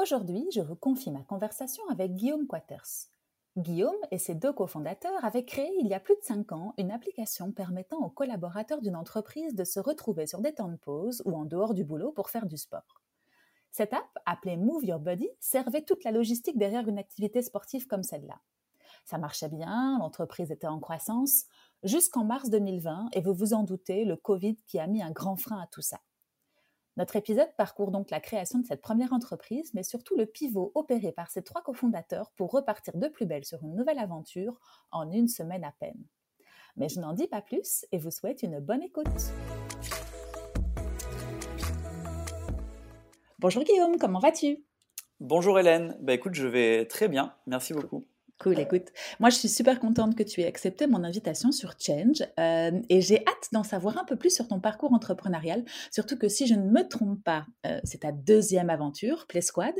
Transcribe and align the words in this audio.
Aujourd'hui, 0.00 0.46
je 0.50 0.62
vous 0.62 0.76
confie 0.76 1.10
ma 1.10 1.22
conversation 1.24 1.82
avec 1.90 2.14
Guillaume 2.14 2.46
Quaters. 2.46 3.10
Guillaume 3.58 3.92
et 4.10 4.16
ses 4.16 4.34
deux 4.34 4.50
cofondateurs 4.54 5.22
avaient 5.26 5.44
créé 5.44 5.70
il 5.78 5.88
y 5.88 5.92
a 5.92 6.00
plus 6.00 6.14
de 6.14 6.22
5 6.22 6.52
ans 6.52 6.72
une 6.78 6.90
application 6.90 7.52
permettant 7.52 7.98
aux 7.98 8.08
collaborateurs 8.08 8.80
d'une 8.80 8.96
entreprise 8.96 9.54
de 9.54 9.62
se 9.62 9.78
retrouver 9.78 10.26
sur 10.26 10.40
des 10.40 10.54
temps 10.54 10.70
de 10.70 10.76
pause 10.76 11.20
ou 11.26 11.36
en 11.36 11.44
dehors 11.44 11.74
du 11.74 11.84
boulot 11.84 12.12
pour 12.12 12.30
faire 12.30 12.46
du 12.46 12.56
sport. 12.56 13.02
Cette 13.72 13.92
app, 13.92 14.08
appelée 14.24 14.56
Move 14.56 14.86
Your 14.86 15.00
Body, 15.00 15.28
servait 15.38 15.82
toute 15.82 16.02
la 16.04 16.12
logistique 16.12 16.56
derrière 16.56 16.88
une 16.88 16.98
activité 16.98 17.42
sportive 17.42 17.86
comme 17.86 18.02
celle-là. 18.02 18.40
Ça 19.04 19.18
marchait 19.18 19.50
bien, 19.50 19.98
l'entreprise 19.98 20.50
était 20.50 20.66
en 20.66 20.80
croissance, 20.80 21.44
jusqu'en 21.82 22.24
mars 22.24 22.48
2020, 22.48 23.10
et 23.12 23.20
vous 23.20 23.34
vous 23.34 23.52
en 23.52 23.64
doutez, 23.64 24.06
le 24.06 24.16
Covid 24.16 24.56
qui 24.66 24.78
a 24.78 24.86
mis 24.86 25.02
un 25.02 25.10
grand 25.10 25.36
frein 25.36 25.60
à 25.60 25.66
tout 25.66 25.82
ça. 25.82 26.00
Notre 27.00 27.16
épisode 27.16 27.48
parcourt 27.56 27.92
donc 27.92 28.10
la 28.10 28.20
création 28.20 28.58
de 28.58 28.66
cette 28.66 28.82
première 28.82 29.14
entreprise, 29.14 29.72
mais 29.72 29.82
surtout 29.82 30.18
le 30.18 30.26
pivot 30.26 30.70
opéré 30.74 31.12
par 31.12 31.30
ses 31.30 31.40
trois 31.40 31.62
cofondateurs 31.62 32.30
pour 32.36 32.50
repartir 32.50 32.94
de 32.98 33.08
plus 33.08 33.24
belle 33.24 33.46
sur 33.46 33.62
une 33.62 33.74
nouvelle 33.74 33.98
aventure 33.98 34.60
en 34.90 35.10
une 35.10 35.26
semaine 35.26 35.64
à 35.64 35.72
peine. 35.72 36.04
Mais 36.76 36.90
je 36.90 37.00
n'en 37.00 37.14
dis 37.14 37.26
pas 37.26 37.40
plus 37.40 37.86
et 37.90 37.96
vous 37.96 38.10
souhaite 38.10 38.42
une 38.42 38.60
bonne 38.60 38.82
écoute. 38.82 39.06
Bonjour 43.38 43.64
Guillaume, 43.64 43.96
comment 43.96 44.18
vas-tu? 44.18 44.62
Bonjour 45.20 45.58
Hélène, 45.58 45.96
bah 46.02 46.12
écoute, 46.12 46.34
je 46.34 46.46
vais 46.46 46.84
très 46.84 47.08
bien, 47.08 47.34
merci 47.46 47.72
beaucoup. 47.72 48.04
Cool, 48.40 48.58
écoute. 48.58 48.88
Moi, 49.18 49.28
je 49.28 49.36
suis 49.36 49.50
super 49.50 49.78
contente 49.78 50.16
que 50.16 50.22
tu 50.22 50.40
aies 50.40 50.46
accepté 50.46 50.86
mon 50.86 51.04
invitation 51.04 51.52
sur 51.52 51.74
Change 51.78 52.22
euh, 52.38 52.70
et 52.88 53.02
j'ai 53.02 53.18
hâte 53.26 53.48
d'en 53.52 53.62
savoir 53.62 53.98
un 53.98 54.04
peu 54.04 54.16
plus 54.16 54.34
sur 54.34 54.48
ton 54.48 54.60
parcours 54.60 54.94
entrepreneurial, 54.94 55.62
surtout 55.90 56.16
que 56.16 56.28
si 56.28 56.46
je 56.46 56.54
ne 56.54 56.64
me 56.70 56.88
trompe 56.88 57.22
pas, 57.22 57.44
euh, 57.66 57.78
c'est 57.84 58.00
ta 58.00 58.12
deuxième 58.12 58.70
aventure, 58.70 59.26
Play 59.26 59.42
Squad. 59.42 59.74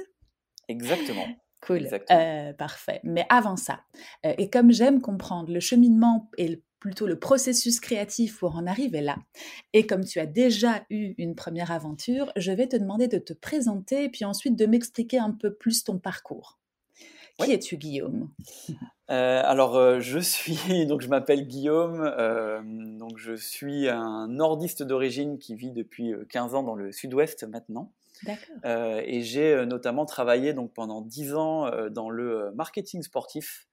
Exactement. 0.69 1.27
Cool, 1.63 1.89
euh, 2.11 2.53
parfait. 2.53 3.01
Mais 3.03 3.25
avant 3.31 3.57
ça, 3.57 3.81
et 4.25 4.51
comme 4.51 4.73
j'aime 4.73 5.01
comprendre 5.01 5.53
le 5.53 5.61
cheminement 5.61 6.31
et 6.37 6.63
plutôt 6.81 7.07
le 7.07 7.19
processus 7.19 7.81
créatif 7.81 8.39
pour 8.39 8.57
en 8.57 8.67
arriver 8.67 9.01
là, 9.01 9.17
et 9.73 9.87
comme 9.87 10.05
tu 10.05 10.21
as 10.21 10.27
déjà 10.27 10.85
eu 10.91 11.15
une 11.17 11.35
première 11.35 11.71
aventure, 11.71 12.31
je 12.37 12.53
vais 12.53 12.67
te 12.67 12.77
demander 12.77 13.09
de 13.09 13.19
te 13.19 13.33
présenter 13.33 14.05
et 14.05 14.09
puis 14.11 14.27
ensuite 14.27 14.57
de 14.57 14.67
m'expliquer 14.67 15.19
un 15.19 15.33
peu 15.33 15.55
plus 15.55 15.85
ton 15.85 15.99
parcours. 15.99 16.60
Qui 17.45 17.53
es-tu, 17.53 17.77
Guillaume? 17.77 18.31
Euh, 19.11 19.43
alors, 19.45 19.77
euh, 19.77 20.01
je 20.01 20.19
suis, 20.19 20.57
donc 20.87 21.01
je 21.01 21.09
m'appelle 21.09 21.47
Guillaume, 21.47 22.01
euh, 22.17 22.61
donc 22.65 23.19
je 23.19 23.35
suis 23.35 23.89
un 23.89 24.29
nordiste 24.29 24.83
d'origine 24.83 25.39
qui 25.39 25.55
vit 25.57 25.73
depuis 25.73 26.15
15 26.29 26.55
ans 26.55 26.63
dans 26.63 26.75
le 26.75 26.93
sud-ouest 26.93 27.45
maintenant. 27.45 27.93
D'accord. 28.23 28.57
et 28.67 29.23
j'ai 29.23 29.65
notamment 29.65 30.05
travaillé 30.05 30.53
donc 30.53 30.75
pendant 30.75 31.01
10 31.01 31.35
ans 31.37 31.71
dans 31.89 32.11
le 32.11 32.53
marketing 32.55 33.01
sportif. 33.03 33.67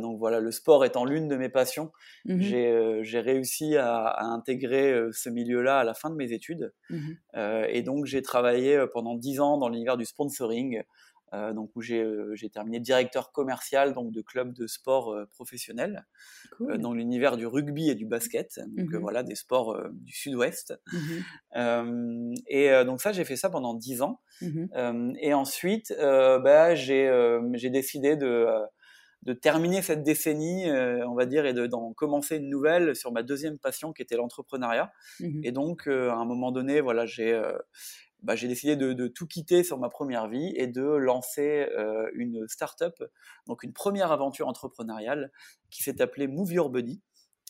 donc 0.00 0.18
voilà, 0.18 0.40
le 0.40 0.50
sport 0.50 0.86
étant 0.86 1.04
l'une 1.04 1.28
de 1.28 1.36
mes 1.36 1.50
passions, 1.50 1.92
mmh 2.24 2.40
j'ai 3.02 3.20
réussi 3.20 3.76
à, 3.76 4.24
intégrer 4.24 4.98
ce 5.12 5.28
milieu-là 5.28 5.80
à 5.80 5.84
la 5.84 5.92
fin 5.92 6.08
de 6.08 6.14
mes 6.14 6.32
études. 6.32 6.72
Mmh 6.88 7.10
et 7.68 7.82
donc 7.82 8.06
j'ai 8.06 8.22
travaillé 8.22 8.82
pendant 8.94 9.14
10 9.14 9.40
ans 9.40 9.58
dans 9.58 9.68
l'univers 9.68 9.98
du 9.98 10.06
sponsoring, 10.06 10.82
euh, 11.34 11.52
donc 11.52 11.70
où 11.76 11.82
euh, 11.90 12.34
j'ai 12.34 12.48
terminé 12.48 12.80
directeur 12.80 13.32
commercial 13.32 13.92
donc 13.92 14.12
de 14.12 14.22
club 14.22 14.54
de 14.54 14.66
sport 14.66 15.12
euh, 15.12 15.26
professionnel 15.26 16.06
dans 16.78 16.92
l'univers 16.92 17.36
du 17.36 17.46
rugby 17.46 17.90
et 17.90 17.94
du 17.94 18.06
basket. 18.06 18.60
Donc 18.76 18.92
mmh 18.92 18.98
voilà 18.98 19.22
des 19.22 19.34
sports 19.34 19.78
du 19.92 20.12
sud-ouest. 20.12 20.74
Mmh 20.92 22.34
et 22.46 22.84
donc 22.84 23.00
ça 23.00 23.12
j'ai 23.12 23.24
fait 23.24 23.36
ça 23.36 23.50
pendant 23.50 23.74
dix 23.74 24.02
ans. 24.02 24.20
Mmh 24.40 25.14
et 25.20 25.34
ensuite 25.34 25.94
bah, 25.98 26.74
j'ai 26.74 27.70
décidé 27.70 28.16
de 28.16 28.46
de 29.24 29.32
terminer 29.32 29.82
cette 29.82 30.04
décennie, 30.04 30.70
on 30.70 31.14
va 31.14 31.26
dire, 31.26 31.44
et 31.44 31.52
d'en 31.52 31.92
commencer 31.92 32.36
une 32.36 32.48
nouvelle 32.48 32.94
sur 32.94 33.12
ma 33.12 33.22
deuxième 33.22 33.58
passion 33.58 33.92
qui 33.92 34.00
était 34.02 34.16
l'entrepreneuriat. 34.16 34.92
Et 35.42 35.50
donc, 35.50 35.88
à 35.88 36.14
un 36.14 36.24
moment 36.24 36.52
donné, 36.52 36.80
voilà, 36.80 37.04
j'ai 37.04 37.38
bah, 38.22 38.34
j'ai 38.34 38.48
décidé 38.48 38.76
de, 38.76 39.06
tout 39.06 39.26
quitter 39.26 39.62
sur 39.62 39.78
ma 39.78 39.88
première 39.88 40.28
vie 40.28 40.52
et 40.56 40.66
de 40.66 40.82
lancer 40.82 41.68
euh, 41.76 42.08
une 42.14 42.46
start-up, 42.48 42.94
donc 43.46 43.62
une 43.62 43.72
première 43.72 44.12
aventure 44.12 44.48
entrepreneuriale 44.48 45.30
qui 45.70 45.82
s'est 45.82 46.02
appelée 46.02 46.26
Move 46.26 46.52
Your 46.52 46.70
Body. 46.70 47.00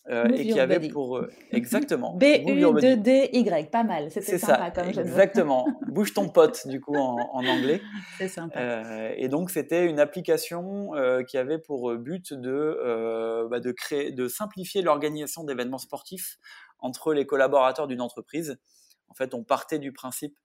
Euh, 0.09 0.27
et 0.29 0.47
qui 0.47 0.59
avait 0.59 0.89
pour 0.89 1.19
euh, 1.19 1.29
exactement 1.51 2.15
B 2.15 2.23
U 2.47 2.97
D 2.97 3.29
Y 3.33 3.71
pas 3.71 3.83
mal 3.83 4.11
c'était 4.11 4.39
sympa 4.39 4.73
ça, 4.75 4.83
comme 4.83 4.89
exactement. 4.89 5.67
Bouge 5.89 6.15
ton 6.15 6.31
pote 6.31 6.67
du 6.67 6.81
coup 6.81 6.95
en, 6.95 7.19
anglais. 7.35 7.83
C'est 8.17 8.29
sympa. 8.29 9.13
Et 9.17 9.29
donc 9.29 9.51
c'était 9.51 9.85
une 9.85 9.99
application 9.99 10.93
qui 11.29 11.37
avait 11.37 11.59
pour 11.59 11.95
but 11.97 12.33
de 12.33 13.49
bah, 13.51 13.61
de 13.61 13.73
créer 13.73 14.13
de 14.13 14.29
simplifier 14.29 14.81
l'organisation 14.81 15.45
d'événements 15.45 15.79
sportifs 15.79 16.39
entre 16.79 17.13
les 17.13 17.27
collaborateurs 17.27 17.87
d'une 17.87 18.01
entreprise 18.01 18.59
en 19.09 19.15
fait, 19.15 19.35
on 19.35 19.45
partait 19.45 19.79
du 19.79 19.93
principe 19.93 20.37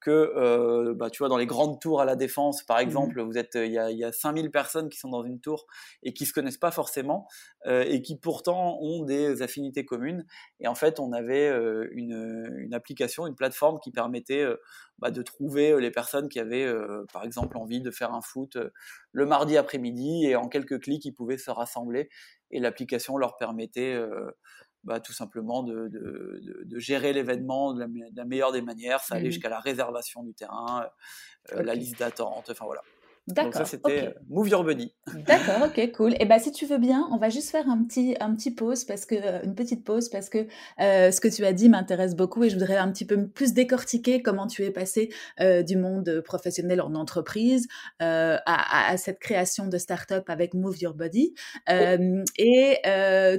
que, 0.00 0.10
euh, 0.10 0.94
bah, 0.94 1.10
tu 1.10 1.18
vois, 1.18 1.28
dans 1.28 1.36
les 1.36 1.46
grandes 1.46 1.78
tours 1.78 2.00
à 2.00 2.04
la 2.04 2.16
défense, 2.16 2.62
par 2.64 2.78
mmh 2.78 2.82
exemple, 2.82 3.20
vous 3.20 3.36
êtes, 3.36 3.54
il 3.54 3.70
y 3.70 3.78
a, 3.78 3.90
y 3.90 4.02
a 4.02 4.12
5000 4.12 4.50
personnes 4.50 4.88
qui 4.88 4.98
sont 4.98 5.10
dans 5.10 5.22
une 5.22 5.40
tour 5.40 5.66
et 6.02 6.14
qui 6.14 6.24
se 6.24 6.32
connaissent 6.32 6.58
pas 6.58 6.70
forcément 6.70 7.28
euh, 7.66 7.84
et 7.86 8.00
qui 8.00 8.18
pourtant 8.18 8.78
ont 8.80 9.04
des 9.04 9.42
affinités 9.42 9.84
communes. 9.84 10.24
Et 10.58 10.68
en 10.68 10.74
fait, 10.74 11.00
on 11.00 11.12
avait 11.12 11.48
euh, 11.48 11.88
une, 11.92 12.50
une, 12.56 12.72
application, 12.72 13.26
une 13.26 13.34
plateforme 13.34 13.78
qui 13.80 13.90
permettait 13.90 14.46
bah, 14.98 15.10
de 15.10 15.22
trouver 15.22 15.78
les 15.78 15.90
personnes 15.90 16.28
qui 16.28 16.40
avaient, 16.40 16.72
par 17.12 17.24
exemple, 17.24 17.58
envie 17.58 17.82
de 17.82 17.90
faire 17.90 18.14
un 18.14 18.22
foot 18.22 18.56
le 19.12 19.26
mardi 19.26 19.56
après-midi 19.56 20.26
et 20.26 20.36
en 20.36 20.48
quelques 20.48 20.80
clics, 20.80 21.04
ils 21.04 21.12
pouvaient 21.12 21.38
se 21.38 21.50
rassembler 21.50 22.08
et 22.50 22.60
l'application 22.60 23.16
leur 23.16 23.36
permettait 23.36 24.00
bah, 24.84 25.00
tout 25.00 25.12
simplement 25.12 25.62
de, 25.62 25.88
de, 25.88 26.64
de, 26.64 26.78
gérer 26.78 27.12
l'événement 27.12 27.74
de, 27.74 27.84
la 28.14 28.24
meilleure 28.24 28.52
des 28.52 28.62
manières. 28.62 29.00
Ça 29.00 29.16
allait 29.16 29.28
mmh 29.28 29.32
jusqu'à 29.32 29.48
la 29.48 29.60
réservation 29.60 30.22
du 30.22 30.34
terrain, 30.34 30.88
euh, 31.52 31.62
la 31.62 31.74
liste 31.74 31.98
d'attente, 31.98 32.48
enfin 32.50 32.64
voilà. 32.64 32.82
D'accord. 33.26 33.54
ça, 33.54 33.64
c'était 33.64 34.08
euh, 34.08 34.12
Move 34.28 34.48
Your 34.48 34.64
Buddy. 34.64 34.92
D'accord, 35.26 35.68
ok, 35.68 35.92
cool. 35.96 36.12
Et 36.14 36.18
eh 36.20 36.24
ben, 36.24 36.38
si 36.38 36.52
tu 36.52 36.66
veux 36.66 36.78
bien, 36.78 37.08
on 37.12 37.16
va 37.16 37.28
juste 37.28 37.50
faire 37.50 37.68
un 37.68 37.82
petit, 37.84 38.16
un 38.20 38.34
petit 38.34 38.50
pause 38.50 38.84
parce 38.84 39.06
que, 39.06 39.14
euh, 39.14 39.42
une 39.44 39.54
petite 39.54 39.84
pause 39.84 40.08
parce 40.08 40.28
que 40.28 40.46
euh, 40.80 41.10
ce 41.10 41.20
que 41.20 41.28
tu 41.28 41.44
as 41.44 41.52
dit 41.52 41.68
m'intéresse 41.68 42.16
beaucoup 42.16 42.42
et 42.44 42.50
je 42.50 42.56
voudrais 42.56 42.76
un 42.76 42.90
petit 42.90 43.04
peu 43.04 43.28
plus 43.28 43.52
décortiquer 43.52 44.22
comment 44.22 44.46
tu 44.46 44.64
es 44.64 44.70
passé 44.70 45.10
du 45.66 45.76
monde 45.76 46.22
professionnel 46.24 46.80
en 46.80 46.94
entreprise 46.94 47.66
à, 47.98 48.90
à, 48.90 48.96
cette 48.96 49.18
création 49.18 49.66
de 49.66 49.78
start-up 49.78 50.28
avec 50.28 50.54
Move 50.54 50.78
Your 50.78 50.94
Body. 50.94 51.34
et 51.68 52.76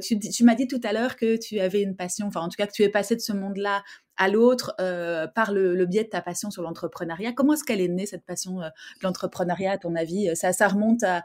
tu, 0.01 0.19
tu 0.19 0.43
m'as 0.43 0.55
dit 0.55 0.67
tout 0.67 0.81
à 0.83 0.93
l'heure 0.93 1.15
que 1.15 1.37
tu 1.37 1.59
avais 1.59 1.81
une 1.81 1.95
passion, 1.95 2.27
enfin 2.27 2.41
en 2.41 2.49
tout 2.49 2.57
cas 2.57 2.67
que 2.67 2.73
tu 2.73 2.83
es 2.83 2.89
passé 2.89 3.15
de 3.15 3.21
ce 3.21 3.33
monde-là 3.33 3.83
à 4.17 4.27
l'autre 4.27 4.75
euh, 4.79 5.27
par 5.27 5.51
le, 5.51 5.85
biais 5.85 6.03
de 6.03 6.09
ta 6.09 6.21
passion 6.21 6.51
sur 6.51 6.61
l'entrepreneuriat. 6.61 7.33
Comment 7.33 7.53
est-ce 7.53 7.63
qu'elle 7.63 7.81
est 7.81 7.87
née, 7.87 8.05
cette 8.05 8.25
passion 8.25 8.61
euh, 8.61 8.65
de 8.67 9.03
l'entrepreneuriat, 9.03 9.71
à 9.71 9.77
ton 9.77 9.95
avis? 9.95 10.35
Ça, 10.35 10.53
ça 10.53 10.67
remonte 10.67 11.03
à, 11.03 11.23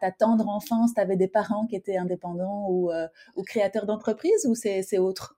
ta 0.00 0.10
tendre 0.12 0.48
enfance? 0.48 0.94
Tu 0.94 1.00
avais 1.00 1.16
des 1.16 1.28
parents 1.28 1.66
qui 1.66 1.76
étaient 1.76 1.96
indépendants 1.96 2.66
ou, 2.68 2.90
euh, 2.90 3.08
ou 3.36 3.42
créateurs 3.42 3.86
d'entreprise 3.86 4.46
ou 4.46 4.54
c'est 4.54 4.98
autre? 4.98 5.36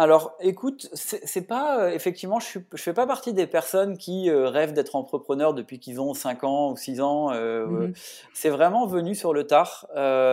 Alors, 0.00 0.36
écoute, 0.38 0.88
c'est 0.92 1.48
pas 1.48 1.80
euh, 1.80 1.90
effectivement, 1.90 2.38
je, 2.38 2.60
fais 2.76 2.92
pas 2.92 3.04
partie 3.04 3.32
des 3.32 3.48
personnes 3.48 3.98
qui 3.98 4.30
euh, 4.30 4.48
rêvent 4.48 4.72
d'être 4.72 4.94
entrepreneurs 4.94 5.54
depuis 5.54 5.80
qu'ils 5.80 6.00
ont 6.00 6.14
5 6.14 6.44
ans 6.44 6.70
ou 6.70 6.76
6 6.76 7.00
ans. 7.00 7.32
Euh, 7.32 7.66
mmh 7.66 7.92
c'est 8.32 8.50
vraiment 8.50 8.86
venu 8.86 9.16
sur 9.16 9.34
le 9.34 9.44
tard. 9.48 9.88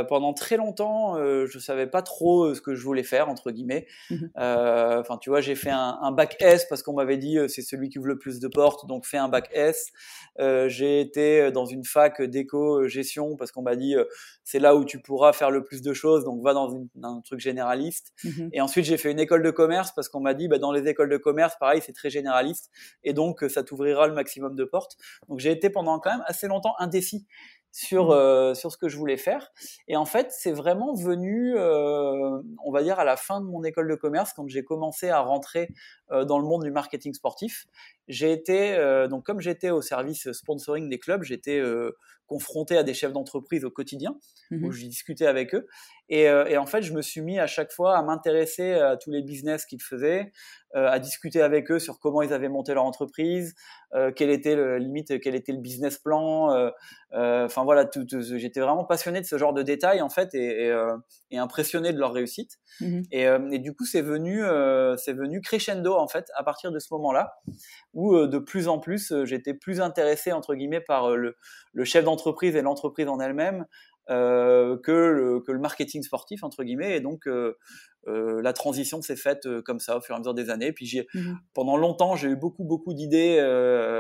pendant 0.08 0.34
très 0.34 0.58
longtemps, 0.58 1.16
je 1.18 1.60
savais 1.60 1.88
pas 1.88 2.04
trop 2.04 2.54
ce 2.54 2.62
que 2.62 2.76
je 2.76 2.84
voulais 2.84 3.04
faire 3.04 3.30
entre 3.30 3.50
guillemets. 3.50 3.88
Mmh 4.12 4.28
enfin, 4.36 5.18
tu 5.20 5.32
vois, 5.32 5.42
j'ai 5.42 5.56
fait 5.56 5.72
un, 5.72 5.98
un, 6.02 6.12
bac 6.12 6.36
S 6.40 6.66
parce 6.70 6.84
qu'on 6.84 6.94
m'avait 6.94 7.18
dit 7.18 7.40
c'est 7.48 7.64
celui 7.64 7.90
qui 7.90 7.98
ouvre 7.98 8.10
le 8.10 8.20
plus 8.20 8.40
de 8.40 8.48
portes, 8.48 8.86
donc 8.86 9.06
fais 9.06 9.18
un 9.18 9.30
bac 9.30 9.50
S. 9.54 9.88
j'ai 10.38 11.02
été 11.02 11.52
dans 11.52 11.66
une 11.66 11.84
fac 11.84 12.22
d'éco 12.22 12.88
gestion 12.88 13.36
parce 13.38 13.52
qu'on 13.52 13.64
m'a 13.64 13.76
dit 13.76 13.96
c'est 14.44 14.60
là 14.60 14.76
où 14.76 14.86
tu 14.86 15.00
pourras 15.00 15.34
faire 15.34 15.50
le 15.50 15.64
plus 15.64 15.82
de 15.82 15.94
choses, 15.94 16.24
donc 16.24 16.44
va 16.44 16.54
dans, 16.54 16.88
un 17.02 17.22
truc 17.22 17.40
généraliste. 17.40 18.14
Mmh 18.24 18.50
Et 18.54 18.62
ensuite, 18.62 18.86
j'ai 18.86 18.98
fait 18.98 19.12
une 19.12 19.20
école 19.20 19.42
de 19.42 19.50
commerce 19.56 19.92
parce 19.96 20.08
qu'on 20.08 20.20
m'a 20.20 20.36
dit 20.36 20.48
bah, 20.48 20.60
dans 20.60 20.72
les 20.72 20.88
écoles 20.88 21.10
de 21.10 21.18
commerce, 21.18 21.56
pareil, 21.60 21.82
c'est 21.84 21.94
très 21.94 22.12
généraliste 22.12 22.70
et 23.04 23.14
donc 23.14 23.44
ça 23.50 23.64
t'ouvrira 23.64 24.08
le 24.08 24.14
maximum 24.14 24.56
de 24.56 24.64
portes. 24.66 24.98
Donc 25.28 25.40
j'ai 25.40 25.52
été 25.52 25.72
pendant 25.72 26.00
quand 26.00 26.12
même 26.12 26.24
assez 26.28 26.48
longtemps 26.48 26.76
indécis 26.78 27.26
sur, 27.76 28.08
mmh. 28.08 28.12
euh, 28.12 28.54
sur 28.54 28.72
ce 28.72 28.78
que 28.78 28.88
je 28.88 28.98
voulais 28.98 29.18
faire. 29.18 29.52
Et 29.90 29.98
en 29.98 30.06
fait, 30.06 30.32
c'est 30.32 30.54
vraiment 30.54 30.94
venu, 30.94 31.56
euh, 31.58 32.42
on 32.64 32.72
va 32.72 32.84
dire, 32.84 33.00
à 33.00 33.04
la 33.04 33.18
fin 33.18 33.42
de 33.42 33.46
mon 33.46 33.66
école 33.66 33.90
de 33.90 33.96
commerce, 33.96 34.32
quand 34.32 34.48
j'ai 34.48 34.64
commencé 34.64 35.10
à 35.10 35.20
rentrer 35.20 35.68
euh, 36.12 36.24
dans 36.24 36.40
le 36.40 36.46
monde 36.46 36.64
du 36.64 36.72
marketing 36.72 37.14
sportif. 37.14 37.66
J'ai 38.08 38.32
été, 38.32 38.78
donc 39.10 39.26
comme 39.26 39.40
j'étais 39.40 39.72
au 39.72 39.82
service 39.82 40.32
sponsoring 40.32 40.90
des 40.90 41.00
clubs, 41.00 41.24
j'étais 41.24 41.62
confronté 42.28 42.78
à 42.78 42.84
des 42.84 42.94
chefs 42.94 43.14
d'entreprise 43.14 43.66
au 43.66 43.72
quotidien, 43.72 44.18
mmh 44.52 44.66
où 44.66 44.72
je 44.72 44.86
discutais 44.86 45.28
avec 45.28 45.54
eux. 45.54 45.68
Et, 46.08 46.24
et, 46.24 46.58
en 46.58 46.68
fait, 46.68 46.84
je 46.84 46.94
me 46.94 47.02
suis 47.02 47.22
mis 47.22 47.40
à 47.40 47.48
chaque 47.48 47.72
fois 47.72 47.98
à 47.98 48.04
m'intéresser 48.04 48.74
à 48.74 48.96
tous 48.96 49.10
les 49.10 49.24
business 49.24 49.66
qu'ils 49.66 49.82
faisaient, 49.82 50.32
à 50.74 51.00
discuter 51.00 51.42
avec 51.42 51.72
eux 51.72 51.80
sur 51.80 52.00
comment 52.00 52.22
ils 52.22 52.34
avaient 52.34 52.50
monté 52.50 52.74
leur 52.74 52.84
entreprise, 52.84 53.56
quel 54.16 54.30
était 54.30 54.56
le 54.56 54.78
limite, 54.78 55.20
quel 55.22 55.34
était 55.34 55.52
le 55.52 55.60
business 55.60 55.98
plan. 55.98 56.70
Enfin 57.12 57.64
voilà, 57.64 57.86
tout, 57.86 58.06
j'étais 58.38 58.60
vraiment 58.60 58.86
passionné 58.86 59.20
de 59.20 59.26
ce 59.26 59.38
genre 59.38 59.54
de 59.54 59.64
détails 59.64 60.02
en 60.02 60.10
fait 60.10 60.36
et, 60.36 60.72
et, 61.32 61.38
impressionné 61.38 61.92
de 61.92 61.98
leur 61.98 62.14
réussite. 62.14 62.60
Mmh 62.82 63.02
et, 63.12 63.24
et, 63.52 63.60
du 63.60 63.74
coup, 63.74 63.86
c'est 63.86 64.04
venu, 64.04 64.44
c'est 64.98 65.14
venu 65.14 65.42
crescendo 65.42 65.96
en 65.96 66.08
fait 66.08 66.28
à 66.36 66.44
partir 66.44 66.72
de 66.72 66.78
ce 66.78 66.94
moment-là 66.94 67.34
où 67.96 68.28
de 68.28 68.38
plus 68.38 68.68
en 68.68 68.78
plus 68.78 69.12
j'étais 69.24 69.56
plus 69.56 69.82
intéressé 69.82 70.32
entre 70.32 70.54
guillemets 70.54 70.82
par 70.82 71.16
le, 71.16 71.36
le 71.74 71.84
chef 71.86 72.06
d'entreprise 72.06 72.56
et 72.56 72.62
l'entreprise 72.62 73.08
en 73.08 73.20
elle-même 73.20 73.66
euh, 74.12 74.78
que, 74.78 74.92
le, 74.92 75.40
que 75.40 75.52
le 75.52 75.58
marketing 75.58 76.04
sportif 76.04 76.44
entre 76.44 76.64
guillemets. 76.64 76.96
Et 76.96 77.00
donc 77.00 77.28
euh, 77.28 77.58
euh, 78.08 78.40
la 78.40 78.54
transition 78.54 79.02
s'est 79.02 79.16
faite 79.16 79.48
comme 79.64 79.80
ça 79.80 79.98
au 79.98 80.02
fur 80.02 80.14
et 80.14 80.18
à 80.18 80.20
mesure 80.20 80.36
des 80.36 80.52
années. 80.52 80.72
Puis 80.72 80.86
j'ai 80.86 81.08
mmh 81.16 81.34
pendant 81.56 81.76
longtemps 81.76 82.16
j'ai 82.16 82.28
eu 82.28 82.36
beaucoup 82.36 82.64
beaucoup 82.64 82.94
d'idées 82.94 83.38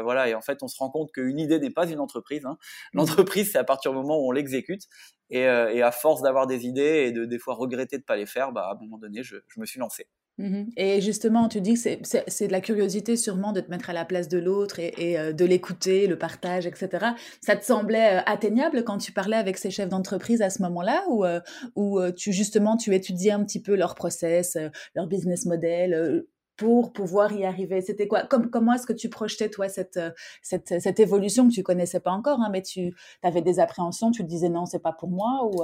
voilà. 0.04 0.30
Et 0.30 0.36
en 0.36 0.42
fait 0.42 0.62
on 0.62 0.68
se 0.68 0.78
rend 0.78 0.92
compte 0.92 1.12
qu'une 1.12 1.40
idée 1.40 1.60
n'est 1.60 1.72
pas 1.72 1.90
une 1.90 2.00
entreprise 2.00 2.46
hein. 2.46 2.58
Mmh 2.94 2.98
l'entreprise 3.00 3.52
c'est 3.52 3.58
à 3.58 3.64
partir 3.64 3.92
du 3.92 3.98
moment 3.98 4.20
où 4.20 4.28
on 4.28 4.32
l'exécute. 4.32 4.84
Et, 5.32 5.40
et, 5.40 5.82
à 5.82 5.92
force 5.92 6.22
d'avoir 6.22 6.46
des 6.46 6.68
idées 6.68 7.06
et 7.08 7.12
de 7.12 7.26
des 7.26 7.40
fois 7.40 7.56
regretter 7.56 7.98
de 7.98 8.04
pas 8.04 8.16
les 8.16 8.28
faire 8.28 8.52
bah 8.52 8.68
à 8.70 8.76
un 8.76 8.80
moment 8.80 9.00
donné 9.00 9.24
je, 9.24 9.38
je 9.48 9.60
me 9.60 9.66
suis 9.66 9.80
lancé 9.80 10.08
Mmh 10.38 10.64
et 10.76 11.00
justement, 11.00 11.48
tu 11.48 11.62
dis 11.62 11.76
que 11.76 11.80
c'est 11.80 12.48
de 12.48 12.52
la 12.52 12.60
curiosité 12.60 13.16
sûrement 13.16 13.54
de 13.54 13.62
te 13.62 13.70
mettre 13.70 13.90
à 13.90 13.94
la 13.94 14.04
place 14.04 14.28
de 14.28 14.38
l'autre 14.38 14.80
et, 14.80 15.18
euh, 15.18 15.32
de 15.32 15.46
l'écouter, 15.46 16.08
le 16.08 16.18
partage, 16.18 16.66
etc. 16.66 17.06
Ça 17.40 17.56
te 17.56 17.64
semblait 17.64 18.18
euh, 18.18 18.22
atteignable 18.26 18.84
quand 18.84 18.98
tu 18.98 19.14
parlais 19.14 19.38
avec 19.38 19.58
ces 19.58 19.72
chefs 19.72 19.88
d'entreprise 19.88 20.42
à 20.42 20.50
ce 20.50 20.62
moment-là 20.64 21.06
ou, 21.08 21.26
euh, 21.26 22.12
tu 22.12 22.34
justement 22.34 22.76
tu 22.76 22.94
étudiais 22.94 23.32
un 23.32 23.44
petit 23.46 23.62
peu 23.62 23.76
leur 23.76 23.96
process, 23.96 24.58
leur 24.94 25.08
business 25.08 25.46
model 25.46 26.26
pour 26.58 26.92
pouvoir 26.92 27.32
y 27.32 27.46
arriver? 27.46 27.82
C'était 27.82 28.08
quoi 28.08 28.24
Comment 28.24 28.74
est-ce 28.74 28.88
que 28.88 28.94
tu 28.94 29.10
projetais 29.10 29.50
toi 29.50 29.70
cette, 29.70 30.00
cette, 30.42 30.82
cette, 30.82 31.00
évolution 31.00 31.48
que 31.48 31.54
tu 31.54 31.64
connaissais 31.64 32.00
pas 32.00 32.12
encore, 32.12 32.42
hein, 32.42 32.50
mais 32.52 32.62
tu 32.62 32.94
avais 33.24 33.42
des 33.42 33.60
appréhensions, 33.60 34.12
tu 34.12 34.24
te 34.24 34.28
disais 34.28 34.50
non, 34.50 34.66
c'est 34.66 34.80
pas 34.80 34.94
pour 34.94 35.10
moi 35.10 35.50
ou 35.50 35.64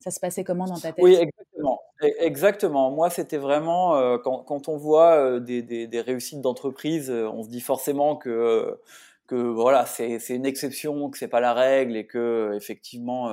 ça 0.00 0.10
se 0.10 0.20
passait 0.20 0.44
comment 0.44 0.66
dans 0.66 0.78
ta 0.78 0.92
tête? 0.92 1.02
Oui, 1.04 1.14
exactement. 1.14 1.80
Exactement. 2.02 2.90
Moi, 2.90 3.10
c'était 3.10 3.36
vraiment 3.36 3.96
euh, 3.96 4.18
quand, 4.18 4.42
quand, 4.42 4.68
on 4.68 4.76
voit 4.76 5.14
euh, 5.14 5.40
des, 5.40 5.62
des, 5.62 5.86
des, 5.86 6.00
réussites 6.00 6.40
d'entreprise, 6.40 7.10
euh, 7.10 7.28
on 7.28 7.44
se 7.44 7.48
dit 7.48 7.60
forcément 7.60 8.16
que 8.16 8.76
que 9.28 9.36
voilà, 9.36 9.86
c'est 9.86 10.18
une 10.30 10.44
exception, 10.44 11.08
que 11.08 11.16
c'est 11.16 11.28
pas 11.28 11.40
la 11.40 11.54
règle 11.54 11.96
et 11.96 12.06
que 12.06 12.52
effectivement, 12.54 13.30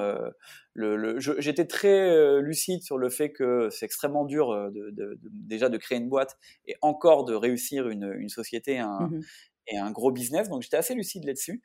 le, 0.74 0.96
le 0.96 1.20
j'étais 1.20 1.66
très 1.66 2.40
lucide 2.40 2.84
sur 2.84 2.98
le 2.98 3.10
fait 3.10 3.32
que 3.32 3.70
c'est 3.70 3.86
extrêmement 3.86 4.24
dur 4.24 4.72
de, 4.72 4.92
de, 4.92 5.20
déjà 5.24 5.68
de 5.68 5.78
créer 5.78 5.98
une 5.98 6.08
boîte 6.08 6.38
et 6.68 6.76
encore 6.82 7.26
de 7.26 7.34
réussir 7.34 7.90
une, 7.90 8.14
une 8.18 8.30
société 8.30 8.80
un, 8.80 9.08
mmh 9.12 9.22
et 9.68 9.78
un 9.78 9.92
gros 9.92 10.12
business. 10.12 10.48
Donc 10.48 10.62
j'étais 10.62 10.78
assez 10.78 10.96
lucide 10.96 11.26
là-dessus. 11.26 11.62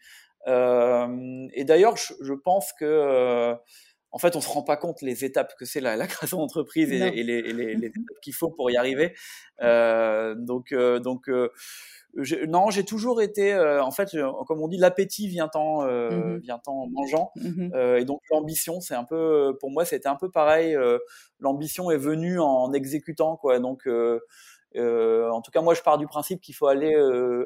et 0.48 1.64
d'ailleurs, 1.64 1.96
je, 1.96 2.14
je, 2.20 2.32
pense 2.32 2.72
que 2.72 3.56
en 4.14 4.18
fait, 4.18 4.36
on 4.36 4.40
se 4.40 4.48
rend 4.48 4.62
pas 4.62 4.76
compte 4.76 5.02
les 5.02 5.24
étapes 5.24 5.54
que 5.58 5.64
c'est 5.64 5.80
la, 5.80 5.96
la, 5.96 6.06
création 6.06 6.38
d'entreprise 6.38 6.90
et, 6.92 6.98
et, 6.98 7.24
les, 7.24 7.42
les, 7.42 7.74
les 7.74 7.86
étapes 7.88 8.20
qu'il 8.22 8.32
faut 8.32 8.48
pour 8.48 8.70
y 8.70 8.76
arriver. 8.76 9.12
Euh, 9.60 10.36
donc, 10.36 10.70
euh, 10.70 11.00
donc, 11.00 11.28
euh, 11.28 11.48
non, 12.46 12.70
j'ai 12.70 12.84
toujours 12.84 13.20
été, 13.22 13.52
euh, 13.52 13.82
en 13.82 13.90
fait, 13.90 14.10
comme 14.46 14.62
on 14.62 14.68
dit, 14.68 14.76
l'appétit 14.76 15.26
vient 15.26 15.50
en, 15.54 15.82
mmh 15.82 16.36
vient 16.36 16.60
en 16.68 16.86
mangeant, 16.86 17.32
mmh 17.34 17.74
et 17.98 18.04
donc 18.04 18.20
l'ambition, 18.30 18.80
c'est 18.80 18.94
un 18.94 19.02
peu, 19.02 19.56
pour 19.58 19.72
moi, 19.72 19.84
c'était 19.84 20.08
un 20.08 20.14
peu 20.14 20.30
pareil. 20.30 20.78
L'ambition 21.40 21.90
est 21.90 21.98
venue 21.98 22.38
en 22.38 22.72
exécutant, 22.72 23.36
quoi. 23.36 23.58
Donc, 23.58 23.88
en 23.88 25.40
tout 25.42 25.50
cas, 25.50 25.60
moi, 25.60 25.74
je 25.74 25.82
pars 25.82 25.98
du 25.98 26.06
principe 26.06 26.40
qu'il 26.40 26.54
faut 26.54 26.68
aller 26.68 26.94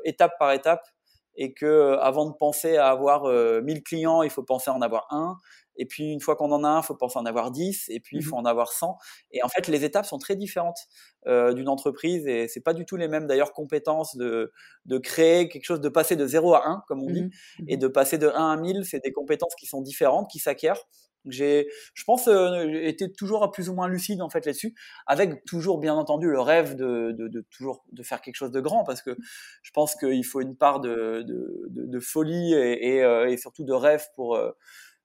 étape 0.04 0.32
par 0.38 0.52
étape 0.52 0.86
et 1.34 1.54
que 1.54 1.96
avant 2.00 2.26
de 2.26 2.34
penser 2.34 2.76
à 2.76 2.88
avoir 2.88 3.24
1000 3.62 3.82
clients, 3.82 4.20
il 4.20 4.28
faut 4.28 4.42
penser 4.42 4.70
à 4.70 4.74
en 4.74 4.82
avoir 4.82 5.06
un 5.08 5.38
et 5.78 5.86
puis, 5.86 6.12
une 6.12 6.20
fois 6.20 6.36
qu'on 6.36 6.50
en 6.52 6.64
a 6.64 6.68
un, 6.68 6.80
il 6.80 6.84
faut 6.84 6.96
penser 6.96 7.18
en 7.18 7.24
avoir 7.24 7.52
10. 7.52 7.86
Et 7.88 8.00
puis, 8.00 8.18
il 8.18 8.20
mmh 8.20 8.28
faut 8.28 8.36
en 8.36 8.44
avoir 8.44 8.72
100. 8.72 8.98
Et 9.30 9.42
en 9.42 9.48
fait, 9.48 9.68
les 9.68 9.84
étapes 9.84 10.06
sont 10.06 10.18
très 10.18 10.36
différentes 10.36 10.80
euh, 11.26 11.54
d'une 11.54 11.68
entreprise. 11.68 12.26
Et 12.26 12.48
c'est 12.48 12.60
pas 12.60 12.74
du 12.74 12.84
tout 12.84 12.96
les 12.96 13.08
mêmes, 13.08 13.26
d'ailleurs, 13.26 13.52
compétences 13.52 14.16
de, 14.16 14.52
de 14.86 14.98
créer 14.98 15.48
quelque 15.48 15.64
chose, 15.64 15.80
de 15.80 15.88
passer 15.88 16.16
de 16.16 16.26
0 16.26 16.54
à 16.54 16.68
1, 16.68 16.82
comme 16.88 17.02
on 17.02 17.10
dit. 17.10 17.22
Mmh 17.22 17.30
et 17.68 17.76
de 17.76 17.88
passer 17.88 18.18
de 18.18 18.28
1 18.28 18.50
à 18.50 18.56
1000, 18.56 18.84
c'est 18.84 19.02
des 19.02 19.12
compétences 19.12 19.54
qui 19.54 19.66
sont 19.66 19.80
différentes, 19.82 20.28
qui 20.30 20.38
s'acquièrent. 20.38 20.84
J'ai, 21.26 21.68
je 21.94 22.04
pense, 22.04 22.28
euh, 22.28 22.64
été 22.82 23.12
toujours 23.12 23.50
plus 23.50 23.68
ou 23.68 23.74
moins 23.74 23.88
lucide 23.88 24.22
en 24.22 24.30
fait 24.30 24.46
là-dessus, 24.46 24.74
avec 25.06 25.44
toujours 25.44 25.78
bien 25.78 25.94
entendu 25.94 26.30
le 26.30 26.40
rêve 26.40 26.74
de, 26.76 27.12
de, 27.12 27.28
de, 27.28 27.44
toujours 27.50 27.84
de 27.92 28.02
faire 28.02 28.20
quelque 28.20 28.36
chose 28.36 28.50
de 28.50 28.60
grand, 28.60 28.84
parce 28.84 29.02
que 29.02 29.16
je 29.62 29.70
pense 29.72 29.94
qu'il 29.96 30.24
faut 30.24 30.40
une 30.40 30.56
part 30.56 30.80
de, 30.80 31.24
de 31.26 32.00
folie 32.00 32.54
et, 32.54 32.94
et, 32.94 33.04
euh, 33.04 33.28
et, 33.28 33.36
surtout 33.36 33.64
de 33.64 33.72
rêve 33.72 34.04
pour 34.14 34.36
euh, 34.36 34.52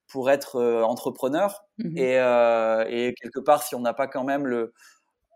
pour 0.08 0.30
être 0.30 0.58
euh, 0.58 0.84
entrepreneur. 0.84 1.66
Mmh 1.78 1.98
et, 1.98 2.20
euh, 2.20 2.86
et, 2.88 3.14
quelque 3.20 3.40
part, 3.40 3.64
si 3.64 3.76
on 3.76 3.80
n'a 3.80 3.94
pas 3.94 4.08
quand 4.08 4.24
même 4.24 4.46
le, 4.46 4.74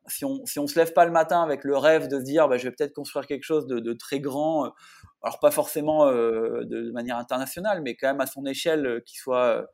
si 0.08 0.24
on 0.26 0.46
si 0.46 0.60
on 0.60 0.68
se 0.68 0.78
lève 0.80 0.94
pas 0.94 1.06
le 1.06 1.12
matin 1.12 1.42
avec 1.42 1.64
le 1.64 1.78
rêve 1.78 2.08
de 2.08 2.20
se 2.20 2.24
dire, 2.24 2.48
bah, 2.48 2.58
je 2.58 2.68
vais 2.68 2.72
peut-être 2.72 2.94
construire 2.94 3.26
quelque 3.26 3.44
chose 3.44 3.68
de, 3.68 3.80
de, 3.80 3.94
très 3.94 4.20
grand, 4.20 4.66
euh, 4.66 4.70
alors 5.24 5.40
pas 5.40 5.52
forcément 5.52 6.06
de 6.08 6.92
manière 6.92 7.18
internationale, 7.18 7.82
mais 7.82 7.96
quand 7.96 8.08
même 8.08 8.22
à 8.22 8.28
son 8.28 8.46
échelle, 8.46 9.02
qui 9.06 9.18
soit 9.18 9.66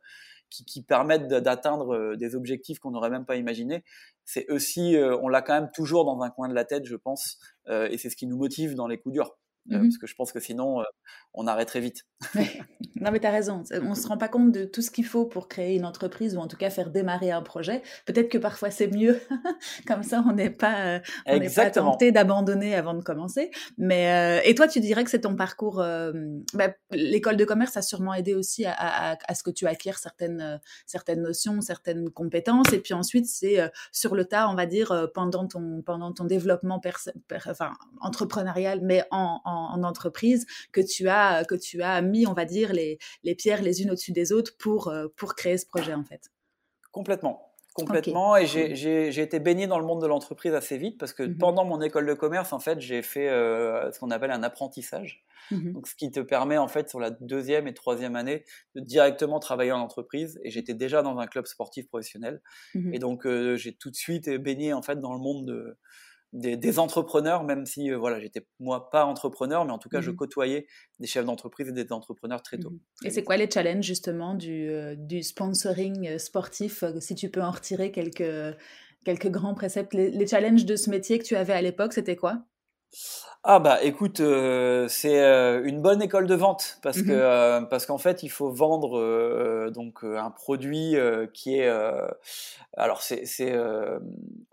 qui, 0.50 0.66
qui 0.66 0.84
permettent 0.84 1.28
d'atteindre 1.28 2.16
des 2.16 2.36
objectifs 2.36 2.80
qu'on 2.80 2.92
n'aurait 2.92 3.10
même 3.10 3.26
pas 3.26 3.36
imaginés. 3.36 3.84
C'est 4.26 4.50
aussi, 4.50 4.96
on 5.22 5.28
l'a 5.28 5.42
quand 5.42 5.54
même 5.54 5.70
toujours 5.74 6.06
dans 6.06 6.22
un 6.22 6.30
coin 6.30 6.48
de 6.48 6.54
la 6.54 6.66
tête, 6.66 6.86
je 6.86 6.96
pense, 6.96 7.40
et 7.70 7.98
c'est 7.98 8.10
ce 8.10 8.16
qui 8.16 8.26
nous 8.26 8.38
motive 8.38 8.76
dans 8.76 8.88
les 8.88 8.98
coups 8.98 9.14
durs. 9.14 9.36
Euh, 9.72 9.78
mmh 9.78 9.84
parce 9.84 9.98
que 9.98 10.08
je 10.08 10.16
pense 10.16 10.32
que 10.32 10.40
sinon, 10.40 10.82
euh, 10.82 10.84
on 11.34 11.48
arrêterait 11.48 11.80
vite. 11.80 12.06
non, 12.36 13.12
mais 13.12 13.20
tu 13.20 13.28
as 13.28 13.32
raison. 13.32 13.64
On 13.82 13.92
ne 13.92 13.96
se 13.96 14.08
rend 14.08 14.18
pas 14.18 14.28
compte 14.28 14.52
de 14.52 14.66
tout 14.66 14.82
ce 14.82 14.92
qu'il 14.92 15.06
faut 15.06 15.26
pour 15.26 15.48
créer 15.48 15.76
une 15.76 15.86
entreprise 15.86 16.36
ou 16.36 16.40
en 16.40 16.48
tout 16.48 16.58
cas 16.58 16.70
faire 16.70 16.90
démarrer 16.90 17.32
un 17.32 17.42
projet. 17.42 17.82
Peut-être 18.06 18.30
que 18.30 18.38
parfois 18.38 18.72
c'est 18.72 18.88
mieux. 18.88 19.20
Comme 19.88 20.04
ça, 20.04 20.24
on 20.28 20.34
n'est 20.34 20.50
pas, 20.50 20.98
euh, 20.98 21.00
on 21.28 21.40
pas 21.40 21.70
tenté 21.70 22.12
d'abandonner 22.12 22.76
avant 22.76 22.94
de 22.94 23.02
commencer. 23.02 23.52
Mais, 23.78 24.42
et 24.46 24.56
toi, 24.56 24.68
tu 24.68 24.80
dirais 24.80 25.04
que 25.04 25.10
c'est 25.10 25.22
ton 25.22 25.36
parcours. 25.36 25.76
Bah, 26.54 26.70
l'école 26.92 27.38
de 27.38 27.46
commerce 27.46 27.78
a 27.78 27.82
sûrement 27.82 28.14
aidé 28.14 28.34
aussi 28.34 28.66
à, 28.66 28.74
à, 28.74 29.18
à, 29.28 29.36
ce 29.36 29.44
que 29.44 29.52
tu 29.52 29.68
acquières 29.68 29.98
certaines, 29.98 30.60
certaines 30.86 31.22
notions, 31.22 31.62
certaines 31.62 32.10
compétences. 32.10 32.72
Et 32.74 32.80
puis 32.80 32.94
ensuite, 32.94 33.28
c'est 33.28 33.60
sur 33.92 34.16
le 34.16 34.26
tas, 34.26 34.50
on 34.50 34.56
va 34.56 34.66
dire, 34.66 35.10
pendant 35.14 35.48
ton, 35.48 35.82
pendant 35.82 36.12
ton 36.12 36.26
développement 36.26 36.82
enfin, 37.48 37.72
entrepreneurial, 38.02 38.82
mais 38.82 39.04
en 39.12 39.42
en, 39.53 39.53
entreprise 39.84 40.46
que 40.72 40.82
tu 40.82 41.08
as 41.10 41.46
que 41.46 41.56
tu 41.56 41.82
as 41.82 42.02
mis, 42.02 42.28
on 42.28 42.34
va 42.34 42.46
dire, 42.46 42.74
les, 42.74 43.00
les 43.24 43.36
pierres 43.36 43.62
les 43.62 43.82
unes 43.82 43.92
au-dessus 43.92 44.12
des 44.12 44.32
autres 44.32 44.54
pour, 44.58 44.88
euh, 44.88 45.08
pour 45.16 45.36
créer 45.36 45.58
ce 45.58 45.66
projet 45.66 45.94
en 45.94 46.04
fait. 46.04 46.30
Complètement. 46.92 47.54
Complètement. 47.74 48.38
Et 48.38 48.46
j'ai 48.46 49.20
été 49.20 49.40
baigné 49.40 49.66
dans 49.66 49.80
le 49.80 49.86
monde 49.86 50.02
de 50.02 50.08
l'entreprise 50.08 50.54
assez 50.54 50.78
vite 50.78 51.00
parce 51.00 51.14
que 51.14 51.24
mmh 51.24 51.38
pendant 51.38 51.66
mon 51.66 51.82
école 51.82 52.06
de 52.06 52.14
commerce, 52.14 52.54
en 52.54 52.60
fait, 52.60 52.80
j'ai 52.80 53.02
fait 53.02 53.30
euh, 53.30 53.92
ce 53.92 54.00
qu'on 54.00 54.12
appelle 54.12 54.32
un 54.32 54.44
apprentissage. 54.44 55.26
Mmh 55.50 55.72
Donc, 55.72 55.88
ce 55.88 55.96
qui 55.96 56.12
te 56.12 56.20
permet, 56.20 56.58
en 56.58 56.68
fait, 56.68 56.90
sur 56.90 57.00
la 57.00 57.10
deuxième 57.10 57.68
et 57.68 57.74
troisième 57.74 58.16
année, 58.16 58.46
de 58.76 58.82
directement 58.82 59.40
travailler 59.40 59.72
en 59.72 59.80
entreprise. 59.80 60.40
Et 60.44 60.52
j'étais 60.52 60.76
déjà 60.76 61.02
dans 61.02 61.18
un 61.18 61.26
club 61.26 61.48
sportif 61.48 61.88
professionnel. 61.88 62.42
Mmh 62.76 62.94
et 62.94 63.00
donc, 63.00 63.26
euh, 63.26 63.56
j'ai 63.56 63.74
tout 63.74 63.90
de 63.90 63.96
suite 63.96 64.30
baigné, 64.30 64.74
en 64.74 64.84
fait, 64.84 65.00
dans 65.00 65.14
le 65.14 65.20
monde 65.20 65.48
de, 65.48 65.78
des, 66.34 66.80
entrepreneurs, 66.80 67.44
même 67.44 67.66
si 67.66 67.92
euh, 67.92 67.98
voilà, 67.98 68.20
j'étais 68.20 68.46
moi 68.60 68.90
pas 68.90 69.06
entrepreneur, 69.06 69.66
mais 69.66 69.72
en 69.72 69.78
tout 69.78 69.90
cas, 69.90 70.02
je 70.02 70.12
mmh 70.12 70.16
côtoyais 70.16 70.68
des 71.00 71.08
chefs 71.08 71.26
d'entreprise 71.26 71.68
et 71.70 71.72
des 71.72 71.92
entrepreneurs 71.92 72.42
très 72.42 72.58
tôt. 72.58 72.72
Mmh 72.72 72.80
et 73.06 73.10
c'est 73.10 73.24
quoi 73.24 73.38
les 73.38 73.50
challenges 73.50 73.86
justement 73.86 74.34
du, 74.34 74.70
euh, 74.70 74.96
du 74.96 75.24
sponsoring 75.24 76.08
euh, 76.08 76.18
sportif 76.18 76.84
Si 77.00 77.16
tu 77.16 77.30
peux 77.30 77.42
en 77.42 77.52
retirer 77.52 77.92
quelques, 77.92 78.56
quelques 79.06 79.30
grands 79.30 79.54
préceptes, 79.54 79.94
les 79.94 80.28
challenges 80.28 80.66
de 80.66 80.76
ce 80.76 80.90
métier 80.90 81.20
que 81.20 81.24
tu 81.24 81.36
avais 81.36 81.54
à 81.54 81.62
l'époque, 81.62 81.94
c'était 81.94 82.16
quoi? 82.16 82.44
Ah 83.46 83.60
bah 83.60 83.84
écoute, 83.84 84.22
euh, 84.22 84.88
c'est 84.88 85.22
euh, 85.22 85.66
une 85.66 85.82
bonne 85.82 86.02
école 86.02 86.28
de 86.28 86.36
vente 86.36 86.80
parce 86.82 87.02
que 87.02 87.12
mmh 87.12 87.12
euh, 87.12 87.62
parce 87.64 87.86
qu'en 87.86 87.98
fait 87.98 88.24
il 88.24 88.30
faut 88.30 88.50
vendre 88.52 89.70
donc 89.70 90.04
un 90.04 90.32
produit 90.32 90.96
qui 91.34 91.58
est 91.58 91.70
alors 92.78 93.02
c'est 93.02 93.26
c'est 93.26 93.54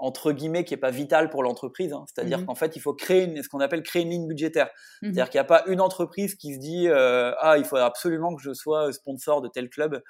entre 0.00 0.33
guillemets 0.33 0.64
qui 0.64 0.75
est 0.75 0.78
pas 0.78 0.90
vital 0.90 1.30
pour 1.30 1.42
l'entreprise. 1.42 1.92
Hein. 1.92 2.04
C'est-à-dire 2.07 2.40
mmh 2.40 2.47
qu'en 2.47 2.54
fait, 2.54 2.75
il 2.76 2.80
faut 2.80 2.95
créer 2.95 3.25
une, 3.25 3.42
ce 3.42 3.49
qu'on 3.49 3.61
appelle 3.61 3.83
créer 3.83 4.02
une 4.02 4.11
ligne 4.11 4.26
budgétaire. 4.26 4.66
Mmh 4.66 5.07
C'est-à-dire 5.07 5.30
qu'il 5.30 5.38
n'y 5.38 5.42
a 5.42 5.45
pas 5.45 5.62
une 5.66 5.80
entreprise 5.80 6.35
qui 6.35 6.54
se 6.54 6.59
dit 6.59 6.88
euh, 6.88 7.33
ah 7.38 7.59
il 7.59 7.64
faut 7.64 7.76
absolument 7.76 8.35
que 8.35 8.42
je 8.42 8.52
sois 8.52 8.92
sponsor 8.92 9.42
de 9.42 9.49
tel 9.49 9.69
club. 9.69 10.02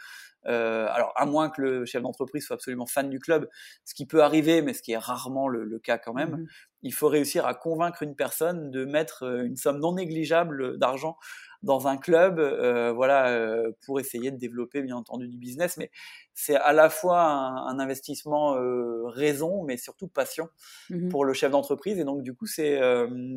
Euh, 0.46 0.86
alors 0.90 1.12
à 1.16 1.26
moins 1.26 1.50
que 1.50 1.60
le 1.60 1.84
chef 1.84 2.00
d'entreprise 2.00 2.46
soit 2.46 2.54
absolument 2.54 2.86
fan 2.86 3.10
du 3.10 3.18
club, 3.18 3.48
ce 3.84 3.94
qui 3.94 4.06
peut 4.06 4.22
arriver, 4.22 4.62
mais 4.62 4.72
ce 4.72 4.80
qui 4.80 4.92
est 4.92 4.98
rarement 4.98 5.48
le, 5.48 5.78
cas 5.78 5.98
quand 5.98 6.14
même. 6.14 6.30
Mmh 6.30 6.46
il 6.82 6.94
faut 6.94 7.08
réussir 7.08 7.46
à 7.46 7.54
convaincre 7.54 8.02
une 8.02 8.16
personne 8.16 8.70
de 8.70 8.84
mettre 8.84 9.24
euh, 9.24 9.44
une 9.44 9.56
somme 9.56 9.78
non 9.80 9.94
négligeable 9.94 10.78
d'argent 10.78 11.16
dans 11.62 11.88
un 11.88 11.96
club, 11.96 12.38
euh, 12.38 12.92
voilà, 12.92 13.28
euh, 13.28 13.72
pour 13.84 14.00
essayer 14.00 14.30
de 14.30 14.36
développer 14.36 14.82
bien 14.82 14.96
entendu 14.96 15.28
du 15.28 15.36
business. 15.36 15.76
Mais 15.76 15.90
c'est 16.34 16.56
à 16.56 16.72
la 16.72 16.88
fois 16.88 17.22
un, 17.22 17.78
investissement 17.78 18.56
euh, 18.56 19.02
raison, 19.06 19.62
mais 19.64 19.76
surtout 19.76 20.08
passion 20.08 20.48
mmh 20.88 21.08
pour 21.10 21.24
le 21.24 21.32
chef 21.32 21.50
d'entreprise. 21.50 21.98
Et 21.98 22.04
donc, 22.04 22.22
du 22.22 22.34
coup, 22.34 22.46
c'est 22.46 22.80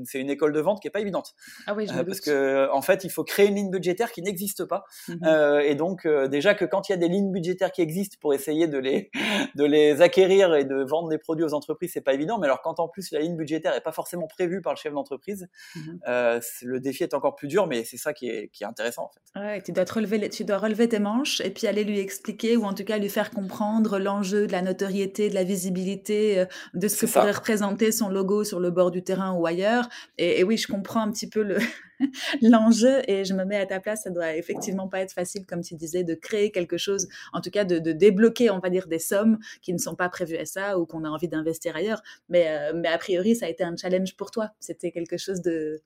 c'est 0.05 0.19
une 0.19 0.29
école 0.29 0.53
de 0.53 0.59
vente 0.59 0.79
qui 0.81 0.87
est 0.87 0.91
pas 0.91 0.99
évidente. 0.99 1.33
Ah 1.65 1.73
oui, 1.73 1.87
je 1.87 1.93
euh, 1.93 2.03
Parce 2.03 2.21
que, 2.21 2.69
en 2.71 2.81
fait, 2.81 3.03
il 3.03 3.09
faut 3.09 3.23
créer 3.23 3.47
une 3.47 3.55
ligne 3.55 3.71
budgétaire 3.71 4.11
qui 4.11 4.21
n'existe 4.21 4.65
pas. 4.65 4.83
Mmh 5.07 5.61
et 5.63 5.75
donc, 5.75 6.07
déjà 6.29 6.53
que 6.53 6.65
quand 6.65 6.87
il 6.87 6.91
y 6.91 6.95
a 6.95 6.97
des 6.97 7.07
lignes 7.07 7.31
budgétaires 7.31 7.71
qui 7.71 7.81
existent 7.81 8.17
pour 8.21 8.33
essayer 8.33 8.67
de 8.67 8.77
les, 8.77 9.09
de 9.55 9.63
les 9.63 10.01
acquérir 10.01 10.53
et 10.55 10.65
de 10.65 10.83
vendre 10.83 11.09
des 11.09 11.17
produits 11.17 11.45
aux 11.45 11.53
entreprises, 11.53 11.91
c'est 11.93 12.01
pas 12.01 12.13
évident. 12.13 12.37
Mais 12.37 12.45
alors, 12.45 12.61
quand 12.61 12.79
en 12.79 12.87
plus 12.87 13.11
la 13.11 13.19
ligne 13.19 13.35
budgétaire 13.35 13.73
est 13.73 13.81
pas 13.81 13.91
forcément 13.91 14.27
prévue 14.27 14.61
par 14.61 14.73
le 14.73 14.77
chef 14.77 14.93
d'entreprise, 14.93 15.47
mmh 15.75 16.39
le 16.61 16.79
défi 16.79 17.03
est 17.03 17.13
encore 17.13 17.35
plus 17.35 17.47
dur, 17.47 17.67
mais 17.67 17.83
c'est 17.83 17.97
ça 17.97 18.12
qui 18.13 18.29
est, 18.29 18.49
qui 18.49 18.63
est 18.63 18.67
intéressant, 18.67 19.03
en 19.03 19.09
fait. 19.09 19.23
Ouais, 19.35 19.63
tu 19.63 19.71
dois, 19.71 19.83
te 19.83 19.95
relever, 19.95 20.29
tu 20.29 20.45
dois 20.45 20.59
relever 20.59 20.87
tes 20.87 20.99
manches 20.99 21.41
et 21.41 21.49
puis 21.49 21.65
aller 21.65 21.83
lui 21.83 21.99
expliquer 21.99 22.55
ou 22.55 22.65
en 22.65 22.73
tout 22.75 22.83
cas 22.83 22.99
lui 22.99 23.09
faire 23.09 23.31
comprendre 23.31 23.97
l'enjeu 23.97 24.45
de 24.45 24.51
la 24.51 24.61
notoriété, 24.61 25.27
de 25.27 25.33
la 25.33 25.43
visibilité, 25.43 26.39
euh, 26.39 26.45
de 26.75 26.87
ce 26.87 27.03
que 27.03 27.11
pourrait 27.11 27.31
représenter 27.31 27.91
son 27.91 28.09
logo 28.09 28.43
sur 28.43 28.59
le 28.59 28.69
bord 28.69 28.91
du 28.91 29.03
terrain 29.03 29.33
ou 29.33 29.47
ailleurs. 29.47 29.89
Et, 30.19 30.43
oui, 30.43 30.57
je 30.57 30.67
comprends 30.67 31.01
un 31.01 31.11
petit 31.11 31.27
peu 31.27 31.41
le 31.41 31.57
l'enjeu 32.43 33.01
et 33.07 33.25
je 33.25 33.33
me 33.33 33.43
mets 33.43 33.57
à 33.57 33.65
ta 33.65 33.79
place. 33.79 34.03
Ça 34.03 34.11
doit 34.11 34.35
effectivement 34.35 34.87
pas 34.87 34.99
être 34.99 35.13
facile, 35.13 35.47
comme 35.47 35.61
tu 35.61 35.73
disais, 35.73 36.03
de 36.03 36.13
créer 36.13 36.51
quelque 36.51 36.77
chose, 36.77 37.07
en 37.33 37.41
tout 37.41 37.49
cas 37.49 37.65
de, 37.65 37.79
débloquer, 37.91 38.51
on 38.51 38.59
va 38.59 38.69
dire, 38.69 38.85
des 38.85 38.99
sommes 38.99 39.39
qui 39.63 39.73
ne 39.73 39.79
sont 39.79 39.95
pas 39.95 40.09
prévues 40.09 40.37
à 40.37 40.45
ça 40.45 40.77
ou 40.77 40.85
qu'on 40.85 41.03
a 41.05 41.09
envie 41.09 41.27
d'investir 41.27 41.75
ailleurs. 41.75 42.03
Mais, 42.29 42.49
euh, 42.49 42.73
mais 42.75 42.89
a 42.89 42.99
priori, 42.99 43.35
ça 43.35 43.47
a 43.47 43.49
été 43.49 43.63
un 43.63 43.75
challenge 43.75 44.15
pour 44.15 44.29
toi. 44.29 44.51
C'était 44.59 44.91
quelque 44.91 45.17
chose 45.17 45.41
de 45.41 45.81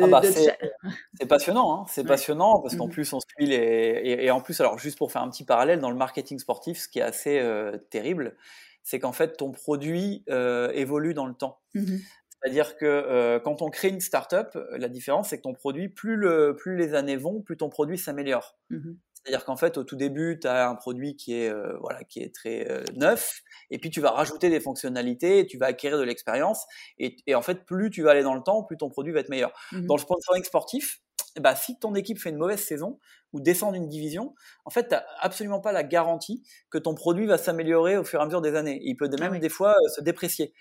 ah 0.00 0.06
bah, 0.06 0.22
c'est 1.14 1.26
passionnant, 1.26 1.74
hein. 1.82 1.84
c'est 1.88 2.04
passionnant 2.04 2.60
parce 2.60 2.76
qu'en 2.76 2.86
mmh 2.86 2.90
plus 2.90 3.12
on 3.12 3.20
suit 3.20 3.46
les 3.46 4.00
et, 4.04 4.30
en 4.30 4.40
plus 4.40 4.60
alors 4.60 4.78
juste 4.78 4.98
pour 4.98 5.12
faire 5.12 5.22
un 5.22 5.30
petit 5.30 5.44
parallèle 5.44 5.80
dans 5.80 5.90
le 5.90 5.96
marketing 5.96 6.38
sportif, 6.38 6.78
ce 6.78 6.88
qui 6.88 6.98
est 6.98 7.02
assez 7.02 7.38
euh, 7.38 7.76
terrible, 7.90 8.36
c'est 8.82 8.98
qu'en 8.98 9.12
fait 9.12 9.36
ton 9.36 9.50
produit 9.50 10.24
euh, 10.28 10.70
évolue 10.72 11.14
dans 11.14 11.26
le 11.26 11.34
temps. 11.34 11.60
Mmh 11.74 11.96
C'est-à-dire 12.42 12.76
que 12.76 12.86
euh, 12.86 13.38
quand 13.38 13.62
on 13.62 13.70
crée 13.70 13.88
une 13.88 14.00
startup, 14.00 14.58
la 14.72 14.88
différence 14.88 15.28
c'est 15.28 15.38
que 15.38 15.42
ton 15.42 15.54
produit, 15.54 15.88
plus, 15.88 16.16
le, 16.16 16.56
plus 16.56 16.76
les 16.76 16.94
années 16.94 17.16
vont, 17.16 17.40
plus 17.40 17.56
ton 17.56 17.68
produit 17.68 17.98
s'améliore. 17.98 18.56
Mmh 18.70 18.92
c'est-à-dire 19.24 19.44
qu'en 19.44 19.56
fait, 19.56 19.78
au 19.78 19.84
tout 19.84 19.96
début, 19.96 20.38
tu 20.40 20.48
as 20.48 20.68
un 20.68 20.74
produit 20.74 21.16
qui 21.16 21.34
est, 21.34 21.48
euh, 21.48 21.76
voilà, 21.80 22.02
qui 22.04 22.20
est 22.20 22.34
très 22.34 22.68
euh, 22.70 22.82
neuf, 22.94 23.40
et 23.70 23.78
puis 23.78 23.90
tu 23.90 24.00
vas 24.00 24.10
rajouter 24.10 24.50
des 24.50 24.60
fonctionnalités, 24.60 25.46
tu 25.46 25.58
vas 25.58 25.66
acquérir 25.66 25.98
de 25.98 26.02
l'expérience, 26.02 26.66
et, 26.98 27.16
et, 27.26 27.34
en 27.34 27.42
fait, 27.42 27.64
plus 27.64 27.90
tu 27.90 28.02
vas 28.02 28.10
aller 28.10 28.22
dans 28.22 28.34
le 28.34 28.42
temps, 28.42 28.64
plus 28.64 28.76
ton 28.76 28.88
produit 28.90 29.12
va 29.12 29.20
être 29.20 29.28
meilleur. 29.28 29.52
Mmh 29.72 29.86
dans 29.86 29.96
le 29.96 30.00
sponsoring 30.00 30.44
sportif, 30.44 31.00
bah, 31.40 31.54
si 31.54 31.78
ton 31.78 31.94
équipe 31.94 32.18
fait 32.18 32.30
une 32.30 32.36
mauvaise 32.36 32.60
saison 32.60 32.98
ou 33.32 33.40
descend 33.40 33.72
d'une 33.72 33.88
division, 33.88 34.34
en 34.66 34.70
fait, 34.70 34.88
tu 34.88 34.94
n'as 34.94 35.02
absolument 35.18 35.60
pas 35.60 35.72
la 35.72 35.82
garantie 35.82 36.42
que 36.70 36.76
ton 36.76 36.94
produit 36.94 37.26
va 37.26 37.38
s'améliorer 37.38 37.96
au 37.96 38.04
fur 38.04 38.20
et 38.20 38.22
à 38.22 38.26
mesure 38.26 38.42
des 38.42 38.54
années. 38.54 38.80
Il 38.82 38.94
peut 38.96 39.08
ah 39.10 39.20
même 39.20 39.38
des 39.38 39.48
fois 39.48 39.70
euh, 39.70 39.88
se 39.88 40.02
déprécier. 40.02 40.52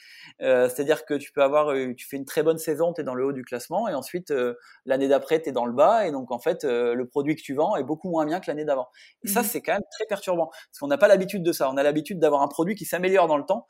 Euh, 0.42 0.70
C'est-à-dire 0.70 1.06
que 1.06 1.16
tu 1.16 1.34
peux 1.34 1.44
avoir, 1.44 1.72
euh, 1.72 1.94
tu 1.96 2.08
fais 2.08 2.16
une 2.16 2.26
très 2.26 2.44
bonne 2.44 2.58
saison, 2.58 2.94
tu 2.94 3.02
es 3.02 3.04
dans 3.04 3.14
le 3.14 3.26
haut 3.26 3.34
du 3.34 3.44
classement, 3.44 3.90
et 3.90 3.94
ensuite, 3.94 4.32
euh, 4.32 4.56
l'année 4.86 5.10
d'après, 5.10 5.42
tu 5.42 5.50
es 5.50 5.52
dans 5.52 5.66
le 5.66 5.74
bas, 5.74 6.08
et 6.08 6.12
donc 6.12 6.32
en 6.32 6.40
fait, 6.40 6.64
euh, 6.64 6.94
le 6.94 7.06
produit 7.06 7.36
que 7.36 7.42
tu 7.42 7.54
vends 7.54 7.76
est 7.76 7.84
beaucoup 7.84 8.10
moins 8.10 8.26
bien 8.26 8.40
que 8.40 8.46
l'année 8.48 8.66
d'avant. 8.66 8.88
Et 9.26 9.28
ça, 9.28 9.42
mmh 9.42 9.46
c'est 9.52 9.62
quand 9.62 9.74
même 9.74 9.82
très 9.92 10.06
perturbant, 10.06 10.48
parce 10.48 10.80
qu'on 10.80 10.88
n'a 10.88 10.98
pas 10.98 11.10
l'habitude 11.10 11.44
de 11.44 11.52
ça. 11.52 11.70
On 11.70 11.76
a 11.76 11.84
l'habitude 11.84 12.20
d'avoir 12.20 12.42
un 12.42 12.48
produit 12.48 12.76
qui 12.76 12.86
s'améliore 12.86 13.28
dans 13.28 13.38
le 13.38 13.46
temps, 13.46 13.68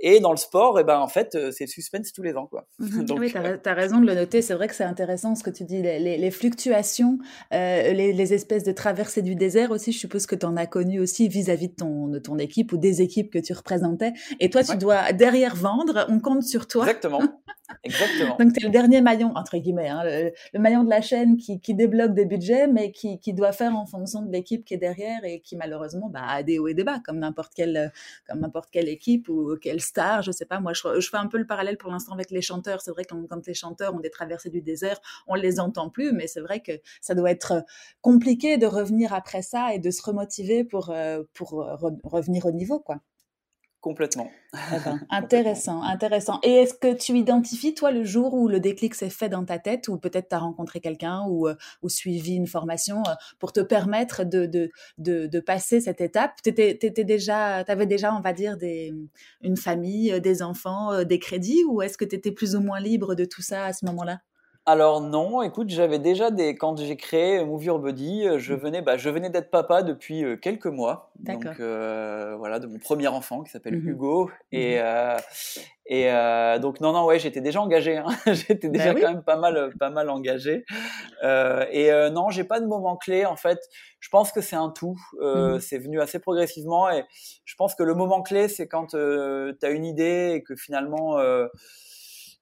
et 0.00 0.20
dans 0.20 0.30
le 0.30 0.36
sport, 0.36 0.78
et 0.78 0.82
eh 0.82 0.84
ben 0.84 0.98
en 0.98 1.08
fait, 1.08 1.36
c'est 1.52 1.66
suspense 1.66 2.12
tous 2.12 2.22
les 2.22 2.36
ans, 2.36 2.46
quoi. 2.46 2.66
Mmh 2.78 3.04
oui, 3.18 3.30
tu 3.30 3.68
as, 3.68 3.74
raison 3.74 4.00
de 4.00 4.06
le 4.06 4.14
noter. 4.14 4.42
C'est 4.42 4.54
vrai 4.54 4.68
que 4.68 4.74
c'est 4.74 4.84
intéressant 4.84 5.34
ce 5.34 5.42
que 5.42 5.50
tu 5.50 5.64
dis, 5.64 5.82
les, 5.82 5.98
les, 5.98 6.30
fluctuations, 6.30 7.18
les, 7.50 8.12
les 8.12 8.34
espèces 8.34 8.64
de 8.64 8.72
traversées 8.72 9.22
du 9.22 9.34
désert 9.34 9.70
aussi, 9.70 9.92
je 9.92 9.98
suppose 9.98 10.26
que 10.26 10.34
tu 10.34 10.46
en 10.46 10.56
as 10.56 10.66
connu 10.66 11.00
aussi 11.00 11.28
vis-à-vis 11.28 11.68
de 11.68 11.74
ton, 11.74 12.08
de 12.08 12.18
ton 12.18 12.38
équipe 12.38 12.72
ou 12.72 12.76
des 12.76 13.02
équipes 13.02 13.32
que 13.32 13.38
tu 13.38 13.52
représentais. 13.52 14.12
Et 14.40 14.50
toi, 14.50 14.62
tu 14.62 14.76
dois 14.76 15.12
derrière 15.12 15.56
vendre, 15.56 16.06
on 16.08 16.20
compte 16.20 16.42
sur 16.42 16.66
toi. 16.66 16.84
Exactement. 16.84 17.20
Exactement. 17.84 18.36
Donc, 18.38 18.52
tu 18.54 18.64
le 18.64 18.70
dernier 18.70 19.02
maillon, 19.02 19.32
entre 19.34 19.58
guillemets, 19.58 19.88
hein, 19.88 20.02
le, 20.04 20.58
maillon 20.58 20.84
de 20.84 20.90
la 20.90 21.02
chaîne 21.02 21.36
qui, 21.36 21.58
débloque 21.74 22.14
des 22.14 22.24
budgets, 22.24 22.66
mais 22.66 22.92
qui, 22.92 23.18
doit 23.34 23.52
faire 23.52 23.76
en 23.76 23.86
fonction 23.86 24.22
de 24.22 24.32
l'équipe 24.32 24.64
qui 24.64 24.74
est 24.74 24.78
derrière 24.78 25.22
et 25.24 25.40
qui, 25.40 25.56
malheureusement, 25.56 26.08
bah, 26.08 26.22
a 26.26 26.42
des 26.42 26.58
hauts 26.58 26.68
et 26.68 26.74
des 26.74 26.84
bas, 26.84 27.00
comme 27.04 27.18
n'importe 27.18 27.52
quelle, 27.54 27.92
quelle 28.72 28.88
équipe 28.88 29.28
ou 29.28 29.56
quelle 29.60 29.80
star, 29.80 30.22
je 30.22 30.32
sais 30.32 30.46
pas. 30.46 30.60
Moi, 30.60 30.72
je, 30.72 31.08
fais 31.10 31.16
un 31.16 31.26
peu 31.26 31.38
le 31.38 31.46
parallèle 31.46 31.76
pour 31.76 31.90
l'instant 31.90 32.12
avec 32.12 32.30
les 32.30 32.42
chanteurs. 32.42 32.80
C'est 32.80 32.90
vrai 32.90 33.04
que 33.04 33.14
quand, 33.14 33.46
les 33.46 33.54
chanteurs 33.54 33.94
ont 33.94 34.00
des 34.00 34.10
traversées 34.10 34.50
du 34.50 34.62
désert, 34.62 35.00
on 35.26 35.34
les 35.34 35.60
entend 35.60 35.90
plus, 35.90 36.12
mais 36.12 36.26
c'est 36.26 36.40
vrai 36.40 36.60
que 36.60 36.72
ça 37.00 37.14
doit 37.14 37.30
être 37.30 37.64
compliqué 38.00 38.56
de 38.56 38.66
revenir 38.66 39.12
après 39.12 39.42
ça 39.42 39.74
et 39.74 39.78
de 39.78 39.90
se 39.90 40.02
remotiver 40.02 40.64
pour, 40.64 40.90
euh, 40.90 41.22
pour 41.34 41.50
revenir 42.02 42.46
au 42.46 42.52
niveau, 42.52 42.80
quoi. 42.80 43.00
Complètement. 43.80 44.28
Eh 44.72 44.80
ben, 44.80 44.98
intéressant, 45.10 45.82
intéressant. 45.82 46.40
Et 46.42 46.50
est-ce 46.50 46.74
que 46.74 46.92
tu 46.92 47.16
identifies, 47.16 47.74
toi, 47.74 47.92
le 47.92 48.02
jour 48.02 48.34
où 48.34 48.48
le 48.48 48.58
déclic 48.58 48.94
s'est 48.96 49.08
fait 49.08 49.28
dans 49.28 49.44
ta 49.44 49.60
tête, 49.60 49.86
ou 49.86 49.98
peut-être 49.98 50.30
tu 50.30 50.34
as 50.34 50.40
rencontré 50.40 50.80
quelqu'un 50.80 51.22
ou, 51.28 51.46
euh, 51.46 51.54
ou 51.82 51.88
suivi 51.88 52.34
une 52.34 52.48
formation 52.48 53.02
euh, 53.06 53.14
pour 53.38 53.52
te 53.52 53.60
permettre 53.60 54.24
de, 54.24 54.46
de, 54.46 54.70
de, 54.98 55.26
de 55.28 55.40
passer 55.40 55.80
cette 55.80 56.00
étape? 56.00 56.32
Tu 56.42 56.52
déjà, 56.52 57.58
avais 57.58 57.86
déjà, 57.86 58.12
on 58.12 58.20
va 58.20 58.32
dire, 58.32 58.56
des, 58.56 58.92
une 59.42 59.56
famille, 59.56 60.20
des 60.20 60.42
enfants, 60.42 61.04
des 61.04 61.20
crédits, 61.20 61.62
ou 61.68 61.80
est-ce 61.80 61.96
que 61.96 62.04
tu 62.04 62.16
étais 62.16 62.32
plus 62.32 62.56
ou 62.56 62.60
moins 62.60 62.80
libre 62.80 63.14
de 63.14 63.24
tout 63.24 63.42
ça 63.42 63.64
à 63.64 63.72
ce 63.72 63.84
moment-là? 63.86 64.18
Alors 64.68 65.00
non, 65.00 65.40
écoute, 65.40 65.70
j'avais 65.70 65.98
déjà 65.98 66.30
des 66.30 66.54
quand 66.54 66.78
j'ai 66.78 66.98
créé 66.98 67.42
Move 67.42 67.64
Your 67.64 67.78
Body, 67.78 68.28
euh, 68.28 68.38
je 68.38 68.52
mmh. 68.52 68.56
venais 68.58 68.82
bah, 68.82 68.98
je 68.98 69.08
venais 69.08 69.30
d'être 69.30 69.50
papa 69.50 69.82
depuis 69.82 70.22
euh, 70.22 70.36
quelques 70.36 70.66
mois. 70.66 71.10
Donc 71.20 71.46
euh, 71.58 72.36
voilà, 72.36 72.58
de 72.58 72.66
mon 72.66 72.78
premier 72.78 73.08
enfant 73.08 73.42
qui 73.42 73.50
s'appelle 73.50 73.78
mmh 73.78 73.88
Hugo 73.88 74.30
et 74.52 74.78
mmh 74.78 75.16
et 75.90 76.10
donc 76.60 76.80
non 76.80 76.92
non 76.92 77.06
ouais, 77.06 77.18
j'étais 77.18 77.40
déjà 77.40 77.62
engagé 77.62 77.96
hein. 77.96 78.08
j'étais 78.26 78.68
déjà 78.68 78.92
bah 78.92 79.00
quand 79.00 79.08
même 79.08 79.22
pas 79.22 79.38
mal 79.38 79.72
pas 79.80 79.88
mal 79.88 80.10
engagé. 80.10 80.66
et 81.22 81.90
non, 82.12 82.28
j'ai 82.28 82.44
pas 82.44 82.60
de 82.60 82.66
moment 82.66 82.98
clé 82.98 83.24
en 83.24 83.36
fait. 83.36 83.58
Je 84.00 84.10
pense 84.10 84.30
que 84.32 84.42
c'est 84.42 84.54
un 84.54 84.68
tout, 84.68 85.00
c'est 85.60 85.78
venu 85.78 85.98
assez 86.02 86.18
progressivement 86.18 86.90
et 86.90 87.04
je 87.46 87.54
pense 87.56 87.74
que 87.74 87.82
le 87.84 87.94
moment 87.94 88.20
clé 88.20 88.48
c'est 88.48 88.68
quand 88.68 88.88
tu 88.88 88.96
as 88.98 89.70
une 89.70 89.86
idée 89.86 90.32
et 90.34 90.42
que 90.42 90.56
finalement 90.56 91.16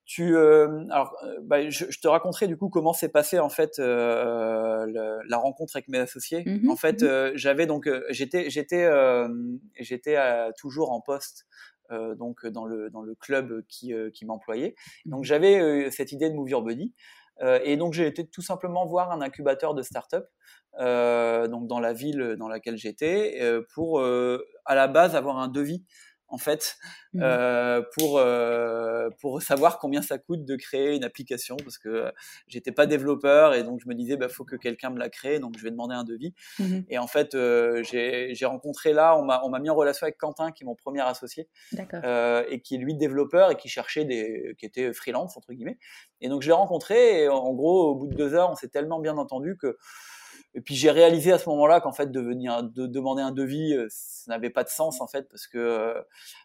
tu, 0.07 0.37
euh, 0.37 0.85
alors, 0.91 1.17
euh, 1.25 1.41
bah, 1.43 1.69
je, 1.69 1.87
je, 1.91 2.01
te 2.01 2.07
raconterai 2.07 2.47
du 2.47 2.57
coup 2.57 2.69
comment 2.69 2.93
s'est 2.93 3.09
passé 3.09 3.41
en 3.41 3.49
fait 3.49 3.81
euh, 3.81 4.87
le, 4.87 5.19
la 5.29 5.37
rencontre 5.37 5.75
avec 5.75 5.89
mes 5.89 5.99
associés. 5.99 6.45
Mmh 6.47 6.71
en 6.71 6.77
fait, 6.77 7.03
mmh 7.03 7.07
euh, 7.07 7.33
j'avais 7.35 7.67
donc, 7.67 7.89
euh, 7.89 8.07
j'étais, 8.11 8.49
j'étais, 8.49 8.89
j'étais 9.81 10.17
toujours 10.57 10.93
en 10.93 11.01
poste. 11.01 11.47
donc 11.91 12.47
dans 12.47 12.65
le 12.65 12.89
dans 12.91 13.03
le 13.03 13.17
club 13.17 13.63
qui 13.69 13.93
qui 14.15 14.25
m'employait. 14.27 14.77
Donc 15.07 15.23
mmh 15.23 15.25
j'avais 15.25 15.91
cette 15.91 16.13
idée 16.13 16.31
de 16.31 16.35
Move 16.37 16.51
Your 16.51 16.63
Body. 16.63 16.95
et 17.65 17.77
donc 17.77 17.93
j'ai 17.93 18.07
été 18.07 18.29
tout 18.29 18.43
simplement 18.43 18.87
voir 18.87 19.11
un 19.11 19.21
incubateur 19.21 19.75
de 19.75 19.83
start-up 19.83 20.29
donc 20.79 21.67
dans 21.67 21.81
la 21.81 21.93
ville 21.93 22.37
dans 22.39 22.49
laquelle 22.49 22.77
j'étais 22.77 23.41
pour 23.75 24.01
à 24.01 24.75
la 24.75 24.87
base 24.87 25.17
avoir 25.17 25.39
un 25.39 25.49
devis 25.49 25.85
en 26.29 26.39
fait, 26.39 26.77
mmh. 27.13 27.21
euh, 27.23 27.83
pour, 27.97 28.19
euh, 28.19 29.09
pour 29.21 29.41
savoir 29.43 29.79
combien 29.79 30.03
ça 30.03 30.19
coûte 30.19 30.45
de 30.45 30.57
créer 30.57 30.97
une 30.97 31.05
application, 31.05 31.57
parce 31.57 31.79
que 31.79 32.13
j'étais 32.49 32.73
pas 32.73 32.87
développeur 32.87 33.55
et 33.55 33.63
donc 33.63 33.81
je 33.83 33.89
me 33.89 33.95
disais, 33.95 34.17
bah, 34.17 34.29
faut 34.29 34.45
que 34.45 34.57
quelqu'un 34.57 34.91
me 34.91 34.99
la 34.99 35.09
crée, 35.09 35.39
donc 35.39 35.57
je 35.57 35.63
vais 35.63 35.71
demander 35.71 35.95
un 35.95 36.05
devis. 36.05 36.35
Mmh 36.59 36.77
et 36.89 36.99
en 36.99 37.07
fait, 37.07 37.35
euh, 37.35 37.83
j'ai 37.83 38.45
rencontré 38.45 38.93
là, 38.93 39.17
on 39.17 39.49
m'a 39.49 39.59
mis 39.59 39.71
en 39.71 39.75
relation 39.75 40.05
avec 40.05 40.19
Quentin, 40.19 40.53
qui 40.53 40.65
est 40.65 40.67
mon 40.67 40.75
premier 40.75 41.01
associé, 41.01 41.49
euh, 41.95 42.45
et 42.49 42.61
qui 42.61 42.75
est 42.75 42.79
lui 42.79 42.95
développeur 42.95 43.51
et 43.51 43.57
qui 43.57 43.69
cherchait 43.69 44.05
des, 44.05 44.55
qui 44.59 44.67
était 44.67 44.93
freelance 44.93 45.37
entre 45.37 45.53
guillemets. 45.53 45.79
Et 46.21 46.29
donc 46.29 46.43
je 46.43 46.49
l'ai 46.49 46.55
rencontré 46.55 47.23
et 47.23 47.29
en 47.29 47.53
gros, 47.55 47.91
au 47.91 47.95
bout 47.95 48.07
de 48.09 48.15
deux 48.15 48.35
heures, 48.35 48.51
on 48.51 48.57
s'est 48.57 48.69
tellement 48.69 49.01
bien 49.01 49.17
entendu 49.17 49.57
que 49.57 49.77
et 50.57 50.63
puis 50.63 50.75
j'ai 50.75 50.91
réalisé 50.91 51.33
à 51.33 51.39
ce 51.39 51.49
moment-là 51.51 51.83
qu'en 51.83 51.93
fait 51.93 52.11
de 52.11 52.19
venir 52.19 52.63
de 52.63 52.87
demander 52.87 53.23
un 53.23 53.31
devis, 53.31 53.75
euh, 53.75 53.87
ça 53.91 54.33
n'avait 54.33 54.49
pas 54.49 54.65
de 54.65 54.71
sens 54.71 55.03
en 55.03 55.07
fait 55.07 55.29
parce 55.29 55.47
que 55.47 55.59
euh, 55.59 56.03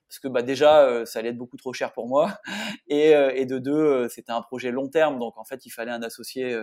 parce 0.09 0.19
que 0.19 0.27
bah 0.27 0.41
déjà 0.41 0.81
euh, 0.83 1.05
ça 1.05 1.19
allait 1.19 1.29
être 1.29 1.37
beaucoup 1.37 1.55
trop 1.55 1.71
cher 1.71 1.93
pour 1.93 2.09
moi. 2.09 2.37
Et, 2.87 3.11
et 3.11 3.45
de 3.45 3.57
deux 3.57 4.09
c'était 4.09 4.33
un 4.33 4.41
projet 4.41 4.69
long 4.71 4.89
terme. 4.89 5.17
Donc 5.17 5.37
en 5.37 5.45
fait 5.45 5.65
il 5.65 5.69
fallait 5.69 5.91
un 5.91 6.03
associé 6.03 6.57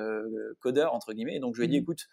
codeur 0.61 0.93
entre 0.93 1.15
guillemets. 1.15 1.41
Donc 1.41 1.55
je 1.55 1.61
lui 1.61 1.67
ai 1.67 1.69
dit 1.69 1.81
mmh 1.81 1.83
écoute 1.83 2.07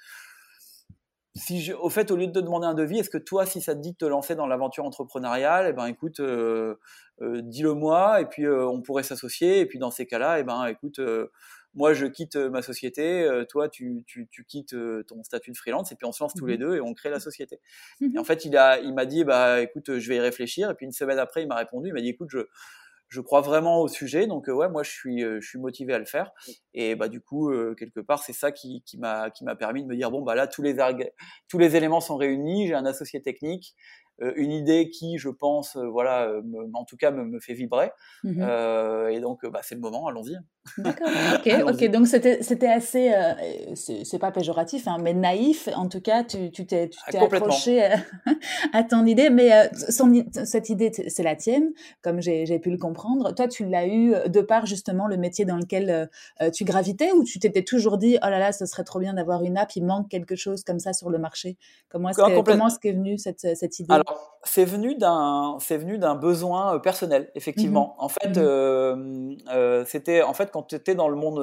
si 1.36 1.74
au 1.74 1.89
fait, 1.89 2.12
au 2.12 2.15
lieu 2.15 2.27
de 2.27 2.32
te 2.32 2.39
demander 2.39 2.65
un 2.65 2.74
devis, 2.74 3.00
est-ce 3.00 3.10
que 3.10 3.18
toi, 3.18 3.46
si 3.46 3.62
ça 3.62 3.75
te 3.75 3.82
dit 3.82 3.92
de 3.92 3.98
te 3.98 4.06
lancer 4.06 4.36
dans 4.36 4.48
l'aventure 4.48 4.86
entrepreneuriale, 4.86 5.68
eh 5.68 5.74
ben, 5.74 5.86
écoute, 5.88 6.22
euh, 6.22 6.75
euh, 7.22 7.42
dis-le 7.42 7.74
moi, 7.74 8.22
et 8.22 8.25
puis 8.25 8.48
on 8.48 8.82
pourrait 8.82 9.04
s'associer. 9.04 9.60
Et 9.60 9.65
puis 9.65 9.77
dans 9.77 9.92
ces 9.92 10.06
cas-là, 10.06 10.39
eh 10.39 10.44
ben, 10.44 10.65
écoute, 10.68 11.01
moi, 11.75 11.94
je 11.94 12.05
quitte 12.05 12.36
ma 12.36 12.62
société, 12.62 13.29
toi, 13.50 13.70
tu, 13.70 14.03
tu, 14.08 14.27
tu 14.32 14.46
quittes 14.46 14.75
ton 15.08 15.24
statut 15.24 15.51
de 15.51 15.58
freelance, 15.58 15.91
et 15.91 15.96
puis 15.96 16.05
on 16.05 16.12
se 16.12 16.24
lance 16.24 16.34
tous 16.34 16.46
les 16.46 16.58
mmh 16.58 16.62
deux 16.62 16.75
et 16.77 16.82
on 16.82 16.94
crée 16.94 17.10
la 17.10 17.20
société. 17.20 17.60
Mmh 18.00 18.15
et 18.15 18.20
en 18.20 18.24
fait, 18.24 18.46
il 18.46 18.55
a, 18.58 18.79
il 18.79 18.94
m'a 18.94 19.05
dit, 19.05 19.24
bah, 19.24 19.62
écoute, 19.62 20.00
je 20.00 20.10
vais 20.10 20.15
y 20.15 20.20
réfléchir. 20.20 20.70
Et 20.70 20.74
puis 20.74 20.86
une 20.86 20.91
semaine 20.91 21.20
après, 21.20 21.44
il 21.44 21.48
m'a 21.48 21.55
répondu, 21.55 21.89
il 21.89 21.94
m'a 21.94 22.01
dit, 22.01 22.10
écoute, 22.10 22.29
je 22.32 22.39
je 23.08 23.22
crois 23.22 23.41
vraiment 23.41 23.82
au 23.82 23.88
sujet, 23.88 24.27
donc 24.27 24.48
ouais, 24.48 24.67
moi 24.67 24.84
je 24.84 24.89
suis, 24.89 25.22
je 25.22 25.39
suis 25.39 25.60
motivé 25.60 25.94
à 25.94 26.00
le 26.00 26.05
faire. 26.05 26.32
Et 26.74 26.96
bah 26.96 27.08
du 27.08 27.22
coup, 27.22 27.51
quelque 27.77 28.00
part, 28.00 28.22
c'est 28.24 28.34
ça 28.34 28.51
qui, 28.51 28.82
qui 28.84 28.98
m'a 28.98 29.29
qui 29.29 29.44
m'a 29.44 29.55
permis 29.55 29.84
de 29.84 29.88
me 29.88 29.96
dire 29.96 30.12
bon 30.12 30.24
bah 30.24 30.36
là 30.36 30.48
tous 30.48 30.62
les 30.62 30.75
tous 31.48 31.60
les 31.60 31.75
éléments 31.75 32.01
sont 32.01 32.17
réunis, 32.17 32.67
j'ai 32.67 32.74
un 32.74 32.86
associé 32.86 33.22
technique, 33.22 33.75
euh, 33.75 34.04
une 34.19 34.51
idée 34.51 34.89
qui, 34.89 35.17
je 35.17 35.29
pense, 35.29 35.75
euh, 35.75 35.88
voilà, 35.88 36.27
euh, 36.27 36.41
en 36.74 36.86
tout 36.86 36.95
cas, 36.95 37.12
me, 37.12 37.25
me 37.25 37.39
fait 37.39 37.53
vibrer. 37.53 37.91
Mmh 38.24 38.43
et 39.12 39.19
donc, 39.19 39.45
bah, 39.45 39.60
c'est 39.63 39.75
le 39.75 39.81
moment, 39.81 40.07
allons-y. 40.07 40.36
D'accord, 40.77 41.07
ok, 41.36 41.74
ok. 41.74 41.91
Donc, 41.91 42.07
c'était 42.07 42.67
assez, 42.67 43.12
c'est 43.75 44.19
pas 44.19 44.31
péjoratif, 44.31 44.88
hein, 44.88 44.98
mais 45.01 45.13
naïf. 45.13 45.69
En 45.75 45.88
tout 45.88 46.01
cas, 46.01 46.24
tu 46.24 46.50
t'es 46.51 46.89
tu 46.89 47.00
t'es 47.12 47.17
ah, 47.17 47.24
accroché 47.24 47.88
à, 48.74 48.84
ton 48.84 49.05
idée. 49.05 49.29
Mais 49.29 49.69
cette 49.72 50.69
idée, 50.69 50.91
c'est 51.07 51.24
la 51.24 51.36
tienne, 51.36 51.72
comme 52.01 52.22
j'ai 52.22 52.60
pu 52.60 52.72
le 52.72 52.77
comprendre. 52.77 53.34
Toi, 53.34 53.48
tu 53.48 53.65
l'as 53.65 53.88
eu 53.88 54.13
de 54.27 54.41
par 54.41 54.65
justement 54.65 55.07
le 55.07 55.17
métier 55.17 55.45
dans 55.45 55.57
lequel 55.57 56.10
tu 56.53 56.63
gravitais 56.63 57.12
ou 57.12 57.24
tu 57.24 57.39
t'étais 57.39 57.63
toujours 57.63 57.98
dit, 57.98 58.17
oh 58.24 58.29
là 58.29 58.39
là, 58.39 58.51
ce 58.51 58.65
serait 58.65 58.84
trop 58.84 59.00
bien 59.00 59.13
d'avoir 59.13 59.43
une 59.43 59.57
app, 59.57 59.75
il 59.75 59.86
manque 59.86 60.10
quelque 60.10 60.36
chose 60.36 60.63
comme 60.63 60.79
ça 60.79 60.93
sur 60.93 61.10
le 61.10 61.19
marché 61.19 61.57
Comment 61.89 62.10
est-ce 62.10 62.79
qu'est 62.79 62.89
est 62.89 62.93
venue 62.93 63.17
cette, 63.17 63.55
cette 63.55 63.79
idée 63.79 63.93
c'est 64.45 64.65
venu 64.65 64.95
d'un, 64.95 65.57
c'est 65.59 65.77
venu 65.77 65.97
d'un 65.97 66.15
besoin 66.15 66.75
euh, 66.75 66.79
personnel, 66.79 67.31
effectivement. 67.35 67.95
Mmh 67.97 68.03
en 68.03 68.09
fait, 68.09 68.29
mmh 68.29 68.38
euh, 68.38 69.35
euh, 69.50 69.85
c'était, 69.85 70.21
en 70.21 70.33
fait, 70.33 70.51
quand 70.51 70.63
tu 70.63 70.75
étais 70.75 70.95
dans 70.95 71.09
le 71.09 71.15
monde, 71.15 71.39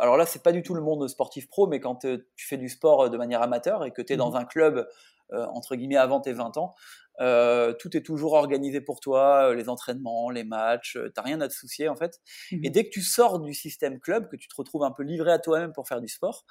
alors 0.00 0.16
là, 0.16 0.26
c'est 0.26 0.42
pas 0.42 0.52
du 0.52 0.62
tout 0.62 0.74
le 0.74 0.80
monde 0.80 1.06
sportif 1.08 1.48
pro, 1.48 1.66
mais 1.66 1.80
quand 1.80 1.96
tu 1.96 2.46
fais 2.46 2.56
du 2.56 2.68
sport 2.68 3.10
de 3.10 3.16
manière 3.16 3.42
amateur 3.42 3.84
et 3.84 3.90
que 3.92 4.02
tu 4.02 4.14
es 4.14 4.16
dans 4.16 4.36
un 4.36 4.44
club 4.44 4.88
entre 5.32 5.74
guillemets 5.74 5.96
avant 5.96 6.20
tes 6.20 6.32
20 6.32 6.56
ans, 6.56 6.74
tout 7.18 7.96
est 7.96 8.04
toujours 8.04 8.34
organisé 8.34 8.80
pour 8.80 9.00
toi, 9.00 9.54
les 9.54 9.68
entraînements, 9.68 10.30
les 10.30 10.44
matchs, 10.44 10.98
t'as 11.14 11.22
rien 11.22 11.40
à 11.40 11.48
te 11.48 11.52
soucier 11.52 11.88
en 11.88 11.96
fait. 11.96 12.20
Et 12.62 12.70
dès 12.70 12.84
que 12.84 12.90
tu 12.90 13.02
sors 13.02 13.40
du 13.40 13.52
système 13.52 13.98
club, 13.98 14.28
que 14.28 14.36
tu 14.36 14.48
te 14.48 14.54
retrouves 14.56 14.84
un 14.84 14.92
peu 14.92 15.02
livré 15.02 15.32
à 15.32 15.38
toi-même 15.38 15.72
pour 15.72 15.88
faire 15.88 16.00
du 16.00 16.08
sport, 16.08 16.44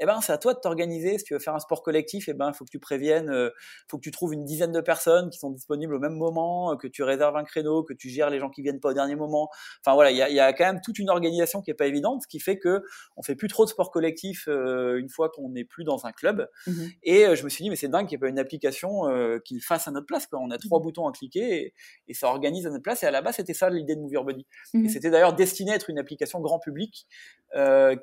eh 0.00 0.06
ben, 0.06 0.20
c'est 0.22 0.32
à 0.32 0.38
toi 0.38 0.54
de 0.54 0.58
t'organiser. 0.58 1.18
Si 1.18 1.24
tu 1.24 1.34
veux 1.34 1.38
faire 1.38 1.54
un 1.54 1.58
sport 1.60 1.82
collectif, 1.82 2.28
eh 2.28 2.32
ben, 2.32 2.54
faut 2.54 2.64
que 2.64 2.70
tu 2.70 2.78
préviennes, 2.78 3.28
euh, 3.28 3.50
faut 3.86 3.98
que 3.98 4.02
tu 4.02 4.10
trouves 4.10 4.32
une 4.32 4.46
dizaine 4.46 4.72
de 4.72 4.80
personnes 4.80 5.28
qui 5.28 5.38
sont 5.38 5.50
disponibles 5.50 5.94
au 5.94 5.98
même 5.98 6.14
moment, 6.14 6.72
euh, 6.72 6.76
que 6.76 6.88
tu 6.88 7.02
réserves 7.02 7.36
un 7.36 7.44
créneau, 7.44 7.84
que 7.84 7.92
tu 7.92 8.08
gères 8.08 8.30
les 8.30 8.38
gens 8.38 8.48
qui 8.48 8.62
viennent 8.62 8.80
pas 8.80 8.90
au 8.90 8.92
dernier 8.94 9.14
moment. 9.14 9.50
Enfin 9.84 9.94
voilà, 9.94 10.10
il 10.10 10.16
y 10.16 10.22
a, 10.22 10.30
y 10.30 10.40
a, 10.40 10.54
quand 10.54 10.64
même 10.64 10.80
toute 10.82 10.98
une 10.98 11.10
organisation 11.10 11.60
qui 11.60 11.70
est 11.70 11.74
pas 11.74 11.86
évidente, 11.86 12.22
ce 12.22 12.28
qui 12.28 12.40
fait 12.40 12.58
que 12.58 12.82
on 13.16 13.22
fait 13.22 13.36
plus 13.36 13.48
trop 13.48 13.66
de 13.66 13.70
sport 13.70 13.90
collectif 13.90 14.48
euh, 14.48 14.98
une 14.98 15.10
fois 15.10 15.28
qu'on 15.28 15.50
n'est 15.50 15.64
plus 15.64 15.84
dans 15.84 16.06
un 16.06 16.12
club. 16.12 16.48
Mmh 16.66 16.72
et 17.02 17.34
je 17.34 17.44
me 17.44 17.48
suis 17.48 17.62
dit, 17.64 17.70
mais 17.70 17.76
c'est 17.76 17.88
dingue 17.88 18.06
qu'il 18.06 18.16
n'y 18.16 18.20
ait 18.20 18.26
pas 18.26 18.28
une 18.28 18.38
application 18.38 19.02
qui 19.44 19.54
le 19.54 19.60
fasse 19.60 19.88
à 19.88 19.90
notre 19.90 20.06
place. 20.06 20.26
Quoi. 20.26 20.38
On 20.40 20.50
a 20.50 20.58
trois 20.58 20.78
mmh 20.78 20.82
boutons 20.82 21.08
à 21.08 21.12
cliquer 21.12 21.74
et, 22.08 22.14
ça 22.14 22.28
organise 22.28 22.66
à 22.66 22.70
notre 22.70 22.82
place. 22.82 23.02
Et 23.02 23.06
à 23.06 23.10
la 23.10 23.22
base, 23.22 23.36
c'était 23.36 23.54
ça 23.54 23.70
l'idée 23.70 23.96
de 23.96 24.00
Move 24.00 24.12
Your 24.12 24.24
Body. 24.24 24.46
Et 24.74 24.78
mmh 24.78 24.88
c'était 24.88 25.10
d'ailleurs 25.10 25.34
destiné 25.34 25.72
à 25.72 25.74
être 25.76 25.90
une 25.90 25.98
application 25.98 26.40
grand 26.40 26.58
public 26.58 27.06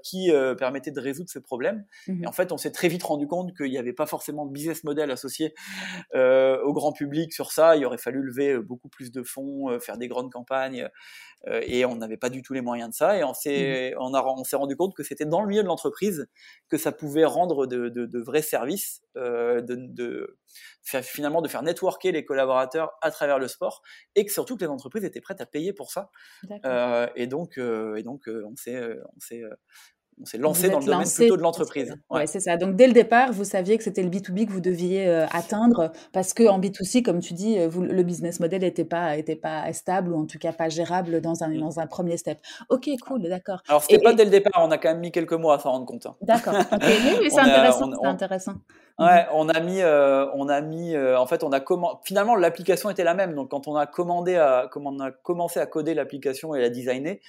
qui 0.04 0.32
permettait 0.58 0.92
de 0.92 1.00
résoudre 1.00 1.30
ces 1.30 1.42
problèmes. 1.42 1.86
Mmh 2.08 2.24
et 2.24 2.28
en 2.28 2.32
fait, 2.32 2.52
on 2.52 2.58
s'est 2.58 2.72
très 2.72 2.88
vite 2.88 3.04
rendu 3.04 3.28
compte 3.28 3.56
qu'il 3.56 3.70
n'y 3.70 3.78
avait 3.78 3.94
pas 3.94 4.06
forcément 4.06 4.46
de 4.46 4.52
business 4.52 4.84
model 4.84 5.12
associé 5.12 5.54
euh, 6.16 6.62
au 6.64 6.74
grand 6.74 6.92
public 6.92 7.34
sur 7.34 7.52
ça. 7.52 7.76
Il 7.76 7.86
aurait 7.86 7.98
fallu 7.98 8.22
lever 8.22 8.54
euh, 8.54 8.62
beaucoup 8.62 8.90
plus 8.90 9.12
de 9.12 9.24
fonds, 9.24 9.70
euh, 9.70 9.80
faire 9.80 9.98
des 9.98 10.08
grandes 10.08 10.32
campagnes, 10.32 10.90
et 11.62 11.86
on 11.86 11.96
n'avait 11.96 12.18
pas 12.18 12.30
du 12.30 12.42
tout 12.42 12.54
les 12.54 12.62
moyens 12.62 12.90
de 12.90 12.96
ça. 12.96 13.18
Et 13.18 13.24
on 13.24 13.34
s'est, 13.34 13.92
mmh 13.92 14.00
on 14.00 14.14
a, 14.14 14.24
on 14.24 14.44
s'est 14.44 14.56
rendu 14.56 14.76
compte 14.76 14.96
que 14.96 15.04
c'était 15.04 15.26
dans 15.26 15.42
le 15.42 15.48
milieu 15.48 15.62
de 15.62 15.68
l'entreprise 15.68 16.28
que 16.68 16.78
ça 16.78 16.92
pouvait 16.92 17.26
rendre 17.26 17.68
de, 17.68 17.90
de, 17.90 18.06
de 18.06 18.20
vrais 18.20 18.42
services, 18.42 19.02
de, 19.16 19.62
de 19.62 20.38
faire, 20.84 21.04
finalement 21.04 21.42
de 21.42 21.48
faire 21.48 21.62
networker 21.62 22.12
les 22.12 22.26
collaborateurs 22.26 22.92
à 23.02 23.12
travers 23.12 23.40
le 23.40 23.48
sport, 23.48 23.82
et 24.16 24.26
que 24.26 24.32
surtout 24.32 24.58
que 24.58 24.66
les 24.66 24.70
entreprises 24.70 25.06
étaient 25.06 25.22
prêtes 25.22 25.40
à 25.40 25.46
payer 25.46 25.74
pour 25.74 25.92
ça. 25.92 26.10
et 27.16 27.28
donc, 27.28 27.58
et 27.58 28.04
donc, 28.04 28.28
on 28.28 28.56
s'est, 28.56 28.98
on 29.16 29.20
s'est 29.42 29.56
on 30.20 30.26
s'est 30.26 30.38
lancé 30.38 30.70
dans 30.70 30.80
le 30.80 30.86
domaine 30.86 31.08
plutôt 31.08 31.38
de 31.38 31.42
l'entreprise. 31.42 31.96
Ouais, 32.10 32.26
c'est 32.26 32.40
ça. 32.40 32.58
Donc 32.58 32.76
dès 32.76 32.88
le 32.88 32.94
départ, 32.94 33.32
vous 33.32 33.44
saviez 33.44 33.78
que 33.78 33.84
c'était 33.84 34.02
le 34.02 34.10
B2B 34.10 34.48
que 34.48 34.52
vous 34.52 34.62
deviez 34.62 35.08
euh, 35.08 35.28
atteindre 35.32 35.92
parce 36.12 36.34
que 36.34 36.48
en 36.48 36.60
B2C, 36.60 37.04
comme 37.04 37.20
tu 37.20 37.34
dis, 37.34 37.60
euh, 37.60 37.68
vous, 37.68 37.84
le 37.84 38.04
business 38.04 38.40
model 38.40 38.62
n'était 38.62 38.86
pas 38.86 39.16
était 39.18 39.36
pas 39.36 39.72
stable 39.74 40.12
ou 40.12 40.20
en 40.20 40.26
tout 40.26 40.40
cas 40.40 40.54
pas 40.54 40.70
gérable 40.70 41.22
dans 41.22 41.44
un 41.44 41.50
dans 41.50 41.80
un 41.80 41.86
premier 41.86 42.18
step. 42.18 42.40
Ok, 42.70 42.90
cool, 43.06 43.24
d'accord. 43.30 43.62
Alors 43.68 43.84
c'était 43.84 44.00
pas 44.00 44.14
dès 44.14 44.26
le 44.26 44.32
départ, 44.32 44.54
on 44.66 44.72
a 44.72 44.78
quand 44.80 44.90
même 44.90 45.02
mis 45.02 45.12
quelques 45.12 45.34
mois 45.34 45.56
à 45.56 45.60
s'en 45.60 45.72
rendre 45.72 45.86
compte. 45.86 46.08
Hein. 46.08 46.16
D'accord. 46.22 46.56
Oui, 46.82 47.30
c'est 47.30 47.40
intéressant. 47.40 47.92
C'est 48.02 48.08
intéressant. 48.08 48.54
Ouais, 49.00 49.26
mhm. 49.26 49.30
on 49.34 49.50
a 49.50 49.60
mis, 49.60 49.82
euh, 49.82 50.26
on 50.34 50.50
a 50.50 50.60
mis, 50.62 50.98
en 50.98 51.28
fait, 51.28 51.44
on 51.44 51.52
a 51.52 51.64
finalement, 52.04 52.36
l'application 52.36 52.90
était 52.90 53.04
la 53.04 53.14
même. 53.14 53.36
Donc, 53.36 53.52
quand 53.52 53.68
on 53.68 53.76
a 53.76 53.86
commandé 53.86 54.36
à, 54.38 54.68
comme 54.72 54.88
on 54.88 55.00
a 55.00 55.12
commencé 55.12 55.60
à 55.60 55.68
coder 55.68 55.94
l'application 55.94 56.56
et 56.56 56.62
la 56.62 56.72
designer, 56.72 57.20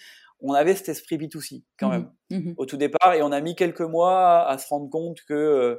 on 0.41 0.53
avait 0.53 0.75
cet 0.75 0.89
esprit 0.89 1.17
B2C 1.17 1.65
quand 1.79 1.89
mmh 1.89 1.93
même. 1.93 2.11
Mmh 2.31 2.53
au 2.57 2.67
tout 2.67 2.77
départ 2.77 3.15
et 3.15 3.23
on 3.23 3.33
a 3.33 3.41
mis 3.41 3.55
quelques 3.55 3.81
mois 3.81 4.47
à 4.47 4.59
se 4.59 4.69
rendre 4.69 4.89
compte 4.91 5.23
que 5.23 5.35
euh, 5.35 5.77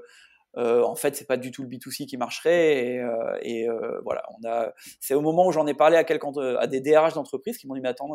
euh, 0.58 0.84
en 0.84 0.96
fait 0.96 1.16
c'est 1.16 1.28
pas 1.28 1.38
du 1.38 1.52
tout 1.52 1.62
le 1.62 1.70
B2C 1.70 2.08
qui 2.08 2.18
marcherait 2.18 3.00
et, 3.42 3.70
euh, 3.70 4.02
voilà 4.04 4.24
on 4.38 4.48
a 4.48 4.74
c'est 5.00 5.14
au 5.14 5.22
moment 5.22 5.46
où 5.46 5.52
j'en 5.52 5.68
ai 5.68 5.74
parlé 5.74 5.96
à 5.96 6.04
quelqu'un 6.04 6.32
à 6.58 6.68
des 6.68 6.82
DRH 6.82 7.14
d'entreprise 7.14 7.58
qui 7.58 7.68
m'ont 7.68 7.76
dit 7.76 7.82
mais 7.82 7.90
attends 7.90 8.10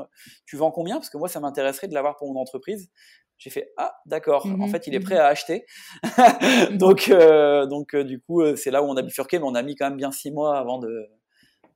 tu 0.46 0.56
vends 0.56 0.70
combien? 0.70 0.96
Parce 0.96 1.10
que 1.10 1.18
moi 1.18 1.28
ça 1.28 1.40
m'intéresserait 1.40 1.88
de 1.88 1.94
l'avoir 1.94 2.16
pour 2.16 2.32
mon 2.32 2.40
entreprise. 2.40 2.90
J'ai 3.38 3.50
fait 3.50 3.72
ah 3.76 3.96
d'accord. 4.06 4.46
En 4.46 4.50
mmh 4.50 4.68
fait 4.68 4.86
il 4.86 4.94
est 4.94 5.00
prêt 5.00 5.16
à 5.16 5.26
acheter. 5.26 5.64
Donc 6.72 7.10
donc 7.68 7.96
du 7.96 8.20
coup 8.20 8.56
c'est 8.56 8.70
là 8.70 8.82
où 8.82 8.86
on 8.86 8.96
a 8.96 9.02
bifurqué 9.02 9.38
mais 9.38 9.46
on 9.46 9.54
a 9.54 9.62
mis 9.62 9.76
quand 9.76 9.88
même 9.88 9.96
bien 9.96 10.10
six 10.10 10.32
mois 10.32 10.58
avant 10.58 10.78
de 10.78 11.06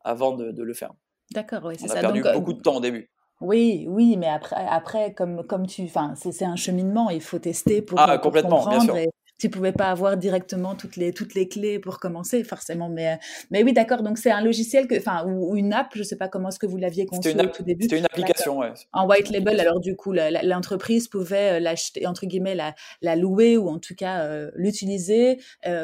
avant 0.03 0.37
de, 0.37 0.63
le 0.63 0.75
faire. 0.75 0.93
D'accord 1.33 1.65
oui 1.65 1.77
c'est 1.79 1.89
ça 1.89 1.95
on 1.95 1.99
a 1.99 2.01
perdu 2.01 2.23
beaucoup 2.35 2.53
de 2.53 2.61
temps 2.61 2.77
au 2.77 2.81
début 2.81 3.11
oui, 3.41 3.87
oui, 3.89 4.17
mais 4.17 4.29
après, 4.29 4.57
après 4.69 5.15
comme, 5.15 5.47
comme 5.47 5.67
tu, 5.67 5.85
enfin, 5.85 6.15
c'est 6.17 6.45
un 6.45 6.57
cheminement, 6.57 7.11
il 7.11 7.21
faut 7.21 7.39
tester 7.39 7.83
pour, 7.83 7.99
ah, 8.01 8.19
complètement, 8.19 8.67
bien 8.69 8.81
sûr. 8.81 8.97
tu 9.39 9.49
pouvais 9.49 9.71
pas 9.71 9.91
avoir 9.91 10.17
directement 10.17 10.75
toutes 10.75 10.97
les 10.97 11.13
toutes 11.13 11.35
les 11.35 11.47
clés 11.49 11.79
pour 11.79 12.01
commencer 12.01 12.43
forcément 12.43 12.89
mais 12.89 13.13
euh, 13.13 13.17
mais 13.53 13.63
oui 13.63 13.73
d'accord 13.73 14.03
donc 14.03 14.19
c'est 14.19 14.33
un 14.33 14.41
logiciel 14.41 14.89
que 14.89 14.99
enfin 14.99 15.25
ou, 15.27 15.55
une 15.55 15.73
app 15.73 15.93
je 15.95 16.03
sais 16.03 16.17
pas 16.17 16.27
comment 16.27 16.49
est-ce 16.49 16.59
que 16.59 16.67
vous 16.67 16.77
l'aviez 16.77 17.07
conçu 17.07 17.29
au 17.31 17.47
tout 17.47 17.63
début. 17.63 17.85
c'était 17.85 17.99
une 17.99 18.07
application 18.07 18.59
ouais. 18.59 18.73
en 18.93 19.07
white 19.07 19.31
label 19.31 19.61
alors 19.61 19.79
du 19.79 19.95
coup 19.95 20.13
l'entreprise 20.13 21.07
pouvait 21.07 21.59
euh, 21.59 21.61
l'acheter 21.61 22.05
entre 22.09 22.27
guillemets 22.27 22.57
la, 22.57 22.75
la 23.01 23.15
louer 23.15 23.57
ou 23.57 23.69
en 23.69 23.79
tout 23.79 23.95
cas 23.95 24.25
euh, 24.25 24.51
l'utiliser 24.57 25.41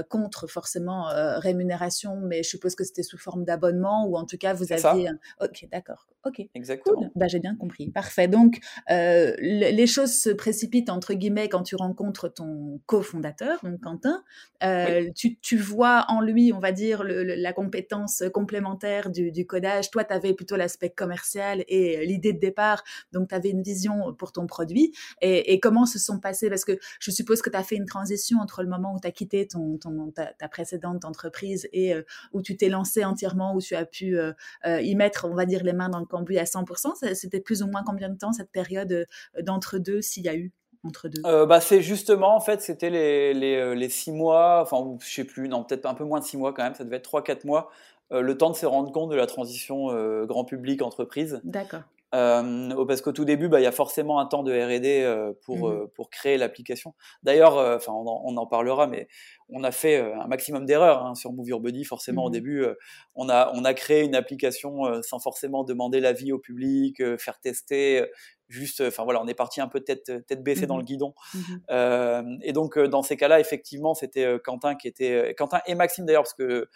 contre 0.08 0.48
forcément 0.48 1.06
rémunération 1.38 2.16
mais 2.16 2.42
je 2.42 2.48
suppose 2.48 2.74
que 2.74 2.82
c'était 2.82 3.04
sous 3.04 3.18
forme 3.18 3.44
d'abonnement 3.44 4.06
ou 4.06 4.16
en 4.16 4.24
tout 4.24 4.38
cas 4.38 4.52
vous 4.52 4.72
aviez 4.72 5.08
un... 5.08 5.18
ok 5.40 5.68
d'accord 5.70 6.06
ok 6.24 6.42
exactement. 6.54 6.96
cool. 6.96 7.10
bah 7.14 7.26
j'ai 7.28 7.40
bien 7.40 7.56
compris. 7.56 7.90
Parfait. 7.90 8.28
Donc 8.28 8.58
les 8.88 9.86
choses 9.86 10.12
se 10.12 10.30
précipitent 10.30 10.90
entre 10.90 11.14
guillemets 11.14 11.48
quand 11.48 11.62
tu 11.62 11.76
rencontres 11.76 12.32
ton 12.32 12.80
cofondateur 12.86 13.34
donc 13.62 13.80
Quentin, 13.80 14.22
euh, 14.62 15.10
tu, 15.14 15.56
vois 15.56 16.06
en 16.08 16.20
lui, 16.20 16.52
on 16.52 16.58
va 16.58 16.72
dire, 16.72 17.02
la 17.04 17.52
compétence 17.52 18.22
complémentaire 18.32 19.10
du, 19.10 19.46
codage. 19.46 19.90
Toi, 19.90 20.04
tu 20.04 20.12
avais 20.12 20.34
plutôt 20.34 20.56
l'aspect 20.56 20.90
commercial 20.90 21.64
et 21.68 22.04
l'idée 22.06 22.32
de 22.32 22.38
départ, 22.38 22.82
donc 23.12 23.28
tu 23.28 23.34
avais 23.34 23.50
une 23.50 23.62
vision 23.62 24.14
pour 24.14 24.32
ton 24.32 24.46
produit. 24.46 24.92
Et, 25.20 25.60
comment 25.60 25.86
se 25.86 25.98
sont 25.98 26.18
passés, 26.18 26.48
parce 26.48 26.64
que 26.64 26.78
je 27.00 27.10
suppose 27.10 27.42
que 27.42 27.50
tu 27.50 27.56
as 27.56 27.62
fait 27.62 27.76
une 27.76 27.86
transition 27.86 28.38
entre 28.38 28.62
le 28.62 28.68
moment 28.68 28.94
où 28.94 29.00
tu 29.00 29.06
as 29.06 29.12
quitté 29.12 29.46
ton, 29.46 29.78
ta, 30.12 30.48
précédente 30.48 31.04
entreprise 31.04 31.68
et 31.72 31.94
euh, 31.94 32.02
où 32.32 32.42
tu 32.42 32.56
t'es 32.56 32.68
lancé 32.68 33.04
entièrement, 33.04 33.54
où 33.54 33.60
tu 33.60 33.74
as 33.74 33.84
pu 33.84 34.16
euh, 34.18 34.32
y 34.64 34.94
mettre, 34.94 35.26
on 35.30 35.34
va 35.34 35.46
dire, 35.46 35.62
les 35.64 35.72
mains 35.72 35.88
dans 35.88 36.00
le 36.00 36.06
cambouis 36.14 36.38
à 36.38 36.44
100%. 36.44 37.14
C'était 37.14 37.40
plus 37.40 37.62
ou 37.62 37.66
moins 37.66 37.82
combien 37.84 38.08
de 38.08 38.16
temps 38.16 38.32
cette 38.32 38.50
période 38.50 39.06
d'entre-deux, 39.40 40.00
s'il 40.00 40.24
y 40.24 40.28
a 40.28 40.36
eu 40.36 40.52
entre 40.84 41.08
deux 41.08 41.22
euh, 41.24 41.46
bah, 41.46 41.60
C'est 41.60 41.80
justement, 41.80 42.34
en 42.34 42.40
fait, 42.40 42.60
c'était 42.60 42.90
les, 42.90 43.34
les, 43.34 43.56
euh, 43.56 43.74
les, 43.74 43.88
six 43.88 44.12
mois, 44.12 44.60
enfin, 44.62 44.96
je 45.00 45.12
sais 45.12 45.24
plus, 45.24 45.48
non, 45.48 45.64
peut-être 45.64 45.86
un 45.86 45.94
peu 45.94 46.04
moins 46.04 46.20
de 46.20 46.24
six 46.24 46.36
mois 46.36 46.52
quand 46.52 46.62
même, 46.62 46.74
ça 46.74 46.84
devait 46.84 46.96
être 46.96 47.04
trois, 47.04 47.22
quatre 47.22 47.44
mois, 47.44 47.70
euh, 48.12 48.20
le 48.20 48.36
temps 48.36 48.50
de 48.50 48.56
se 48.56 48.66
rendre 48.66 48.92
compte 48.92 49.10
de 49.10 49.16
la 49.16 49.26
transition 49.26 49.86
grand 50.26 50.44
public 50.44 50.82
entreprise. 50.82 51.40
D'accord. 51.44 51.82
Euh, 52.14 52.84
parce 52.86 53.00
qu'au 53.00 53.10
tout 53.10 53.24
début, 53.24 53.48
bah, 53.48 53.58
il 53.58 53.64
y 53.64 53.66
a 53.66 53.72
forcément 53.72 54.20
un 54.20 54.26
temps 54.26 54.44
de 54.44 54.52
R&D 54.52 55.32
pour, 55.42 55.68
mmh 55.68 55.88
pour 55.94 56.10
créer 56.10 56.38
l'application. 56.38 56.94
D'ailleurs, 57.24 57.56
enfin, 57.56 57.92
on, 57.92 58.06
on, 58.06 58.36
en 58.36 58.46
parlera, 58.46 58.86
mais 58.86 59.08
on 59.48 59.62
a 59.62 59.70
fait 59.70 60.00
un 60.00 60.26
maximum 60.26 60.64
d'erreurs 60.66 61.04
hein, 61.04 61.14
sur 61.14 61.32
Move 61.32 61.48
Your 61.48 61.60
Body. 61.60 61.84
Forcément, 61.84 62.24
au 62.24 62.28
mmh 62.28 62.32
début, 62.32 62.66
on, 63.14 63.28
a, 63.28 63.52
on 63.54 63.64
a 63.64 63.74
créé 63.74 64.02
une 64.02 64.14
application 64.14 65.02
sans 65.02 65.18
forcément 65.18 65.64
demander 65.64 66.00
l'avis 66.00 66.32
au 66.32 66.38
public, 66.38 67.02
faire 67.18 67.38
tester 67.40 68.06
juste, 68.48 68.82
enfin 68.82 69.04
voilà, 69.04 69.22
on 69.22 69.26
est 69.26 69.34
parti 69.34 69.60
un 69.60 69.68
peu 69.68 69.80
tête, 69.80 70.12
tête 70.26 70.42
baissée 70.42 70.66
dans 70.66 70.76
le 70.76 70.82
mmh 70.82 70.86
guidon. 70.86 71.14
Mmh 71.34 71.38
euh, 71.70 72.22
et 72.42 72.52
donc, 72.52 72.78
dans 72.78 73.02
ces 73.02 73.16
cas-là, 73.16 73.40
effectivement, 73.40 73.94
c'était 73.94 74.38
Quentin 74.42 74.74
qui 74.74 74.88
était, 74.88 75.34
Quentin 75.36 75.60
et 75.66 75.74
Maxime 75.74 76.06
d'ailleurs, 76.06 76.24
parce 76.24 76.34
que 76.34 76.68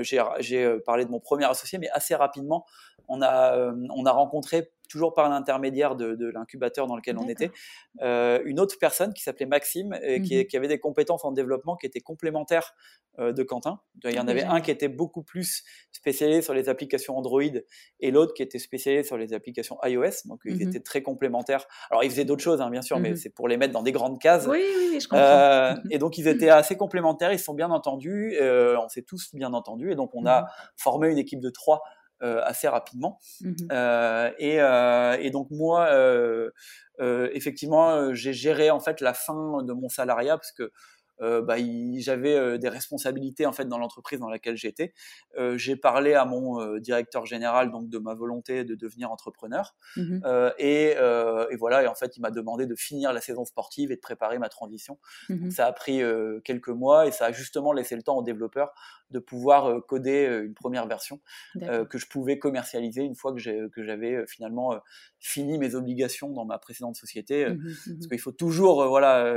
j'ai 0.00 0.78
parlé 0.84 1.04
de 1.04 1.10
mon 1.10 1.20
premier 1.20 1.44
associé, 1.44 1.78
mais 1.78 1.88
assez 1.90 2.14
rapidement, 2.14 2.64
on 3.08 3.20
a, 3.22 3.72
on 3.90 4.06
a 4.06 4.12
rencontré 4.12 4.70
toujours 4.92 5.14
par 5.14 5.28
l'intermédiaire 5.28 5.96
de, 5.96 6.30
l'incubateur 6.32 6.86
dans 6.86 6.96
lequel 6.96 7.18
on 7.18 7.28
était, 7.28 7.50
euh, 8.02 8.40
une 8.44 8.60
autre 8.60 8.76
personne 8.78 9.12
qui 9.14 9.22
s'appelait 9.22 9.46
Maxime, 9.46 9.98
et 10.02 10.20
qui, 10.20 10.38
mmh 10.38 10.44
qui, 10.44 10.56
avait 10.56 10.68
des 10.68 10.78
compétences 10.78 11.24
en 11.24 11.32
développement 11.32 11.76
qui 11.76 11.86
étaient 11.86 12.00
complémentaires 12.00 12.74
euh, 13.18 13.32
de 13.32 13.42
Quentin. 13.42 13.80
Il 14.04 14.12
y 14.12 14.20
en 14.20 14.28
avait 14.28 14.42
un 14.42 14.60
qui 14.60 14.70
était 14.70 14.88
beaucoup 14.88 15.22
plus 15.22 15.64
spécialisé 15.92 16.42
sur 16.42 16.54
les 16.54 16.68
applications 16.68 17.16
Android 17.16 17.42
et 18.00 18.10
l'autre 18.10 18.34
qui 18.34 18.42
était 18.42 18.58
spécialisé 18.58 19.02
sur 19.02 19.16
les 19.16 19.32
applications 19.32 19.78
iOS. 19.82 20.26
Donc 20.26 20.40
ils 20.44 20.56
mmh 20.56 20.68
étaient 20.68 20.80
très 20.80 21.02
complémentaires. 21.02 21.66
Alors 21.90 22.04
ils 22.04 22.10
faisaient 22.10 22.24
d'autres 22.24 22.42
choses, 22.42 22.60
hein, 22.60 22.70
bien 22.70 22.82
sûr, 22.82 22.98
mais 23.00 23.12
mmh 23.12 23.16
c'est 23.16 23.30
pour 23.30 23.48
les 23.48 23.56
mettre 23.56 23.72
dans 23.72 23.82
des 23.82 23.92
grandes 23.92 24.20
cases. 24.20 24.46
Oui, 24.46 24.62
oui, 24.76 25.00
je 25.00 25.08
comprends. 25.08 25.24
Euh, 25.24 25.74
et 25.90 25.98
donc 25.98 26.18
ils 26.18 26.28
étaient 26.28 26.50
assez 26.50 26.76
complémentaires, 26.76 27.32
ils 27.32 27.38
se 27.38 27.44
sont 27.44 27.54
bien 27.54 27.70
entendus, 27.70 28.36
on 28.40 28.88
s'est 28.88 29.02
tous 29.02 29.34
bien 29.34 29.52
entendus, 29.54 29.92
et 29.92 29.94
donc 29.94 30.10
on 30.14 30.26
a 30.26 30.46
formé 30.76 31.08
une 31.08 31.18
équipe 31.18 31.40
de 31.40 31.50
trois 31.50 31.82
euh, 31.82 32.01
assez 32.22 32.68
rapidement. 32.68 33.18
Mmh 33.40 33.52
euh, 33.72 34.30
et, 34.38 34.60
euh, 34.60 35.16
et, 35.20 35.30
donc 35.30 35.48
moi, 35.50 35.90
effectivement, 37.32 38.14
j'ai 38.14 38.32
géré 38.32 38.70
en 38.70 38.80
fait 38.80 39.00
la 39.00 39.14
fin 39.14 39.62
de 39.62 39.72
mon 39.72 39.88
salariat 39.88 40.36
parce 40.36 40.52
que 40.52 40.62
euh, 40.64 40.70
bah, 41.20 41.56
j'avais 41.98 42.34
euh, 42.34 42.58
des 42.58 42.68
responsabilités 42.68 43.46
en 43.46 43.52
fait 43.52 43.66
dans 43.66 43.78
l'entreprise 43.78 44.18
dans 44.18 44.28
laquelle 44.28 44.56
j'étais. 44.56 44.92
Euh, 45.38 45.56
j'ai 45.56 45.76
parlé 45.76 46.14
à 46.14 46.24
mon 46.24 46.78
directeur 46.78 47.26
général 47.26 47.70
donc 47.70 47.88
de 47.88 47.98
ma 47.98 48.14
volonté 48.14 48.64
de 48.64 48.74
devenir 48.74 49.10
entrepreneur 49.10 49.74
mmh 49.96 50.20
et, 50.58 50.92
et, 50.92 51.56
voilà 51.56 51.82
et 51.82 51.86
en 51.86 51.94
fait 51.94 52.16
il 52.16 52.20
m'a 52.20 52.30
demandé 52.30 52.66
de 52.66 52.74
finir 52.74 53.12
la 53.12 53.20
saison 53.20 53.44
sportive 53.44 53.92
et 53.92 53.96
de 53.96 54.00
préparer 54.00 54.38
ma 54.38 54.48
transition. 54.48 54.98
Mmh 55.28 55.50
ça 55.50 55.66
a 55.66 55.72
pris 55.72 56.00
quelques 56.44 56.68
mois 56.68 57.06
et 57.06 57.12
ça 57.12 57.26
a 57.26 57.32
justement 57.32 57.72
laissé 57.72 57.96
le 57.96 58.02
temps 58.02 58.16
aux 58.16 58.22
développeurs 58.22 58.72
de 59.10 59.18
pouvoir 59.18 59.84
coder 59.86 60.42
une 60.44 60.54
première 60.54 60.86
version 60.86 61.20
que 61.54 61.98
je 61.98 62.06
pouvais 62.06 62.38
commercialiser 62.38 63.02
une 63.02 63.14
fois 63.14 63.34
que 63.34 63.82
j'avais 63.82 64.26
finalement 64.26 64.78
fini 65.18 65.58
mes 65.58 65.74
obligations 65.74 66.30
dans 66.30 66.44
ma 66.44 66.58
précédente 66.58 66.96
société. 66.96 67.48
Mmh 67.48 67.58
parce 67.92 68.06
qu'il 68.08 68.20
faut 68.20 68.32
toujours 68.32 68.86
voilà 68.88 69.32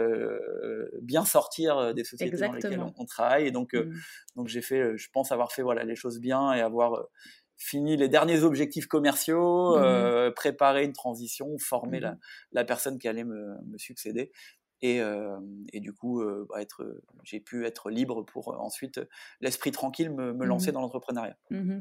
bien 1.02 1.26
sortir 1.26 1.65
euh, 1.70 1.94
des 1.94 2.04
sociétés 2.04 2.38
dans 2.38 2.52
lesquelles 2.52 2.84
on, 2.98 3.06
travaille. 3.06 3.48
Et 3.48 3.52
donc, 3.52 3.74
euh, 3.74 3.86
mmh. 3.86 3.94
donc 4.36 4.48
j'ai 4.48 4.62
fait, 4.62 4.80
euh, 4.80 4.98
je 4.98 5.10
pense 5.12 5.32
avoir 5.32 5.52
fait 5.52 5.62
voilà 5.62 5.84
les 5.84 5.96
choses 5.96 6.20
bien 6.20 6.54
et 6.54 6.62
avoir 6.62 7.06
fini 7.58 7.96
les 7.96 8.10
derniers 8.10 8.44
objectifs 8.44 8.88
commerciaux, 8.88 9.78
mmh 9.78 10.34
préparer 10.36 10.84
une 10.84 10.94
transition, 10.94 11.58
former 11.58 12.00
la, 12.00 12.12
mmh 12.12 12.20
la, 12.52 12.66
personne 12.66 12.98
qui 13.00 13.08
allait 13.08 13.24
me, 13.24 13.56
me 13.66 13.78
succéder. 13.78 14.32
Et, 14.86 15.02
et, 15.74 15.80
du 15.80 15.94
coup, 15.94 16.24
bah, 16.50 16.62
être, 16.62 17.02
j'ai 17.24 17.40
pu 17.40 17.66
être 17.66 17.90
libre 17.90 18.24
pour 18.24 18.60
ensuite, 18.60 19.00
l'esprit 19.42 19.72
tranquille, 19.72 20.12
me, 20.12 20.32
me 20.32 20.46
lancer 20.46 20.72
dans 20.72 20.82
l'entrepreneuriat. 20.82 21.36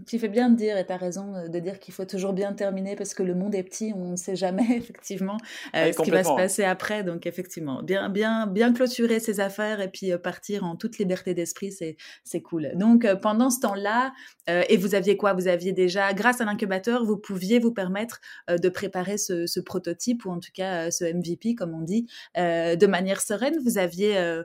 Tu 0.07 0.19
fais 0.19 0.29
bien 0.29 0.49
de 0.49 0.57
dire, 0.57 0.79
et 0.79 0.87
tu 0.87 0.93
as 0.93 0.97
raison 0.97 1.47
de 1.47 1.59
dire 1.59 1.81
qu'il 1.81 1.93
faut 1.93 2.07
toujours 2.07 2.33
bien 2.33 2.55
terminer 2.55 2.97
parce 2.97 3.13
que 3.13 3.23
le 3.23 3.35
monde 3.35 3.55
est 3.55 3.63
petit, 3.63 3.93
on 3.95 4.13
ne 4.13 4.17
sait 4.17 4.37
jamais 4.37 4.65
effectivement 4.77 5.37
ce 5.75 6.03
qui 6.03 6.11
va 6.11 6.25
se 6.25 6.35
passer 6.35 6.65
après. 6.65 7.05
Donc 7.05 7.27
effectivement, 7.27 7.83
bien, 7.83 8.09
bien, 8.09 8.47
bien 8.47 8.73
clôturer 8.73 9.21
ses 9.21 9.41
affaires 9.41 9.81
et 9.81 9.89
puis 9.89 10.17
partir 10.23 10.65
en 10.65 10.77
toute 10.77 10.99
liberté 10.99 11.35
d'esprit, 11.35 11.73
c'est, 11.73 11.97
c'est 12.25 12.41
cool. 12.41 12.73
Donc 12.75 13.07
pendant 13.21 13.51
ce 13.51 13.61
temps-là, 13.61 14.13
et 14.47 14.77
vous 14.77 14.95
aviez 14.95 15.17
quoi? 15.17 15.35
Vous 15.35 15.49
aviez 15.49 15.73
déjà, 15.73 16.13
grâce 16.15 16.41
à 16.41 16.45
l'incubateur, 16.45 17.05
vous 17.05 17.17
pouviez 17.17 17.59
vous 17.59 17.73
permettre 17.73 18.21
de 18.49 18.69
préparer 18.69 19.19
ce, 19.19 19.47
ce, 19.47 19.61
prototype 19.61 20.25
ou 20.25 20.31
en 20.31 20.41
tout 20.41 20.53
cas 20.55 20.91
ce 20.91 21.05
MVP, 21.05 21.55
comme 21.55 21.75
on 21.75 21.81
dit, 21.81 22.07
de 22.37 22.87
manière 22.95 23.21
sereine 23.21 23.59
Vous 23.65 23.79
aviez 23.79 24.17
euh, 24.19 24.45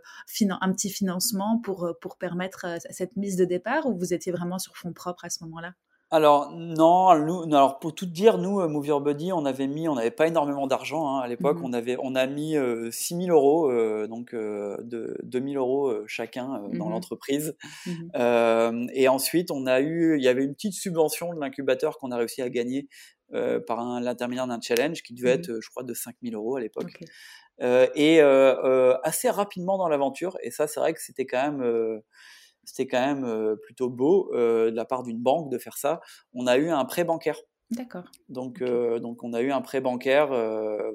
un 0.62 0.74
petit 0.74 0.90
financement 0.90 1.60
pour, 1.64 1.86
euh, 1.86 1.94
pour 2.02 2.18
permettre 2.18 2.66
euh, 2.66 2.78
cette 2.90 3.16
mise 3.16 3.36
de 3.36 3.46
départ 3.46 3.86
ou 3.86 3.98
vous 3.98 4.14
étiez 4.14 4.32
vraiment 4.32 4.58
sur 4.58 4.76
fonds 4.76 4.94
propres 4.94 5.26
à 5.26 5.30
ce 5.30 5.44
moment-là? 5.44 5.74
Alors 6.12 6.52
non, 6.56 7.14
nous, 7.24 7.44
alors 7.56 7.78
pour 7.78 7.94
tout 7.94 8.08
dire, 8.08 8.40
nous, 8.40 8.68
Move 8.68 8.88
Your 8.88 9.00
Body, 9.00 9.32
on 9.32 9.46
avait 9.46 9.68
mis, 9.68 9.88
on 9.88 9.94
n'avait 9.94 10.10
pas 10.10 10.26
énormément 10.26 10.66
d'argent 10.66 11.08
hein, 11.08 11.20
à 11.20 11.28
l'époque. 11.28 11.60
Mmh 11.60 11.66
on 11.66 11.74
avait, 11.74 11.98
on 12.02 12.16
a 12.16 12.26
mis 12.26 12.56
6 12.90 13.26
000 13.26 13.30
euros, 13.30 13.72
donc 14.08 14.34
de 14.34 15.16
2 15.22 15.40
000 15.52 15.64
euros 15.64 15.94
chacun 16.08 16.64
dans 16.74 16.88
mmh 16.88 16.90
l'entreprise. 16.90 17.56
Mmh 17.86 18.88
et 18.92 19.08
ensuite, 19.08 19.52
on 19.52 19.68
a 19.68 19.82
eu, 19.82 20.18
il 20.18 20.24
y 20.24 20.28
avait 20.28 20.44
une 20.44 20.56
petite 20.56 20.74
subvention 20.74 21.32
de 21.32 21.40
l'incubateur 21.40 22.00
qu'on 22.00 22.10
a 22.10 22.18
réussi 22.18 22.42
à 22.42 22.50
gagner 22.50 22.90
par 23.68 24.00
l'intermédiaire 24.02 24.48
d'un 24.48 24.60
challenge 24.60 25.04
qui 25.04 25.14
devait 25.14 25.34
être, 25.34 25.60
je 25.62 25.70
crois, 25.70 25.84
de 25.84 25.94
5 25.94 26.16
000 26.24 26.36
euros 26.36 26.56
à 26.56 26.60
l'époque. 26.60 27.04
Et 27.62 28.22
euh, 28.22 28.56
euh, 28.64 28.98
assez 29.04 29.30
rapidement 29.30 29.78
dans 29.78 29.88
l'aventure. 29.88 30.38
Et 30.44 30.52
ça, 30.52 30.68
c'est 30.68 30.80
vrai 30.80 30.94
que 30.94 31.02
c'était 31.02 31.26
quand 31.26 31.52
même 31.52 32.02
c'était 32.64 32.88
quand 32.88 33.16
même 33.16 33.58
plutôt 33.64 33.90
beau 33.90 34.30
de 34.34 34.76
la 34.76 34.86
part 34.86 35.04
d'une 35.04 35.20
banque 35.20 35.52
de 35.52 35.58
faire 35.58 35.78
ça. 35.78 36.02
On 36.34 36.48
a 36.48 36.58
eu 36.58 36.70
un 36.70 36.86
prêt 36.86 37.04
bancaire. 37.04 37.40
D'accord. 37.72 38.06
Donc, 38.30 38.64
donc 38.64 39.24
on 39.24 39.34
a 39.34 39.42
eu 39.42 39.52
un 39.52 39.62
prêt 39.62 39.80
bancaire, 39.80 40.30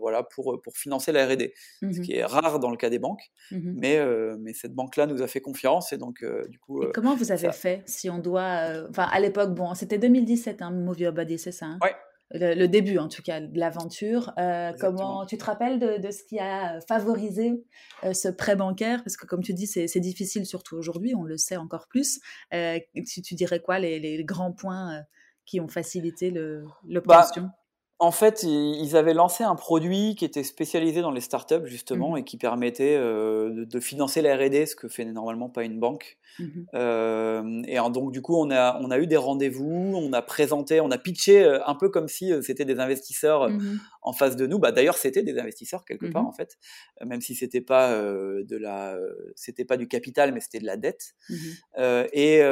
voilà, 0.00 0.24
pour 0.24 0.60
pour 0.60 0.76
financer 0.76 1.12
la 1.12 1.26
R&D, 1.26 1.52
ce 1.80 1.86
mmh 1.86 2.02
qui 2.02 2.14
est 2.14 2.24
rare 2.24 2.58
dans 2.58 2.70
le 2.70 2.76
cas 2.76 2.90
des 2.90 2.98
banques. 2.98 3.30
Mmh 3.52 3.72
mais 3.76 4.00
mais 4.38 4.54
cette 4.54 4.74
banque-là 4.74 5.06
nous 5.06 5.22
a 5.22 5.26
fait 5.26 5.40
confiance 5.40 5.92
et 5.92 5.98
donc 5.98 6.24
du 6.48 6.58
coup. 6.58 6.82
Et 6.82 6.92
comment 6.92 7.14
vous 7.14 7.30
avez 7.30 7.52
fait, 7.52 7.82
si 7.86 8.10
on 8.10 8.18
doit, 8.18 8.86
enfin 8.88 9.04
à 9.04 9.20
l'époque, 9.20 9.54
bon, 9.54 9.74
c'était 9.74 9.98
2017, 9.98 10.62
hein, 10.62 10.92
Your 10.98 11.12
Body, 11.12 11.38
c'est 11.38 11.52
ça 11.52 11.66
hein? 11.66 11.78
Ouais 11.82 11.94
le, 12.34 12.66
début 12.66 12.98
en 12.98 13.08
tout 13.08 13.22
cas 13.22 13.40
de 13.40 13.58
l'aventure. 13.58 14.32
Euh, 14.38 14.72
comment 14.80 15.24
tu 15.24 15.38
te 15.38 15.44
rappelles 15.44 15.78
de, 15.78 16.10
ce 16.10 16.24
qui 16.24 16.38
a 16.38 16.80
favorisé 16.88 17.64
euh, 18.02 18.12
ce 18.12 18.28
prêt 18.28 18.56
bancaire? 18.56 19.02
Parce 19.04 19.16
que 19.16 19.26
comme 19.26 19.42
tu 19.42 19.54
dis, 19.54 19.66
c'est 19.66 20.00
difficile 20.00 20.46
surtout 20.46 20.76
aujourd'hui, 20.76 21.14
on 21.14 21.22
le 21.22 21.36
sait 21.36 21.56
encore 21.56 21.86
plus. 21.88 22.20
Euh, 22.52 22.78
tu, 23.06 23.22
tu, 23.22 23.34
dirais 23.34 23.60
quoi 23.60 23.78
les, 23.78 24.24
grands 24.24 24.52
points 24.52 25.02
qui 25.46 25.60
ont 25.60 25.68
facilité 25.68 26.30
bah, 26.30 26.40
l'obtention? 26.88 27.50
En 28.00 28.10
fait, 28.10 28.42
ils 28.42 28.96
avaient 28.96 29.14
lancé 29.14 29.44
un 29.44 29.54
produit 29.54 30.16
qui 30.16 30.24
était 30.24 30.42
spécialisé 30.42 31.00
dans 31.00 31.12
les 31.12 31.20
startups 31.20 31.66
justement 31.66 32.14
mmh 32.14 32.18
et 32.18 32.24
qui 32.24 32.36
permettait 32.36 32.96
euh, 32.96 33.64
de 33.64 33.80
financer 33.80 34.20
la 34.20 34.36
R&D, 34.36 34.66
ce 34.66 34.74
que 34.74 34.88
fait 34.88 35.04
normalement 35.04 35.48
pas 35.48 35.62
une 35.64 35.78
banque. 35.78 36.18
Mmh 36.40 36.46
euh, 36.74 37.62
et 37.68 37.76
donc 37.92 38.10
du 38.10 38.20
coup, 38.20 38.36
on 38.36 38.50
a 38.50 38.80
on 38.80 38.90
a 38.90 38.98
eu 38.98 39.06
des 39.06 39.16
rendez-vous, 39.16 39.92
on 39.94 40.12
a 40.12 40.22
présenté, 40.22 40.80
on 40.80 40.90
a 40.90 40.98
pitché 40.98 41.44
euh, 41.44 41.60
un 41.66 41.76
peu 41.76 41.88
comme 41.88 42.08
si 42.08 42.32
c'était 42.42 42.64
des 42.64 42.80
investisseurs 42.80 43.48
mmh 43.48 43.78
en 44.02 44.12
face 44.12 44.34
de 44.36 44.46
nous. 44.46 44.58
Bah 44.58 44.72
d'ailleurs, 44.72 44.98
c'était 44.98 45.22
des 45.22 45.38
investisseurs 45.38 45.84
quelque 45.84 46.06
part 46.06 46.26
en 46.26 46.32
fait, 46.32 46.58
même 47.06 47.20
si 47.20 47.34
c'était 47.34 47.62
pas 47.62 47.96
de 47.96 48.56
la, 48.56 48.98
c'était 49.34 49.64
pas 49.64 49.76
du 49.76 49.88
capital, 49.88 50.34
mais 50.34 50.40
c'était 50.40 50.58
de 50.58 50.66
la 50.66 50.76
dette. 50.76 51.14
et 52.12 52.42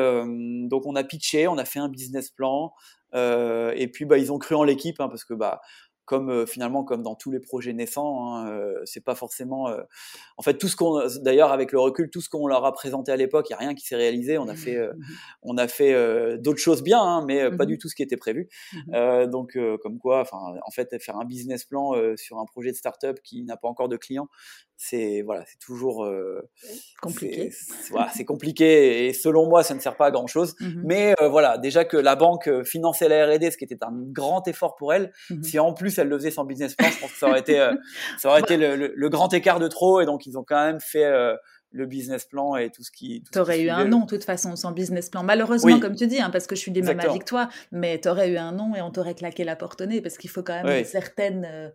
donc 0.68 0.86
on 0.86 0.94
a 0.94 1.04
pitché, 1.04 1.48
on 1.48 1.58
a 1.58 1.64
fait 1.64 1.80
un 1.80 1.88
business 1.88 2.30
plan. 2.30 2.72
Euh, 3.14 3.72
et 3.76 3.88
puis 3.88 4.04
bah, 4.04 4.18
ils 4.18 4.32
ont 4.32 4.38
cru 4.38 4.54
en 4.54 4.64
l'équipe 4.64 5.00
hein, 5.00 5.08
parce 5.08 5.24
que 5.24 5.34
bah, 5.34 5.60
comme 6.04 6.30
euh, 6.30 6.46
finalement 6.46 6.84
comme 6.84 7.02
dans 7.02 7.14
tous 7.14 7.30
les 7.30 7.40
projets 7.40 7.72
naissants, 7.72 8.34
hein, 8.34 8.48
euh, 8.50 8.80
c'est 8.84 9.04
pas 9.04 9.14
forcément. 9.14 9.68
Euh, 9.68 9.82
en 10.36 10.42
fait, 10.42 10.58
tout 10.58 10.68
ce 10.68 10.76
qu'on, 10.76 11.00
d'ailleurs 11.22 11.52
avec 11.52 11.72
le 11.72 11.78
recul, 11.78 12.10
tout 12.10 12.20
ce 12.20 12.28
qu'on 12.28 12.46
leur 12.46 12.64
a 12.64 12.72
présenté 12.72 13.12
à 13.12 13.16
l'époque, 13.16 13.46
il 13.48 13.52
y 13.52 13.54
a 13.54 13.58
rien 13.58 13.74
qui 13.74 13.86
s'est 13.86 13.96
réalisé. 13.96 14.38
On 14.38 14.48
a 14.48 14.56
fait, 14.56 14.78
mmh 14.78 14.92
on 15.42 15.56
a 15.56 15.68
fait 15.68 16.38
d'autres 16.38 16.60
choses 16.60 16.82
bien, 16.82 17.00
hein, 17.00 17.24
mais 17.26 17.50
pas 17.50 17.64
mmh 17.64 17.66
du 17.66 17.78
tout 17.78 17.88
ce 17.88 17.94
qui 17.94 18.02
était 18.02 18.16
prévu. 18.16 18.48
Mmh 18.72 19.26
donc, 19.26 19.56
comme 19.82 19.98
quoi, 19.98 20.20
enfin, 20.20 20.38
en 20.66 20.70
fait, 20.70 21.00
faire 21.00 21.16
un 21.16 21.24
business 21.24 21.64
plan 21.64 21.92
sur 22.16 22.38
un 22.38 22.44
projet 22.44 22.70
de 22.70 22.76
start-up 22.76 23.18
qui 23.22 23.44
n'a 23.44 23.56
pas 23.56 23.68
encore 23.68 23.88
de 23.88 23.96
clients, 23.96 24.28
c'est 24.76 25.22
voilà, 25.22 25.44
c'est 25.46 25.58
toujours 25.58 26.08
compliqué. 27.00 27.50
C'est 28.14 28.24
compliqué 28.24 29.06
et 29.06 29.12
selon 29.12 29.48
moi, 29.48 29.62
ça 29.62 29.74
ne 29.74 29.80
sert 29.80 29.96
pas 29.96 30.06
à 30.06 30.10
grand 30.10 30.26
chose. 30.26 30.56
Mais 30.84 31.14
voilà, 31.20 31.58
déjà 31.58 31.84
que 31.84 31.96
la 31.96 32.16
banque 32.16 32.50
finançait 32.64 33.08
la 33.08 33.26
R&D, 33.26 33.50
ce 33.50 33.56
qui 33.56 33.64
était 33.64 33.82
un 33.82 33.92
grand 33.92 34.46
effort 34.48 34.74
pour 34.74 34.92
elle, 34.92 35.12
si 35.42 35.58
en 35.58 35.72
plus 35.72 35.91
elle 35.98 36.08
le 36.08 36.18
faisait 36.18 36.30
sans 36.30 36.44
business 36.44 36.74
plan, 36.74 36.88
je 36.88 37.00
pense 37.00 37.12
que 37.12 37.18
ça 37.18 37.28
aurait 37.28 37.40
été, 37.40 37.60
euh, 37.60 37.74
ça 38.18 38.28
aurait 38.28 38.40
été 38.42 38.56
le, 38.56 39.08
grand 39.08 39.32
écart 39.32 39.58
de 39.58 39.68
trop. 39.68 40.00
Et 40.00 40.06
donc, 40.06 40.26
ils 40.26 40.38
ont 40.38 40.44
quand 40.44 40.64
même 40.64 40.80
fait 40.80 41.04
euh, 41.04 41.34
le 41.72 41.86
business 41.86 42.24
plan 42.24 42.56
et 42.56 42.70
tout 42.70 42.82
ce 42.82 42.90
qui. 42.90 43.24
Tu 43.32 43.38
aurais 43.38 43.60
eu 43.62 43.70
un 43.70 43.84
nom, 43.84 44.00
de 44.00 44.06
toute 44.06 44.24
façon, 44.24 44.54
sans 44.56 44.72
business 44.72 45.08
plan. 45.08 45.22
Malheureusement, 45.22 45.80
comme 45.80 45.96
tu 45.96 46.06
dis, 46.06 46.20
hein, 46.20 46.30
parce 46.30 46.46
que 46.46 46.54
je 46.54 46.60
suis 46.60 46.72
du 46.72 46.82
même 46.82 47.00
avis 47.00 47.18
que 47.18 47.24
toi, 47.24 47.48
mais 47.72 48.00
tu 48.00 48.08
aurais 48.08 48.30
eu 48.30 48.36
un 48.36 48.52
nom 48.52 48.74
et 48.74 48.82
on 48.82 48.90
t'aurait 48.90 49.14
claqué 49.14 49.44
la 49.44 49.56
porte 49.56 49.80
au 49.80 49.86
nez, 49.86 50.00
parce 50.00 50.18
qu'il 50.18 50.30
faut 50.30 50.42
quand 50.42 50.62
même 50.62 50.78
une, 50.78 50.84
certaine, 50.84 51.48
euh, 51.50 51.68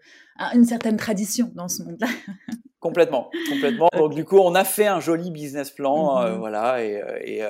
une 0.53 0.65
certaine 0.65 0.97
tradition 0.97 1.51
dans 1.56 1.67
ce 1.67 1.84
monde-là. 1.84 2.08
Complètement, 2.80 3.32
complètement. 3.49 3.89
Donc 3.97 4.13
du 4.13 4.23
coup, 4.23 4.38
on 4.38 4.53
a 4.53 4.63
fait 4.63 4.86
un 4.86 4.99
joli 4.99 5.32
business 5.32 5.71
plan, 5.71 6.21
euh, 6.21 6.30
mm-hmm. 6.30 6.38
voilà, 6.38 6.84
et, 6.84 7.01
et 7.25 7.43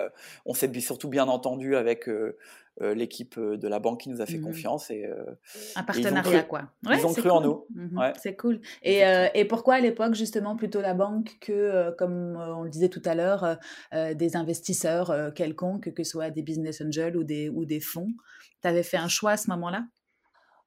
on 0.46 0.54
s'est 0.54 0.72
surtout 0.80 1.10
bien 1.10 1.28
entendu 1.28 1.76
avec 1.76 2.08
euh, 2.82 2.94
l'équipe 2.94 3.38
euh, 3.40 3.58
de 3.58 3.68
la 3.68 3.80
banque 3.80 4.02
qui 4.02 4.10
nous 4.10 4.22
a 4.22 4.28
fait 4.28 4.38
mmh 4.38 4.44
confiance. 4.44 4.92
Et, 4.92 5.06
euh, 5.06 5.24
un 5.76 5.84
partenariat, 5.84 6.44
quoi. 6.44 6.72
ils 6.84 7.06
ont 7.06 7.14
cru 7.14 7.30
en 7.32 7.42
nous. 7.42 7.66
Mmh 7.74 8.00
c'est 8.20 8.36
cool. 8.36 8.62
Et, 8.84 9.02
et, 9.34 9.46
pourquoi 9.46 9.76
à 9.76 9.80
l'époque, 9.80 10.14
justement, 10.14 10.56
plutôt 10.56 10.82
la 10.82 10.94
banque 10.94 11.38
que, 11.42 11.92
comme 11.98 12.38
on 12.38 12.64
le 12.64 12.70
disait 12.70 12.90
tout 12.90 13.02
à 13.06 13.16
l'heure, 13.16 13.58
des 13.94 14.36
investisseurs 14.36 15.34
quelconques, 15.34 15.94
que 15.94 16.04
ce 16.04 16.12
soit 16.12 16.30
des 16.30 16.44
business 16.44 16.82
angels 16.82 17.18
ou 17.18 17.24
des, 17.24 17.50
ou 17.50 17.66
des 17.66 17.80
fonds? 17.80 18.10
Tu 18.62 18.68
avais 18.68 18.84
fait 18.84 18.98
un 18.98 19.08
choix 19.08 19.32
à 19.32 19.38
ce 19.38 19.50
moment-là? 19.52 19.86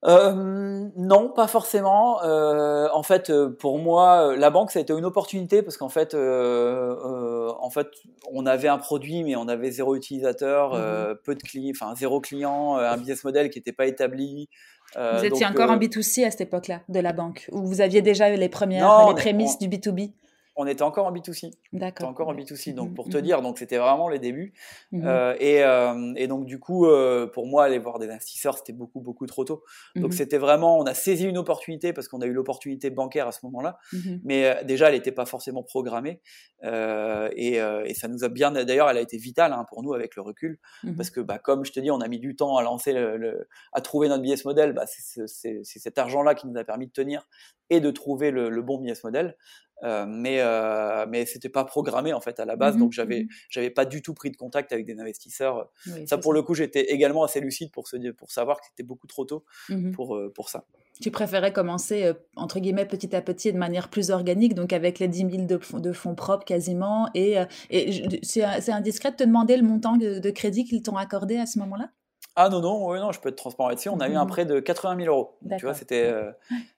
Euh, 0.07 0.89
non, 0.97 1.29
pas 1.29 1.47
forcément. 1.47 2.23
Euh, 2.23 2.89
en 2.93 3.03
fait, 3.03 3.29
euh, 3.29 3.51
pour 3.51 3.79
moi, 3.79 4.35
la 4.35 4.51
banque, 4.51 4.71
ça 4.71 4.79
a 4.79 4.83
été 4.83 4.95
une 4.95 5.05
opportunité 5.05 5.63
parce 5.63 5.77
qu'en 5.77 5.91
fait, 5.91 6.15
en 6.15 7.71
fait, 7.71 7.89
on 8.33 8.47
avait 8.47 8.69
un 8.69 8.79
produit, 8.79 9.25
mais 9.25 9.37
on 9.37 9.49
avait 9.49 9.71
zéro 9.71 9.95
utilisateur, 9.95 10.75
mmh 10.75 10.91
peu 11.25 11.35
de 11.35 11.43
clients, 11.43 11.73
enfin 11.75 11.95
zéro 11.95 12.21
client, 12.21 12.77
un 12.77 12.97
business 12.97 13.25
model 13.25 13.51
qui 13.51 13.59
n'était 13.59 13.73
pas 13.73 13.87
établi. 13.87 14.49
vous 14.97 15.25
étiez 15.25 15.45
encore 15.45 15.71
en 15.71 15.77
B2C 15.77 16.25
à 16.25 16.31
cette 16.31 16.43
époque-là 16.43 16.81
de 16.89 17.01
la 17.01 17.13
banque, 17.13 17.49
ou 17.53 17.67
vous 17.67 17.81
aviez 17.81 18.01
déjà 18.01 18.31
les 18.31 18.49
premières, 18.49 19.09
les 19.09 19.15
prémices 19.15 19.59
du 19.59 19.69
B2B 19.69 20.13
on 20.61 20.66
était 20.66 20.83
encore 20.83 21.07
en 21.07 21.12
B2C. 21.12 21.53
D'accord. 21.73 22.09
encore 22.09 22.29
en 22.29 22.35
B2C. 22.35 22.75
Donc, 22.75 22.94
pour 22.94 23.09
te 23.09 23.16
dire, 23.16 23.40
donc 23.40 23.59
c'était 23.59 23.79
vraiment 23.79 24.11
les 24.11 24.18
débuts. 24.18 24.53
Mhm. 24.92 25.03
Euh, 25.07 25.35
euh, 25.40 26.12
et, 26.16 26.27
donc, 26.27 26.44
du 26.44 26.59
coup, 26.59 26.85
euh, 26.85 27.27
pour 27.27 27.46
moi, 27.46 27.64
aller 27.64 27.79
voir 27.79 27.99
des 27.99 28.11
investisseurs, 28.11 28.59
c'était 28.59 28.75
beaucoup, 28.75 29.01
beaucoup 29.01 29.27
trop 29.27 29.44
tôt. 29.44 29.64
Donc, 29.96 30.11
mhm. 30.11 30.12
c'était 30.12 30.37
vraiment, 30.37 30.79
on 30.79 30.85
a 30.85 30.92
saisi 30.92 31.25
une 31.25 31.38
opportunité 31.38 31.94
parce 31.94 32.09
qu'on 32.09 32.20
a 32.20 32.27
eu 32.27 32.35
l'opportunité 32.35 32.90
bancaire 32.90 33.27
à 33.27 33.33
ce 33.33 33.40
moment-là. 33.44 33.79
Mais 34.23 34.62
déjà, 34.64 34.88
elle 34.88 34.94
n'était 34.94 35.12
pas 35.12 35.25
forcément 35.25 35.62
programmée. 35.62 36.20
Et, 36.62 37.59
ça 37.94 38.09
nous 38.09 38.23
a 38.25 38.29
bien, 38.29 38.51
d'ailleurs, 38.53 38.90
elle 38.90 38.99
a 38.99 39.03
été 39.03 39.16
vitale 39.16 39.53
hein, 39.53 39.64
pour 39.68 39.83
nous 39.83 39.94
avec 39.94 40.14
le 40.14 40.23
recul. 40.23 40.59
Parce 40.96 41.09
que, 41.09 41.20
bah, 41.20 41.38
comme 41.38 41.64
je 41.64 41.73
te 41.73 41.81
dis, 41.81 41.90
on 41.90 42.01
a 42.01 42.09
mis 42.09 42.18
du 42.18 42.37
temps 42.37 42.59
à 42.59 42.62
lancer, 42.62 42.92
le, 42.92 43.49
à 43.73 43.81
trouver 43.81 44.09
notre 44.09 44.23
business 44.23 44.44
model. 44.44 44.75
Bah, 44.75 44.85
c'est 44.87 45.64
cet 45.64 45.99
argent-là 45.99 46.35
qui 46.35 46.46
nous 46.46 46.59
a 46.59 46.64
permis 46.64 46.87
de 46.87 46.92
tenir 46.92 47.27
et 47.70 47.81
de 47.81 47.90
trouver 47.90 48.31
le, 48.31 48.51
le 48.51 48.62
bon 48.62 48.77
business 48.77 49.03
model. 49.05 49.37
Euh, 49.83 50.05
mais 50.07 50.40
euh, 50.40 51.07
mais 51.09 51.27
c'était 51.27 51.49
pas 51.49 51.64
programmé 51.64 52.12
en 52.12 52.21
fait 52.21 52.38
à 52.40 52.45
la 52.45 52.57
base, 52.57 52.77
mmh 52.77 52.79
donc 52.79 52.93
j'avais 52.93 53.23
mmh 53.23 53.29
j'avais 53.49 53.71
pas 53.71 53.85
du 53.85 54.03
tout 54.03 54.14
pris 54.14 54.31
de 54.31 54.37
contact 54.37 54.73
avec 54.73 54.87
des 54.87 54.99
investisseurs. 55.01 55.71
ça 56.07 56.19
pour 56.19 56.33
le 56.33 56.43
coup, 56.43 56.55
j'étais 56.55 56.93
également 56.93 57.25
assez 57.25 57.40
lucide 57.40 57.71
pour 57.73 57.88
se 57.88 57.97
pour 58.12 58.31
savoir 58.31 58.61
que 58.61 58.66
c'était 58.66 58.83
beaucoup 58.83 59.07
trop 59.07 59.25
tôt 59.25 59.45
mmh 59.69 59.93
pour 59.93 60.16
euh, 60.16 60.33
pour 60.33 60.49
ça. 60.49 60.64
Tu 61.01 61.11
préférais 61.11 61.53
commencer 61.53 62.05
euh, 62.05 62.12
entre 62.37 62.61
guillemets 62.61 62.85
petit 62.85 63.16
à 63.16 63.23
petit 63.23 63.53
de 63.53 63.59
manière 63.59 63.88
plus 63.88 64.11
organique, 64.11 64.55
donc 64.55 64.73
avec 64.75 64.99
les 64.99 65.09
10 65.09 65.19
000 65.31 65.31
de, 65.47 65.59
de 65.79 65.93
fonds 65.93 66.14
propres 66.14 66.45
quasiment. 66.45 67.09
Et, 67.14 67.37
et 67.71 68.21
c'est 68.23 68.43
indiscret 68.73 69.12
de 69.12 69.16
te 69.16 69.25
demander 69.25 69.57
le 69.57 69.62
montant 69.62 69.97
de, 69.97 70.19
de 70.19 70.31
crédit 70.31 70.64
qu'ils 70.64 70.83
t'ont 70.83 70.97
accordé 70.97 71.38
à 71.38 71.47
ce 71.47 71.59
moment-là? 71.61 71.90
Ah 72.37 72.49
non, 72.49 72.61
non, 72.61 72.95
non, 72.95 73.12
je 73.12 73.21
peux 73.21 73.29
être 73.29 73.37
transparent 73.37 73.69
là-dessus. 73.69 73.88
On 73.88 74.01
a 74.01 74.09
eu 74.09 74.14
un 74.14 74.25
mmh. 74.25 74.29
prêt 74.29 74.47
de 74.47 74.61
80 74.61 75.05
000 75.05 75.09
euros. 75.09 75.38
tu 75.59 75.64
vois, 75.64 75.75
c'était 75.75 76.07
euh, 76.07 76.31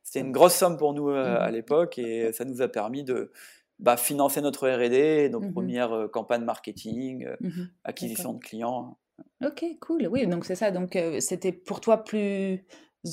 c'était 0.03 0.21
une 0.21 0.33
grosse 0.33 0.55
somme 0.55 0.77
pour 0.77 0.95
nous 0.95 1.11
euh, 1.11 1.39
à 1.39 1.49
mmh. 1.49 1.53
l'époque 1.53 1.99
et 1.99 2.33
ça 2.33 2.45
nous 2.45 2.63
a 2.63 2.69
permis 2.69 3.05
de 3.05 3.31
bah, 3.79 3.97
financer 3.97 4.41
notre 4.41 4.69
R&D, 4.69 5.29
nos 5.31 5.41
mmh 5.41 5.53
premières 5.53 5.93
euh, 5.93 6.09
campagnes 6.09 6.45
marketing, 6.45 7.29
acquisition 7.85 8.35
de 8.35 8.39
clients. 8.39 8.99
Ok, 9.45 9.65
cool. 9.81 10.09
Oui, 10.11 10.27
donc 10.27 10.45
c'est 10.45 10.55
ça. 10.55 10.71
Donc 10.71 10.99
c'était 11.21 11.53
pour 11.53 11.81
toi 11.81 12.03
plus 12.03 12.65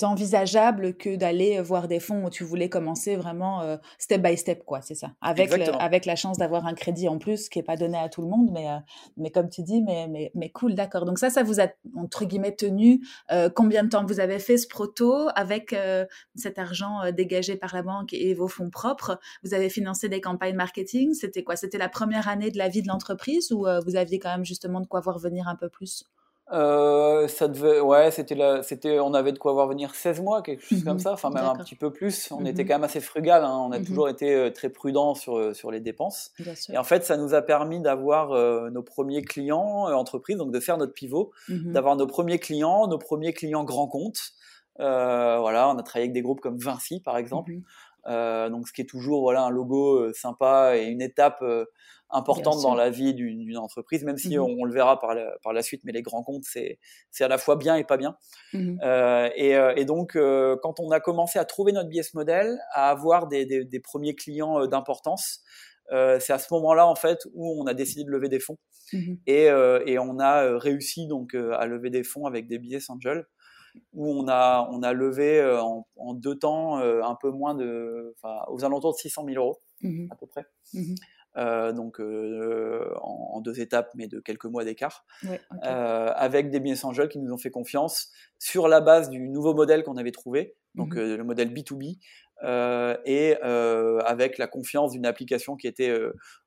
envisageable 0.03 0.95
que 0.95 1.15
d'aller 1.15 1.59
voir 1.61 1.87
des 1.87 1.99
fonds 1.99 2.25
où 2.25 2.29
tu 2.29 2.43
voulais 2.43 2.69
commencer 2.69 3.15
vraiment 3.15 3.61
euh, 3.61 3.77
step 3.97 4.21
by 4.21 4.37
step, 4.37 4.63
quoi, 4.63 4.81
c'est 4.81 4.95
ça. 4.95 5.11
Avec, 5.21 5.51
avec 5.79 6.05
la 6.05 6.15
chance 6.15 6.37
d'avoir 6.37 6.65
un 6.67 6.73
crédit 6.73 7.07
en 7.07 7.17
plus 7.17 7.49
qui 7.49 7.59
est 7.59 7.63
pas 7.63 7.75
donné 7.75 7.97
à 7.97 8.09
tout 8.09 8.21
le 8.21 8.27
monde, 8.27 8.49
mais, 8.51 8.69
euh, 8.69 8.77
mais 9.17 9.31
comme 9.31 9.49
tu 9.49 9.63
dis, 9.63 9.81
mais, 9.81 10.07
mais, 10.07 10.31
mais 10.35 10.49
cool, 10.49 10.75
d'accord. 10.75 11.05
Donc 11.05 11.17
ça, 11.17 11.29
ça 11.29 11.43
vous 11.43 11.59
a, 11.59 11.67
entre 11.95 12.25
guillemets, 12.25 12.55
tenu. 12.55 13.01
Euh, 13.31 13.49
combien 13.49 13.83
de 13.83 13.89
temps 13.89 14.05
vous 14.05 14.19
avez 14.19 14.39
fait 14.39 14.57
ce 14.57 14.67
proto 14.67 15.27
avec 15.35 15.75
cet 16.35 16.59
argent 16.59 17.11
dégagé 17.11 17.55
par 17.55 17.73
la 17.73 17.81
banque 17.81 18.13
et 18.13 18.33
vos 18.33 18.47
fonds 18.47 18.69
propres? 18.69 19.19
Vous 19.43 19.53
avez 19.53 19.69
financé 19.69 20.09
des 20.09 20.21
campagnes 20.21 20.55
marketing? 20.55 21.13
C'était 21.13 21.43
quoi? 21.43 21.55
C'était 21.55 21.77
la 21.77 21.89
première 21.89 22.27
année 22.27 22.51
de 22.51 22.57
la 22.57 22.69
vie 22.69 22.81
de 22.81 22.87
l'entreprise 22.87 23.51
ou 23.51 23.65
vous 23.85 23.95
aviez 23.95 24.19
quand 24.19 24.29
même 24.29 24.45
justement 24.45 24.81
de 24.81 24.87
quoi 24.87 24.99
voir 24.99 25.19
venir 25.19 25.47
un 25.47 25.55
peu 25.55 25.69
plus? 25.69 26.05
Euh, 26.51 27.27
ça 27.27 27.47
devait, 27.47 27.79
ouais, 27.79 28.09
c'était 28.09 28.33
là, 28.33 28.63
c'était, 28.63 28.99
on 28.99 29.13
avait 29.13 29.31
de 29.31 29.37
quoi 29.37 29.53
voir 29.53 29.67
venir 29.67 29.93
16 29.93 30.21
mois, 30.21 30.41
quelque 30.41 30.63
chose 30.63 30.83
comme 30.83 30.93
mhm. 30.93 30.99
ça, 30.99 31.13
enfin 31.13 31.29
même 31.29 31.45
un 31.45 31.55
petit 31.55 31.75
peu 31.75 31.91
plus. 31.91 32.31
On 32.31 32.43
était 32.45 32.63
mhm. 32.63 32.67
quand 32.67 32.75
même 32.75 32.83
assez 32.85 33.01
frugal, 33.01 33.43
hein. 33.43 33.55
on 33.55 33.71
a 33.71 33.79
mhm. 33.79 33.85
toujours 33.85 34.09
été 34.09 34.33
euh, 34.33 34.49
très 34.49 34.69
prudent 34.69 35.13
sur 35.13 35.37
euh, 35.37 35.53
sur 35.53 35.69
les 35.69 35.79
dépenses. 35.79 36.31
Et 36.69 36.77
en 36.77 36.83
fait, 36.83 37.05
ça 37.05 37.17
nous 37.17 37.35
a 37.35 37.43
permis 37.43 37.79
d'avoir 37.79 38.29
nos 38.71 38.83
premiers 38.83 39.21
clients 39.21 39.87
entreprises, 39.93 40.37
donc 40.37 40.51
de 40.51 40.59
faire 40.59 40.77
notre 40.77 40.93
pivot, 40.93 41.31
d'avoir 41.49 41.95
nos 41.95 42.07
premiers 42.07 42.39
clients, 42.39 42.87
nos 42.87 42.97
premiers 42.97 43.33
clients 43.33 43.63
grands 43.63 43.87
comptes. 43.87 44.31
voilà, 44.77 45.69
on 45.69 45.77
a 45.77 45.83
travaillé 45.83 46.05
avec 46.05 46.13
des 46.13 46.21
groupes 46.21 46.41
comme 46.41 46.57
Vinci 46.57 46.99
par 46.99 47.17
exemple. 47.17 47.53
donc 48.07 48.67
ce 48.67 48.73
qui 48.73 48.81
est 48.81 48.89
toujours 48.89 49.21
voilà 49.21 49.43
un 49.43 49.49
logo 49.49 50.11
sympa 50.13 50.77
et 50.77 50.85
une 50.85 51.01
étape 51.01 51.43
importante 52.11 52.61
dans 52.61 52.75
la 52.75 52.89
vie 52.89 53.13
d'une 53.13 53.57
entreprise, 53.57 54.03
même 54.03 54.17
si 54.17 54.37
mmh 54.37 54.41
on, 54.41 54.63
le 54.63 54.73
verra 54.73 54.99
par 54.99 55.13
la, 55.13 55.37
par 55.43 55.53
la 55.53 55.61
suite, 55.61 55.81
mais 55.83 55.91
les 55.91 56.01
grands 56.01 56.23
comptes, 56.23 56.43
c'est 56.45 56.79
à 57.19 57.27
la 57.27 57.37
fois 57.37 57.55
bien 57.55 57.75
et 57.75 57.83
pas 57.83 57.97
bien. 57.97 58.17
Mmh 58.53 58.77
euh, 58.83 59.29
et, 59.35 59.55
euh, 59.55 59.73
et, 59.75 59.85
donc, 59.85 60.15
euh, 60.15 60.57
quand 60.61 60.79
on 60.79 60.91
a 60.91 60.99
commencé 60.99 61.39
à 61.39 61.45
trouver 61.45 61.71
notre 61.71 61.89
business 61.89 62.13
model, 62.13 62.59
à 62.73 62.89
avoir 62.89 63.27
des, 63.27 63.45
des, 63.45 63.63
des 63.63 63.79
premiers 63.79 64.15
clients 64.15 64.65
d'importance, 64.67 65.41
euh, 65.91 66.19
c'est 66.19 66.33
à 66.33 66.39
ce 66.39 66.53
moment-là 66.53 66.87
en 66.87 66.95
fait 66.95 67.19
où 67.33 67.61
on 67.61 67.65
a 67.65 67.73
décidé 67.73 68.03
de 68.03 68.11
lever 68.11 68.29
des 68.29 68.39
fonds. 68.39 68.57
Mmh 68.91 69.15
et, 69.27 69.43
et, 69.85 69.99
on 69.99 70.19
a 70.19 70.57
réussi 70.57 71.05
donc 71.05 71.35
à 71.35 71.65
lever 71.67 71.91
des 71.91 72.03
fonds 72.03 72.25
avec 72.25 72.47
des 72.47 72.57
business 72.57 72.89
angels 72.89 73.27
où 73.93 74.11
on 74.11 74.27
a 74.27 74.67
on 74.71 74.81
a 74.81 74.93
levé 74.93 75.45
en, 75.61 75.85
en 75.95 76.13
deux 76.15 76.39
temps 76.39 76.79
un 76.79 77.15
peu 77.21 77.29
moins 77.29 77.53
de 77.53 78.15
enfin 78.17 78.39
aux 78.47 78.65
alentours 78.65 78.93
de 78.93 78.97
600 78.97 79.25
000 79.25 79.37
euros 79.37 79.59
à 80.09 80.15
peu 80.15 80.25
près. 80.25 80.45
Euh, 81.39 81.71
donc 81.71 82.01
euh, 82.01 82.93
en, 83.01 83.39
deux 83.41 83.61
étapes, 83.61 83.91
mais 83.95 84.07
de 84.07 84.19
quelques 84.19 84.45
mois 84.45 84.65
d'écart, 84.65 85.05
euh, 85.63 86.11
avec 86.15 86.49
des 86.49 86.59
business 86.59 86.83
angels 86.83 87.07
qui 87.07 87.19
nous 87.19 87.31
ont 87.31 87.37
fait 87.37 87.51
confiance 87.51 88.11
sur 88.39 88.67
la 88.67 88.81
base 88.81 89.09
du 89.09 89.29
nouveau 89.29 89.53
modèle 89.53 89.83
qu'on 89.83 89.95
avait 89.95 90.11
trouvé, 90.11 90.55
donc 90.75 90.95
mhm. 90.95 91.15
le 91.15 91.23
modèle 91.23 91.53
B2B, 91.53 91.97
et 93.05 93.37
avec 93.41 94.37
la 94.37 94.47
confiance 94.47 94.91
d'une 94.91 95.05
application 95.05 95.55
qui 95.55 95.67
était 95.67 95.97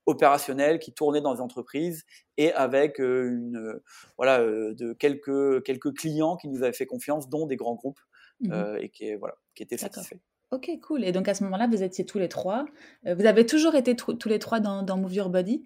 opérationnelle, 0.05 0.79
qui 0.79 0.93
tournait 0.93 1.23
dans 1.23 1.33
les 1.33 1.41
entreprises, 1.41 2.05
et 2.37 2.53
avec 2.53 2.99
une 2.99 3.81
voilà 4.19 4.41
de 4.41 4.93
quelques 4.93 5.63
quelques 5.65 5.95
clients 5.95 6.37
qui 6.37 6.49
nous 6.49 6.63
avaient 6.63 6.73
fait 6.73 6.87
confiance, 6.87 7.31
dont 7.31 7.47
des 7.47 7.57
grands 7.57 7.77
groupes, 7.77 8.01
mhm. 8.41 8.77
et 8.79 8.91
qui 8.91 9.15
voilà 9.15 9.37
qui 9.55 9.63
étaient 9.63 9.79
satisfaits. 9.79 10.19
Ok, 10.53 10.71
cool. 10.83 11.05
Et 11.05 11.13
donc 11.13 11.29
à 11.29 11.35
ce 11.35 11.43
moment-là, 11.45 11.67
vous 11.67 11.83
étiez 11.83 12.05
tous 12.05 12.19
les 12.19 12.29
tous 12.29 12.67
vous 13.05 13.27
avez 13.27 13.47
toujours 13.47 13.75
été 13.75 13.97
tous 13.97 14.29
les 14.29 14.39
trois 14.39 14.61
dans, 14.61 14.83
dans 14.83 14.99
Move 14.99 15.15
Your 15.15 15.31
Body? 15.31 15.65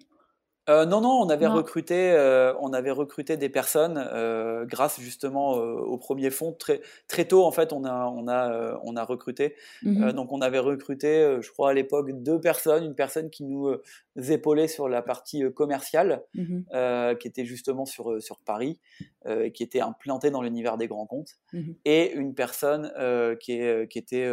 Euh, 0.69 0.85
non, 0.85 0.99
non, 0.99 1.21
on 1.21 1.29
avait 1.29 1.47
recruté, 1.47 2.11
euh, 2.11 2.53
on 2.59 2.73
avait 2.73 2.91
recruté 2.91 3.37
des 3.37 3.47
personnes 3.47 3.97
euh, 4.13 4.65
grâce 4.65 4.99
justement 4.99 5.51
au 5.51 5.97
premier 5.97 6.29
fonds 6.29 6.51
très 6.51 6.81
très 7.07 7.23
tôt 7.23 7.45
en 7.45 7.51
fait 7.51 7.71
on 7.71 7.85
a 7.85 8.05
on 8.07 8.27
a 8.27 8.77
on 8.83 8.97
a 8.97 9.03
recruté. 9.03 9.55
Mmh 9.83 10.11
donc 10.11 10.33
on 10.33 10.41
avait 10.41 10.59
recruté 10.59 11.37
je 11.39 11.51
crois 11.51 11.69
à 11.69 11.73
l'époque 11.73 12.11
deux 12.11 12.41
personnes. 12.41 12.83
Une 12.83 12.95
personne 12.95 13.29
qui 13.29 13.45
nous 13.45 13.73
épaulait 14.17 14.67
sur 14.67 14.89
la 14.89 15.01
partie 15.01 15.43
commerciale 15.53 16.23
mmh 16.33 16.57
qui 17.19 17.27
était 17.27 17.45
justement 17.45 17.85
sur 17.85 18.21
sur 18.21 18.39
Paris 18.39 18.79
qui 19.53 19.63
était 19.63 19.81
implantée 19.81 20.31
dans 20.31 20.41
l'univers 20.41 20.77
des 20.77 20.87
grands 20.87 21.05
comptes 21.05 21.35
mmh 21.53 21.71
et 21.85 22.11
une 22.13 22.33
personne 22.33 22.91
qui 23.39 23.53
est 23.53 23.89
qui 23.89 23.99
était 23.99 24.29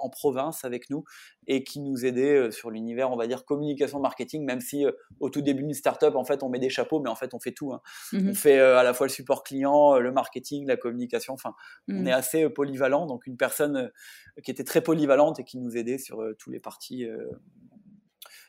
en 0.00 0.08
province 0.08 0.64
avec 0.64 0.88
nous 0.90 1.04
et 1.46 1.64
qui 1.64 1.80
nous 1.80 2.06
aidait 2.06 2.50
sur 2.50 2.70
l'univers 2.70 3.10
on 3.10 3.16
va 3.16 3.26
dire 3.26 3.44
communication 3.44 4.00
marketing 4.00 4.44
même 4.44 4.60
si 4.60 4.86
au 5.20 5.30
tout 5.30 5.42
début 5.42 5.64
startup, 5.74 6.14
en 6.14 6.24
fait, 6.24 6.42
on 6.42 6.48
met 6.48 6.58
des 6.58 6.70
chapeaux, 6.70 7.00
mais 7.00 7.10
en 7.10 7.14
fait, 7.14 7.34
on 7.34 7.40
fait 7.40 7.52
tout. 7.52 7.72
Hein. 7.72 7.80
Mmh 8.12 8.30
on 8.30 8.34
fait 8.34 8.58
euh, 8.58 8.78
à 8.78 8.82
la 8.82 8.94
fois 8.94 9.06
le 9.06 9.12
support 9.12 9.44
client, 9.44 9.94
euh, 9.94 10.00
le 10.00 10.12
marketing, 10.12 10.66
la 10.66 10.76
communication. 10.76 11.34
Enfin, 11.34 11.54
on 11.88 12.06
est 12.06 12.12
assez 12.12 12.44
euh, 12.44 12.50
polyvalent. 12.50 13.06
Donc, 13.06 13.26
une 13.26 13.36
personne 13.36 13.90
qui 14.42 14.50
était 14.50 14.64
très 14.64 14.80
polyvalente 14.80 15.38
et 15.40 15.44
qui 15.44 15.58
nous 15.58 15.76
aidait 15.76 15.98
sur 15.98 16.24
tous 16.38 16.50
les 16.50 16.58
parties 16.58 17.06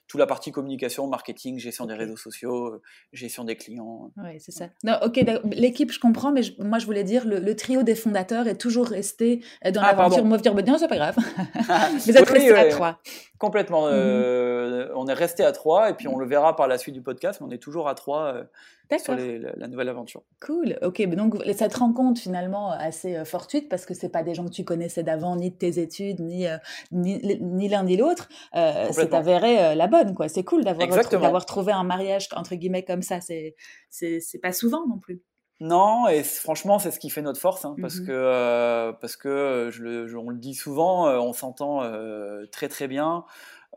toute 0.08 0.20
la 0.20 0.28
partie 0.28 0.52
communication, 0.52 1.08
marketing, 1.08 1.60
gestion 1.60 1.86
des 1.86 1.96
réseaux 1.96 2.18
sociaux, 2.18 2.82
gestion 3.12 3.44
des 3.44 3.56
clients. 3.56 4.12
Oui, 4.18 4.40
c'est 4.40 4.52
ça. 4.52 4.66
Non, 4.84 4.98
ok, 5.04 5.20
l'équipe, 5.52 5.92
je 5.92 6.00
comprends, 6.00 6.32
mais 6.32 6.42
moi, 6.60 6.80
je 6.80 6.86
voulais 6.86 7.04
dire, 7.04 7.26
le, 7.26 7.56
trio 7.56 7.84
des 7.84 7.96
fondateurs 7.96 8.48
est 8.48 8.58
toujours 8.58 8.88
resté 8.88 9.42
dans 9.64 9.82
ah, 9.82 9.94
l'aventure 9.94 10.26
Move 10.26 10.42
Non, 10.44 10.78
c'est 10.78 10.88
pas 10.88 10.98
grave. 10.98 11.16
Vous 12.06 12.18
êtes 12.18 12.30
resté 12.30 12.56
à 12.56 12.70
trois. 12.70 13.00
Complètement. 13.38 13.88
Mhm. 13.88 14.90
on 14.96 15.08
est 15.08 15.14
resté 15.14 15.44
à 15.44 15.52
trois, 15.52 15.90
et 15.90 15.94
puis 15.94 16.08
on 16.08 16.18
le 16.18 16.26
verra 16.26 16.56
par 16.56 16.68
la 16.68 16.78
suite 16.78 16.96
du 16.96 17.02
podcast, 17.02 17.42
mais 17.42 17.48
on 17.48 17.52
est 17.52 17.62
toujours 17.62 17.88
à 17.88 17.96
trois 17.96 18.46
sur 18.98 19.16
la, 19.16 19.68
nouvelle 19.68 19.90
aventure. 19.90 20.22
Cool. 20.46 20.78
Ok, 20.82 21.06
donc 21.10 21.36
cette 21.54 21.76
rencontre 21.76 22.22
finalement 22.22 22.72
assez 22.72 23.16
euh, 23.16 23.26
fortuite 23.26 23.68
parce 23.70 23.86
que 23.86 23.94
c'est 23.94 24.10
pas 24.10 24.24
des 24.24 24.36
gens 24.36 24.46
que 24.46 24.52
tu 24.52 24.64
connaissais 24.64 25.04
d'avant, 25.04 25.36
ni 25.36 25.50
de 25.52 25.56
tes 25.56 25.80
études, 25.80 26.20
ni 26.20 26.48
euh, 26.48 26.58
ni, 26.92 27.68
l'un 27.68 27.84
ni 27.84 27.98
l'autre. 27.98 28.30
Euh, 28.56 28.88
c'est 28.92 29.14
avéré 29.14 29.60
euh, 29.60 29.76
la 29.76 29.88
bonne, 29.98 30.16
quoi. 30.16 30.28
C'est 30.28 30.44
cool 30.44 30.64
d'avoir 30.64 30.88
d'avoir 30.88 31.46
trouvé 31.46 31.72
un 31.72 31.84
mariage 31.84 32.28
entre 32.36 32.56
guillemets 32.56 32.86
comme 32.86 33.02
ça. 33.02 33.20
C'est 33.22 33.56
c'est 33.90 34.40
pas 34.42 34.54
souvent 34.54 34.86
non 34.88 35.00
plus. 35.00 35.22
Non, 35.62 36.10
et 36.10 36.24
franchement, 36.24 36.80
c'est 36.80 36.92
ce 36.92 37.00
qui 37.00 37.10
fait 37.10 37.22
notre 37.22 37.40
force, 37.40 37.64
hein, 37.64 37.76
parce 37.80 38.00
mmh 38.00 38.08
que 38.08 38.92
parce 39.00 39.16
que 39.16 39.70
je 39.72 39.84
le, 39.84 40.18
on 40.18 40.30
le 40.30 40.38
dit 40.38 40.54
souvent, 40.54 41.08
on 41.08 41.34
s'entend 41.34 41.82
très 42.52 42.68
très 42.68 42.88
bien. 42.88 43.26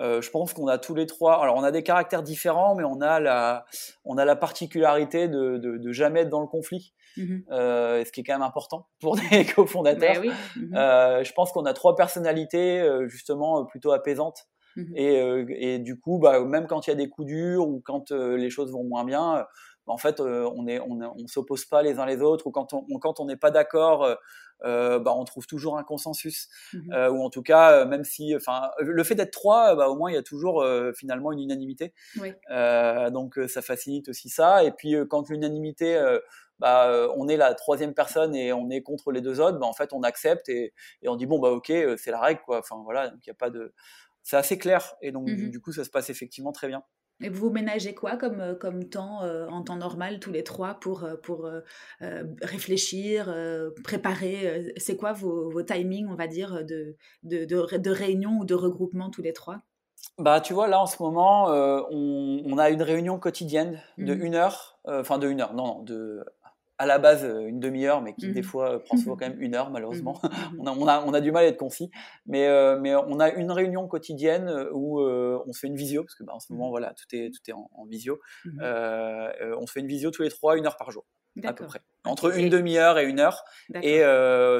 Euh, 0.00 0.22
je 0.22 0.30
pense 0.30 0.52
qu'on 0.52 0.68
a 0.68 0.78
tous 0.78 0.94
les 0.94 1.06
trois. 1.06 1.42
Alors, 1.42 1.56
on 1.56 1.64
a 1.64 1.70
des 1.70 1.82
caractères 1.82 2.22
différents, 2.22 2.74
mais 2.74 2.84
on 2.84 3.00
a 3.00 3.18
la, 3.18 3.64
on 4.04 4.16
a 4.16 4.24
la 4.24 4.36
particularité 4.36 5.28
de, 5.28 5.58
de, 5.58 5.76
de 5.76 5.92
jamais 5.92 6.20
être 6.20 6.28
dans 6.28 6.40
le 6.40 6.46
conflit, 6.46 6.94
mmh 7.16 7.38
euh, 7.50 8.04
ce 8.04 8.12
qui 8.12 8.20
est 8.20 8.24
quand 8.24 8.34
même 8.34 8.42
important 8.42 8.88
pour 9.00 9.16
des 9.16 9.44
cofondateurs. 9.44 10.22
Ben 10.22 10.32
mmh 10.56 10.76
euh, 10.76 11.24
je 11.24 11.32
pense 11.32 11.52
qu'on 11.52 11.64
a 11.64 11.72
trois 11.72 11.96
personnalités 11.96 12.80
euh, 12.80 13.08
justement 13.08 13.64
plutôt 13.64 13.92
apaisantes. 13.92 14.48
Mmh 14.78 14.92
et, 14.96 15.74
et, 15.74 15.78
du 15.78 15.98
coup, 15.98 16.18
bah, 16.18 16.40
même 16.44 16.66
quand 16.66 16.86
il 16.86 16.90
y 16.90 16.92
a 16.92 16.96
des 16.96 17.08
coups 17.08 17.26
durs 17.26 17.68
ou 17.68 17.80
quand 17.84 18.12
les 18.12 18.50
choses 18.50 18.72
vont 18.72 18.84
moins 18.84 19.04
bien, 19.04 19.44
bah, 19.86 19.92
en 19.92 19.98
fait, 19.98 20.20
on 20.20 20.66
est, 20.66 20.78
on, 20.80 21.00
on 21.00 21.26
s'oppose 21.26 21.64
pas 21.64 21.82
les 21.82 21.98
uns 21.98 22.06
les 22.06 22.22
autres 22.22 22.46
ou 22.46 22.50
quand 22.50 22.72
on, 22.72 22.84
quand 22.98 23.20
on 23.20 23.26
n'est 23.26 23.36
pas 23.36 23.50
d'accord 23.50 24.16
euh, 24.64 24.98
bah, 24.98 25.12
on 25.14 25.24
trouve 25.24 25.46
toujours 25.46 25.78
un 25.78 25.84
consensus. 25.84 26.48
Mmh 26.72 26.92
euh, 26.92 27.10
ou 27.10 27.22
en 27.22 27.30
tout 27.30 27.42
cas, 27.42 27.84
même 27.84 28.04
si, 28.04 28.34
enfin, 28.34 28.70
le 28.80 29.04
fait 29.04 29.14
d'être 29.14 29.30
trois, 29.30 29.74
bah, 29.74 29.88
au 29.88 29.96
moins 29.96 30.10
il 30.10 30.14
y 30.14 30.18
a 30.18 30.22
toujours 30.22 30.64
finalement 30.94 31.32
une 31.32 31.40
unanimité. 31.40 31.94
donc 32.48 33.38
ça 33.48 33.62
facilite 33.62 34.08
aussi 34.08 34.28
ça. 34.28 34.64
Et 34.64 34.72
puis 34.72 34.96
quand 35.08 35.28
l'unanimité 35.28 36.00
bah, 36.58 37.08
on 37.16 37.28
est 37.28 37.36
la 37.36 37.54
troisième 37.54 37.94
personne 37.94 38.34
et 38.34 38.52
on 38.52 38.68
est 38.70 38.82
contre 38.82 39.12
les 39.12 39.20
deux 39.20 39.40
autres, 39.40 39.58
bah, 39.58 39.66
en 39.66 39.72
fait, 39.72 39.92
on 39.92 40.02
accepte 40.02 40.48
et, 40.48 40.72
on 41.06 41.16
dit 41.16 41.26
bon 41.26 41.38
bah 41.38 41.50
ok, 41.50 41.72
c'est 41.96 42.10
la 42.10 42.20
règle 42.20 42.40
quoi. 42.44 42.58
Enfin 42.58 42.80
voilà, 42.84 43.08
donc 43.08 43.20
il 43.24 43.28
y 43.28 43.30
a 43.30 43.34
pas 43.34 43.50
de, 43.50 43.72
c'est 44.28 44.36
assez 44.36 44.58
clair 44.58 44.94
et 45.00 45.10
donc 45.10 45.26
mmh 45.26 45.48
du, 45.48 45.58
coup 45.58 45.72
ça 45.72 45.84
se 45.84 45.90
passe 45.90 46.10
effectivement 46.10 46.52
très 46.52 46.68
bien. 46.68 46.82
Et 47.20 47.30
vous 47.30 47.50
ménagez 47.50 47.94
quoi 47.94 48.18
comme, 48.18 48.40
euh, 48.40 48.54
comme 48.54 48.88
temps 48.88 49.24
euh, 49.24 49.48
en 49.48 49.62
temps 49.62 49.76
normal 49.76 50.20
tous 50.20 50.30
les 50.30 50.44
trois 50.44 50.74
pour, 50.74 51.02
euh, 51.02 51.16
pour 51.16 51.50
réfléchir, 52.42 53.34
préparer 53.82 54.74
C'est 54.76 54.96
quoi 54.96 55.14
vos, 55.14 55.50
vos, 55.50 55.62
timings, 55.62 56.08
on 56.08 56.14
va 56.14 56.26
dire, 56.26 56.62
de, 56.64 56.94
de, 57.22 57.46
de, 57.46 57.90
réunion 57.90 58.38
ou 58.38 58.44
de 58.44 58.54
regroupement 58.54 59.08
tous 59.08 59.22
les 59.22 59.32
trois? 59.32 59.62
Bah, 60.18 60.40
tu 60.40 60.52
vois, 60.52 60.68
là 60.68 60.80
en 60.80 60.86
ce 60.86 61.02
moment, 61.02 61.46
on, 61.48 62.42
on, 62.44 62.58
a 62.58 62.68
une 62.68 62.82
réunion 62.82 63.18
quotidienne 63.18 63.80
de 63.96 64.14
mmh 64.14 64.22
une 64.22 64.34
heure, 64.34 64.78
enfin 64.84 65.18
de 65.18 65.28
une 65.28 65.40
heure, 65.40 65.54
non, 65.54 65.66
non, 65.66 65.82
de 65.82 66.24
à 66.78 66.86
la 66.86 66.98
base 66.98 67.24
euh, 67.24 67.46
une 67.46 67.58
demi-heure, 67.58 68.00
mais 68.00 68.14
qui 68.14 68.32
des 68.32 68.40
mmh 68.40 68.44
fois 68.44 68.74
euh, 68.74 68.78
prend 68.78 68.96
souvent 68.96 69.16
quand 69.18 69.28
même 69.28 69.40
une 69.42 69.54
heure 69.54 69.70
malheureusement. 69.70 70.18
Mmh 70.22 70.28
on, 70.60 70.66
a, 70.66 70.72
on, 70.72 70.86
a, 70.86 71.04
on, 71.04 71.12
a, 71.12 71.20
du 71.20 71.32
mal 71.32 71.44
à 71.44 71.48
être 71.48 71.58
concis, 71.58 71.90
mais, 72.26 72.46
euh, 72.46 72.78
mais 72.80 72.94
on 72.94 73.18
a 73.20 73.30
une 73.30 73.50
réunion 73.50 73.86
quotidienne 73.88 74.68
où 74.72 75.00
on 75.00 75.52
se 75.52 75.60
fait 75.60 75.66
une 75.66 75.76
visio, 75.76 76.02
parce 76.02 76.14
que 76.14 76.24
bah, 76.24 76.32
en 76.34 76.40
ce 76.40 76.52
moment 76.52 76.68
mmh. 76.68 76.70
voilà 76.70 76.94
tout 76.94 77.16
est, 77.16 77.30
tout 77.30 77.50
est 77.50 77.52
en, 77.52 77.84
visio. 77.86 78.20
on 78.44 79.66
se 79.66 79.72
fait 79.72 79.80
une 79.80 79.88
visio 79.88 80.10
tous 80.10 80.22
les 80.22 80.30
trois, 80.30 80.56
une 80.56 80.66
heure 80.66 80.76
par 80.76 80.90
jour 80.90 81.04
à 81.44 81.52
peu 81.52 81.66
près, 81.66 81.78
entre 82.04 82.36
une 82.36 82.48
demi-heure 82.48 82.98
et 82.98 83.04
une 83.04 83.20
heure. 83.20 83.44
Et 83.82 84.02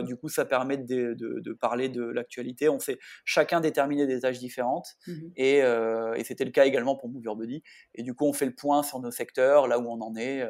du 0.04 0.16
coup, 0.16 0.28
ça 0.28 0.44
permet 0.44 0.76
de, 0.76 1.14
de, 1.14 1.40
de 1.40 1.52
parler 1.52 1.88
de 1.88 2.04
l'actualité. 2.04 2.68
On 2.68 2.78
sait 2.78 2.98
chacun 3.24 3.60
déterminer 3.60 4.06
des 4.06 4.20
tâches 4.20 4.38
différentes. 4.38 4.96
Et, 5.36 5.56
et 5.58 6.24
c'était 6.24 6.44
le 6.44 6.52
cas 6.52 6.66
également 6.66 6.94
pour 6.94 7.08
Move 7.08 7.24
Your 7.24 7.36
Body. 7.36 7.62
Et 7.96 8.02
du 8.04 8.14
coup, 8.14 8.26
on 8.26 8.32
fait 8.32 8.46
le 8.46 8.54
point 8.54 8.84
sur 8.84 9.00
nos 9.00 9.10
secteurs, 9.10 9.66
là 9.66 9.80
où 9.80 9.88
on 9.90 10.00
en 10.00 10.14
est 10.14 10.44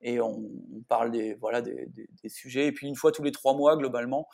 et 0.00 0.20
on, 0.20 0.50
parle 0.88 1.10
des, 1.10 1.34
voilà, 1.34 1.60
des, 1.60 1.88
des, 2.22 2.28
sujets. 2.28 2.66
Et 2.66 2.72
puis 2.72 2.86
une 2.86 2.96
fois 2.96 3.12
tous 3.12 3.22
les 3.22 3.32
trois 3.32 3.54
mois, 3.54 3.76
globalement, 3.76 4.28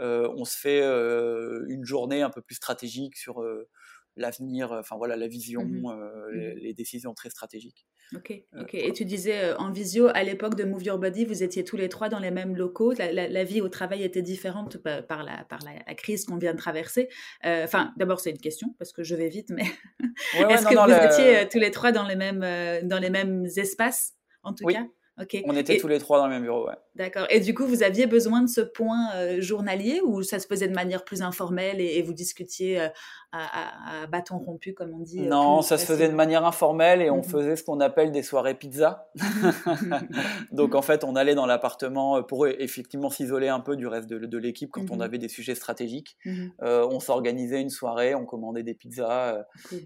euh, 0.00 0.28
on 0.36 0.44
se 0.44 0.56
fait 0.56 0.80
euh, 0.82 1.64
une 1.68 1.84
journée 1.84 2.22
un 2.22 2.30
peu 2.30 2.40
plus 2.40 2.54
stratégique 2.54 3.16
sur 3.16 3.42
euh, 3.42 3.68
l'avenir, 4.16 4.72
enfin 4.72 4.96
voilà, 4.96 5.16
la 5.16 5.26
vision, 5.26 5.64
mmh 5.64 5.82
mmh 5.82 6.56
les, 6.60 6.74
décisions 6.74 7.14
très 7.14 7.30
stratégiques. 7.30 7.86
Ok, 8.14 8.32
ok. 8.58 8.74
Et 8.74 8.92
tu 8.92 9.04
disais 9.04 9.52
en 9.54 9.70
visio, 9.70 10.08
à 10.08 10.22
l'époque 10.22 10.54
de 10.54 10.64
Move 10.64 10.82
Your 10.82 10.98
Body, 10.98 11.26
vous 11.26 11.42
étiez 11.42 11.62
tous 11.62 11.76
les 11.76 11.88
trois 11.88 12.08
dans 12.08 12.18
les 12.18 12.30
mêmes 12.30 12.56
locaux. 12.56 12.94
La, 12.94 13.44
vie 13.44 13.60
au 13.60 13.68
travail 13.68 14.02
était 14.02 14.22
différente 14.22 14.78
par, 14.78 15.24
la, 15.24 15.44
par 15.44 15.58
la, 15.62 15.94
crise 15.94 16.24
qu'on 16.24 16.38
vient 16.38 16.52
de 16.52 16.58
traverser. 16.58 17.10
Enfin, 17.44 17.92
d'abord, 17.96 18.20
c'est 18.20 18.30
une 18.30 18.38
question 18.38 18.74
parce 18.78 18.92
que 18.92 19.02
je 19.02 19.14
vais 19.14 19.28
vite, 19.28 19.50
mais 19.50 19.64
est-ce 20.50 20.66
que 20.66 20.74
vous 20.74 21.22
étiez 21.22 21.48
tous 21.48 21.58
les 21.58 21.70
trois 21.70 21.92
dans 21.92 22.06
les 22.06 22.16
mêmes, 22.16 22.40
dans 22.88 22.98
les 22.98 23.10
mêmes 23.10 23.44
espaces, 23.56 24.14
en 24.42 24.54
tout 24.54 24.64
cas? 24.64 24.86
On 25.44 25.56
était 25.56 25.78
tous 25.78 25.88
les 25.88 25.98
trois 25.98 26.18
dans 26.18 26.26
le 26.26 26.34
même 26.34 26.42
bureau, 26.42 26.66
ouais. 26.68 26.74
D'accord. 26.98 27.26
Et 27.30 27.38
du 27.38 27.54
coup, 27.54 27.64
vous 27.64 27.84
aviez 27.84 28.08
besoin 28.08 28.42
de 28.42 28.48
ce 28.48 28.60
point 28.60 29.14
euh, 29.14 29.40
journalier 29.40 30.00
ou 30.04 30.24
ça 30.24 30.40
se 30.40 30.48
faisait 30.48 30.66
de 30.66 30.74
manière 30.74 31.04
plus 31.04 31.22
informelle 31.22 31.80
et, 31.80 32.02
vous 32.02 32.12
discutiez 32.12 32.80
euh, 32.80 32.88
à, 33.30 34.06
bâton 34.08 34.38
rompu, 34.38 34.74
comme 34.74 34.92
on 34.94 34.98
dit 34.98 35.20
euh, 35.20 35.28
Non, 35.28 35.62
ça 35.62 35.78
se 35.78 35.86
faisait 35.86 36.08
de 36.08 36.14
manière 36.14 36.44
informelle 36.44 37.00
et 37.00 37.08
on 37.08 37.18
mhm. 37.18 37.24
faisait 37.24 37.54
ce 37.54 37.62
qu'on 37.62 37.78
appelle 37.78 38.10
des 38.10 38.24
soirées 38.24 38.56
pizza. 38.56 39.08
Donc 40.52 40.74
en 40.74 40.82
fait, 40.82 41.04
on 41.04 41.14
allait 41.14 41.36
dans 41.36 41.46
l'appartement 41.46 42.20
pour 42.24 42.48
effectivement 42.48 43.10
s'isoler 43.10 43.46
un 43.46 43.60
peu 43.60 43.76
du 43.76 43.86
reste 43.86 44.08
de, 44.08 44.38
l'équipe 44.38 44.70
quand 44.72 44.90
on 44.90 44.96
mhm. 44.96 45.02
avait 45.02 45.18
des 45.18 45.28
sujets 45.28 45.54
stratégiques. 45.54 46.16
Mhm. 46.24 46.50
on 46.60 46.98
s'organisait 46.98 47.60
une 47.60 47.70
soirée, 47.70 48.16
on 48.16 48.26
commandait 48.26 48.64
des 48.64 48.74
pizzas 48.74 49.44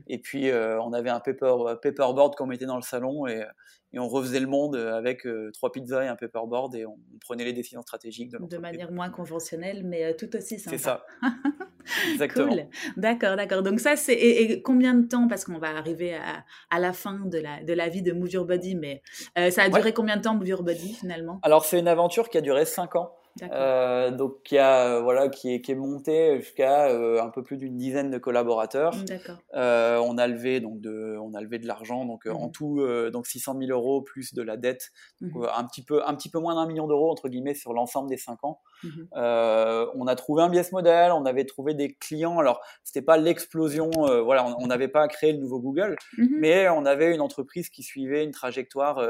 et 0.08 0.18
puis 0.18 0.50
on 0.50 0.94
avait 0.94 1.10
un 1.10 1.20
paper, 1.20 1.76
paperboard 1.82 2.36
qu'on 2.36 2.46
mettait 2.46 2.64
dans 2.64 2.76
le 2.76 2.82
salon 2.82 3.26
et 3.26 3.44
et 3.92 3.98
on 3.98 4.08
refaisait 4.08 4.40
le 4.40 4.46
monde 4.46 4.76
avec 4.76 5.26
euh, 5.26 5.50
trois 5.52 5.70
pizzas 5.70 6.04
et 6.04 6.08
un 6.08 6.16
paperboard 6.16 6.74
et 6.74 6.86
on, 6.86 6.98
prenait 7.20 7.44
les 7.44 7.52
décisions 7.52 7.82
stratégiques 7.82 8.30
de 8.30 8.38
De 8.38 8.58
manière 8.58 8.90
moins 8.90 9.10
conventionnelle, 9.10 9.84
mais 9.84 10.04
euh, 10.04 10.12
tout 10.16 10.34
aussi 10.36 10.58
sympa. 10.58 10.76
C'est 10.76 10.82
ça. 10.82 11.06
Exactement. 12.12 12.48
Cool. 12.48 12.66
D'accord, 12.96 13.36
d'accord. 13.36 13.62
Donc 13.62 13.80
ça, 13.80 13.96
c'est 13.96 14.14
et, 14.14 14.62
combien 14.62 14.94
de 14.94 15.06
temps 15.06 15.28
Parce 15.28 15.44
qu'on 15.44 15.58
va 15.58 15.76
arriver 15.76 16.14
à, 16.14 16.44
à, 16.70 16.78
la 16.78 16.92
fin 16.92 17.20
de 17.26 17.38
la, 17.38 17.62
de 17.62 17.72
la 17.72 17.88
vie 17.88 18.02
de 18.02 18.12
Move 18.12 18.30
Your 18.30 18.44
Body, 18.44 18.74
mais 18.76 19.02
ça 19.50 19.62
a 19.62 19.68
duré 19.68 19.92
combien 19.92 20.16
de 20.16 20.22
temps 20.22 20.34
Move 20.34 20.48
Your 20.48 20.62
Body 20.62 20.94
finalement? 20.94 21.40
Alors 21.42 21.64
c'est 21.64 21.78
une 21.78 21.88
aventure 21.88 22.28
qui 22.28 22.38
a 22.38 22.40
duré 22.40 22.64
cinq 22.64 22.96
ans. 22.96 23.12
Euh, 23.42 24.10
donc 24.10 24.42
qui 24.42 24.58
a 24.58 25.00
voilà 25.00 25.28
qui 25.28 25.54
est 25.54 25.60
qui 25.62 25.72
est 25.72 25.76
monté 25.76 26.38
jusqu'à 26.40 26.88
euh, 26.88 27.22
un 27.22 27.30
peu 27.30 27.42
plus 27.42 27.56
d'une 27.56 27.76
dizaine 27.76 28.10
de 28.10 28.18
collaborateurs. 28.18 28.94
Euh, 29.54 29.98
on 30.04 30.18
a 30.18 30.26
levé 30.26 30.60
donc 30.60 30.80
de 30.80 31.16
on 31.18 31.32
a 31.34 31.40
levé 31.40 31.58
de 31.58 31.66
l'argent 31.66 32.04
donc 32.04 32.26
en 32.26 32.48
mmh. 32.48 32.52
tout 32.52 32.86
donc 33.10 33.26
600 33.26 33.56
000 33.58 33.70
euros 33.70 34.02
plus 34.02 34.34
de 34.34 34.42
la 34.42 34.56
dette 34.56 34.90
mmh. 35.20 35.46
un 35.54 35.64
petit 35.64 35.82
peu 35.82 36.06
un 36.06 36.14
petit 36.14 36.28
peu 36.28 36.38
moins 36.38 36.56
d'un 36.56 36.66
million 36.66 36.86
d'euros 36.86 37.10
entre 37.10 37.28
guillemets 37.28 37.54
sur 37.54 37.72
l'ensemble 37.72 38.08
des 38.10 38.18
cinq 38.18 38.44
ans. 38.44 38.60
Mmh. 38.82 38.88
on 39.14 40.06
a 40.06 40.14
trouvé 40.14 40.42
un 40.42 40.48
business 40.48 40.72
model, 40.72 41.12
on 41.12 41.24
avait 41.24 41.44
trouvé 41.44 41.74
des 41.74 41.94
clients. 41.94 42.38
Alors 42.38 42.60
c'était 42.84 43.02
pas 43.02 43.16
l'explosion 43.16 43.90
voilà 44.24 44.44
on 44.58 44.66
n'avait 44.66 44.88
pas 44.88 45.08
créé 45.08 45.32
le 45.32 45.38
nouveau 45.38 45.58
Google, 45.58 45.96
mais 46.18 46.68
on 46.68 46.84
avait 46.84 47.14
une 47.14 47.22
entreprise 47.22 47.70
qui 47.70 47.82
suivait 47.82 48.24
une 48.24 48.32
trajectoire 48.32 49.02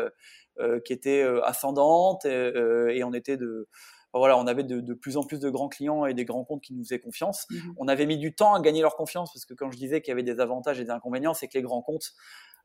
qui 0.85 0.93
était 0.93 1.25
ascendante 1.43 2.25
et 2.25 3.03
on 3.03 3.13
était 3.13 3.37
de 3.37 3.69
voilà, 4.19 4.39
on 4.39 4.47
avait 4.47 4.65
de, 4.65 4.95
plus 4.95 5.17
en 5.17 5.23
plus 5.23 5.41
de 5.41 5.49
grands 5.49 5.69
clients 5.69 6.05
et 6.07 6.15
des 6.15 6.25
grands 6.25 6.45
comptes 6.45 6.63
qui 6.63 6.75
nous 6.75 6.85
faisaient 6.85 7.01
confiance. 7.01 7.47
Mhm. 7.51 7.75
On 7.79 7.89
avait 7.89 8.07
mis 8.07 8.19
du 8.19 8.35
temps 8.35 8.55
à 8.55 8.61
gagner 8.61 8.83
leur 8.83 8.97
confiance 8.97 9.33
parce 9.33 9.45
que 9.45 9.55
quand 9.55 9.71
je 9.71 9.79
disais 9.79 10.01
qu'il 10.01 10.11
y 10.11 10.13
avait 10.13 10.23
des 10.23 10.41
avantages 10.41 10.81
et 10.81 10.85
des 10.85 10.91
inconvénients, 10.91 11.35
c'est 11.35 11.49
que 11.49 11.55
les 11.55 11.63
grands 11.63 11.83
comptes, 11.83 12.13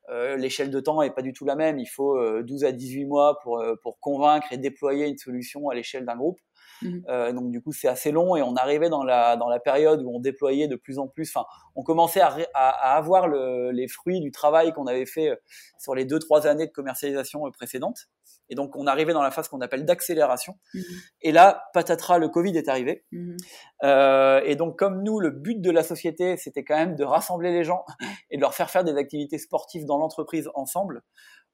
euh, 0.09 0.37
l'échelle 0.37 0.71
de 0.71 0.79
temps 0.79 1.01
est 1.01 1.09
pas 1.09 1.21
du 1.21 1.33
tout 1.33 1.45
la 1.45 1.55
même. 1.55 1.79
Il 1.79 1.87
faut 1.87 2.17
12 2.41 2.63
euh, 2.63 2.67
à 2.67 2.71
18 2.71 3.05
mois 3.05 3.39
pour, 3.39 3.59
euh, 3.59 3.75
pour 3.81 3.99
convaincre 3.99 4.47
et 4.51 4.57
déployer 4.57 5.07
une 5.07 5.17
solution 5.17 5.69
à 5.69 5.75
l'échelle 5.75 6.05
d'un 6.05 6.15
groupe. 6.15 6.39
Mhm. 6.83 7.33
donc 7.33 7.49
du 7.49 7.59
coup 7.59 7.71
c'est 7.71 7.87
assez 7.87 8.11
long 8.11 8.35
et 8.35 8.43
on 8.43 8.55
arrivait 8.55 8.89
dans 8.89 9.03
la 9.03 9.35
dans 9.35 9.49
la 9.49 9.59
période 9.59 10.03
où 10.03 10.15
on 10.15 10.19
déployait 10.19 10.67
de 10.67 10.75
plus 10.75 10.99
en 10.99 11.07
plus. 11.07 11.27
Enfin, 11.27 11.47
on 11.75 11.81
commençait 11.81 12.21
à, 12.21 12.37
à, 12.53 12.95
avoir 12.95 13.27
le, 13.27 13.71
les 13.71 13.87
fruits 13.87 14.19
du 14.19 14.29
travail 14.29 14.73
qu'on 14.73 14.85
avait 14.85 15.07
fait 15.07 15.31
sur 15.79 15.95
les 15.95 16.05
deux 16.05 16.19
trois 16.19 16.45
années 16.45 16.67
de 16.67 16.71
commercialisation 16.71 17.49
précédentes. 17.51 18.09
Et 18.49 18.55
donc, 18.55 18.75
on 18.75 18.87
arrivait 18.87 19.13
dans 19.13 19.21
la 19.21 19.31
phase 19.31 19.47
qu'on 19.47 19.61
appelle 19.61 19.85
d'accélération. 19.85 20.57
Mhm. 20.73 20.83
Et 21.21 21.31
là, 21.31 21.63
patatras, 21.73 22.17
le 22.17 22.29
Covid 22.29 22.57
est 22.57 22.69
arrivé. 22.69 23.05
Mhm. 23.11 23.37
Euh, 23.83 24.41
et 24.45 24.55
donc, 24.55 24.77
comme 24.77 25.03
nous, 25.03 25.19
le 25.19 25.31
but 25.31 25.61
de 25.61 25.71
la 25.71 25.83
société, 25.83 26.37
c'était 26.37 26.63
quand 26.63 26.77
même 26.77 26.95
de 26.95 27.03
rassembler 27.03 27.51
les 27.51 27.63
gens 27.63 27.83
et 28.29 28.37
de 28.37 28.41
leur 28.41 28.53
faire 28.53 28.69
faire 28.69 28.83
des 28.83 28.95
activités 28.95 29.37
sportives 29.37 29.85
dans 29.85 29.97
l'entreprise 29.97 30.49
ensemble. 30.55 31.03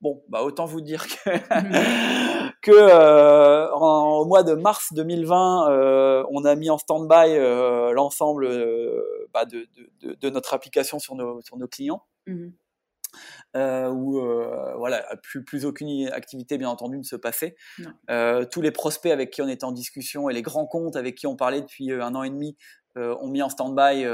Bon, 0.02 0.22
bah 0.28 0.42
autant 0.44 0.66
vous 0.66 0.82
dire 0.82 1.08
que, 1.08 1.30
mhm. 1.30 2.52
que 2.62 2.72
euh, 2.72 3.74
en, 3.74 4.18
au 4.18 4.26
mois 4.26 4.44
de 4.44 4.54
mars 4.54 4.92
2020, 4.92 5.72
euh, 5.72 6.24
on 6.30 6.44
a 6.44 6.56
mis 6.56 6.70
en 6.70 6.78
stand-by 6.78 7.38
euh, 7.38 7.94
l'ensemble 7.94 8.46
euh, 8.46 9.02
bah, 9.34 9.46
de, 9.46 9.66
de, 10.02 10.14
de, 10.14 10.30
notre 10.30 10.54
application 10.54 11.00
sur 11.00 11.16
nos, 11.16 11.42
sur 11.42 11.58
nos 11.58 11.68
clients. 11.68 12.04
Euh, 13.56 13.90
où 13.90 14.20
euh, 14.20 14.74
voilà, 14.78 15.06
plus, 15.22 15.44
plus 15.44 15.66
aucune 15.66 16.08
activité 16.10 16.58
bien 16.58 16.70
entendu 16.70 16.98
ne 16.98 17.04
se 17.04 17.16
passait. 17.16 17.56
Euh, 18.10 18.46
tous 18.46 18.62
les 18.62 18.72
prospects 18.72 19.12
avec 19.12 19.30
qui 19.30 19.42
on 19.44 19.48
était 19.48 19.64
en 19.64 19.72
discussion 19.72 20.30
et 20.30 20.34
les 20.34 20.42
grands 20.42 20.66
comptes 20.66 20.96
avec 20.96 21.16
qui 21.16 21.28
on 21.28 21.36
parlait 21.36 21.62
depuis 21.62 21.92
un 21.92 22.16
an 22.16 22.24
et 22.24 22.30
demi 22.30 22.58
ont 22.96 23.28
mis 23.28 23.42
en 23.42 23.50
stand-by 23.50 24.06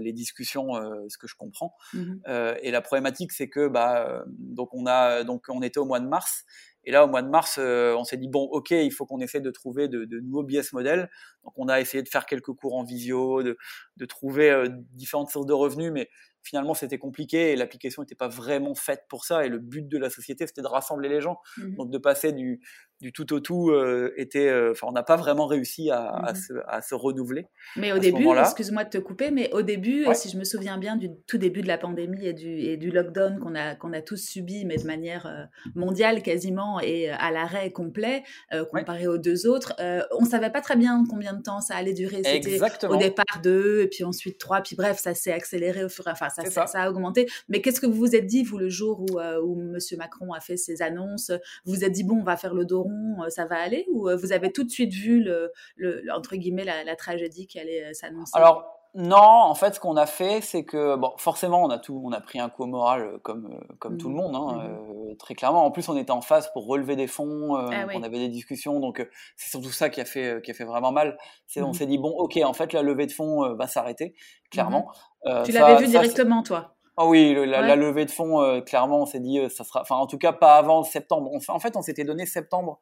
les 0.00 0.12
discussions, 0.12 0.74
ce 1.08 1.18
que 1.18 1.28
je 1.28 1.36
comprends. 1.36 1.74
Mmh 1.92 2.14
et 2.62 2.70
la 2.70 2.80
problématique, 2.80 3.30
c'est 3.32 3.48
que 3.48 3.68
bah, 3.68 4.24
donc 4.26 4.74
on 4.74 4.86
a 4.86 5.22
donc 5.22 5.44
on 5.48 5.62
était 5.62 5.78
au 5.78 5.84
mois 5.84 6.00
de 6.00 6.08
mars 6.08 6.44
et 6.86 6.90
là, 6.90 7.04
au 7.04 7.08
mois 7.08 7.22
de 7.22 7.28
mars, 7.28 7.58
on 7.58 8.04
s'est 8.04 8.16
dit 8.16 8.28
bon, 8.28 8.42
ok, 8.42 8.70
il 8.70 8.92
faut 8.92 9.06
qu'on 9.06 9.20
essaie 9.20 9.40
de 9.40 9.50
trouver 9.50 9.88
de, 9.88 10.04
de, 10.04 10.20
nouveaux 10.20 10.42
business 10.42 10.72
models. 10.72 11.10
Donc, 11.44 11.52
on 11.56 11.68
a 11.68 11.80
essayé 11.80 12.02
de 12.02 12.08
faire 12.08 12.26
quelques 12.26 12.52
cours 12.52 12.74
en 12.74 12.84
visio, 12.84 13.42
de, 13.42 13.56
de 13.96 14.04
trouver 14.06 14.66
différentes 14.92 15.30
sources 15.30 15.46
de 15.46 15.52
revenus, 15.52 15.92
mais 15.92 16.08
finalement 16.44 16.74
c'était 16.74 16.98
compliqué 16.98 17.52
et 17.52 17.56
l'application 17.56 18.02
n'était 18.02 18.14
pas 18.14 18.28
vraiment 18.28 18.74
faite 18.74 19.04
pour 19.08 19.24
ça. 19.24 19.44
Et 19.44 19.48
le 19.48 19.58
but 19.58 19.88
de 19.88 19.98
la 19.98 20.10
société 20.10 20.46
c'était 20.46 20.62
de 20.62 20.66
rassembler 20.66 21.08
les 21.08 21.20
gens. 21.20 21.38
Mmh 21.58 21.74
donc 21.74 21.90
de 21.90 21.98
passer 21.98 22.32
du, 22.32 22.60
du 23.00 23.12
tout 23.12 23.32
au 23.32 23.40
tout 23.40 23.70
euh, 23.70 24.12
était 24.16 24.48
euh, 24.48 24.72
on 24.82 24.92
n'a 24.92 25.02
pas 25.02 25.16
vraiment 25.16 25.46
réussi 25.46 25.90
à, 25.90 26.04
à, 26.04 26.32
mmh 26.32 26.36
se, 26.36 26.52
à, 26.68 26.80
se, 26.82 26.94
renouveler 26.94 27.46
mais 27.76 27.92
au 27.92 27.98
début 27.98 28.26
excuse-moi 28.38 28.84
de 28.84 28.90
te 28.90 28.98
couper 28.98 29.30
mais 29.30 29.52
au 29.52 29.62
début 29.62 30.06
si 30.14 30.28
je 30.30 30.38
me 30.38 30.44
souviens 30.44 30.78
bien 30.78 30.96
du 30.96 31.10
tout 31.26 31.36
début 31.36 31.62
de 31.62 31.68
la 31.68 31.78
pandémie 31.78 32.26
et 32.26 32.32
du, 32.32 32.48
et 32.48 32.76
du 32.76 32.90
lockdown 32.90 33.40
qu'on 33.40 33.54
a 33.54 33.74
qu'on 33.74 33.92
a 33.92 34.02
tous 34.02 34.16
subi 34.16 34.64
mais 34.64 34.76
de 34.76 34.86
manière 34.86 35.26
euh, 35.26 35.44
mondiale 35.74 36.22
quasiment 36.22 36.80
et 36.80 37.10
à 37.10 37.30
l'arrêt 37.30 37.72
complet 37.72 38.22
comparé 38.70 39.08
aux 39.08 39.18
deux 39.18 39.46
autres 39.46 39.74
on 40.12 40.24
savait 40.24 40.50
pas 40.50 40.60
très 40.60 40.76
bien 40.76 41.04
combien 41.08 41.33
de 41.36 41.42
temps 41.42 41.60
ça 41.60 41.74
allait 41.76 41.92
durer 41.92 42.22
c'était 42.24 42.86
au 42.86 42.96
départ 42.96 43.24
deux 43.42 43.82
et 43.82 43.88
puis 43.88 44.04
ensuite 44.04 44.38
trois 44.38 44.60
puis 44.60 44.76
bref 44.76 44.98
ça 44.98 45.14
s'est 45.14 45.32
accéléré 45.32 45.84
au 45.84 45.88
fur 45.88 46.06
et 46.06 46.10
à 46.10 46.14
ça, 46.30 46.66
ça. 46.66 46.80
a 46.80 46.90
augmenté. 46.90 47.28
Mais 47.48 47.60
qu'est-ce 47.60 47.80
que 47.80 47.86
vous 47.86 47.94
vous 47.94 48.16
êtes 48.16 48.26
dit, 48.26 48.42
vous, 48.42 48.58
le 48.58 48.68
jour 48.68 49.00
où, 49.00 49.18
euh, 49.18 49.40
où 49.40 49.60
M. 49.60 49.78
Macron 49.98 50.32
a 50.32 50.40
fait 50.40 50.56
ses 50.56 50.82
annonces 50.82 51.30
Vous 51.64 51.74
vous 51.74 51.84
êtes 51.84 51.92
dit, 51.92 52.04
bon, 52.04 52.20
on 52.20 52.24
va 52.24 52.36
faire 52.36 52.54
le 52.54 52.64
dos 52.64 52.82
rond, 52.82 53.22
euh, 53.22 53.28
ça 53.28 53.46
va 53.46 53.56
aller 53.56 53.86
Ou 53.90 54.08
euh, 54.08 54.16
vous 54.16 54.32
avez 54.32 54.52
tout 54.52 54.64
de 54.64 54.70
suite 54.70 54.92
vu, 54.92 55.22
le, 55.22 55.52
le 55.76 56.02
entre 56.12 56.36
guillemets, 56.36 56.64
la, 56.64 56.96
tragédie 56.96 57.46
qui 57.46 57.58
allait 57.58 57.92
s'annoncer? 57.92 58.32
Alors, 58.34 58.73
non, 58.94 59.18
en 59.18 59.54
fait, 59.54 59.74
ce 59.74 59.80
qu'on 59.80 59.96
a 59.96 60.06
fait, 60.06 60.40
c'est 60.40 60.64
que, 60.64 60.96
bon, 60.96 61.12
forcément, 61.16 61.62
on 61.62 61.70
a 61.70 61.78
tout, 61.78 62.00
on 62.04 62.12
a 62.12 62.20
pris 62.20 62.38
un 62.38 62.48
coup 62.48 62.66
moral 62.66 63.18
comme, 63.22 63.60
comme 63.80 63.98
tout 63.98 64.08
le 64.08 64.14
mmh. 64.14 64.16
monde, 64.16 64.36
hein, 64.36 64.68
mmh. 64.68 65.16
très 65.16 65.34
clairement. 65.34 65.64
En 65.64 65.70
plus, 65.70 65.88
on 65.88 65.96
était 65.96 66.12
en 66.12 66.20
phase 66.20 66.52
pour 66.52 66.66
relever 66.66 66.94
des 66.94 67.06
fonds, 67.06 67.56
ah 67.56 67.86
on 67.94 68.02
avait 68.02 68.18
des 68.18 68.28
discussions, 68.28 68.78
donc 68.80 69.06
c'est 69.36 69.50
surtout 69.50 69.72
ça 69.72 69.90
qui 69.90 70.00
a 70.00 70.04
fait, 70.04 70.42
qui 70.44 70.52
a 70.52 70.54
fait 70.54 70.64
vraiment 70.64 70.92
mal. 70.92 71.18
C'est, 71.46 71.60
on 71.62 71.70
mmh. 71.70 71.74
s'est 71.74 71.86
dit, 71.86 71.98
bon, 71.98 72.10
ok, 72.10 72.38
en 72.44 72.52
fait, 72.52 72.72
la 72.72 72.82
levée 72.82 73.06
de 73.06 73.12
fonds 73.12 73.54
va 73.54 73.66
s'arrêter, 73.66 74.14
clairement. 74.50 74.92
Euh, 75.26 75.42
tu 75.42 75.52
l'avais 75.52 75.82
vu 75.82 75.88
directement, 75.88 76.42
toi? 76.42 76.74
Ah 76.96 77.06
oui, 77.06 77.34
la, 77.34 77.74
levée 77.74 78.04
de 78.04 78.10
fonds, 78.10 78.40
euh, 78.40 78.60
clairement, 78.60 79.02
on 79.02 79.06
s'est 79.06 79.20
dit, 79.20 79.40
euh, 79.40 79.48
ça 79.48 79.64
sera, 79.64 79.80
enfin, 79.80 79.96
en 79.96 80.06
tout 80.06 80.18
cas, 80.18 80.32
pas 80.32 80.56
avant 80.56 80.84
septembre. 80.84 81.30
en 81.48 81.58
fait, 81.58 81.76
on 81.76 81.82
s'était 81.82 82.04
donné 82.04 82.24
septembre, 82.24 82.80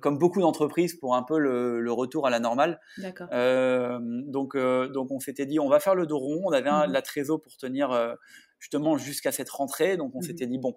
comme 0.00 0.18
beaucoup 0.18 0.40
d'entreprises, 0.40 0.94
pour 0.94 1.14
un 1.14 1.22
peu 1.22 1.38
le, 1.38 1.92
retour 1.92 2.26
à 2.26 2.30
la 2.30 2.40
normale. 2.40 2.80
D'accord. 2.98 3.28
donc, 3.30 4.56
donc, 4.56 5.10
on 5.10 5.20
s'était 5.20 5.46
dit, 5.46 5.58
on 5.60 5.68
va 5.68 5.80
faire 5.80 5.94
le 5.94 6.06
dos 6.06 6.18
rond. 6.18 6.42
On 6.44 6.52
avait 6.52 6.68
un, 6.68 6.86
mmh 6.86 6.92
la 6.92 7.02
trésor 7.02 7.40
pour 7.40 7.56
tenir 7.56 8.16
justement 8.58 8.98
jusqu'à 8.98 9.32
cette 9.32 9.50
rentrée. 9.50 9.96
Donc, 9.96 10.12
on 10.14 10.18
mmh 10.18 10.22
s'était 10.22 10.46
dit, 10.46 10.58
bon, 10.58 10.74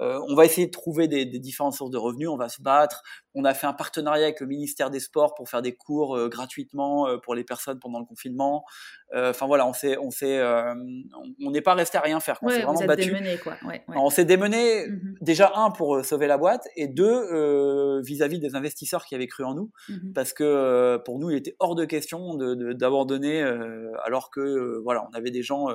euh, 0.00 0.20
on 0.28 0.34
va 0.34 0.44
essayer 0.44 0.66
de 0.66 0.72
trouver 0.72 1.08
des, 1.08 1.24
différentes 1.24 1.74
sources 1.74 1.90
de 1.90 1.98
revenus, 1.98 2.28
on 2.28 2.36
va 2.36 2.48
se 2.48 2.60
battre. 2.60 3.02
On 3.38 3.44
a 3.44 3.52
fait 3.52 3.66
un 3.66 3.74
partenariat 3.74 4.24
avec 4.24 4.40
le 4.40 4.46
ministère 4.46 4.90
des 4.90 4.98
Sports 4.98 5.34
pour 5.34 5.48
faire 5.50 5.60
des 5.60 5.76
cours 5.76 6.16
euh, 6.16 6.28
gratuitement 6.28 7.06
euh, 7.06 7.18
pour 7.18 7.34
les 7.34 7.44
personnes 7.44 7.78
pendant 7.78 8.00
le 8.00 8.06
confinement. 8.06 8.64
Enfin 9.14 9.46
voilà, 9.46 9.66
on 9.68 9.72
s'est, 9.72 9.96
on 9.98 10.10
s'est, 10.10 10.42
on 10.42 11.50
n'est 11.52 11.60
pas 11.60 11.74
resté 11.74 11.96
à 11.96 12.00
rien 12.00 12.18
faire. 12.18 12.38
on 12.42 12.48
s'est 12.48 12.62
vraiment 12.62 12.84
battu. 12.86 13.14
On 13.94 14.10
s'est 14.10 14.24
démené 14.24 14.86
déjà 15.20 15.52
un 15.54 15.70
pour 15.70 16.04
sauver 16.04 16.26
la 16.26 16.38
boîte 16.38 16.66
et 16.74 16.88
deux 16.88 18.00
vis-à-vis 18.00 18.40
des 18.40 18.56
investisseurs 18.56 19.04
qui 19.04 19.14
avaient 19.14 19.28
cru 19.28 19.44
en 19.44 19.54
nous, 19.54 19.70
mmh 19.88 20.12
parce 20.12 20.32
que 20.32 20.96
pour 21.04 21.20
nous 21.20 21.30
il 21.30 21.36
était 21.36 21.54
hors 21.60 21.76
de 21.76 21.84
question 21.84 22.34
d'abandonner 22.34 23.42
alors 24.04 24.30
que 24.30 24.80
voilà, 24.82 25.06
on 25.08 25.14
avait 25.14 25.30
des 25.30 25.44
gens 25.44 25.68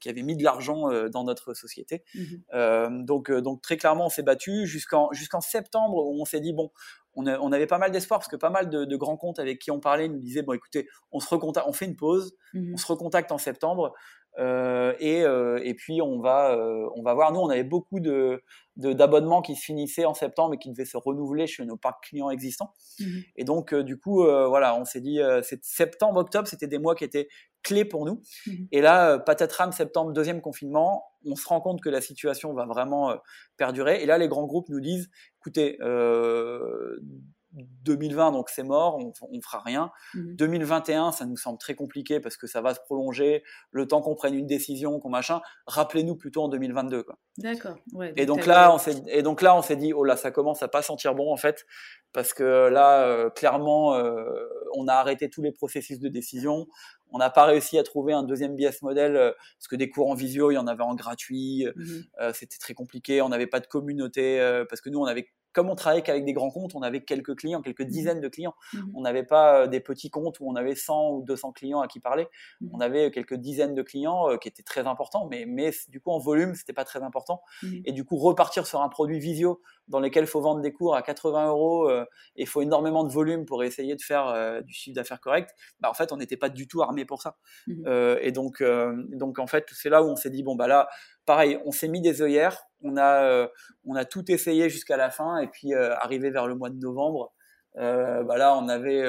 qui 0.00 0.08
avaient 0.08 0.22
mis 0.22 0.36
de 0.36 0.42
l'argent 0.42 0.88
dans 1.10 1.24
notre 1.24 1.52
société. 1.52 2.04
Mmh 2.14 3.04
donc 3.04 3.30
donc 3.30 3.60
très 3.60 3.76
clairement, 3.76 4.06
on 4.06 4.10
s'est 4.10 4.22
battu 4.22 4.66
jusqu'en 4.66 5.12
jusqu'en 5.12 5.40
septembre 5.40 6.06
où 6.06 6.20
on 6.20 6.24
s'est 6.24 6.40
dit 6.40 6.52
bon, 6.52 6.70
on, 7.26 7.52
avait 7.52 7.66
pas 7.66 7.78
mal 7.78 7.90
d'espoir 7.90 8.20
parce 8.20 8.28
que 8.28 8.36
pas 8.36 8.50
mal 8.50 8.68
de, 8.70 8.96
grands 8.96 9.16
comptes 9.16 9.38
avec 9.38 9.58
qui 9.58 9.70
on 9.70 9.80
parlait 9.80 10.08
nous 10.08 10.18
disaient 10.18 10.42
bon 10.42 10.52
écoutez, 10.52 10.88
on 11.12 11.20
se 11.20 11.28
recontacte, 11.28 11.66
on 11.68 11.72
fait 11.72 11.86
une 11.86 11.96
pause, 11.96 12.36
mmh 12.54 12.74
on 12.74 12.76
se 12.76 12.86
recontacte 12.86 13.32
en 13.32 13.38
septembre 13.38 13.92
euh, 14.38 14.94
et, 15.00 15.22
euh, 15.22 15.58
et, 15.64 15.74
puis 15.74 16.00
on 16.00 16.20
va 16.20 16.52
euh, 16.54 16.88
on 16.94 17.02
va 17.02 17.12
voir. 17.12 17.32
Nous, 17.32 17.40
on 17.40 17.48
avait 17.48 17.64
beaucoup 17.64 17.98
de 17.98 18.42
d'abonnements 18.76 19.42
qui 19.42 19.56
se 19.56 19.62
finissaient 19.62 20.04
en 20.04 20.14
septembre 20.14 20.54
et 20.54 20.58
qui 20.58 20.70
devaient 20.70 20.84
se 20.84 20.96
renouveler 20.96 21.48
chez 21.48 21.64
nos 21.64 21.76
parcs 21.76 22.04
clients 22.04 22.30
existants. 22.30 22.72
Mmh 23.00 23.04
et 23.34 23.44
donc 23.44 23.74
du 23.74 23.98
coup, 23.98 24.22
voilà, 24.22 24.76
on 24.76 24.84
s'est 24.84 25.00
dit 25.00 25.18
septembre, 25.62 26.20
octobre, 26.20 26.46
c'était 26.46 26.68
des 26.68 26.78
mois 26.78 26.94
qui 26.94 27.02
étaient 27.02 27.28
clés 27.64 27.84
pour 27.84 28.04
nous. 28.04 28.22
Mmh 28.46 28.52
et 28.70 28.80
là, 28.80 29.18
patatram, 29.18 29.72
septembre, 29.72 30.12
deuxième 30.12 30.40
confinement, 30.40 31.04
on 31.26 31.34
se 31.34 31.48
rend 31.48 31.60
compte 31.60 31.80
que 31.80 31.88
la 31.88 32.00
situation 32.00 32.52
va 32.54 32.66
vraiment 32.66 33.16
perdurer. 33.56 34.04
Et 34.04 34.06
là, 34.06 34.18
les 34.18 34.28
grands 34.28 34.46
groupes 34.46 34.68
nous 34.68 34.80
disent, 34.80 35.10
écoutez, 35.48 35.78
2020, 37.52 38.32
donc 38.32 38.50
c'est 38.50 38.62
mort, 38.62 38.98
on, 38.98 39.12
on 39.22 39.40
fera 39.40 39.60
rien. 39.64 39.90
2021, 40.14 41.08
mmh 41.08 41.12
ça 41.12 41.26
nous 41.26 41.36
semble 41.36 41.58
très 41.58 41.74
compliqué 41.74 42.20
parce 42.20 42.36
que 42.36 42.46
ça 42.46 42.60
va 42.60 42.74
se 42.74 42.80
prolonger, 42.80 43.42
le 43.70 43.86
temps 43.86 44.02
qu'on 44.02 44.14
prenne 44.14 44.34
une 44.34 44.46
décision, 44.46 45.00
qu'on 45.00 45.08
machin. 45.08 45.40
Rappelez-nous 45.66 46.16
plutôt 46.16 46.42
en 46.42 46.48
2022. 46.48 47.06
D'accord. 47.38 47.76
et, 48.16 48.26
donc 48.26 48.46
là, 48.46 48.72
on 48.72 48.78
s'est, 48.78 49.02
et 49.08 49.22
donc 49.22 49.42
là, 49.42 49.56
on 49.56 49.62
s'est 49.62 49.76
dit, 49.76 49.92
oh 49.92 50.04
là, 50.04 50.16
ça 50.16 50.30
commence 50.30 50.62
à 50.62 50.68
pas 50.68 50.82
sentir 50.82 51.14
bon 51.14 51.32
en 51.32 51.36
fait, 51.36 51.64
parce 52.12 52.34
que 52.34 52.68
là, 52.68 53.02
euh, 53.04 53.30
clairement, 53.30 53.94
euh, 53.94 54.24
on 54.74 54.86
a 54.88 54.94
arrêté 54.94 55.30
tous 55.30 55.42
les 55.42 55.52
processus 55.52 55.98
de 56.00 56.08
décision. 56.08 56.66
On 57.10 57.18
n'a 57.18 57.30
pas 57.30 57.44
réussi 57.46 57.78
à 57.78 57.82
trouver 57.82 58.12
un 58.12 58.22
deuxième 58.22 58.56
BS 58.56 58.82
modèle 58.82 59.16
euh, 59.16 59.32
parce 59.58 59.68
que 59.68 59.76
des 59.76 59.88
cours 59.88 60.10
en 60.10 60.14
visio, 60.14 60.50
il 60.50 60.54
y 60.54 60.58
en 60.58 60.66
avait 60.66 60.82
en 60.82 60.94
gratuit. 60.94 61.66
Mmh 61.76 62.00
c'était 62.34 62.58
très 62.58 62.74
compliqué. 62.74 63.22
On 63.22 63.28
n'avait 63.28 63.46
pas 63.46 63.60
de 63.60 63.66
communauté 63.66 64.38
parce 64.68 64.80
que 64.80 64.90
nous, 64.90 64.98
on 64.98 65.04
avait 65.04 65.28
comme 65.52 65.70
on 65.70 65.74
travaillait 65.74 66.02
qu'avec 66.02 66.24
des 66.24 66.32
grands 66.32 66.50
comptes, 66.50 66.74
on 66.74 66.82
avait 66.82 67.02
quelques 67.02 67.36
clients, 67.36 67.62
quelques 67.62 67.82
mmh 67.82 67.88
dizaines 67.88 68.20
de 68.20 68.28
clients. 68.28 68.54
Mmh 68.72 68.78
on 68.94 69.00
n'avait 69.02 69.24
pas 69.24 69.62
euh, 69.62 69.66
des 69.66 69.80
petits 69.80 70.10
comptes 70.10 70.40
où 70.40 70.48
on 70.48 70.56
avait 70.56 70.74
100 70.74 71.10
ou 71.10 71.22
200 71.22 71.52
clients 71.52 71.80
à 71.80 71.88
qui 71.88 72.00
parler. 72.00 72.28
Mmh 72.60 72.68
on 72.72 72.80
avait 72.80 73.10
quelques 73.10 73.34
dizaines 73.34 73.74
de 73.74 73.82
clients 73.82 74.30
euh, 74.30 74.36
qui 74.36 74.48
étaient 74.48 74.62
très 74.62 74.86
importants, 74.86 75.26
mais, 75.30 75.46
mais 75.46 75.70
du 75.88 76.00
coup 76.00 76.10
en 76.10 76.18
volume, 76.18 76.54
c'était 76.54 76.72
pas 76.72 76.84
très 76.84 77.02
important. 77.02 77.42
Et 77.84 77.92
du 77.92 78.04
coup, 78.04 78.16
repartir 78.16 78.66
sur 78.66 78.82
un 78.82 78.88
produit 78.88 79.18
visio 79.18 79.60
dans 79.88 80.00
lequel 80.00 80.24
il 80.24 80.26
faut 80.26 80.40
vendre 80.40 80.60
des 80.60 80.72
cours 80.72 80.94
à 80.94 81.02
80 81.02 81.48
euros 81.48 81.88
euh, 81.88 82.04
et 82.36 82.42
il 82.42 82.46
faut 82.46 82.60
énormément 82.60 83.04
de 83.04 83.10
volume 83.10 83.46
pour 83.46 83.64
essayer 83.64 83.96
de 83.96 84.02
faire 84.02 84.62
du 84.62 84.72
chiffre 84.72 84.94
d'affaires 84.94 85.20
correct, 85.20 85.54
bah, 85.80 85.88
en 85.90 85.94
fait, 85.94 86.12
on 86.12 86.16
n'était 86.16 86.36
pas 86.36 86.48
du 86.48 86.68
tout 86.68 86.82
armé 86.82 87.04
pour 87.04 87.22
ça. 87.22 87.36
et 87.66 88.32
donc, 88.32 88.62
donc, 89.12 89.38
en 89.38 89.46
fait, 89.46 89.66
c'est 89.72 89.88
là 89.88 90.02
où 90.02 90.06
on 90.06 90.16
s'est 90.16 90.30
dit, 90.30 90.42
bon, 90.42 90.54
bah 90.54 90.66
là, 90.66 90.88
pareil, 91.28 91.58
on 91.66 91.72
s'est 91.72 91.88
mis 91.88 92.00
des 92.00 92.22
œillères, 92.22 92.56
on 92.82 92.96
a, 92.96 93.22
euh, 93.22 93.46
on 93.84 93.94
a 93.96 94.06
tout 94.06 94.32
essayé 94.32 94.70
jusqu'à 94.70 94.96
la 94.96 95.10
fin, 95.10 95.36
et 95.40 95.46
puis 95.46 95.74
euh, 95.74 95.94
arrivé 95.96 96.30
vers 96.30 96.46
le 96.46 96.54
mois 96.54 96.70
de 96.70 96.78
novembre, 96.78 97.34
euh, 97.76 98.24
bah 98.24 98.38
là, 98.38 98.56
on 98.56 98.66
avait, 98.66 99.04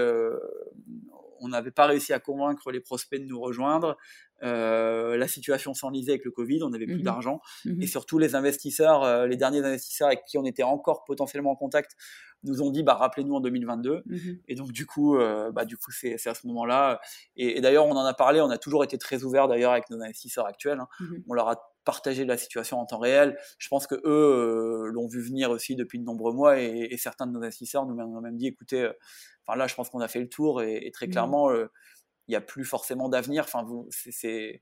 on 1.39 1.47
n'avait 1.47 1.71
pas 1.71 1.85
réussi 1.85 2.11
à 2.11 2.19
convaincre 2.19 2.71
les 2.71 2.81
prospects 2.81 3.21
de 3.21 3.25
nous 3.25 3.39
rejoindre. 3.39 3.95
la 4.41 5.27
situation 5.29 5.73
s'enlisait 5.73 6.11
avec 6.11 6.25
le 6.25 6.31
Covid, 6.31 6.61
on 6.61 6.71
n'avait 6.71 6.87
plus 6.87 6.99
mmh 6.99 7.03
d'argent, 7.03 7.39
mmh 7.63 7.83
et 7.83 7.87
surtout 7.87 8.17
les 8.19 8.35
investisseurs, 8.35 9.25
les 9.25 9.37
derniers 9.37 9.63
investisseurs 9.63 10.09
avec 10.09 10.25
qui 10.25 10.37
on 10.37 10.43
était 10.43 10.63
encore 10.63 11.05
potentiellement 11.05 11.51
en 11.51 11.55
contact, 11.55 11.95
nous 12.43 12.61
ont 12.61 12.69
dit 12.69 12.83
bah 12.83 12.95
rappelez-nous 12.95 13.35
en 13.35 13.39
2022 13.39 14.03
mmh 14.05 14.17
et 14.49 14.55
donc 14.55 14.73
du 14.73 14.85
coup 14.85 15.17
bah 15.53 15.63
du 15.63 15.77
coup 15.77 15.91
c'est 15.91 16.27
à 16.27 16.33
ce 16.33 16.45
moment-là. 16.47 16.99
Et, 17.37 17.61
d'ailleurs 17.61 17.85
on 17.85 17.95
en 17.95 18.05
a 18.05 18.13
parlé 18.13 18.41
on 18.41 18.49
a 18.49 18.57
toujours 18.57 18.83
été 18.83 18.97
très 18.97 19.23
ouvert 19.23 19.47
d'ailleurs 19.47 19.71
avec 19.71 19.89
nos 19.89 20.01
investisseurs 20.01 20.47
actuels 20.47 20.81
hein. 20.81 20.89
on 21.29 21.33
leur 21.33 21.47
a 21.47 21.69
partager 21.89 22.23
la 22.23 22.37
situation 22.37 22.77
en 22.77 22.85
temps 22.85 22.99
réel. 22.99 23.35
Je 23.57 23.67
pense 23.67 23.87
que 23.87 23.95
eux 23.95 24.01
euh, 24.05 24.91
l'ont 24.91 25.07
vu 25.07 25.23
venir 25.23 25.49
aussi 25.49 25.75
depuis 25.75 25.97
de 25.97 26.03
nombreux 26.03 26.33
mois 26.33 26.59
et, 26.59 26.95
certains 26.97 27.25
de 27.25 27.31
nos 27.31 27.39
investisseurs 27.39 27.87
nous 27.87 27.99
ont 27.99 28.21
même 28.21 28.37
dit 28.37 28.45
écoutez, 28.45 28.83
euh, 28.83 28.93
enfin 29.43 29.57
là 29.57 29.65
je 29.65 29.73
pense 29.73 29.89
qu'on 29.89 29.99
a 29.99 30.07
fait 30.07 30.19
le 30.19 30.29
tour 30.29 30.61
et, 30.61 30.91
très 30.93 31.07
mmh. 31.07 31.11
clairement 31.11 31.49
euh, 31.49 31.65
il 32.27 32.31
n'y 32.33 32.35
a 32.35 32.41
plus 32.41 32.63
forcément 32.63 33.09
d'avenir. 33.09 33.43
Enfin 33.43 33.65
c'est 33.89 34.61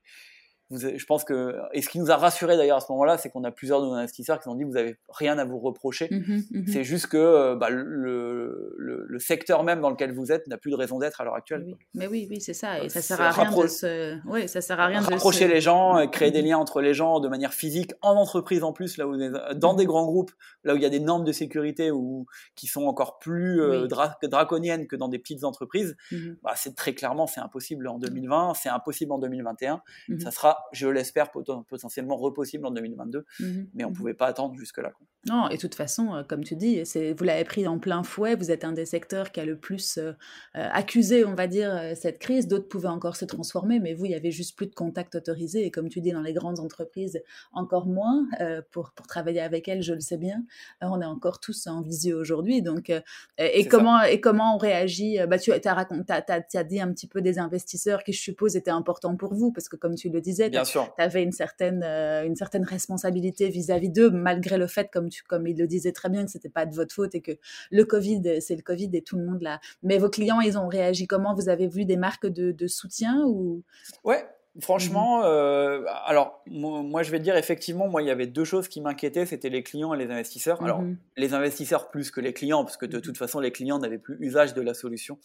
je 0.70 1.04
pense 1.06 1.24
que 1.24 1.56
et 1.72 1.80
ce 1.80 1.88
qui 1.88 1.98
nous 1.98 2.10
a 2.10 2.16
rassuré 2.16 2.56
d'ailleurs 2.56 2.76
à 2.76 2.80
ce 2.80 2.92
moment-là, 2.92 3.16
c'est 3.16 3.30
qu'on 3.30 3.44
a 3.44 3.50
plusieurs 3.50 3.80
de 3.80 3.86
nos 3.86 3.94
investisseurs 3.94 4.38
qui 4.38 4.48
nous 4.48 4.54
ont 4.54 4.58
dit 4.58 4.64
vous 4.64 4.76
avez 4.76 4.98
rien 5.08 5.38
à 5.38 5.44
vous 5.44 5.58
reprocher. 5.58 6.08
Mmh 6.10 6.42
mmh 6.50 6.66
c'est 6.68 6.84
juste 6.84 7.06
que 7.06 7.16
euh, 7.16 7.56
bah, 7.56 7.70
le, 7.70 8.74
le, 8.76 9.18
secteur 9.18 9.64
même 9.64 9.80
dans 9.80 9.90
lequel 9.90 10.12
vous 10.12 10.30
êtes 10.30 10.46
n'a 10.46 10.58
plus 10.58 10.70
de 10.70 10.76
raison 10.76 10.98
d'être 10.98 11.20
à 11.20 11.24
l'heure 11.24 11.34
actuelle. 11.34 11.66
Mais 11.94 12.06
oui, 12.06 12.28
oui, 12.30 12.40
c'est 12.40 12.54
ça. 12.54 12.82
Et 12.82 12.88
ça 12.88 13.02
sert 13.02 13.20
à 13.20 13.30
rien 13.30 13.50
de 13.50 13.66
se... 13.66 14.18
oui, 14.26 14.46
ça 14.48 14.60
sert 14.60 14.78
à 14.78 14.86
rien 14.86 15.00
rapprocher 15.00 15.48
les 15.48 15.60
gens, 15.60 16.06
créer 16.08 16.30
des 16.30 16.42
mmh 16.42 16.46
liens 16.46 16.58
entre 16.58 16.80
les 16.80 16.94
gens 16.94 17.20
de 17.20 17.28
manière 17.28 17.52
physique 17.52 17.92
en 18.02 18.14
entreprise 18.14 18.62
en 18.62 18.72
plus, 18.72 18.96
là 18.96 19.08
où 19.08 19.16
dans 19.54 19.74
des 19.74 19.86
grands 19.86 20.06
groupes, 20.06 20.30
là 20.64 20.74
où 20.74 20.76
il 20.76 20.82
y 20.82 20.86
a 20.86 20.90
des 20.90 21.00
normes 21.00 21.24
de 21.24 21.32
sécurité 21.32 21.90
ou 21.90 22.26
qui 22.54 22.66
sont 22.66 22.86
encore 22.86 23.18
plus 23.18 23.60
euh, 23.60 23.88
draconiennes 24.22 24.86
que 24.86 24.96
dans 24.96 25.08
des 25.08 25.18
petites 25.18 25.44
entreprises. 25.44 25.96
Bah, 26.42 26.52
c'est 26.56 26.74
très 26.74 26.94
clairement 26.94 27.26
c'est 27.26 27.40
impossible 27.40 27.88
en 27.88 27.98
2020, 27.98 28.54
c'est 28.54 28.68
impossible 28.68 29.12
en 29.12 29.18
2021. 29.18 29.82
Ça 30.18 30.30
sera 30.30 30.57
sera, 30.58 30.68
je 30.72 30.88
l'espère, 30.88 31.30
potentiellement 31.30 32.16
repossible 32.16 32.66
en 32.66 32.70
2022, 32.70 33.24
mmh 33.40 33.44
mais 33.74 33.84
on 33.84 33.88
ne 33.88 33.92
mmh 33.92 33.96
pouvait 33.96 34.14
pas 34.14 34.26
attendre 34.26 34.54
jusque-là. 34.54 34.92
Non, 35.26 35.48
et 35.48 35.56
de 35.56 35.60
toute 35.60 35.74
façon, 35.74 36.14
euh, 36.14 36.22
comme 36.22 36.44
tu 36.44 36.54
dis, 36.54 36.82
vous 37.16 37.24
l'avez 37.24 37.44
pris 37.44 37.66
en 37.66 37.78
plein 37.78 38.02
fouet, 38.02 38.36
vous 38.36 38.50
êtes 38.50 38.64
un 38.64 38.72
des 38.72 38.86
secteurs 38.86 39.32
qui 39.32 39.40
a 39.40 39.44
le 39.44 39.58
plus 39.58 39.98
euh, 39.98 40.12
euh, 40.56 40.68
accusé, 40.72 41.24
on 41.24 41.34
va 41.34 41.48
dire, 41.48 41.92
cette 41.96 42.18
crise. 42.18 42.46
D'autres 42.46 42.68
pouvaient 42.68 42.88
encore 42.88 43.16
se 43.16 43.24
transformer, 43.24 43.80
mais 43.80 43.94
vous, 43.94 44.06
il 44.06 44.12
y 44.12 44.14
avait 44.14 44.30
juste 44.30 44.56
plus 44.56 44.66
de 44.66 44.74
contacts 44.74 45.16
autorisés, 45.16 45.64
et 45.66 45.70
comme 45.70 45.88
tu 45.88 46.00
dis, 46.00 46.12
dans 46.12 46.22
les 46.22 46.32
grandes 46.32 46.60
entreprises, 46.60 47.20
encore 47.52 47.86
moins. 47.86 48.26
pour, 48.70 48.92
pour 48.92 49.06
travailler 49.06 49.40
avec 49.40 49.68
elles, 49.68 49.82
je 49.82 49.92
le 49.92 50.00
sais 50.00 50.16
bien, 50.16 50.44
on 50.80 51.00
est 51.00 51.06
encore 51.06 51.40
tous 51.40 51.66
en 51.66 51.82
visio 51.82 52.18
aujourd'hui. 52.18 52.62
Donc, 52.62 52.92
et, 53.38 53.66
comment, 53.66 54.02
et 54.02 54.20
comment 54.20 54.54
on 54.54 54.58
réagit 54.58 55.18
bah, 55.28 55.38
Tu 55.38 55.52
as, 55.52 55.60
as, 55.64 56.42
as, 56.54 56.64
dit 56.64 56.80
un 56.80 56.92
petit 56.92 57.06
peu 57.06 57.20
des 57.20 57.38
investisseurs 57.38 58.04
qui, 58.04 58.12
je 58.12 58.20
suppose, 58.20 58.56
étaient 58.56 58.70
importants 58.70 59.16
pour 59.16 59.34
vous, 59.34 59.52
parce 59.52 59.68
que 59.68 59.76
comme 59.76 59.94
tu 59.94 60.08
le 60.10 60.20
disais, 60.20 60.47
tu 60.50 60.78
avais 60.98 61.22
une 61.22 61.32
certaine, 61.32 61.82
une 61.82 62.36
certaine 62.36 62.64
responsabilité 62.64 63.48
vis-à-vis 63.48 63.90
d'eux, 63.90 64.10
malgré 64.10 64.58
le 64.58 64.66
fait, 64.66 64.90
comme, 64.92 65.08
tu, 65.08 65.22
comme 65.22 65.46
il 65.46 65.58
le 65.58 65.66
disait 65.66 65.92
très 65.92 66.08
bien, 66.08 66.24
que 66.24 66.30
c'était 66.30 66.48
pas 66.48 66.66
de 66.66 66.74
votre 66.74 66.94
faute 66.94 67.14
et 67.14 67.20
que 67.20 67.32
le 67.70 67.84
Covid, 67.84 68.40
c'est 68.40 68.56
le 68.56 68.62
Covid 68.62 68.90
et 68.92 69.02
tout 69.02 69.16
le 69.16 69.24
monde 69.24 69.42
là. 69.42 69.60
Mais 69.82 69.98
vos 69.98 70.10
clients, 70.10 70.40
ils 70.40 70.58
ont 70.58 70.68
réagi 70.68 71.06
comment? 71.06 71.34
Vous 71.34 71.48
avez 71.48 71.68
vu 71.68 71.84
des 71.84 71.96
marques 71.96 72.26
de, 72.26 72.52
de 72.52 72.66
soutien 72.66 73.24
ou? 73.26 73.62
Ouais, 74.04 74.24
Franchement, 74.60 75.22
euh, 75.24 75.84
alors 76.06 76.42
moi, 76.46 77.04
je 77.04 77.12
vais 77.12 77.20
dire 77.20 77.36
effectivement, 77.36 77.86
moi 77.86 78.02
il 78.02 78.08
y 78.08 78.10
avait 78.10 78.26
deux 78.26 78.44
choses 78.44 78.66
qui 78.66 78.80
m'inquiétaient, 78.80 79.24
c'était 79.24 79.50
les 79.50 79.62
clients 79.62 79.94
et 79.94 79.98
les 79.98 80.10
investisseurs. 80.10 80.62
Alors 80.62 80.82
mmh 80.82 80.96
les 81.16 81.34
investisseurs 81.34 81.90
plus 81.90 82.12
que 82.12 82.20
les 82.20 82.32
clients, 82.32 82.64
parce 82.64 82.76
que 82.76 82.86
de 82.86 83.00
toute 83.00 83.18
façon 83.18 83.40
les 83.40 83.50
clients 83.50 83.78
n'avaient 83.78 83.98
plus 83.98 84.16
usage 84.20 84.54
de 84.54 84.62
la 84.62 84.72
solution 84.72 85.18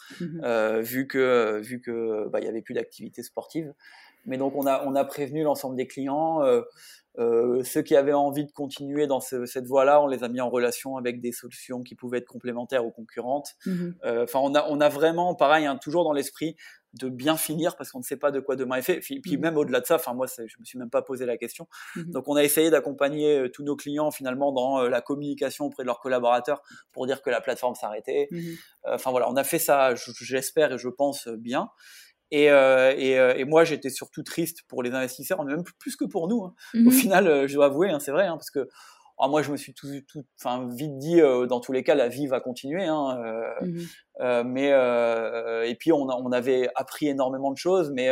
euh, 0.43 0.81
vu 0.81 1.07
que 1.07 1.59
vu 1.61 1.81
que 1.81 2.27
bah, 2.29 2.39
il 2.39 2.45
y 2.45 2.47
avait 2.47 2.61
plus 2.61 2.73
d'activité 2.73 3.21
sportive. 3.21 3.73
Mais 4.25 4.37
donc 4.37 4.55
on 4.55 4.65
a 4.65 4.83
on 4.85 4.95
a 4.95 5.03
prévenu 5.05 5.43
l'ensemble 5.43 5.75
des 5.75 5.87
clients. 5.87 6.43
Euh, 6.43 6.61
euh, 7.19 7.63
ceux 7.63 7.83
qui 7.83 7.95
avaient 7.95 8.13
envie 8.13 8.45
de 8.45 8.51
continuer 8.51 9.05
dans 9.05 9.19
cette 9.19 9.67
voie-là, 9.67 10.01
on 10.01 10.07
les 10.07 10.23
a 10.23 10.29
mis 10.29 10.41
en 10.41 10.49
relation 10.49 10.97
avec 10.97 11.21
des 11.21 11.31
solutions 11.31 11.83
qui 11.83 11.95
pouvaient 11.95 12.17
être 12.19 12.27
complémentaires 12.27 12.85
ou 12.85 12.91
concurrentes. 12.91 13.55
Euh, 14.03 14.23
enfin, 14.23 14.39
on 14.41 14.55
a, 14.55 14.65
on 14.69 14.81
a 14.81 14.89
vraiment, 14.89 15.35
pareil, 15.35 15.65
hein, 15.65 15.77
toujours 15.77 16.03
dans 16.03 16.13
l'esprit 16.13 16.55
de 16.93 17.09
bien 17.09 17.37
finir 17.37 17.75
parce 17.75 17.91
qu'on 17.91 17.99
ne 17.99 18.03
sait 18.03 18.17
pas 18.17 18.31
de 18.31 18.39
quoi 18.39 18.55
demain 18.55 18.77
est 18.77 18.83
fait. 18.83 18.99
Puis, 18.99 19.19
puis 19.19 19.37
même 19.37 19.57
au-delà 19.57 19.79
de 19.79 19.85
ça, 19.85 19.95
enfin 19.95 20.13
moi, 20.13 20.27
je 20.27 20.43
me 20.59 20.65
suis 20.65 20.77
même 20.77 20.89
pas 20.89 21.01
posé 21.01 21.25
la 21.25 21.37
question. 21.37 21.67
Donc, 21.95 22.27
on 22.27 22.35
a 22.35 22.43
essayé 22.43 22.69
d'accompagner 22.69 23.37
euh, 23.37 23.49
tous 23.49 23.63
nos 23.63 23.75
clients 23.75 24.11
finalement 24.11 24.51
dans 24.51 24.81
la 24.81 25.01
communication 25.01 25.65
auprès 25.65 25.83
de 25.83 25.87
leurs 25.87 25.99
collaborateurs 25.99 26.61
pour 26.91 27.05
dire 27.05 27.21
que 27.21 27.29
la 27.29 27.41
plateforme 27.41 27.75
s'arrêtait. 27.75 28.29
Enfin 28.85 29.11
voilà, 29.11 29.29
on 29.29 29.35
a 29.35 29.43
fait 29.43 29.59
ça, 29.59 29.93
j'espère 29.95 30.73
et 30.73 30.77
je 30.77 30.89
pense 30.89 31.27
bien. 31.27 31.69
Et, 32.33 32.49
euh, 32.49 32.95
et, 32.97 33.19
euh, 33.19 33.35
et, 33.37 33.45
moi, 33.45 33.63
j'étais 33.63 33.91
surtout 33.91 34.23
triste 34.23 34.63
pour 34.67 34.81
les 34.81 34.89
investisseurs, 34.89 35.43
même 35.45 35.63
plus 35.77 35.95
que 35.95 36.03
pour 36.03 36.27
nous. 36.27 36.43
Hein. 36.43 36.55
Au 36.73 36.89
mmh 36.89 36.91
final, 36.91 37.27
euh, 37.27 37.47
je 37.47 37.53
dois 37.53 37.67
avouer, 37.67 37.91
hein, 37.91 37.99
c'est 37.99 38.11
vrai, 38.11 38.25
hein, 38.25 38.37
parce 38.37 38.49
que 38.49 38.67
oh, 39.19 39.27
moi, 39.27 39.43
je 39.43 39.51
me 39.51 39.55
suis 39.55 39.75
tout, 39.75 39.87
tout, 40.07 40.25
enfin, 40.39 40.67
vite 40.75 40.97
dit, 40.97 41.21
dans 41.21 41.59
tous 41.59 41.73
les 41.73 41.83
cas, 41.83 41.93
la 41.93 42.07
vie 42.07 42.25
va 42.25 42.39
continuer. 42.39 42.85
Hein, 42.85 43.19
mmh 43.61 44.43
mais 44.45 44.69
et 45.69 45.75
puis, 45.75 45.91
on, 45.91 46.09
a, 46.09 46.15
on 46.15 46.31
avait 46.31 46.69
appris 46.73 47.07
énormément 47.07 47.51
de 47.51 47.57
choses, 47.57 47.91
mais 47.93 48.09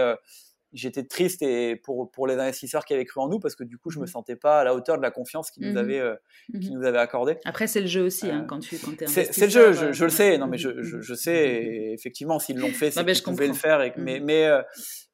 j'étais 0.73 1.03
triste 1.03 1.41
et 1.41 1.75
pour, 1.75 2.11
pour 2.11 2.27
les 2.27 2.35
investisseurs 2.35 2.85
qui 2.85 2.93
avaient 2.93 3.05
cru 3.05 3.21
en 3.21 3.27
nous 3.27 3.39
parce 3.39 3.55
que 3.55 3.63
du 3.63 3.77
coup 3.77 3.89
je 3.89 3.99
me 3.99 4.05
mmh. 4.05 4.07
sentais 4.07 4.35
pas 4.35 4.61
à 4.61 4.63
la 4.63 4.73
hauteur 4.73 4.97
de 4.97 5.01
la 5.01 5.11
confiance 5.11 5.51
qu'ils 5.51 5.67
nous 5.67 5.73
mmh. 5.73 5.77
avaient 5.77 5.99
euh, 5.99 6.15
mmh. 6.53 6.69
nous 6.71 6.85
avaient 6.85 6.99
accordé 6.99 7.37
après 7.45 7.67
c'est 7.67 7.81
le 7.81 7.87
jeu 7.87 8.03
aussi 8.03 8.29
hein, 8.29 8.41
euh, 8.43 8.45
quand 8.45 8.59
tu 8.59 8.77
quand 8.77 9.01
es 9.01 9.07
c'est 9.07 9.41
le 9.41 9.49
jeu 9.49 9.73
je, 9.73 9.91
je, 9.91 10.03
le 10.03 10.09
sais. 10.09 10.37
Non 10.37 10.47
mais 10.47 10.57
je, 10.57 10.81
je, 10.81 11.01
je 11.01 11.13
sais 11.13 11.91
effectivement 11.93 12.39
s'ils 12.39 12.57
l'ont 12.57 12.69
fait 12.69 12.91
c'est 12.91 13.05
qu'ils 13.05 13.23
pouvaient 13.23 13.47
le 13.47 13.53
faire 13.53 13.81
et, 13.81 13.93
mais 13.97 14.19
mais 14.19 14.45
euh, 14.45 14.61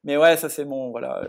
mais 0.08 0.16
ouais, 0.16 0.38
ça 0.38 0.48
c'est 0.48 0.64
bon, 0.64 0.92
voilà. 0.92 1.28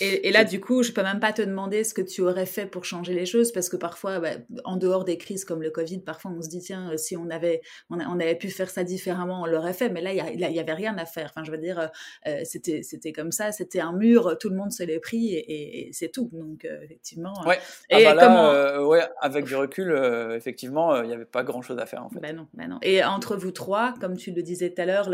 Et, 0.00 0.28
et, 0.28 0.32
là, 0.32 0.44
du 0.44 0.60
coup, 0.60 0.82
je 0.82 0.92
peux 0.92 1.02
même 1.02 1.20
pas 1.20 1.32
te 1.32 1.42
demander 1.42 1.84
ce 1.84 1.94
que 1.94 2.02
tu 2.02 2.20
aurais 2.20 2.46
fait 2.46 2.66
pour 2.66 2.84
changer 2.84 3.14
les 3.14 3.26
choses, 3.26 3.50
parce 3.50 3.68
que 3.68 3.76
parfois, 3.76 4.20
bah, 4.20 4.30
en 4.64 4.76
dehors 4.76 5.04
des 5.04 5.16
crises 5.16 5.44
comme 5.44 5.62
le 5.62 5.70
Covid, 5.70 6.00
parfois 6.00 6.30
on 6.36 6.42
se 6.42 6.48
dit 6.48 6.60
tiens, 6.60 6.96
si 6.96 7.16
on 7.16 7.30
avait, 7.30 7.62
on, 7.88 7.98
on 7.98 8.20
avait 8.20 8.34
pu 8.34 8.48
faire 8.48 8.68
ça 8.68 8.84
différemment, 8.84 9.42
on 9.42 9.46
l'aurait 9.46 9.72
fait. 9.72 9.88
Mais 9.88 10.00
là, 10.00 10.12
il 10.12 10.40
y, 10.40 10.60
avait 10.60 10.74
rien 10.74 10.96
à 10.98 11.06
faire. 11.06 11.30
Enfin, 11.30 11.44
je 11.44 11.50
veux 11.50 11.58
dire, 11.58 11.90
euh, 12.26 12.40
c'était, 12.44 12.82
c'était 12.82 13.12
comme 13.12 13.32
ça, 13.32 13.52
c'était 13.52 13.80
un 13.80 13.92
mur, 13.92 14.36
tout 14.38 14.50
le 14.50 14.56
monde 14.56 14.72
se 14.72 14.82
l'est 14.82 15.00
pris 15.00 15.34
et, 15.34 15.90
c'est 15.92 16.12
tout. 16.12 16.30
Donc 16.32 16.64
euh, 16.64 16.82
effectivement. 16.82 17.34
Ouais. 17.46 17.58
Ah 17.90 18.00
et 18.00 18.04
bah 18.04 18.14
là, 18.14 18.52
euh, 18.52 18.84
ouais, 18.84 19.02
avec 19.20 19.46
du 19.46 19.56
recul, 19.56 19.92
effectivement, 20.34 21.02
il 21.02 21.08
n'y 21.08 21.14
avait 21.14 21.24
pas 21.24 21.42
grand 21.42 21.62
chose 21.62 21.78
à 21.78 21.86
faire 21.86 22.04
en 22.04 22.10
fait. 22.10 22.20
Non, 22.32 22.46
ben 22.54 22.68
non. 22.68 22.78
Et 22.82 23.02
entre 23.02 23.36
vous 23.36 23.50
trois, 23.50 23.94
comme 24.00 24.16
tu 24.16 24.30
le 24.30 24.42
disais 24.42 24.70
tout 24.70 24.82
à 24.82 24.86
l'heure, 24.86 25.10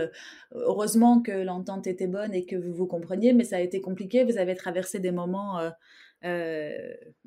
heureusement 0.55 1.21
que 1.21 1.33
l'entente 1.33 1.87
était 1.87 2.07
bonne 2.09 2.35
et 2.35 2.45
que 2.45 2.57
vous 2.57 2.73
vous 2.73 2.87
compreniez, 2.87 3.33
mais 3.33 3.45
ça 3.45 3.57
a 3.57 3.61
été 3.61 3.81
compliqué. 3.81 4.25
Vous 4.25 4.39
avez 4.39 4.56
traversé 4.57 4.99
des 4.99 5.13
moments 5.13 5.59
euh, 5.59 5.71
euh, 6.25 6.73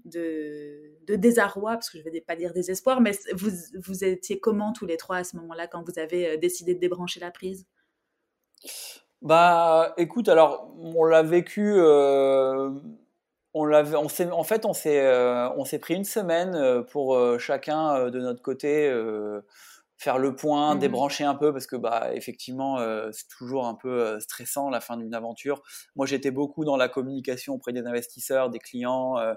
de, 0.06 1.16
désarroi, 1.16 1.74
parce 1.74 1.90
que 1.90 2.00
je 2.00 2.04
ne 2.06 2.12
vais 2.12 2.22
pas 2.22 2.36
dire 2.36 2.54
désespoir, 2.54 3.02
mais 3.02 3.12
vous, 3.34 3.52
vous 3.86 4.04
étiez 4.04 4.40
comment 4.40 4.74
tous 4.74 4.86
les 4.86 4.98
trois 4.98 5.18
à 5.18 5.24
ce 5.24 5.36
moment-là 5.38 5.68
quand 5.68 5.84
vous 5.84 6.00
avez 6.00 6.30
euh, 6.30 6.38
décidé 6.38 6.74
de 6.74 6.80
débrancher 6.80 7.20
la 7.20 7.32
prise? 7.32 7.66
Bah, 9.22 9.94
écoute, 9.98 10.30
alors 10.30 10.74
on 10.80 11.04
l'a 11.06 11.24
vécu. 11.24 11.80
on 11.80 12.74
en 13.54 14.44
fait, 14.44 14.66
on 14.66 14.74
s'est, 14.74 15.18
on 15.56 15.66
s'est 15.66 15.80
pris 15.80 15.96
une 15.96 16.06
semaine 16.06 16.84
pour 16.86 17.18
chacun 17.40 18.10
de 18.10 18.20
notre 18.20 18.42
côté 18.42 18.90
faire 20.00 20.18
le 20.18 20.34
point, 20.34 20.76
mmh 20.76 20.80
débrancher 20.80 21.24
un 21.26 21.36
peu 21.36 21.52
parce 21.52 21.68
que 21.68 21.76
bah 21.76 22.12
effectivement 22.14 22.80
euh, 22.80 23.10
c'est 23.12 23.28
toujours 23.28 23.68
un 23.68 23.76
peu 23.76 24.02
euh, 24.02 24.20
stressant 24.22 24.70
la 24.70 24.80
fin 24.80 24.96
d'une 24.96 25.14
aventure. 25.14 25.62
Moi 25.96 26.06
j'étais 26.06 26.32
beaucoup 26.32 26.64
dans 26.64 26.78
la 26.78 26.88
communication 26.88 27.56
auprès 27.56 27.74
des 27.74 27.86
investisseurs, 27.86 28.50
des 28.50 28.60
clients, 28.60 29.18
euh, 29.18 29.34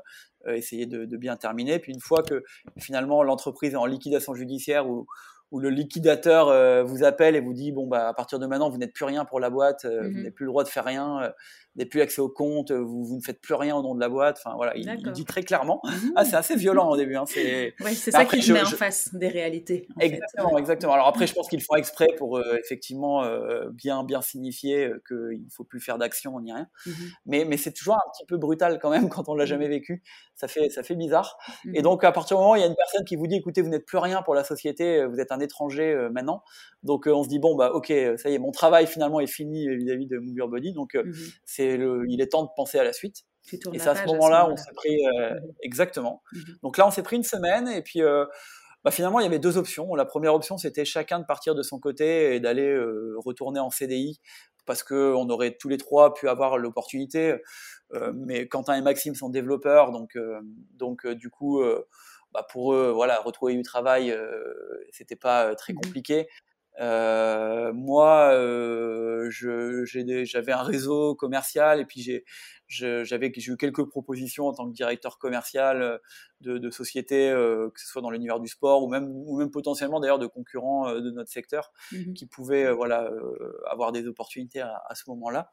essayer 0.47 0.87
de, 0.87 1.05
de, 1.05 1.17
bien 1.17 1.37
terminer. 1.37 1.81
Puis 1.81 1.93
une 1.93 2.01
fois 2.01 2.23
que 2.23 2.45
finalement 2.79 3.25
l'entreprise 3.25 3.73
est 3.73 3.77
en 3.77 3.87
liquidation 3.87 4.35
judiciaire 4.35 4.89
ou 4.89 5.07
où 5.53 5.61
le 5.61 5.69
liquidateur 5.69 6.49
euh, 6.49 6.83
vous 6.83 7.05
appelle 7.05 7.37
et 7.37 7.41
vous 7.41 7.53
dit 7.53 7.73
bon 7.73 7.87
bah 7.87 8.09
à 8.09 8.15
partir 8.15 8.39
de 8.39 8.47
maintenant 8.47 8.71
vous 8.71 8.79
n'êtes 8.79 8.95
plus 8.95 9.05
rien 9.05 9.27
pour 9.27 9.39
la 9.39 9.51
boîte, 9.51 9.85
euh, 9.85 10.01
vous 10.05 10.09
mmh 10.09 10.15
n'avez 10.15 10.31
plus 10.31 10.47
le 10.47 10.51
droit 10.51 10.65
de 10.65 10.69
faire 10.69 10.85
rien, 10.85 11.21
euh, 11.21 11.29
vous 11.29 11.79
n'avez 11.79 11.89
plus 11.91 12.01
accès 12.01 12.23
au 12.23 12.31
compte, 12.31 12.73
vous, 12.73 13.05
vous, 13.05 13.17
ne 13.17 13.21
faites 13.21 13.41
plus 13.41 13.53
rien 13.53 13.77
au 13.77 13.83
nom 13.83 13.95
de 13.95 14.01
la 14.01 14.09
boîte. 14.09 14.41
Enfin 14.43 14.57
voilà, 14.57 14.75
il, 14.77 14.91
dit 15.13 15.25
très 15.27 15.43
clairement. 15.43 15.83
Mmh 15.85 15.91
ah 16.17 16.25
c'est 16.25 16.37
assez 16.37 16.57
violent 16.57 16.89
au 16.89 16.97
début. 16.97 17.17
Hein, 17.17 17.25
c'est 17.27 17.75
c'est 17.95 18.11
ça 18.11 18.25
qui 18.25 18.41
je, 18.41 18.55
met 18.55 18.63
en 18.63 18.67
face 18.67 19.15
des 19.15 19.29
réalités. 19.29 19.87
exactement, 20.01 20.57
exactement. 20.57 20.95
Alors 20.95 21.07
après 21.07 21.27
je 21.27 21.35
pense 21.35 21.49
qu'ils 21.49 21.63
font 21.63 21.77
exprès 21.77 22.09
pour 22.17 22.41
effectivement 22.59 23.23
bien 23.73 24.05
bien 24.05 24.23
signifier 24.23 24.91
qu'il 25.07 25.45
ne 25.45 25.51
faut 25.51 25.65
plus 25.65 25.81
faire 25.81 25.99
d'action 25.99 26.41
ni 26.41 26.53
rien. 26.53 26.67
Mmh 26.87 26.91
mais 27.27 27.45
mais 27.45 27.59
c'est 27.59 27.73
toujours 27.73 27.97
un 27.97 28.11
petit 28.13 28.25
peu 28.27 28.39
brutal 28.39 28.79
quand 28.81 28.91
même 28.91 29.09
quand 29.11 29.29
on 29.29 29.35
l'a 29.35 29.45
jamais 29.45 29.69
vécu. 29.69 30.03
Ça 30.35 30.49
fait 30.49 30.71
ça 30.71 30.83
fait 30.83 30.95
bizarre. 30.95 31.37
Et 31.75 31.83
donc 31.83 32.05
à 32.05 32.13
partir 32.13 32.39
du 32.39 32.41
moment 32.41 32.55
où 32.55 32.57
il 32.57 32.61
y 32.61 32.65
a 32.65 32.69
une 32.69 32.75
personne 32.75 33.05
qui 33.05 33.17
vous 33.17 33.27
dit 33.27 33.37
écoutez 33.37 33.61
vous 33.61 33.69
n'êtes 33.69 33.85
plus 33.85 33.99
rien 33.99 34.23
pour 34.23 34.35
la 34.35 34.45
société, 34.45 35.05
vous 35.05 35.21
êtes 35.21 35.31
un 35.31 35.42
étranger 35.43 35.93
euh, 35.93 36.11
maintenant. 36.11 36.43
Donc 36.83 37.07
euh, 37.07 37.13
on 37.13 37.23
se 37.23 37.29
dit 37.29 37.39
bon 37.39 37.55
bah 37.55 37.73
ok 37.73 37.93
ça 38.17 38.31
y 38.31 38.35
est 38.35 38.39
mon 38.39 38.51
travail 38.51 38.87
finalement 38.87 39.21
est 39.21 39.27
fini 39.27 39.69
vis-à-vis 39.77 40.07
de 40.07 40.19
Move 40.19 40.51
Body 40.51 40.73
donc 40.73 40.97
c'est 41.45 41.77
le 41.77 42.05
il 42.09 42.21
est 42.21 42.29
temps 42.29 42.45
de 42.45 42.51
penser 42.57 42.79
à 42.79 42.85
la 42.85 42.93
suite. 42.93 43.23
Et 43.73 43.79
c'est 43.79 43.89
à 43.89 43.97
ce 43.97 44.07
moment-là 44.07 44.49
on 44.51 44.57
s'est 44.57 44.73
pris 44.75 45.03
mhm. 45.03 45.53
exactement. 45.63 46.23
Mhm. 46.33 46.43
Donc 46.63 46.79
là 46.79 46.87
on 46.87 46.91
s'est 46.91 47.03
pris 47.03 47.17
une 47.17 47.25
semaine 47.25 47.69
et 47.69 47.83
puis 47.83 48.01
bah, 48.85 48.91
finalement, 48.91 49.21
il 49.21 49.23
y 49.23 49.27
avait 49.27 49.39
deux 49.39 49.59
options. 49.59 49.95
La 49.95 50.05
première 50.05 50.35
option, 50.35 50.59
c'était 50.59 50.85
chacun 50.85 51.21
de 51.21 51.25
partir 51.25 51.55
de 51.55 51.63
son 51.63 51.79
côté 51.79 52.35
et 52.35 52.41
d'aller 52.41 52.77
retourner 53.25 53.61
en 53.61 53.71
CDI 53.71 54.21
parce 54.67 54.83
qu'on 54.83 55.29
aurait 55.29 55.57
tous 55.57 55.69
les 55.69 55.79
trois 55.79 56.15
pu 56.15 56.29
avoir 56.29 56.59
l'opportunité. 56.59 57.37
mais 58.15 58.49
Quentin 58.49 58.75
et 58.75 58.83
Maxime 58.83 59.15
sont 59.15 59.29
développeurs, 59.29 59.93
donc, 59.93 60.19
donc 60.75 61.07
du 61.07 61.31
coup, 61.31 61.63
bah 62.33 62.47
pour 62.51 62.75
eux, 62.75 62.91
voilà, 62.91 63.21
retrouver 63.21 63.55
du 63.55 63.63
travail, 63.63 64.11
euh, 64.11 64.55
c'était 64.91 65.17
pas 65.17 65.47
euh, 65.49 65.55
très 65.55 65.73
mmh 65.73 65.77
compliqué. 65.77 66.29
Euh, 66.81 67.73
moi, 67.75 68.33
euh, 68.33 69.29
j'avais 69.31 70.53
un 70.53 70.63
réseau 70.63 71.15
commercial 71.15 71.81
et 71.81 71.85
puis 71.85 72.01
j'ai 72.01 72.25
j'avais 72.69 73.31
eu 73.37 73.57
quelques 73.59 73.87
propositions 73.87 74.47
en 74.47 74.55
tant 74.55 74.67
que 74.67 74.73
directeur 74.73 75.19
commercial 75.19 76.01
de, 76.41 76.57
de 76.57 76.71
sociétés, 76.71 77.29
euh, 77.31 77.69
que 77.69 77.79
ce 77.79 77.87
soit 77.87 78.01
dans 78.01 78.11
l'univers 78.11 78.41
du 78.41 78.49
sport 78.49 78.83
ou 78.83 78.89
même, 78.89 79.11
ou 79.11 79.37
même 79.37 79.51
potentiellement 79.51 80.01
d'ailleurs 80.01 80.19
de 80.19 80.27
concurrents 80.27 80.91
de 80.95 81.11
notre 81.11 81.31
secteur 81.31 81.71
mmh 81.93 82.15
qui 82.15 82.27
pouvaient 82.27 82.73
voilà 82.73 83.11
avoir 83.71 83.93
des 83.93 84.07
opportunités 84.07 84.61
à, 84.63 84.83
à 84.89 84.95
ce 84.95 85.03
moment-là. 85.11 85.51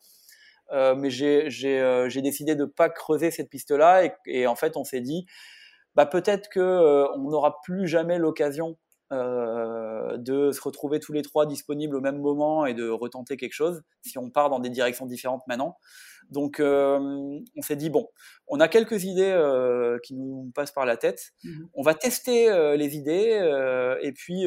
mais 0.95 1.09
j'ai 1.09 2.21
décidé 2.21 2.55
de 2.55 2.63
pas 2.63 2.89
creuser 2.89 3.31
cette 3.31 3.49
piste-là 3.49 4.05
et, 4.05 4.13
et, 4.25 4.47
en 4.47 4.55
fait 4.55 4.77
on 4.77 4.85
s'est 4.85 5.01
dit 5.01 5.25
bah, 5.99 6.05
peut-être 6.05 6.47
que 6.47 6.61
euh, 6.61 7.11
on 7.17 7.29
n'aura 7.29 7.59
plus 7.61 7.85
jamais 7.85 8.19
l'occasion 8.19 8.77
euh, 9.11 10.15
de 10.15 10.53
se 10.53 10.61
retrouver 10.61 11.01
tous 11.01 11.11
les 11.11 11.23
trois 11.23 11.45
disponibles 11.45 11.93
au 11.93 11.99
même 11.99 12.21
moment 12.21 12.65
et 12.65 12.73
de 12.73 12.87
retenter 12.87 13.35
quelque 13.35 13.51
chose 13.51 13.81
si 14.01 14.17
on 14.17 14.29
part 14.29 14.49
dans 14.49 14.59
des 14.59 14.69
directions 14.69 15.05
différentes 15.05 15.41
maintenant. 15.49 15.75
Donc 16.29 16.61
euh, 16.61 17.37
on 17.57 17.61
s'est 17.61 17.75
dit 17.75 17.89
bon, 17.89 18.07
on 18.47 18.61
a 18.61 18.69
quelques 18.69 19.03
idées 19.03 19.37
qui 20.01 20.15
nous 20.15 20.53
passent 20.55 20.71
par 20.71 20.85
la 20.85 20.95
tête. 20.95 21.33
Mmh 21.43 21.49
on 21.73 21.83
va 21.83 21.95
tester 21.95 22.49
les 22.77 22.95
idées 22.95 23.97
et 24.01 24.13
puis 24.13 24.45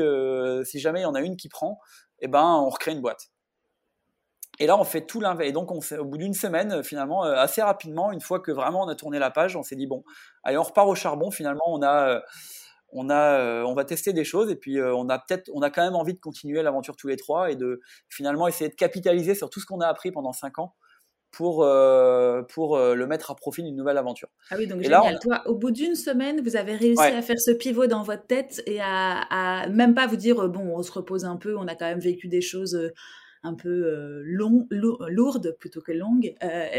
si 0.64 0.80
jamais 0.80 1.00
il 1.00 1.02
y 1.02 1.04
en 1.04 1.14
a 1.14 1.20
une 1.20 1.36
qui 1.36 1.50
prend, 1.50 1.78
eh 2.20 2.28
ben 2.28 2.62
on 2.64 2.70
recrée 2.70 2.92
une 2.92 3.02
boîte. 3.02 3.31
Et 4.58 4.66
là, 4.66 4.78
on 4.78 4.84
fait 4.84 5.06
tout 5.06 5.20
l'inverse. 5.20 5.48
Et 5.48 5.52
donc, 5.52 5.70
on 5.72 5.80
au 5.98 6.04
bout 6.04 6.18
d'une 6.18 6.34
semaine, 6.34 6.82
finalement, 6.84 7.22
assez 7.22 7.62
rapidement, 7.62 8.12
une 8.12 8.20
fois 8.20 8.40
que 8.40 8.52
vraiment 8.52 8.82
on 8.82 8.88
a 8.88 8.94
tourné 8.94 9.18
la 9.18 9.30
page, 9.30 9.56
on 9.56 9.62
s'est 9.62 9.76
dit 9.76 9.86
bon, 9.86 10.04
allez, 10.44 10.58
on 10.58 10.62
repart 10.62 10.88
au 10.88 10.94
charbon. 10.94 11.30
Finalement, 11.30 11.64
on 11.66 11.82
a 11.82 12.22
on 12.94 13.08
a, 13.08 13.64
on 13.64 13.72
va 13.72 13.86
tester 13.86 14.12
des 14.12 14.24
choses 14.24 14.50
et 14.50 14.56
puis 14.56 14.78
on 14.82 15.08
a 15.08 15.18
peut-être, 15.18 15.50
on 15.54 15.62
a 15.62 15.70
quand 15.70 15.82
même 15.82 15.94
envie 15.94 16.12
de 16.12 16.20
continuer 16.20 16.62
l'aventure 16.62 16.94
tous 16.94 17.08
les 17.08 17.16
trois 17.16 17.50
et 17.50 17.56
de 17.56 17.80
finalement 18.10 18.46
essayer 18.46 18.68
de 18.68 18.74
capitaliser 18.74 19.34
sur 19.34 19.48
tout 19.48 19.60
ce 19.60 19.66
qu'on 19.66 19.80
a 19.80 19.86
appris 19.86 20.12
pendant 20.12 20.34
cinq 20.34 20.58
ans 20.58 20.74
pour, 21.32 21.64
euh, 21.64 22.42
pour 22.42 22.76
euh, 22.76 22.94
le 22.94 23.06
mettre 23.06 23.30
à 23.30 23.34
profit 23.34 23.62
d'une 23.62 23.74
nouvelle 23.74 23.96
aventure. 23.96 24.28
Ah 24.50 24.56
oui, 24.58 24.66
donc 24.66 24.82
génial. 24.82 25.18
Toi, 25.18 25.42
au 25.46 25.54
bout 25.54 25.70
d'une 25.70 25.94
semaine, 25.94 26.42
vous 26.42 26.56
avez 26.56 26.76
réussi 26.76 27.02
à 27.02 27.22
faire 27.22 27.40
ce 27.40 27.50
pivot 27.50 27.86
dans 27.86 28.02
votre 28.02 28.26
tête 28.26 28.62
et 28.66 28.80
à, 28.80 29.22
à, 29.30 29.68
même 29.68 29.94
pas 29.94 30.06
vous 30.06 30.16
dire, 30.16 30.38
euh, 30.40 30.48
bon, 30.48 30.76
on 30.76 30.82
se 30.82 30.92
repose 30.92 31.24
un 31.24 31.36
peu, 31.36 31.56
on 31.56 31.66
a 31.66 31.74
quand 31.74 31.86
même 31.86 32.00
vécu 32.00 32.28
des 32.28 32.42
choses 32.42 32.78
un 33.42 33.54
peu 33.54 34.22
long, 34.24 34.66
lourdes 34.70 35.56
plutôt 35.58 35.80
que 35.80 35.92
longues. 35.92 36.34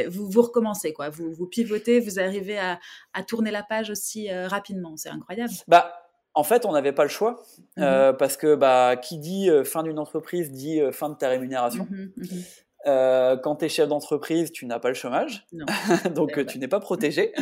vous, 0.10 0.30
vous 0.30 0.42
recommencez, 0.42 0.94
quoi. 0.94 1.10
Vous, 1.10 1.32
vous 1.32 1.48
pivotez, 1.48 2.00
vous 2.00 2.20
arrivez 2.20 2.58
à, 2.58 2.80
à 3.14 3.24
tourner 3.24 3.52
la 3.52 3.64
page 3.64 3.90
aussi 3.90 4.32
rapidement. 4.32 4.96
C'est 4.98 5.10
incroyable. 5.10 5.54
Bah, 5.68 5.94
en 6.34 6.44
fait, 6.44 6.66
on 6.66 6.72
n'avait 6.72 6.94
pas 6.94 7.04
le 7.04 7.10
choix 7.10 7.44
mmh 7.78 8.14
parce 8.18 8.38
que 8.38 8.56
bah, 8.56 8.96
qui 8.96 9.18
dit 9.20 9.50
fin 9.66 9.84
d'une 9.84 10.00
entreprise 10.00 10.52
dit 10.52 10.82
fin 10.92 11.10
de 11.10 11.16
ta 11.16 11.30
rémunération. 11.30 11.88
Mmh 11.90 12.12
mmh 12.18 12.40
euh, 12.86 13.38
quand 13.38 13.58
tu 13.58 13.66
es 13.66 13.70
chef 13.70 13.88
d'entreprise, 13.88 14.52
tu 14.52 14.66
n'as 14.66 14.80
pas 14.80 14.90
le 14.90 14.94
chômage, 14.94 15.48
donc 16.16 16.46
tu 16.48 16.60
n'es 16.60 16.68
pas 16.68 16.80
protégé. 16.80 17.32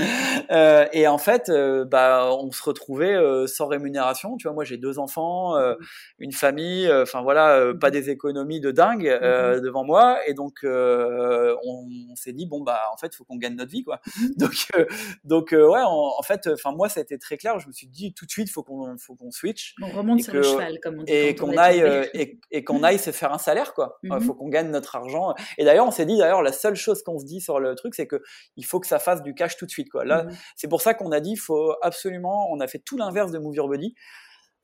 Euh, 0.49 0.85
et 0.91 1.07
en 1.07 1.17
fait, 1.17 1.47
euh, 1.47 1.85
bah, 1.85 2.29
on 2.33 2.51
se 2.51 2.61
retrouvait 2.61 3.15
sans 3.47 3.67
rémunération. 3.67 4.35
Tu 4.35 4.47
vois, 4.47 4.53
moi 4.53 4.65
j'ai 4.65 4.77
deux 4.77 4.99
enfants, 4.99 5.55
mmh. 5.55 5.75
une 6.19 6.33
famille, 6.33 6.91
enfin 6.91 7.21
voilà, 7.21 7.73
pas 7.79 7.87
mmh. 7.87 7.91
des 7.91 8.09
économies 8.09 8.59
de 8.59 8.71
dingue 8.71 9.05
mmh 9.05 9.61
devant 9.61 9.85
moi. 9.85 10.19
Et 10.27 10.33
donc 10.33 10.59
on, 10.63 11.87
on 12.11 12.15
s'est 12.15 12.33
dit 12.33 12.47
bon 12.47 12.61
bah 12.61 12.79
en 12.91 12.97
fait, 12.97 13.15
faut 13.15 13.23
qu'on 13.23 13.37
gagne 13.37 13.55
notre 13.55 13.71
vie 13.71 13.83
quoi. 13.83 14.01
donc 14.37 14.67
donc 15.23 15.51
ouais, 15.51 15.83
en, 15.85 16.21
fait, 16.23 16.49
enfin 16.51 16.73
moi 16.75 16.89
ça 16.89 16.99
a 16.99 17.03
été 17.03 17.17
très 17.17 17.37
clair. 17.37 17.59
Je 17.59 17.67
me 17.67 17.71
suis 17.71 17.87
dit 17.87 18.13
tout 18.13 18.25
de 18.25 18.31
suite, 18.31 18.49
faut 18.49 18.63
qu'on 18.63 18.97
faut 18.97 19.15
qu'on 19.15 19.31
switch. 19.31 19.75
On 19.81 19.89
remonte 19.89 20.21
sur 20.21 20.33
le 20.33 20.43
cheval 20.43 20.79
comme 20.81 20.99
on 20.99 21.03
dit. 21.03 21.13
Et 21.13 21.35
qu'on 21.35 21.55
aille 21.55 22.09
et, 22.13 22.39
et 22.51 22.63
qu'on 22.65 22.83
aille 22.83 22.99
se 22.99 23.11
faire 23.11 23.31
un 23.31 23.37
salaire 23.37 23.73
quoi. 23.73 23.99
Il 24.03 24.19
faut 24.21 24.33
qu'on 24.33 24.49
gagne 24.49 24.69
notre 24.69 24.97
argent 24.97 25.30
et 25.57 25.65
d'ailleurs, 25.65 25.87
on 25.87 25.91
s'est 25.91 26.05
dit, 26.05 26.17
d'ailleurs, 26.17 26.41
la 26.41 26.51
seule 26.51 26.75
chose 26.75 27.03
qu'on 27.03 27.19
se 27.19 27.25
dit 27.25 27.41
sur 27.41 27.59
le 27.59 27.75
truc, 27.75 27.95
c'est 27.95 28.07
que 28.07 28.21
il 28.57 28.65
faut 28.65 28.79
que 28.79 28.87
ça 28.87 28.99
fasse 28.99 29.21
du 29.21 29.33
cash 29.33 29.57
tout 29.57 29.65
de 29.65 29.71
suite. 29.71 29.89
Quoi. 29.89 30.05
Là, 30.05 30.23
mmh. 30.23 30.29
c'est 30.55 30.67
pour 30.67 30.81
ça 30.81 30.93
qu'on 30.93 31.11
a 31.11 31.19
dit, 31.19 31.31
il 31.31 31.39
faut 31.39 31.73
absolument, 31.81 32.47
on 32.51 32.59
a 32.59 32.67
fait 32.67 32.79
tout 32.79 32.97
l'inverse 32.97 33.31
de 33.31 33.39
Move 33.39 33.55
Your 33.55 33.67
Body. 33.67 33.93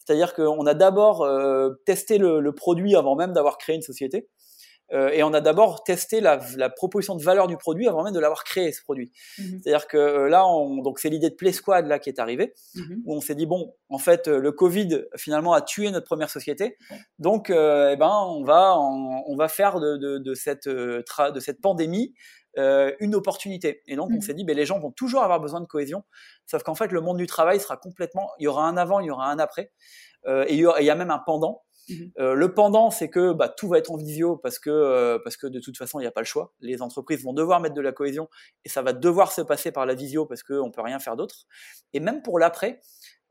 C'est-à-dire 0.08 0.34
qu'on 0.34 0.66
a 0.66 0.74
d'abord 0.74 1.24
euh, 1.24 1.72
testé 1.86 2.18
le, 2.18 2.52
produit 2.54 2.96
avant 2.96 3.16
même 3.16 3.34
d'avoir 3.34 3.58
créé 3.58 3.76
une 3.76 3.82
société. 3.82 4.30
Euh, 4.94 5.10
et 5.10 5.22
on 5.24 5.34
a 5.34 5.42
d'abord 5.42 5.84
testé 5.84 6.22
la, 6.22 6.40
la, 6.56 6.70
proposition 6.70 7.16
de 7.16 7.24
valeur 7.24 7.48
du 7.48 7.58
produit 7.58 7.88
avant 7.88 8.04
même 8.04 8.14
de 8.14 8.20
l'avoir 8.20 8.44
créé 8.44 8.72
ce 8.72 8.82
produit. 8.82 9.12
Mmh 9.38 9.44
C'est-à-dire 9.62 9.88
que 9.88 9.98
euh, 9.98 10.30
là, 10.30 10.48
on, 10.48 10.82
donc 10.82 11.00
c'est 11.00 11.10
l'idée 11.10 11.30
de 11.30 11.36
Play 11.36 11.52
Squad 11.52 11.88
là 11.88 12.00
qui 12.00 12.10
est 12.10 12.20
arrivée, 12.20 12.54
mmh 12.76 12.96
où 13.06 13.16
on 13.16 13.22
s'est 13.22 13.36
dit 13.36 13.46
bon, 13.46 13.74
en 13.90 13.98
fait, 13.98 14.28
euh, 14.28 14.40
le 14.40 14.52
Covid 14.52 15.04
finalement 15.18 15.54
a 15.54 15.62
tué 15.62 15.92
notre 15.92 16.06
première 16.06 16.30
société, 16.30 16.78
donc 17.20 17.50
eh 17.50 17.96
ben 17.98 18.12
on 18.28 18.44
va 18.44 18.78
on, 18.78 19.36
va 19.36 19.48
faire 19.48 19.80
de, 19.80 19.98
de, 19.98 20.18
de 20.20 20.34
cette 20.34 20.70
tra 21.06 21.32
de 21.32 21.40
cette 21.40 21.62
pandémie 21.62 22.14
une 22.56 23.14
opportunité. 23.14 23.84
Et 23.88 23.96
donc 23.96 24.10
on 24.12 24.18
mmh 24.18 24.22
s'est 24.22 24.34
dit 24.34 24.46
ben 24.46 24.56
les 24.56 24.66
gens 24.66 24.80
vont 24.80 24.92
toujours 24.92 25.24
avoir 25.24 25.40
besoin 25.40 25.60
de 25.60 25.66
cohésion, 25.66 26.04
sauf 26.46 26.64
qu'en 26.64 26.76
fait 26.76 26.92
le 26.92 27.02
monde 27.02 27.18
du 27.18 27.28
travail 27.28 27.60
sera 27.60 27.78
complètement, 27.78 28.30
il 28.40 28.44
y 28.44 28.48
aura 28.48 28.68
un 28.68 28.78
avant, 28.78 29.00
il 29.00 29.08
y 29.08 29.12
aura 29.12 29.30
un 29.30 29.40
après, 29.40 29.72
et 30.28 30.54
il 30.54 30.60
y, 30.60 30.68
il 30.80 30.86
y 30.86 30.90
a 30.90 30.96
même 30.96 31.12
un 31.12 31.20
pendant. 31.20 31.64
Mmh 31.90 31.94
euh, 32.20 32.34
le 32.34 32.54
pendant, 32.54 32.92
c'est 32.92 33.10
que 33.10 33.34
bah, 33.34 33.50
tout 33.50 33.68
va 33.68 33.78
être 33.78 33.92
en 33.92 33.98
visio 33.98 34.38
parce 34.38 34.60
que 34.60 34.70
euh, 34.70 35.20
parce 35.24 35.38
que 35.38 35.48
de 35.48 35.60
toute 35.60 35.78
façon, 35.78 36.00
il 36.00 36.04
n'y 36.04 36.08
a 36.08 36.12
pas 36.12 36.22
le 36.22 36.26
choix. 36.26 36.54
Les 36.60 36.82
entreprises 36.82 37.24
vont 37.24 37.34
devoir 37.34 37.60
mettre 37.60 37.76
de 37.76 37.82
la 37.82 37.92
cohésion 37.92 38.30
et 38.66 38.70
ça 38.70 38.82
va 38.82 38.94
devoir 38.94 39.32
se 39.32 39.42
passer 39.42 39.72
par 39.72 39.86
la 39.86 39.94
visio 39.94 40.26
parce 40.26 40.44
qu'on 40.44 40.72
peut 40.72 40.82
rien 40.82 41.00
faire 41.00 41.16
d'autre. 41.16 41.46
Et 41.94 42.00
même 42.00 42.22
pour 42.22 42.40
l'après, 42.40 42.82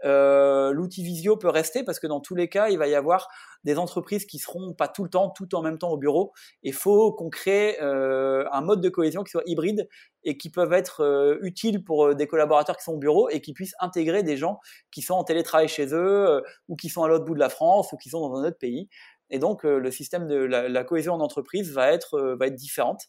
euh, 0.04 0.72
l'outil 0.72 1.02
visio 1.02 1.36
peut 1.36 1.48
rester 1.48 1.82
parce 1.82 1.98
que 1.98 2.06
dans 2.06 2.20
tous 2.20 2.34
les 2.34 2.48
cas, 2.48 2.68
il 2.68 2.78
va 2.78 2.86
y 2.86 2.94
avoir 2.94 3.28
des 3.64 3.78
entreprises 3.78 4.26
qui 4.26 4.38
seront 4.38 4.74
pas 4.74 4.88
tout 4.88 5.04
le 5.04 5.10
temps, 5.10 5.30
tout 5.30 5.54
en 5.54 5.62
même 5.62 5.78
temps 5.78 5.90
au 5.90 5.96
bureau. 5.96 6.32
Il 6.62 6.74
faut 6.74 7.12
qu'on 7.12 7.30
crée 7.30 7.78
euh, 7.80 8.44
un 8.52 8.60
mode 8.60 8.80
de 8.80 8.88
cohésion 8.88 9.24
qui 9.24 9.30
soit 9.30 9.42
hybride 9.46 9.88
et 10.24 10.36
qui 10.36 10.50
peuvent 10.50 10.72
être 10.72 11.02
euh, 11.02 11.38
utiles 11.42 11.82
pour 11.82 12.14
des 12.14 12.26
collaborateurs 12.26 12.76
qui 12.76 12.84
sont 12.84 12.92
au 12.92 12.98
bureau 12.98 13.28
et 13.30 13.40
qui 13.40 13.54
puissent 13.54 13.74
intégrer 13.80 14.22
des 14.22 14.36
gens 14.36 14.60
qui 14.90 15.02
sont 15.02 15.14
en 15.14 15.24
télétravail 15.24 15.68
chez 15.68 15.94
eux 15.94 16.42
ou 16.68 16.76
qui 16.76 16.88
sont 16.88 17.02
à 17.02 17.08
l'autre 17.08 17.24
bout 17.24 17.34
de 17.34 17.40
la 17.40 17.48
France 17.48 17.92
ou 17.92 17.96
qui 17.96 18.10
sont 18.10 18.20
dans 18.20 18.36
un 18.36 18.46
autre 18.46 18.58
pays. 18.58 18.88
Et 19.30 19.38
donc 19.38 19.64
le 19.64 19.90
système 19.90 20.28
de 20.28 20.36
la, 20.36 20.84
cohésion 20.84 21.14
en 21.14 21.20
entreprise 21.20 21.72
va 21.72 21.90
être 21.90 22.36
va 22.38 22.46
être 22.46 22.54
différente. 22.54 23.02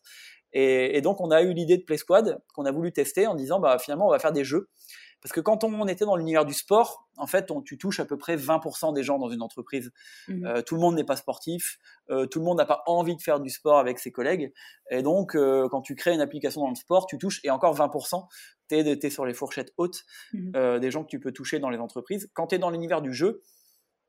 Et, 0.54 0.98
et 0.98 1.02
donc 1.02 1.22
on 1.22 1.30
a 1.30 1.44
eu 1.44 1.54
l'idée 1.54 1.78
de 1.78 1.84
Play 1.84 1.98
Squad 1.98 2.40
qu'on 2.56 2.66
a 2.66 2.72
voulu 2.72 2.92
tester 2.92 3.28
en 3.28 3.36
disant 3.36 3.60
bah 3.60 3.78
finalement 3.78 4.08
on 4.08 4.12
va 4.12 4.18
faire 4.18 4.32
des 4.32 4.44
jeux. 4.44 4.70
Parce 5.22 5.34
que 5.34 5.42
quand 5.42 5.64
on 5.64 5.88
était 5.88 6.06
dans 6.06 6.16
l'univers 6.16 6.46
du 6.46 6.54
sport, 6.54 7.08
en 7.18 7.26
fait, 7.26 7.50
on, 7.50 7.62
tu 7.62 7.78
touches 7.78 8.00
à 8.00 8.06
peu 8.06 8.18
près 8.18 8.38
20% 8.38 8.94
des 8.94 9.04
gens 9.04 9.18
dans 9.18 9.30
une 9.30 9.42
entreprise. 9.42 9.92
Mmh 10.28 10.46
euh, 10.46 10.62
tout 10.62 10.76
le 10.76 10.82
monde 10.82 10.96
n'est 10.96 11.04
pas 11.04 11.16
sportif, 11.16 11.80
euh, 12.10 12.28
tout 12.28 12.40
le 12.40 12.46
monde 12.46 12.58
n'a 12.58 12.66
pas 12.66 12.84
envie 12.86 13.16
de 13.16 13.22
faire 13.22 13.40
du 13.40 13.50
sport 13.50 13.80
avec 13.80 14.00
ses 14.00 14.12
collègues. 14.12 14.54
Et 14.92 15.02
donc, 15.02 15.36
euh, 15.36 15.68
quand 15.70 15.82
tu 15.82 15.96
crées 15.96 16.14
une 16.14 16.22
application 16.22 16.62
dans 16.62 16.70
le 16.70 16.76
sport, 16.76 17.08
tu 17.08 17.18
touches, 17.18 17.40
et 17.44 17.50
encore 17.50 17.76
20%, 17.76 18.28
tu 18.70 18.76
es, 18.76 19.10
sur 19.10 19.26
les 19.26 19.34
fourchettes 19.34 19.74
hautes 19.78 20.04
mmh 20.34 20.80
des 20.80 20.92
gens 20.92 21.04
que 21.04 21.10
tu 21.10 21.20
peux 21.20 21.32
toucher 21.32 21.60
dans 21.60 21.70
les 21.70 21.80
entreprises. 21.80 22.30
Quand 22.34 22.48
tu 22.48 22.56
es 22.56 22.60
dans 22.60 22.70
l'univers 22.70 23.02
du 23.02 23.14
jeu, 23.14 23.42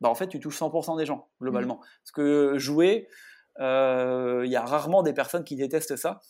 bah, 0.01 0.09
en 0.09 0.15
fait, 0.15 0.29
tu 0.29 0.39
touches 0.39 0.59
100% 0.59 0.99
des 0.99 1.07
gens, 1.07 1.29
globalement. 1.41 1.77
Mmh 1.77 1.87
Parce 2.03 2.13
que 2.13 2.59
jouer, 2.59 3.09
il 3.59 4.51
y 4.51 4.57
a 4.57 4.65
rarement 4.65 5.03
des 5.03 5.15
personnes 5.15 5.45
qui 5.45 5.57
détestent 5.57 5.97
ça. 5.97 6.21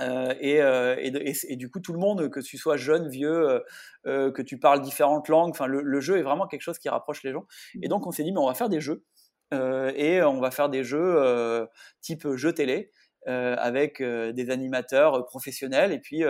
Euh, 0.00 0.34
euh, 0.42 0.96
et, 0.98 1.08
et, 1.08 1.34
et, 1.48 1.56
du 1.56 1.70
coup, 1.70 1.80
tout 1.80 1.92
le 1.92 1.98
monde, 1.98 2.30
que 2.30 2.40
tu 2.40 2.56
sois 2.56 2.76
jeune, 2.76 3.08
vieux, 3.08 3.62
euh, 4.06 4.32
que 4.32 4.42
tu 4.42 4.58
parles 4.58 4.82
différentes 4.82 5.28
langues, 5.28 5.50
enfin, 5.50 5.66
le, 5.66 5.82
le, 5.82 6.00
jeu 6.00 6.18
est 6.18 6.22
vraiment 6.22 6.46
quelque 6.46 6.62
chose 6.62 6.78
qui 6.78 6.88
rapproche 6.88 7.22
les 7.22 7.32
gens. 7.32 7.46
Et 7.82 7.88
donc, 7.88 8.06
on 8.06 8.10
s'est 8.10 8.24
dit, 8.24 8.32
mais 8.32 8.40
on 8.40 8.46
va 8.46 8.54
faire 8.54 8.68
des 8.68 8.80
jeux. 8.80 9.04
et 9.52 10.22
on 10.22 10.40
va 10.40 10.50
faire 10.50 10.70
des 10.70 10.84
jeux 10.84 11.66
type 12.00 12.26
jeu 12.36 12.52
télé, 12.52 12.90
avec 13.26 14.02
des 14.02 14.50
animateurs 14.50 15.24
professionnels. 15.26 15.92
Et 15.92 15.98
puis, 15.98 16.24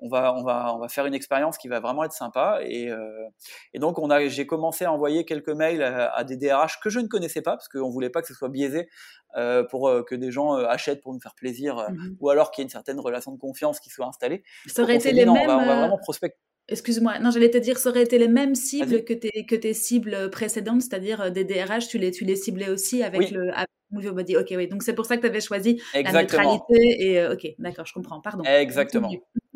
on 0.00 0.08
va, 0.08 0.34
on 0.34 0.42
va, 0.42 0.74
on 0.74 0.78
va 0.78 0.88
faire 0.88 1.06
une 1.06 1.14
expérience 1.14 1.58
qui 1.58 1.68
va 1.68 1.80
vraiment 1.80 2.04
être 2.04 2.12
sympa. 2.12 2.60
Et, 2.62 2.90
euh, 2.90 3.28
et 3.74 3.78
donc, 3.78 3.98
on 3.98 4.10
a, 4.10 4.26
j'ai 4.28 4.46
commencé 4.46 4.84
à 4.84 4.92
envoyer 4.92 5.24
quelques 5.24 5.50
mails 5.50 5.82
à, 5.82 6.24
des 6.24 6.36
DRH 6.36 6.80
que 6.80 6.90
je 6.90 7.00
ne 7.00 7.06
connaissais 7.06 7.42
pas 7.42 7.52
parce 7.52 7.68
qu'on 7.68 7.90
voulait 7.90 8.10
pas 8.10 8.22
que 8.22 8.28
ce 8.28 8.34
soit 8.34 8.48
biaisé 8.48 8.88
euh, 9.36 9.62
pour 9.64 9.88
euh, 9.88 10.02
que 10.02 10.14
des 10.14 10.30
gens 10.30 10.56
euh, 10.56 10.66
achètent 10.66 11.02
pour 11.02 11.12
nous 11.12 11.20
faire 11.20 11.34
plaisir, 11.34 11.86
mmh 11.90 12.16
ou 12.20 12.30
alors 12.30 12.50
qu'il 12.50 12.62
y 12.62 12.64
ait 12.64 12.66
une 12.66 12.70
certaine 12.70 12.98
relation 12.98 13.32
de 13.32 13.38
confiance 13.38 13.80
qui 13.80 13.90
soit 13.90 14.06
installée. 14.06 14.42
Ça 14.66 14.82
aurait 14.82 14.96
été 14.96 15.12
les 15.12 15.24
mêmes. 15.24 15.30
On 15.30 15.46
va, 15.46 15.76
vraiment 15.76 15.98
prospecter. 15.98 16.38
Excuse-moi, 16.68 17.18
non, 17.18 17.30
j'allais 17.30 17.50
te 17.50 17.58
dire, 17.58 17.78
ça 17.78 17.90
aurait 17.90 18.02
été 18.02 18.18
les 18.18 18.28
mêmes 18.28 18.54
cibles 18.54 19.04
que 19.04 19.12
tes, 19.12 19.44
que 19.44 19.56
tes 19.56 19.74
cibles 19.74 20.30
précédentes, 20.30 20.82
c'est-à-dire 20.82 21.32
des 21.32 21.44
DRH, 21.44 21.88
tu 21.88 21.98
les, 21.98 22.12
tu 22.12 22.24
les 22.24 22.36
ciblais 22.36 22.70
aussi 22.70 23.02
avec 23.02 23.30
le 23.30 23.50
avec 23.50 23.68
Movie 23.90 24.10
Body. 24.10 24.36
Ok, 24.36 24.52
oui, 24.56 24.68
donc 24.68 24.82
c'est 24.82 24.94
pour 24.94 25.06
ça 25.06 25.16
que 25.16 25.22
tu 25.22 25.26
avais 25.26 25.40
choisi 25.40 25.80
Exactement. 25.94 26.12
la 26.12 26.22
neutralité. 26.22 27.04
Et, 27.04 27.26
ok, 27.26 27.54
d'accord, 27.58 27.86
je 27.86 27.92
comprends, 27.92 28.20
pardon. 28.20 28.44
Exactement. 28.44 29.10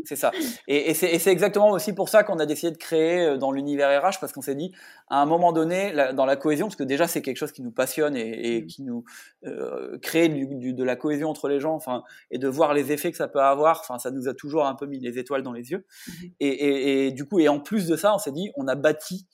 C'est 0.05 0.17
ça. 0.17 0.33
Et, 0.69 0.91
et 0.91 0.95
c'est 0.95 1.31
exactement 1.31 1.71
aussi 1.71 1.95
pour 1.95 2.09
ça 2.09 2.25
qu'on 2.25 2.39
a 2.39 2.47
décidé 2.47 2.73
de 2.73 2.77
créer 2.77 3.25
euh, 3.25 3.37
dans 3.39 3.53
l'univers 3.53 4.03
RH, 4.03 4.21
parce 4.21 4.33
qu'on 4.33 4.43
s'est 4.43 4.55
dit, 4.55 4.73
à 5.09 5.21
un 5.21 5.27
moment 5.27 5.53
donné, 5.53 5.93
dans 6.15 6.27
la 6.27 6.37
cohésion, 6.37 6.67
parce 6.67 6.77
que 6.77 6.85
déjà 6.85 7.09
c'est 7.09 7.23
quelque 7.23 7.39
chose 7.39 7.53
qui 7.53 7.63
nous 7.63 7.73
passionne 7.73 8.17
et, 8.17 8.57
et 8.57 8.63
mmh. 8.63 8.67
qui 8.67 8.83
nous 8.83 9.05
euh, 9.47 9.99
crée 10.03 10.29
du, 10.29 10.75
de 10.75 10.85
la 10.85 10.97
cohésion 10.97 11.31
entre 11.31 11.49
les 11.49 11.59
gens, 11.59 11.75
enfin, 11.75 12.03
et 12.31 12.39
de 12.39 12.49
voir 12.49 12.75
les 12.75 12.93
effets 12.93 13.11
que 13.11 13.17
ça 13.17 13.29
peut 13.29 13.41
avoir, 13.41 13.81
enfin, 13.81 13.99
ça 13.99 14.11
nous 14.11 14.29
a 14.29 14.35
toujours 14.35 14.67
un 14.67 14.75
peu 14.75 14.87
mis 14.87 15.01
les 15.01 15.19
étoiles 15.19 15.43
dans 15.43 15.53
les 15.53 15.71
yeux. 15.71 15.87
Mmh. 16.07 16.13
Et, 16.41 17.07
et, 17.07 17.13
du 17.13 17.25
coup, 17.25 17.41
et 17.41 17.49
en 17.49 17.61
plus 17.61 17.87
de 17.87 17.97
ça, 17.97 18.15
on 18.15 18.19
s'est 18.19 18.33
dit, 18.33 18.51
on 18.57 18.69
a 18.69 18.75
bâti 18.75 19.27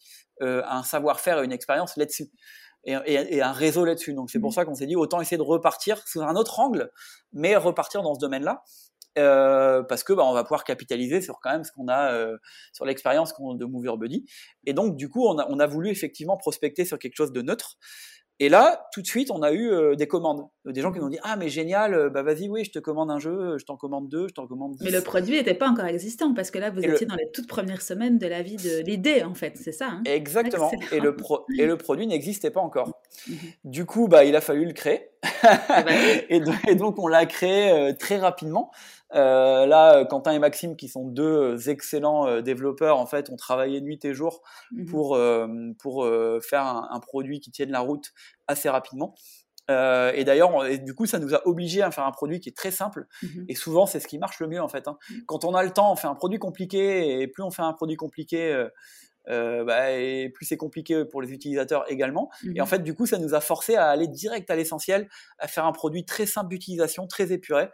euh, 0.43 0.63
un 0.69 0.83
savoir-faire 0.83 1.41
et 1.41 1.45
une 1.45 1.53
expérience 1.53 1.97
là-dessus. 1.97 2.31
Et, 2.85 2.95
et, 2.95 3.43
un 3.43 3.53
réseau 3.53 3.85
là-dessus. 3.85 4.15
Donc 4.15 4.31
c'est 4.31 4.41
pour 4.41 4.51
mmh. 4.51 4.55
ça 4.55 4.65
qu'on 4.65 4.75
s'est 4.75 4.87
dit 4.87 4.97
autant 4.97 5.21
essayer 5.21 5.37
de 5.37 5.43
repartir 5.43 6.03
sous 6.07 6.23
un 6.23 6.35
autre 6.35 6.61
angle, 6.61 6.91
mais 7.33 7.57
repartir 7.57 8.03
dans 8.03 8.15
ce 8.15 8.21
domaine-là. 8.21 8.63
Euh, 9.19 9.83
parce 9.83 10.05
que 10.05 10.13
bah, 10.13 10.23
on 10.25 10.33
va 10.33 10.45
pouvoir 10.45 10.63
capitaliser 10.63 11.21
sur 11.21 11.41
quand 11.41 11.51
même 11.51 11.65
ce 11.65 11.73
qu'on 11.73 11.89
a 11.89 12.13
euh, 12.13 12.39
sur 12.73 12.85
l'expérience 12.85 13.35
de 13.39 13.65
Mover 13.65 13.97
Buddy. 13.99 14.25
Et 14.67 14.73
donc 14.73 14.97
du 14.97 15.09
coup, 15.09 15.27
on 15.27 15.39
a, 15.39 15.47
on 15.49 15.59
a 15.59 15.67
voulu 15.67 15.91
effectivement 15.91 16.37
prospecter 16.37 16.85
sur 16.85 16.99
quelque 16.99 17.17
chose 17.17 17.33
de 17.33 17.43
neutre. 17.43 17.77
Et 18.43 18.49
là, 18.49 18.89
tout 18.95 19.03
de 19.03 19.07
suite, 19.07 19.31
on 19.31 19.43
a 19.43 19.53
eu 19.53 19.71
euh, 19.71 19.95
des 19.95 20.09
commandes, 20.09 20.49
des 20.65 20.81
gens 20.81 20.93
qui 20.93 20.99
nous 20.99 21.05
ont 21.05 21.11
dit 21.11 21.19
ah 21.23 21.37
mais 21.37 21.51
génial, 21.51 22.09
bah 22.09 22.23
vas-y 22.23 22.49
oui, 22.49 22.65
je 22.65 22.71
te 22.71 22.79
commande 22.79 23.11
un 23.11 23.19
jeu, 23.19 23.59
je 23.59 23.65
t'en 23.67 23.77
commande 23.77 24.09
deux, 24.09 24.29
je 24.29 24.33
t'en 24.33 24.47
commande 24.47 24.77
dix. 24.77 24.85
Mais 24.85 24.91
le 24.91 25.03
produit 25.03 25.37
n'était 25.37 25.55
pas 25.55 25.69
encore 25.69 25.85
existant 25.85 26.33
parce 26.33 26.51
que 26.51 26.59
là, 26.59 26.71
vous 26.71 26.81
étiez 26.81 27.07
dans 27.07 27.17
les 27.17 27.31
toutes 27.33 27.47
premières 27.47 27.83
semaines 27.83 28.17
de 28.17 28.27
la 28.27 28.41
vie 28.41 28.57
de 28.57 28.83
l'idée 28.83 29.23
en 29.25 29.35
fait, 29.35 29.57
c'est 29.57 29.73
ça. 29.73 29.89
Hein? 29.91 30.03
Exactement. 30.07 30.71
et 30.91 31.01
le 31.01 31.17
pro 31.17 31.45
et 31.59 31.67
le 31.67 31.77
produit 31.77 32.07
n'existait 32.07 32.51
pas 32.51 32.61
encore. 32.61 32.99
Mhm. 33.29 33.37
Du 33.65 33.85
coup, 33.85 34.09
bah 34.09 34.25
il 34.25 34.35
a 34.35 34.41
fallu 34.41 34.65
le 34.65 34.73
créer. 34.73 35.11
Et, 36.31 36.41
donc 36.77 36.99
on 36.99 37.07
l'a 37.07 37.27
créé 37.27 37.95
très 37.99 38.17
rapidement. 38.17 38.71
Euh, 39.15 39.67
là, 39.67 39.97
euh, 39.97 40.05
Quentin 40.05 40.33
et 40.33 40.39
Maxime, 40.39 40.77
qui 40.77 40.89
sont 40.89 41.07
deux 41.07 41.25
euh, 41.25 41.69
excellents 41.69 42.41
développeurs, 42.41 42.99
en 42.99 43.07
fait, 43.07 43.31
ont 43.31 43.37
travaillé 43.37 43.81
nuit 43.81 44.05
et 44.05 44.15
jour 44.15 44.43
mmh 44.73 44.85
pour, 44.87 45.19
pour 45.79 46.09
faire 46.43 46.67
un, 46.67 47.01
produit 47.01 47.41
qui 47.41 47.51
tienne 47.51 47.71
la 47.71 47.81
route 47.81 48.13
assez 48.47 48.69
rapidement. 48.69 49.15
Euh, 49.71 50.13
et 50.15 50.25
d'ailleurs, 50.25 50.65
du 50.81 50.95
coup, 50.95 51.07
ça 51.07 51.19
nous 51.19 51.35
a 51.35 51.47
obligés 51.47 51.83
à 51.83 51.91
faire 51.91 52.05
un 52.05 52.11
produit 52.11 52.41
qui 52.41 52.49
est 52.49 52.57
très 52.57 52.71
simple. 52.71 53.07
Mhm. 53.23 53.47
Et 53.49 53.55
souvent, 53.55 53.87
c'est 53.87 54.01
ce 54.01 54.09
qui 54.09 54.19
marche 54.19 54.41
le 54.41 54.49
mieux 54.49 54.61
en 54.61 54.69
fait. 54.69 54.89
Hein. 54.89 54.99
Mhm. 55.11 55.25
Quand 55.27 55.45
on 55.45 55.55
a 55.55 55.63
le 55.63 55.71
temps, 55.71 55.93
on 55.93 55.97
fait 55.97 56.09
un 56.09 56.15
produit 56.15 56.39
compliqué, 56.39 57.21
et 57.21 57.29
plus 57.29 57.43
on 57.43 57.51
fait 57.51 57.63
un 57.63 57.73
produit 57.73 57.97
compliqué, 57.97 58.53
euh, 58.53 58.69
euh, 59.29 59.65
bah, 59.65 59.93
et 59.93 60.31
plus 60.31 60.47
c'est 60.47 60.57
compliqué 60.57 61.05
pour 61.05 61.23
les 61.23 61.33
utilisateurs 61.33 61.85
également. 61.91 62.31
Et 62.55 62.61
en 62.61 62.65
mhm. 62.65 62.71
fait, 62.71 62.79
du 62.83 62.95
coup, 62.95 63.07
ça 63.07 63.19
nous 63.19 63.35
a 63.35 63.41
forcé 63.41 63.77
à 63.77 63.89
aller 63.89 64.09
direct 64.09 64.51
à 64.51 64.57
l'essentiel, 64.57 65.09
à 65.39 65.47
faire 65.47 65.67
un 65.67 65.73
produit 65.73 66.05
très 66.05 66.27
simple 66.27 66.49
d'utilisation, 66.49 67.07
très 67.07 67.33
épuré. 67.33 67.69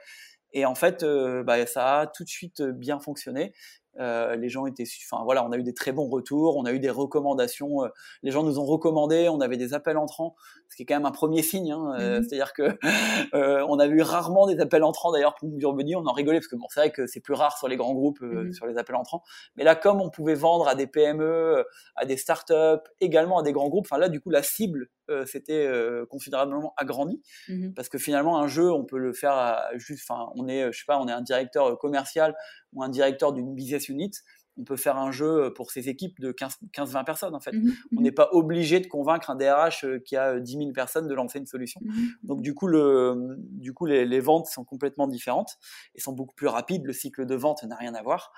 Et 0.58 0.64
en 0.64 0.74
fait, 0.74 1.04
bah, 1.44 1.66
ça 1.66 2.00
a 2.00 2.06
tout 2.06 2.24
de 2.24 2.28
suite 2.30 2.62
bien 2.62 2.98
fonctionné. 2.98 3.52
Euh, 3.98 4.36
les 4.36 4.48
gens 4.48 4.66
étaient, 4.66 4.84
enfin 5.10 5.22
voilà, 5.24 5.44
on 5.44 5.52
a 5.52 5.56
eu 5.56 5.62
des 5.62 5.74
très 5.74 5.92
bons 5.92 6.08
retours, 6.08 6.56
on 6.56 6.64
a 6.64 6.72
eu 6.72 6.78
des 6.78 6.90
recommandations. 6.90 7.84
Euh, 7.84 7.88
les 8.22 8.30
gens 8.30 8.42
nous 8.42 8.58
ont 8.58 8.64
recommandé, 8.64 9.28
on 9.28 9.40
avait 9.40 9.56
des 9.56 9.74
appels 9.74 9.96
entrants, 9.96 10.36
ce 10.68 10.76
qui 10.76 10.82
est 10.82 10.86
quand 10.86 10.96
même 10.96 11.06
un 11.06 11.12
premier 11.12 11.42
signe. 11.42 11.72
Hein, 11.72 11.94
euh, 11.98 12.20
mmh 12.20 12.22
c'est-à-dire 12.24 12.52
que 12.52 12.78
on 13.68 13.78
a 13.78 13.86
eu 13.86 14.00
rarement 14.02 14.46
des 14.46 14.60
appels 14.60 14.84
entrants 14.84 15.12
d'ailleurs 15.12 15.34
pour 15.34 15.48
Urbani, 15.58 15.96
on 15.96 16.06
en 16.06 16.12
rigolait 16.12 16.38
parce 16.38 16.48
que 16.48 16.56
bon, 16.56 16.66
c'est 16.70 16.80
vrai 16.80 16.90
que 16.90 17.06
c'est 17.06 17.20
plus 17.20 17.34
rare 17.34 17.56
sur 17.56 17.68
les 17.68 17.76
grands 17.76 17.94
groupes, 17.94 18.20
mmh 18.20 18.52
sur 18.52 18.66
les 18.66 18.78
appels 18.78 18.96
entrants. 18.96 19.22
Mais 19.56 19.64
là, 19.64 19.74
comme 19.74 20.00
on 20.00 20.10
pouvait 20.10 20.34
vendre 20.34 20.68
à 20.68 20.74
des 20.74 20.86
PME, 20.86 21.64
à 21.96 22.04
des 22.04 22.16
startups, 22.16 22.88
également 23.00 23.38
à 23.38 23.42
des 23.42 23.52
grands 23.52 23.68
groupes, 23.68 23.86
enfin 23.90 23.98
là, 23.98 24.08
du 24.08 24.20
coup, 24.20 24.30
la 24.30 24.42
cible 24.42 24.88
c'était 25.26 25.70
considérablement 26.08 26.74
agrandi 26.76 27.22
mmh 27.48 27.70
parce 27.74 27.88
que 27.88 27.98
finalement, 27.98 28.38
un 28.38 28.46
jeu, 28.46 28.72
on 28.72 28.84
peut 28.84 28.98
le 28.98 29.12
faire 29.12 29.62
juste, 29.74 30.08
enfin, 30.08 30.30
on 30.34 30.48
est, 30.48 30.72
je 30.72 30.78
sais 30.78 30.84
pas, 30.86 30.98
on 30.98 31.08
est 31.08 31.12
un 31.12 31.22
directeur 31.22 31.78
commercial 31.78 32.34
ou 32.72 32.82
un 32.82 32.88
directeur 32.88 33.32
d'une 33.32 33.54
business 33.54 33.88
unit, 33.88 34.12
on 34.58 34.64
peut 34.64 34.76
faire 34.76 34.96
un 34.96 35.10
jeu 35.10 35.52
pour 35.54 35.70
ses 35.70 35.88
équipes 35.88 36.18
de 36.20 36.32
15-20 36.32 37.04
personnes 37.04 37.34
en 37.34 37.40
fait. 37.40 37.52
Mmh 37.52 37.72
on 37.92 38.00
mmh 38.00 38.02
n'est 38.02 38.12
pas 38.12 38.28
obligé 38.32 38.80
de 38.80 38.86
convaincre 38.86 39.30
un 39.30 39.36
DRH 39.36 39.84
euh, 39.84 39.98
qui 39.98 40.16
a 40.16 40.38
10 40.38 40.52
000 40.58 40.72
personnes 40.72 41.08
de 41.08 41.14
lancer 41.14 41.38
une 41.38 41.46
solution. 41.46 41.80
Mmh 41.84 42.04
Donc 42.22 42.42
du 42.42 42.54
coup, 42.54 42.66
le, 42.66 43.36
du 43.38 43.72
coup 43.74 43.86
les, 43.86 44.20
ventes 44.20 44.46
sont 44.46 44.64
complètement 44.64 45.08
différentes 45.08 45.58
et 45.94 46.00
sont 46.00 46.12
beaucoup 46.12 46.34
plus 46.34 46.48
rapides. 46.48 46.84
Le 46.84 46.92
cycle 46.92 47.26
de 47.26 47.34
vente 47.34 47.62
n'a 47.64 47.76
rien 47.76 47.94
à 47.94 48.02
voir. 48.02 48.32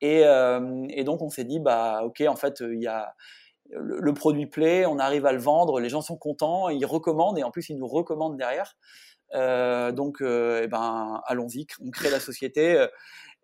Et, 0.00 0.22
euh, 0.24 0.84
et 0.90 1.04
donc 1.04 1.22
on 1.22 1.30
s'est 1.30 1.44
dit, 1.44 1.60
bah 1.60 2.02
ok, 2.04 2.22
en 2.28 2.36
fait, 2.36 2.60
il 2.60 2.80
y 2.80 2.86
a 2.86 3.14
le, 3.74 4.14
produit 4.14 4.46
plaît, 4.46 4.86
on 4.86 4.98
arrive 4.98 5.26
à 5.26 5.32
le 5.32 5.38
vendre, 5.38 5.80
les 5.80 5.88
gens 5.88 6.02
sont 6.02 6.16
contents, 6.16 6.68
ils 6.68 6.86
recommandent 6.86 7.38
et 7.38 7.42
en 7.42 7.50
plus 7.50 7.68
ils 7.68 7.78
nous 7.78 7.88
recommandent 7.88 8.36
derrière. 8.36 8.76
Euh, 9.34 9.90
donc, 9.92 10.18
eh 10.20 10.66
ben, 10.68 11.20
allons-y, 11.26 11.66
on 11.80 11.90
crée 11.90 12.10
la 12.10 12.20
société. 12.20 12.86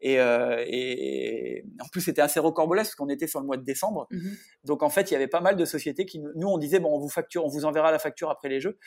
Euh, 0.04 0.64
et, 0.66 1.64
en 1.80 1.88
plus, 1.88 2.00
c'était 2.00 2.22
assez 2.22 2.40
recordolesque 2.40 2.90
parce 2.90 2.94
qu'on 2.96 3.08
était 3.08 3.26
sur 3.26 3.40
le 3.40 3.46
mois 3.46 3.56
de 3.56 3.64
décembre. 3.64 4.06
Mhm. 4.10 4.36
Donc, 4.64 4.82
en 4.82 4.88
fait, 4.88 5.10
il 5.10 5.14
y 5.14 5.16
avait 5.16 5.28
pas 5.28 5.40
mal 5.40 5.56
de 5.56 5.64
sociétés 5.64 6.06
qui 6.06 6.20
nous, 6.20 6.48
on 6.48 6.58
disait, 6.58 6.80
bon, 6.80 6.94
on 6.94 6.98
vous 6.98 7.08
facture, 7.08 7.44
on 7.44 7.48
vous 7.48 7.64
enverra 7.64 7.90
la 7.90 7.98
facture 7.98 8.30
après 8.30 8.48
les 8.48 8.60
jeux. 8.60 8.78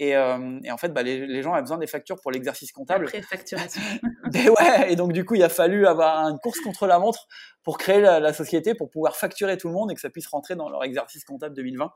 Et, 0.00 0.16
euh, 0.16 0.60
en 0.70 0.76
fait, 0.76 0.90
bah, 0.90 1.02
les, 1.02 1.42
gens 1.42 1.52
avaient 1.52 1.62
besoin 1.62 1.78
des 1.78 1.86
factures 1.86 2.20
pour 2.20 2.30
l'exercice 2.30 2.70
comptable. 2.72 3.06
Après 3.06 3.22
facturation. 3.22 3.80
et 4.34 4.48
ouais, 4.48 4.92
et 4.92 4.96
donc 4.96 5.12
du 5.12 5.24
coup, 5.24 5.34
il 5.34 5.42
a 5.42 5.48
fallu 5.48 5.86
avoir 5.86 6.28
une 6.28 6.38
course 6.38 6.60
contre 6.60 6.86
la 6.86 6.98
montre 6.98 7.26
pour 7.64 7.78
créer 7.78 8.00
la, 8.00 8.32
société, 8.32 8.74
pour 8.74 8.90
pouvoir 8.90 9.16
facturer 9.16 9.56
tout 9.56 9.68
le 9.68 9.74
monde 9.74 9.90
et 9.90 9.94
que 9.94 10.00
ça 10.00 10.10
puisse 10.10 10.28
rentrer 10.28 10.54
dans 10.54 10.68
leur 10.68 10.84
exercice 10.84 11.24
comptable 11.24 11.54
2020. 11.56 11.92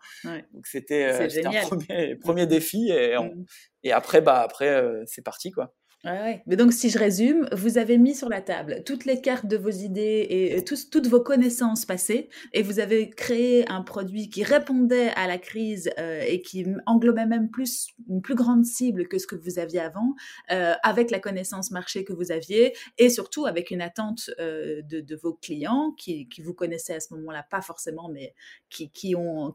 Donc 0.53 0.67
c'était 0.67 1.05
euh, 1.05 1.29
un 1.47 1.61
premier, 1.63 2.17
premier, 2.17 2.47
défi 2.47 2.91
et, 2.91 3.17
mm. 3.17 3.45
et 3.85 3.93
après, 3.93 4.21
bah 4.21 4.41
après, 4.41 4.85
c'est 5.07 5.23
parti 5.23 5.51
quoi. 5.51 5.73
Ouais, 6.05 6.43
Mais 6.47 6.57
donc, 6.57 6.73
si 6.73 6.91
je 6.91 6.99
résume, 6.99 7.49
vous 7.53 7.79
avez 7.79 7.97
mis 7.97 8.17
sur 8.17 8.29
la 8.29 8.41
table 8.41 8.83
toutes 8.85 9.05
les 9.05 9.21
cartes 9.21 9.47
de 9.47 9.57
vos 9.57 9.71
idées 9.71 10.27
et 10.29 10.65
toutes 10.65 11.07
vos 11.07 11.21
connaissances 11.21 11.87
passées, 11.87 12.29
et 12.53 12.63
vous 12.63 12.81
avez 12.81 13.09
créé 13.09 13.69
un 13.71 13.83
produit 13.83 14.29
qui 14.29 14.43
répondait 14.43 15.11
à 15.11 15.29
la 15.29 15.39
crise 15.39 15.91
euh, 16.01 16.25
et 16.27 16.43
qui 16.43 16.67
englobait 16.87 17.27
même 17.27 17.51
plus 17.51 17.87
une 18.09 18.21
plus 18.21 18.35
grande 18.35 18.65
cible 18.65 19.07
que 19.07 19.19
ce 19.19 19.29
que 19.29 19.37
vous 19.37 19.61
aviez 19.61 19.79
avant, 19.79 20.17
euh, 20.51 20.75
avec 20.83 21.13
la 21.13 21.21
connaissance 21.21 21.71
marché 21.71 22.03
que 22.03 22.13
vous 22.13 22.33
aviez, 22.33 22.75
et 22.99 23.09
surtout 23.09 23.47
avec 23.47 23.71
une 23.71 23.81
attente 23.81 24.29
euh, 24.41 24.83
de, 24.83 25.15
vos 25.15 25.35
clients 25.35 25.93
qui, 25.97 26.29
vous 26.43 26.55
connaissaient 26.55 26.97
à 26.97 27.01
ce 27.01 27.15
moment-là, 27.15 27.47
pas 27.49 27.63
forcément, 27.63 28.09
mais 28.09 28.35
qui, 28.71 29.15
ont, 29.15 29.53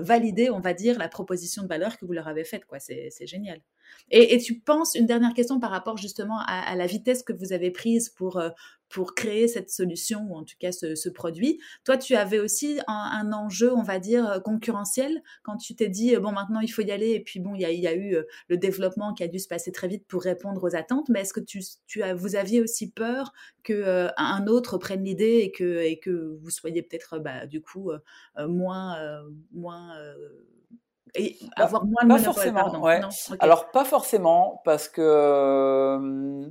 validé, 0.00 0.48
on 0.48 0.60
va 0.60 0.74
dire, 0.74 0.96
la 0.96 1.08
proposition 1.08 1.64
de 1.64 1.68
valeur 1.68 1.98
que 1.98 2.06
vous 2.06 2.12
leur 2.12 2.28
avez 2.28 2.44
faite. 2.44 2.62
C'est 2.78 3.26
génial. 3.26 3.58
Et, 4.10 4.38
tu 4.38 4.58
penses, 4.58 4.94
une 4.94 5.06
dernière 5.06 5.32
question 5.32 5.58
par 5.58 5.70
rapport 5.70 5.96
justement 5.96 6.38
à, 6.46 6.76
la 6.76 6.86
vitesse 6.86 7.22
que 7.22 7.32
vous 7.32 7.52
avez 7.54 7.70
prise 7.70 8.10
pour, 8.10 8.36
euh, 8.38 8.50
pour 8.90 9.14
créer 9.14 9.48
cette 9.48 9.70
solution, 9.70 10.26
ou 10.28 10.36
en 10.36 10.44
tout 10.44 10.56
cas 10.60 10.70
ce, 10.70 11.08
produit. 11.08 11.58
Toi, 11.84 11.96
tu 11.96 12.14
avais 12.14 12.38
aussi 12.38 12.78
un, 12.86 13.32
enjeu, 13.32 13.72
on 13.72 13.82
va 13.82 13.98
dire, 13.98 14.30
euh, 14.30 14.38
concurrentiel, 14.38 15.22
quand 15.42 15.56
tu 15.56 15.74
t'es 15.74 15.88
dit, 15.88 16.14
euh, 16.14 16.20
bon, 16.20 16.30
maintenant, 16.32 16.60
il 16.60 16.68
faut 16.68 16.82
y 16.82 16.90
aller, 16.90 17.12
et 17.12 17.20
puis 17.20 17.40
bon, 17.40 17.54
il 17.54 17.62
y 17.62 17.86
a, 17.86 17.94
eu 17.94 18.16
le 18.48 18.56
développement 18.58 19.14
qui 19.14 19.22
a 19.22 19.28
dû 19.28 19.38
se 19.38 19.48
passer 19.48 19.72
très 19.72 19.88
vite 19.88 20.06
pour 20.06 20.22
répondre 20.22 20.62
aux 20.62 20.76
attentes, 20.76 21.08
mais 21.08 21.22
est-ce 21.22 21.32
que 21.32 21.40
tu, 21.40 21.62
tu 21.86 22.02
as, 22.02 22.14
vous 22.14 22.36
aviez 22.36 22.60
aussi 22.60 22.90
peur 22.90 23.32
qu'un 23.62 24.12
un 24.18 24.46
autre 24.46 24.76
prenne 24.76 25.04
l'idée 25.04 25.40
et 25.42 25.52
que, 25.52 25.82
et 25.82 25.98
que 25.98 26.36
vous 26.42 26.50
soyez 26.50 26.82
peut-être, 26.82 27.18
bah, 27.18 27.46
du 27.46 27.62
coup, 27.62 27.90
moins... 28.36 28.98
moins 29.52 29.96
et 31.14 31.36
bah, 31.42 31.64
avoir 31.64 31.84
moins 31.84 32.04
de 32.04 32.08
pas 32.08 32.18
forcément, 32.18 32.84
Alors 33.40 33.70
pas 33.70 33.84
forcément 33.84 34.62
parce 34.64 34.88
que 34.88 36.48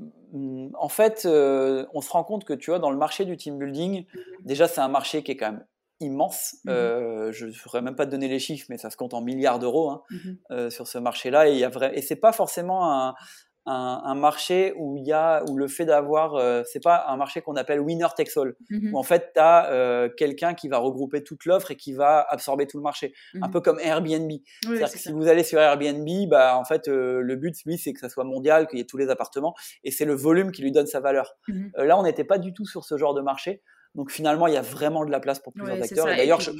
en 0.75 0.89
fait 0.89 1.25
on 1.25 2.01
se 2.01 2.09
rend 2.11 2.23
compte 2.23 2.45
que 2.45 2.53
tu 2.53 2.69
vois 2.69 2.79
dans 2.79 2.91
le 2.91 2.97
marché 2.97 3.25
du 3.25 3.37
team 3.37 3.57
building 3.57 4.05
mmh 4.05 4.19
déjà 4.45 4.67
c'est 4.67 4.81
un 4.81 4.87
marché 4.87 5.23
qui 5.23 5.31
est 5.31 5.37
quand 5.37 5.51
même 5.51 5.65
immense. 6.01 6.57
Mmh 6.65 6.69
euh, 6.69 7.31
je 7.31 7.45
ne 7.45 7.51
pourrais 7.51 7.81
même 7.81 7.95
pas 7.95 8.05
te 8.05 8.11
donner 8.11 8.27
les 8.27 8.39
chiffres, 8.39 8.65
mais 8.69 8.77
ça 8.77 8.89
se 8.89 8.97
compte 8.97 9.13
en 9.13 9.21
milliards 9.21 9.59
d'euros 9.59 9.89
hein, 9.89 10.03
euh, 10.51 10.69
sur 10.69 10.87
ce 10.87 10.97
marché-là. 10.97 11.47
Et 11.47 11.53
il 11.53 11.59
y 11.59 11.63
a 11.63 11.69
vrai, 11.69 11.97
et 11.97 12.01
c'est 12.01 12.15
pas 12.15 12.33
forcément 12.33 12.91
un, 12.91 13.15
un, 13.65 14.15
marché 14.15 14.73
où 14.77 14.97
il 14.97 15.03
y 15.05 15.11
a 15.11 15.43
où 15.47 15.57
le 15.57 15.67
fait 15.67 15.85
d'avoir 15.85 16.35
euh, 16.35 16.63
c'est 16.65 16.81
pas 16.81 17.05
un 17.07 17.17
marché 17.17 17.41
qu'on 17.41 17.55
appelle 17.55 17.79
winner 17.79 18.07
takes 18.15 18.35
all. 18.35 18.55
Mmh 18.69 18.93
où 18.93 18.97
en 18.97 19.03
fait 19.03 19.31
tu 19.33 19.39
as 19.39 19.71
euh, 19.71 20.09
quelqu'un 20.09 20.53
qui 20.53 20.67
va 20.67 20.77
regrouper 20.77 21.23
toute 21.23 21.45
l'offre 21.45 21.71
et 21.71 21.75
qui 21.75 21.93
va 21.93 22.21
absorber 22.21 22.65
tout 22.67 22.77
le 22.77 22.83
marché. 22.83 23.13
Un 23.41 23.47
mmh 23.47 23.51
peu 23.51 23.61
comme 23.61 23.79
Airbnb. 23.79 24.31
C'est-à-dire 24.63 24.91
que 24.91 24.97
si 24.97 25.11
vous 25.11 25.27
allez 25.27 25.43
sur 25.43 25.59
Airbnb 25.59 26.07
bah 26.29 26.57
en 26.57 26.65
fait 26.65 26.87
euh, 26.87 27.21
le 27.21 27.35
but 27.35 27.55
lui 27.65 27.77
c'est 27.77 27.93
que 27.93 27.99
ça 27.99 28.09
soit 28.09 28.23
mondial 28.23 28.67
qu'il 28.67 28.79
y 28.79 28.81
ait 28.81 28.85
tous 28.85 28.97
les 28.97 29.09
appartements 29.09 29.53
et 29.83 29.91
c'est 29.91 30.05
le 30.05 30.15
volume 30.15 30.51
qui 30.51 30.61
lui 30.61 30.71
donne 30.71 30.87
sa 30.87 30.99
valeur. 30.99 31.35
Mmh 31.47 31.67
là 31.77 31.97
on 31.97 32.03
n'était 32.03 32.23
pas 32.23 32.39
du 32.39 32.53
tout 32.53 32.65
sur 32.65 32.83
ce 32.83 32.97
genre 32.97 33.13
de 33.13 33.21
marché. 33.21 33.61
Donc 33.93 34.11
finalement 34.11 34.47
il 34.47 34.53
y 34.53 34.57
a 34.57 34.61
vraiment 34.61 35.05
de 35.05 35.11
la 35.11 35.19
place 35.19 35.39
pour 35.39 35.53
plusieurs 35.53 35.81
acteurs. 35.81 36.09
Et 36.09 36.15
d'ailleurs 36.15 36.41
je 36.41 36.51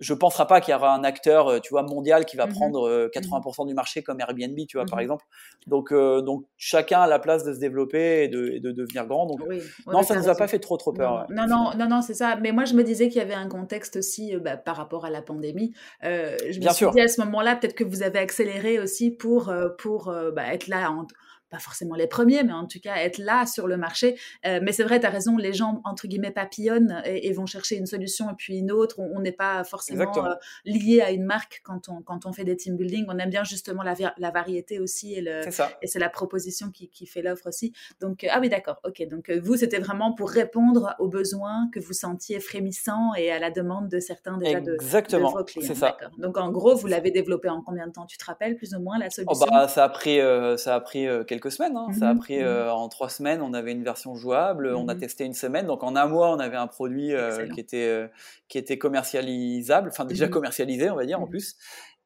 ne 0.00 0.14
penserai 0.14 0.46
pas 0.46 0.60
qu'il 0.60 0.72
y 0.72 0.74
aura 0.74 0.94
un 0.94 1.04
acteur, 1.04 1.48
euh, 1.48 1.58
tu 1.58 1.70
vois, 1.70 1.82
mondial 1.82 2.24
qui 2.24 2.36
va 2.36 2.46
mmh 2.46 2.52
prendre 2.52 3.08
80% 3.08 3.62
euh, 3.62 3.64
mmh 3.64 3.68
du 3.68 3.74
marché 3.74 4.02
comme 4.02 4.20
Airbnb, 4.20 4.58
tu 4.68 4.76
vois, 4.76 4.86
par 4.86 4.98
mmh 4.98 5.02
exemple. 5.02 5.24
Donc, 5.66 5.92
euh, 5.92 6.20
donc 6.20 6.44
chacun 6.56 7.00
a 7.00 7.06
la 7.06 7.18
place 7.18 7.44
de 7.44 7.54
se 7.54 7.58
développer 7.58 8.24
et 8.24 8.28
de, 8.28 8.58
de 8.58 8.72
devenir 8.72 9.06
grand. 9.06 9.26
Donc, 9.26 9.40
non, 9.86 10.02
ça 10.02 10.14
ne 10.14 10.20
nous 10.20 10.28
a 10.28 10.34
pas 10.34 10.48
fait 10.48 10.58
trop 10.58 10.76
trop 10.76 10.92
peur. 10.92 11.26
Non, 11.30 11.46
non, 11.46 11.72
non, 11.76 11.88
non, 11.88 12.02
c'est 12.02 12.14
ça. 12.14 12.36
Mais 12.36 12.52
moi, 12.52 12.64
je 12.64 12.74
me 12.74 12.82
disais 12.82 13.08
qu'il 13.08 13.18
y 13.18 13.24
avait 13.24 13.34
un 13.34 13.48
contexte 13.48 13.96
aussi 13.96 14.36
bah, 14.36 14.56
par 14.56 14.76
rapport 14.76 15.04
à 15.04 15.10
la 15.10 15.22
pandémie. 15.22 15.72
je 16.02 16.08
me 16.08 16.58
Bien 16.58 16.70
suis 16.70 16.78
sûr. 16.78 16.90
dit 16.92 17.00
à 17.00 17.08
ce 17.08 17.20
moment-là, 17.22 17.56
peut-être 17.56 17.74
que 17.74 17.84
vous 17.84 18.02
avez 18.02 18.18
accéléré 18.18 18.78
aussi 18.78 19.10
pour, 19.10 19.52
pour 19.78 20.12
bah, 20.34 20.52
être 20.52 20.68
là 20.68 20.90
en 20.90 21.06
pas 21.48 21.58
forcément 21.58 21.94
les 21.94 22.06
premiers, 22.06 22.42
mais 22.42 22.52
en 22.52 22.66
tout 22.66 22.80
cas 22.80 22.96
être 22.96 23.18
là 23.18 23.46
sur 23.46 23.66
le 23.66 23.76
marché. 23.76 24.18
Euh, 24.46 24.60
mais 24.62 24.72
c'est 24.72 24.82
vrai, 24.82 25.00
tu 25.00 25.06
as 25.06 25.10
raison, 25.10 25.36
les 25.36 25.52
gens, 25.52 25.80
entre 25.84 26.06
guillemets, 26.08 26.30
papillonnent 26.30 27.02
et, 27.04 27.32
vont 27.32 27.46
chercher 27.46 27.76
une 27.76 27.86
solution 27.86 28.30
et 28.30 28.34
puis 28.36 28.56
une 28.56 28.72
autre. 28.72 28.98
On 28.98 29.20
n'est 29.20 29.32
pas 29.32 29.62
forcément 29.64 30.10
euh, 30.24 30.34
lié 30.64 31.00
à 31.02 31.10
une 31.10 31.24
marque 31.24 31.60
quand 31.64 31.88
on, 31.88 32.02
quand 32.02 32.26
on 32.26 32.32
fait 32.32 32.44
des 32.44 32.56
team 32.56 32.76
building. 32.76 33.04
On 33.08 33.18
aime 33.18 33.30
bien 33.30 33.44
justement 33.44 33.82
la, 33.82 33.94
la 34.16 34.30
variété 34.30 34.80
aussi 34.80 35.14
et, 35.14 35.20
le, 35.20 35.42
et 35.82 35.86
c'est 35.86 35.98
la 35.98 36.08
proposition 36.08 36.70
qui, 36.70 36.88
qui 36.88 37.06
fait 37.06 37.22
l'offre 37.22 37.46
aussi. 37.48 37.72
Donc, 38.00 38.24
euh, 38.24 38.28
ah 38.30 38.38
oui, 38.40 38.48
d'accord, 38.48 38.80
ok. 38.84 39.06
Donc, 39.08 39.30
vous, 39.30 39.56
c'était 39.56 39.78
vraiment 39.78 40.12
pour 40.14 40.30
répondre 40.30 40.94
aux 40.98 41.08
besoins 41.08 41.68
que 41.72 41.80
vous 41.80 41.92
sentiez 41.92 42.40
frémissants 42.40 43.14
et 43.14 43.30
à 43.30 43.38
la 43.38 43.50
demande 43.50 43.88
de 43.88 44.00
certains 44.00 44.38
déjà 44.38 44.60
de, 44.60 44.72
de, 44.72 45.16
vos 45.18 45.44
clients. 45.44 45.66
C'est 45.66 45.74
ça. 45.74 45.96
Donc, 46.18 46.38
en 46.38 46.50
gros, 46.50 46.74
vous 46.74 46.86
l'avez 46.86 47.10
développé 47.10 47.48
en 47.48 47.62
combien 47.62 47.86
de 47.86 47.92
temps? 47.92 48.06
Tu 48.06 48.16
te 48.16 48.24
rappelles 48.24 48.56
plus 48.56 48.74
ou 48.74 48.80
moins 48.80 48.98
la 48.98 49.06
oh, 49.06 49.10
solution? 49.10 49.46
bah, 49.50 49.68
Ça 49.68 49.84
a 49.84 49.88
pris, 49.88 50.18
ça 50.56 50.74
a 50.74 50.80
pris 50.80 51.06
quelques 51.26 51.35
semaines. 51.50 51.76
Hein. 51.76 51.88
Ça 51.98 52.10
a 52.10 52.14
mmh 52.14 52.18
pris 52.18 52.42
euh, 52.42 52.72
en 52.72 52.88
trois 52.88 53.08
semaines, 53.08 53.42
on 53.42 53.52
avait 53.52 53.72
une 53.72 53.84
version 53.84 54.14
jouable. 54.14 54.74
On 54.74 54.88
a 54.88 54.94
mmh 54.94 54.98
testé 54.98 55.24
une 55.24 55.34
semaine, 55.34 55.66
donc 55.66 55.82
en 55.82 55.96
un 55.96 56.06
mois, 56.06 56.30
on 56.30 56.38
avait 56.38 56.56
un 56.56 56.66
produit 56.66 57.12
euh, 57.12 57.48
qui 57.48 57.60
était 57.60 57.88
euh, 57.88 58.08
qui 58.48 58.58
était 58.58 58.78
commercialisable, 58.78 59.90
enfin 59.90 60.04
déjà 60.04 60.28
commercialisé, 60.28 60.90
on 60.90 60.96
va 60.96 61.06
dire 61.06 61.20
en 61.20 61.26
plus. 61.26 61.56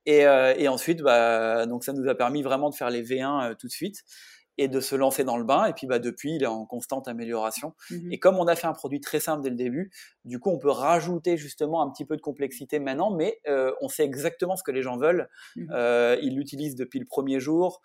Et, 0.07 0.21
et 0.23 0.67
ensuite, 0.67 1.03
bah, 1.03 1.67
donc 1.67 1.85
ça 1.85 1.93
nous 1.93 2.09
a 2.09 2.15
permis 2.15 2.43
vraiment 2.43 2.71
de 2.71 2.75
faire 2.75 2.91
les 2.91 3.03
V1 3.03 3.55
tout 3.57 3.67
de 3.67 3.73
suite 3.73 4.03
et 4.61 4.69
de 4.69 4.81
se 4.81 4.95
lancer 4.95 5.25
dans 5.25 5.39
le 5.39 5.45
bain. 5.45 5.65
Et 5.65 5.73
puis 5.73 5.87
bah, 5.87 5.99
depuis, 5.99 6.35
il 6.35 6.43
est 6.43 6.47
en 6.47 6.67
constante 6.67 7.09
amélioration. 7.09 7.73
Mmh 7.91 8.13
et 8.13 8.19
comme 8.19 8.37
on 8.37 8.47
a 8.47 8.55
fait 8.55 8.67
un 8.67 8.75
produit 8.75 9.01
très 9.01 9.19
simple 9.19 9.43
dès 9.43 9.49
le 9.49 9.57
début, 9.57 9.91
du 10.27 10.39
coup, 10.39 10.51
on 10.51 10.59
peut 10.59 10.71
rajouter 10.71 11.39
justement 11.39 11.83
un 11.83 11.91
petit 11.91 12.05
peu 12.05 12.15
de 12.15 12.21
complexité 12.21 12.79
maintenant, 12.79 13.11
mais 13.11 13.41
euh, 13.49 13.73
on 13.81 13.89
sait 13.89 14.05
exactement 14.05 14.57
ce 14.57 14.63
que 14.63 14.71
les 14.71 14.83
gens 14.83 14.99
veulent. 14.99 15.29
Mmh 15.57 15.67
euh, 15.73 16.17
ils 16.21 16.37
l'utilisent 16.37 16.77
depuis 16.77 16.99
le 16.99 17.07
premier 17.07 17.41
jour. 17.41 17.81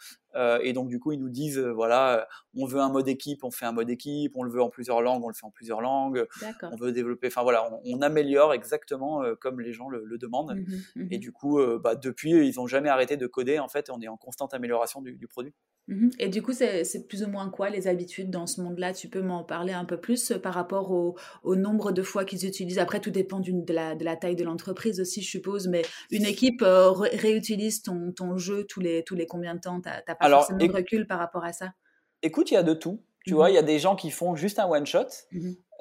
Et 0.62 0.74
donc 0.74 0.88
du 0.90 1.00
coup 1.00 1.12
ils 1.12 1.20
nous 1.20 1.30
disent 1.30 1.60
voilà, 1.60 2.28
on 2.56 2.66
veut 2.66 2.80
un 2.80 2.90
mode 2.90 3.08
équipe, 3.08 3.44
on 3.44 3.52
fait 3.52 3.66
un 3.66 3.72
mode 3.72 3.90
équipe, 3.90 4.34
on 4.36 4.44
le 4.44 4.52
veut 4.52 4.62
en 4.62 4.70
plusieurs 4.70 5.02
langues, 5.02 5.24
on 5.24 5.30
le 5.30 5.34
fait 5.34 5.46
en 5.46 5.52
plusieurs 5.52 5.82
langues, 5.82 6.26
on 6.64 6.76
veut 6.76 6.92
développer, 6.92 7.28
enfin 7.28 7.44
voilà, 7.44 7.70
on, 7.86 8.02
améliore 8.02 8.54
exactement 8.54 9.24
comme 9.40 9.62
les 9.62 9.74
gens 9.74 9.90
le, 9.90 10.18
demandent. 10.18 10.56
Mmh 10.56 11.02
mmh 11.02 11.08
et 11.12 11.18
du 11.18 11.32
coup, 11.32 11.60
bah, 11.82 11.96
depuis 11.96 12.36
ils 12.44 12.56
n'ont 12.56 12.68
jamais 12.68 12.90
arrêté 12.90 13.18
de 13.18 13.28
coder. 13.28 13.60
En 13.60 13.68
fait, 13.68 13.90
on 13.90 14.02
est 14.02 14.08
en 14.08 14.18
constante 14.18 14.54
amélioration 14.54 15.02
du, 15.02 15.28
produit. 15.28 15.54
Mmh 15.88 16.10
et 16.20 16.30
du 16.30 16.42
coup, 16.42 16.54
c'est 16.54 17.08
plus 17.08 17.24
ou 17.24 17.28
moins 17.28 17.50
quoi 17.50 17.70
les 17.70 17.88
habitudes 17.88 18.30
dans 18.30 18.48
ce 18.48 18.62
monde-là? 18.62 18.94
Tu 18.94 19.08
peux 19.08 19.22
m'en 19.22 19.44
parler 19.44 19.74
un 19.74 19.86
peu 19.86 19.98
plus 19.98 20.34
par 20.42 20.54
rapport 20.54 20.92
au, 20.92 21.56
nombre 21.56 21.92
de 21.92 22.02
fois 22.02 22.26
qu'ils 22.26 22.46
utilisent? 22.46 22.80
Après, 22.80 23.00
tout 23.00 23.12
dépend 23.12 23.40
de 23.40 23.74
la, 23.74 23.96
de 23.96 24.04
la 24.04 24.16
taille 24.16 24.36
de 24.36 24.44
l'entreprise 24.44 25.00
aussi, 25.00 25.22
je 25.22 25.30
suppose, 25.30 25.68
mais 25.68 25.84
une 26.12 26.26
équipe 26.26 26.64
réutilise 26.64 27.82
ton, 27.82 28.12
ton, 28.12 28.38
jeu 28.38 28.66
tous 28.66 28.80
les, 28.80 29.04
tous 29.04 29.16
les 29.16 29.26
combien 29.26 29.56
de 29.56 29.60
temps? 29.60 29.82
Tu 29.82 29.90
n'as 29.90 30.16
pas 30.30 30.38
forcément 30.38 30.60
de 30.60 30.72
recul 30.72 31.08
par 31.08 31.20
rapport 31.20 31.44
à 31.44 31.54
ça 31.54 31.74
Écoute, 32.22 32.52
il 32.52 32.56
y 32.56 32.58
a 32.58 32.64
de 32.64 32.74
tout. 32.74 33.04
Tu 33.26 33.34
vois, 33.34 33.50
il 33.50 33.54
y 33.54 33.58
a 33.58 33.64
des 33.64 33.80
gens 33.80 33.96
qui 33.96 34.12
font 34.12 34.36
juste 34.36 34.60
un 34.60 34.68
one-shot. 34.68 35.08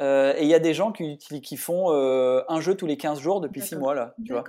Euh, 0.01 0.35
et 0.37 0.43
il 0.43 0.49
y 0.49 0.55
a 0.55 0.59
des 0.59 0.75
gens 0.75 0.91
qui, 0.91 1.19
qui 1.19 1.57
font 1.57 1.93
euh, 1.93 2.43
un 2.49 2.61
jeu 2.61 2.75
tous 2.75 2.87
les 2.87 2.97
15 2.97 3.21
jours 3.21 3.41
depuis 3.41 3.61
6 3.61 3.77
mois 3.77 3.95
là, 3.95 4.15
tu 4.27 4.33
vois. 4.33 4.45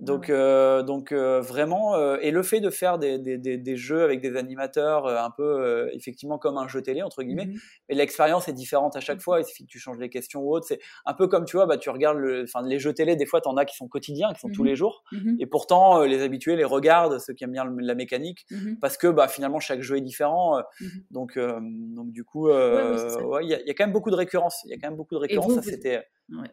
Donc, 0.00 0.30
euh, 0.30 0.82
donc 0.82 1.12
vraiment, 1.12 1.96
et 2.16 2.30
le 2.30 2.42
fait 2.42 2.60
de 2.60 2.70
faire 2.70 2.98
des, 2.98 3.18
des, 3.18 3.38
des, 3.38 3.76
jeux 3.76 4.02
avec 4.02 4.20
des 4.20 4.36
animateurs 4.36 5.06
un 5.06 5.30
peu 5.30 5.90
effectivement 5.92 6.38
comme 6.38 6.56
un 6.56 6.68
jeu 6.68 6.82
télé 6.82 7.02
entre 7.02 7.22
guillemets, 7.22 7.50
mais 7.88 7.94
l'expérience 7.94 8.48
est 8.48 8.52
différente 8.52 8.96
à 8.96 9.00
chaque 9.00 9.20
fois. 9.20 9.40
Il 9.40 9.44
suffit 9.44 9.64
que 9.64 9.70
tu 9.70 9.78
changes 9.78 9.98
les 9.98 10.08
questions 10.08 10.40
ou 10.40 10.54
autre. 10.54 10.66
C'est 10.66 10.80
un 11.04 11.14
peu 11.14 11.28
comme 11.28 11.44
tu 11.44 11.56
vois, 11.56 11.66
bah 11.66 11.76
tu 11.76 11.90
regardes 11.90 12.18
le, 12.18 12.44
enfin 12.44 12.66
les 12.66 12.78
jeux 12.78 12.94
télé, 12.94 13.16
des 13.16 13.26
fois 13.26 13.40
tu 13.40 13.48
en 13.48 13.56
as 13.56 13.64
qui 13.64 13.76
sont 13.76 13.88
quotidiens, 13.88 14.32
qui 14.32 14.40
sont 14.40 14.48
tous 14.48 14.62
mmh 14.62 14.66
les 14.66 14.76
jours, 14.76 15.04
et 15.38 15.46
pourtant 15.46 16.02
les 16.04 16.22
habitués 16.22 16.56
les 16.56 16.64
regardent, 16.64 17.18
ceux 17.18 17.34
qui 17.34 17.44
aiment 17.44 17.52
bien 17.52 17.64
la 17.80 17.94
mécanique, 17.94 18.46
parce 18.80 18.96
que 18.96 19.08
bah 19.08 19.28
finalement 19.28 19.60
chaque 19.60 19.82
jeu 19.82 19.98
est 19.98 20.02
différent. 20.02 20.62
Donc 21.10 21.38
donc 21.38 22.12
du 22.12 22.24
coup, 22.24 22.48
il 22.48 23.48
y, 23.48 23.54
a, 23.54 23.60
y 23.60 23.70
a 23.70 23.74
quand 23.74 23.84
même 23.84 23.92
beaucoup 23.92 24.10
de 24.10 24.16
récurrence 24.16 24.64
il 24.70 24.74
y 24.74 24.78
a 24.78 24.80
quand 24.80 24.88
même 24.88 24.96
beaucoup 24.96 25.14
de 25.14 25.20
récurrence. 25.20 25.52
Vous, 25.52 25.62
c'était. 25.62 26.04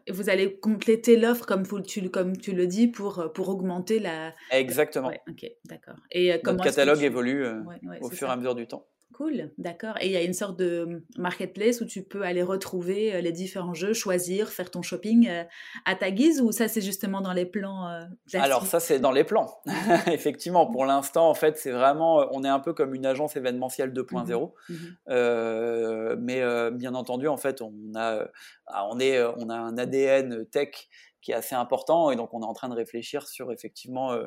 Et 0.08 0.12
vous 0.12 0.28
allez 0.28 0.58
compléter 0.58 1.16
l'offre 1.16 1.46
comme, 1.46 1.64
tu, 1.84 2.10
comme 2.10 2.36
tu 2.36 2.52
le 2.52 2.66
dis 2.66 2.88
pour, 2.88 3.20
euh, 3.20 3.28
pour 3.28 3.48
augmenter 3.48 4.00
la. 4.00 4.34
Exactement. 4.50 5.12
ok, 5.28 5.46
d'accord. 5.66 5.94
Et 6.10 6.32
euh, 6.32 6.38
Notre 6.42 6.64
catalogue 6.64 7.02
évolue 7.02 7.44
euh, 7.44 7.62
au 8.00 8.10
fur 8.10 8.28
et 8.28 8.32
à 8.32 8.36
mesure 8.36 8.56
du 8.56 8.66
temps. 8.66 8.86
Cool, 9.14 9.50
d'accord. 9.58 9.94
Et 10.00 10.06
il 10.06 10.12
y 10.12 10.16
a 10.16 10.22
une 10.22 10.34
sorte 10.34 10.58
de 10.58 11.02
marketplace 11.16 11.80
où 11.80 11.86
tu 11.86 12.02
peux 12.02 12.22
aller 12.22 12.42
retrouver 12.42 13.14
euh, 13.14 13.20
les 13.20 13.32
différents 13.32 13.74
jeux, 13.74 13.92
choisir, 13.92 14.48
faire 14.48 14.70
ton 14.70 14.82
shopping 14.82 15.28
euh, 15.28 15.44
à 15.86 15.96
ta 15.96 16.10
guise 16.10 16.40
ou 16.40 16.52
ça 16.52 16.68
c'est 16.68 16.82
justement 16.82 17.20
dans 17.20 17.32
les 17.32 17.46
plans 17.46 17.88
euh, 17.88 18.04
Alors 18.34 18.66
ça 18.66 18.80
c'est 18.80 19.00
dans 19.00 19.10
les 19.10 19.24
plans. 19.24 19.60
Effectivement, 20.06 20.66
pour 20.66 20.84
l'instant 20.84 21.28
en 21.28 21.34
fait 21.34 21.56
c'est 21.56 21.72
vraiment, 21.72 22.28
on 22.32 22.44
est 22.44 22.48
un 22.48 22.60
peu 22.60 22.74
comme 22.74 22.94
une 22.94 23.06
agence 23.06 23.34
événementielle 23.34 23.92
2.0, 23.92 24.52
mmh 24.68 24.74
mmh 24.74 26.16
mais 26.20 26.70
bien 26.72 26.94
entendu 26.94 27.28
en 27.28 27.36
fait 27.36 27.62
on 27.62 27.72
a, 27.96 28.28
ah, 28.66 28.86
on 28.90 29.00
est, 29.00 29.22
on 29.38 29.48
a 29.48 29.56
un 29.56 29.78
ADN 29.78 30.46
tech 30.46 30.88
qui 31.20 31.32
est 31.32 31.34
assez 31.34 31.54
important 31.54 32.10
et 32.10 32.16
donc 32.16 32.32
on 32.32 32.42
est 32.42 32.46
en 32.46 32.52
train 32.52 32.68
de 32.68 32.74
réfléchir 32.74 33.26
sur 33.26 33.52
effectivement 33.52 34.12
euh, 34.12 34.26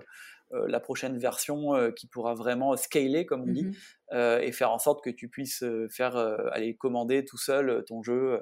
la 0.67 0.79
prochaine 0.79 1.17
version 1.17 1.75
euh, 1.75 1.91
qui 1.91 2.07
pourra 2.07 2.33
vraiment 2.33 2.75
scaler, 2.75 3.25
comme 3.25 3.41
on 3.41 3.51
dit, 3.51 3.65
mmh 3.65 3.73
euh, 4.13 4.39
et 4.39 4.51
faire 4.51 4.71
en 4.71 4.79
sorte 4.79 5.01
que 5.01 5.09
tu 5.09 5.29
puisses 5.29 5.63
faire 5.89 6.17
aller 6.51 6.75
commander 6.75 7.23
tout 7.23 7.37
seul 7.37 7.85
ton 7.87 8.03
jeu 8.03 8.33
euh, 8.33 8.39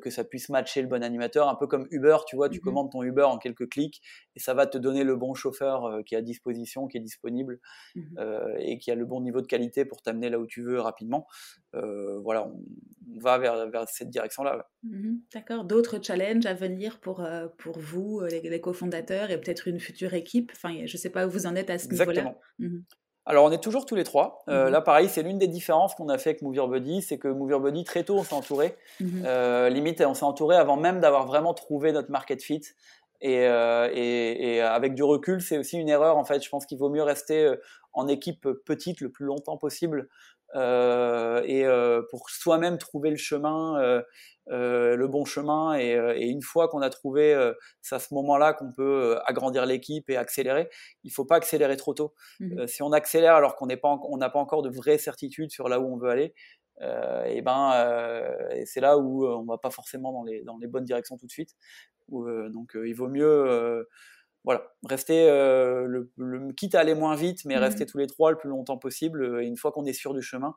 que 0.00 0.10
ça 0.10 0.24
puisse 0.24 0.48
matcher 0.48 0.82
le 0.82 0.88
bon 0.88 1.02
animateur, 1.02 1.48
un 1.48 1.54
peu 1.54 1.66
comme 1.66 1.86
Uber, 1.90 2.18
tu 2.26 2.36
vois, 2.36 2.48
tu 2.48 2.58
mmh 2.58 2.62
commandes 2.62 2.92
ton 2.92 3.02
Uber 3.02 3.22
en 3.22 3.38
quelques 3.38 3.68
clics 3.68 4.00
et 4.36 4.40
ça 4.40 4.54
va 4.54 4.66
te 4.66 4.78
donner 4.78 5.04
le 5.04 5.16
bon 5.16 5.34
chauffeur 5.34 5.84
euh, 5.84 6.02
qui 6.02 6.14
est 6.14 6.18
à 6.18 6.22
disposition, 6.22 6.86
qui 6.86 6.98
est 6.98 7.00
disponible 7.00 7.60
mmh 7.94 8.00
euh, 8.18 8.54
et 8.58 8.78
qui 8.78 8.90
a 8.90 8.94
le 8.94 9.04
bon 9.04 9.20
niveau 9.20 9.40
de 9.40 9.46
qualité 9.46 9.84
pour 9.84 10.02
t'amener 10.02 10.30
là 10.30 10.38
où 10.38 10.46
tu 10.46 10.62
veux 10.62 10.80
rapidement. 10.80 11.26
voilà, 11.72 12.46
on, 12.46 13.18
va 13.20 13.38
vers, 13.38 13.68
vers 13.70 13.88
cette 13.88 14.10
direction-là. 14.10 14.68
Mmh 14.82 15.14
D'accord. 15.34 15.64
D'autres 15.64 16.02
challenges 16.02 16.46
à 16.46 16.54
venir 16.54 17.00
pour, 17.00 17.26
pour 17.58 17.78
vous, 17.78 18.22
les, 18.22 18.60
cofondateurs 18.60 19.30
et 19.30 19.40
peut-être 19.40 19.68
une 19.68 19.80
future 19.80 20.14
équipe? 20.14 20.52
Enfin, 20.54 20.86
je 20.86 20.96
ne 20.96 20.98
sais 20.98 21.10
pas 21.10 21.26
où 21.26 21.30
vous 21.30 21.46
en 21.46 21.56
êtes 21.56 21.70
à 21.70 21.78
ce 21.78 21.88
niveau-là. 21.88 22.10
Exactement. 22.10 22.40
Alors, 23.24 23.44
on 23.44 23.52
est 23.52 23.62
toujours 23.62 23.86
tous 23.86 23.94
les 23.94 24.04
trois. 24.04 24.42
Euh, 24.48 24.66
mhm. 24.66 24.72
Là, 24.72 24.80
pareil, 24.80 25.08
c'est 25.08 25.22
l'une 25.22 25.38
des 25.38 25.46
différences 25.46 25.94
qu'on 25.94 26.08
a 26.08 26.18
fait 26.18 26.30
avec 26.30 26.42
Move 26.42 26.56
Body, 26.56 27.02
c'est 27.02 27.18
que 27.18 27.28
Move 27.28 27.60
Body, 27.60 27.84
très 27.84 28.02
tôt, 28.02 28.16
on 28.18 28.24
s'est 28.24 28.34
entouré. 28.34 28.76
Mhm. 29.00 29.22
Euh, 29.24 29.68
limite, 29.68 30.00
on 30.00 30.14
s'est 30.14 30.24
entouré 30.24 30.56
avant 30.56 30.76
même 30.76 31.00
d'avoir 31.00 31.26
vraiment 31.26 31.54
trouvé 31.54 31.92
notre 31.92 32.10
market 32.10 32.42
fit. 32.42 32.62
Euh, 33.24 33.88
et, 33.94 34.60
avec 34.60 34.94
du 34.94 35.04
recul, 35.04 35.40
c'est 35.40 35.56
aussi 35.56 35.78
une 35.78 35.88
erreur. 35.88 36.16
En 36.16 36.24
fait, 36.24 36.42
je 36.42 36.48
pense 36.48 36.66
qu'il 36.66 36.78
vaut 36.78 36.90
mieux 36.90 37.04
rester 37.04 37.54
en 37.92 38.08
équipe 38.08 38.48
petite 38.64 39.00
le 39.00 39.10
plus 39.10 39.26
longtemps 39.26 39.56
possible 39.56 40.08
et 40.54 41.64
pour 42.10 42.30
soi-même 42.30 42.78
trouver 42.78 43.10
le 43.10 43.16
chemin 43.16 44.02
euh, 44.50 44.96
le 44.96 45.06
bon 45.06 45.24
chemin 45.24 45.74
et, 45.74 45.94
euh, 45.94 46.16
et 46.16 46.26
une 46.26 46.42
fois 46.42 46.66
qu'on 46.66 46.80
a 46.80 46.90
trouvé, 46.90 47.32
euh, 47.32 47.52
c'est 47.80 47.94
à 47.94 48.00
ce 48.00 48.12
moment-là 48.14 48.54
qu'on 48.54 48.72
peut 48.72 49.18
agrandir 49.24 49.66
l'équipe 49.66 50.10
et 50.10 50.16
accélérer. 50.16 50.68
Il 51.04 51.12
faut 51.12 51.24
pas 51.24 51.36
accélérer 51.36 51.76
trop 51.76 51.94
tôt. 51.94 52.14
Mmh 52.40 52.66
si 52.66 52.82
on 52.82 52.92
accélère 52.92 53.34
alors 53.34 53.56
qu'on 53.56 53.66
n'a 53.66 53.76
pas 53.76 54.38
encore 54.38 54.62
de 54.62 54.70
vraies 54.70 54.98
certitudes 54.98 55.50
sur 55.50 55.68
là 55.68 55.80
où 55.80 55.92
on 55.92 55.96
veut 55.96 56.10
aller, 56.10 56.34
et 56.80 57.42
ben 57.42 57.72
c'est 58.64 58.80
là 58.80 58.98
où 58.98 59.26
on 59.26 59.44
va 59.44 59.58
pas 59.58 59.70
forcément 59.70 60.12
dans 60.12 60.24
les, 60.24 60.42
dans 60.42 60.58
les 60.58 60.66
bonnes 60.66 60.84
directions 60.84 61.16
tout 61.16 61.26
de 61.26 61.30
suite. 61.30 61.50
donc 62.08 62.72
il 62.74 62.94
vaut 62.94 63.08
mieux 63.08 63.86
voilà, 64.44 64.72
rester 64.88 65.26
le, 65.26 66.52
quitte 66.52 66.74
à 66.74 66.80
aller 66.80 66.94
moins 66.94 67.14
vite, 67.14 67.44
mais 67.44 67.56
mmh 67.56 67.58
rester 67.58 67.86
tous 67.86 67.98
les 67.98 68.06
trois 68.06 68.30
le 68.30 68.36
plus 68.36 68.50
longtemps 68.50 68.78
possible. 68.78 69.40
Et 69.42 69.46
une 69.46 69.56
fois 69.56 69.72
qu'on 69.72 69.84
est 69.84 69.92
sûr 69.92 70.14
du 70.14 70.22
chemin, 70.22 70.54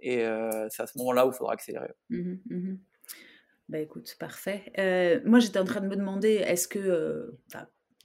et 0.00 0.24
c'est 0.70 0.82
à 0.82 0.86
ce 0.86 0.96
moment-là 0.98 1.26
où 1.26 1.30
il 1.30 1.34
faudra 1.34 1.52
accélérer. 1.52 1.92
Mmh 2.10 2.76
bah 3.68 3.78
écoute, 3.80 4.16
parfait. 4.18 4.72
Euh, 4.78 5.20
moi, 5.26 5.40
j'étais 5.40 5.58
en 5.58 5.64
train 5.64 5.80
de 5.80 5.88
me 5.88 5.96
demander, 5.96 6.36
est-ce 6.36 6.68
que, 6.68 6.78
euh, 6.78 7.38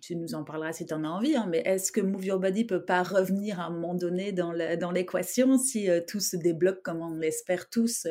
tu 0.05 0.17
nous 0.17 0.35
en 0.35 0.43
parleras 0.43 0.73
si 0.73 0.85
tu 0.85 0.93
en 0.93 1.05
as 1.05 1.07
envie, 1.07 1.33
hein, 1.37 1.47
mais 1.49 1.59
est-ce 1.59 1.93
que 1.93 2.01
Move 2.01 2.25
Your 2.25 2.39
Body 2.39 2.65
peut 2.65 2.83
pas 2.83 3.03
revenir 3.03 3.61
à 3.61 3.67
un 3.67 3.69
moment 3.69 3.93
donné 3.93 4.33
dans 4.33 4.51
l'équation 4.91 5.57
si 5.57 5.89
euh, 5.89 6.01
tout 6.05 6.19
se 6.19 6.35
débloque 6.35 6.81
comme 6.81 7.01
on 7.01 7.15
l'espère 7.15 7.69
tous 7.69 8.05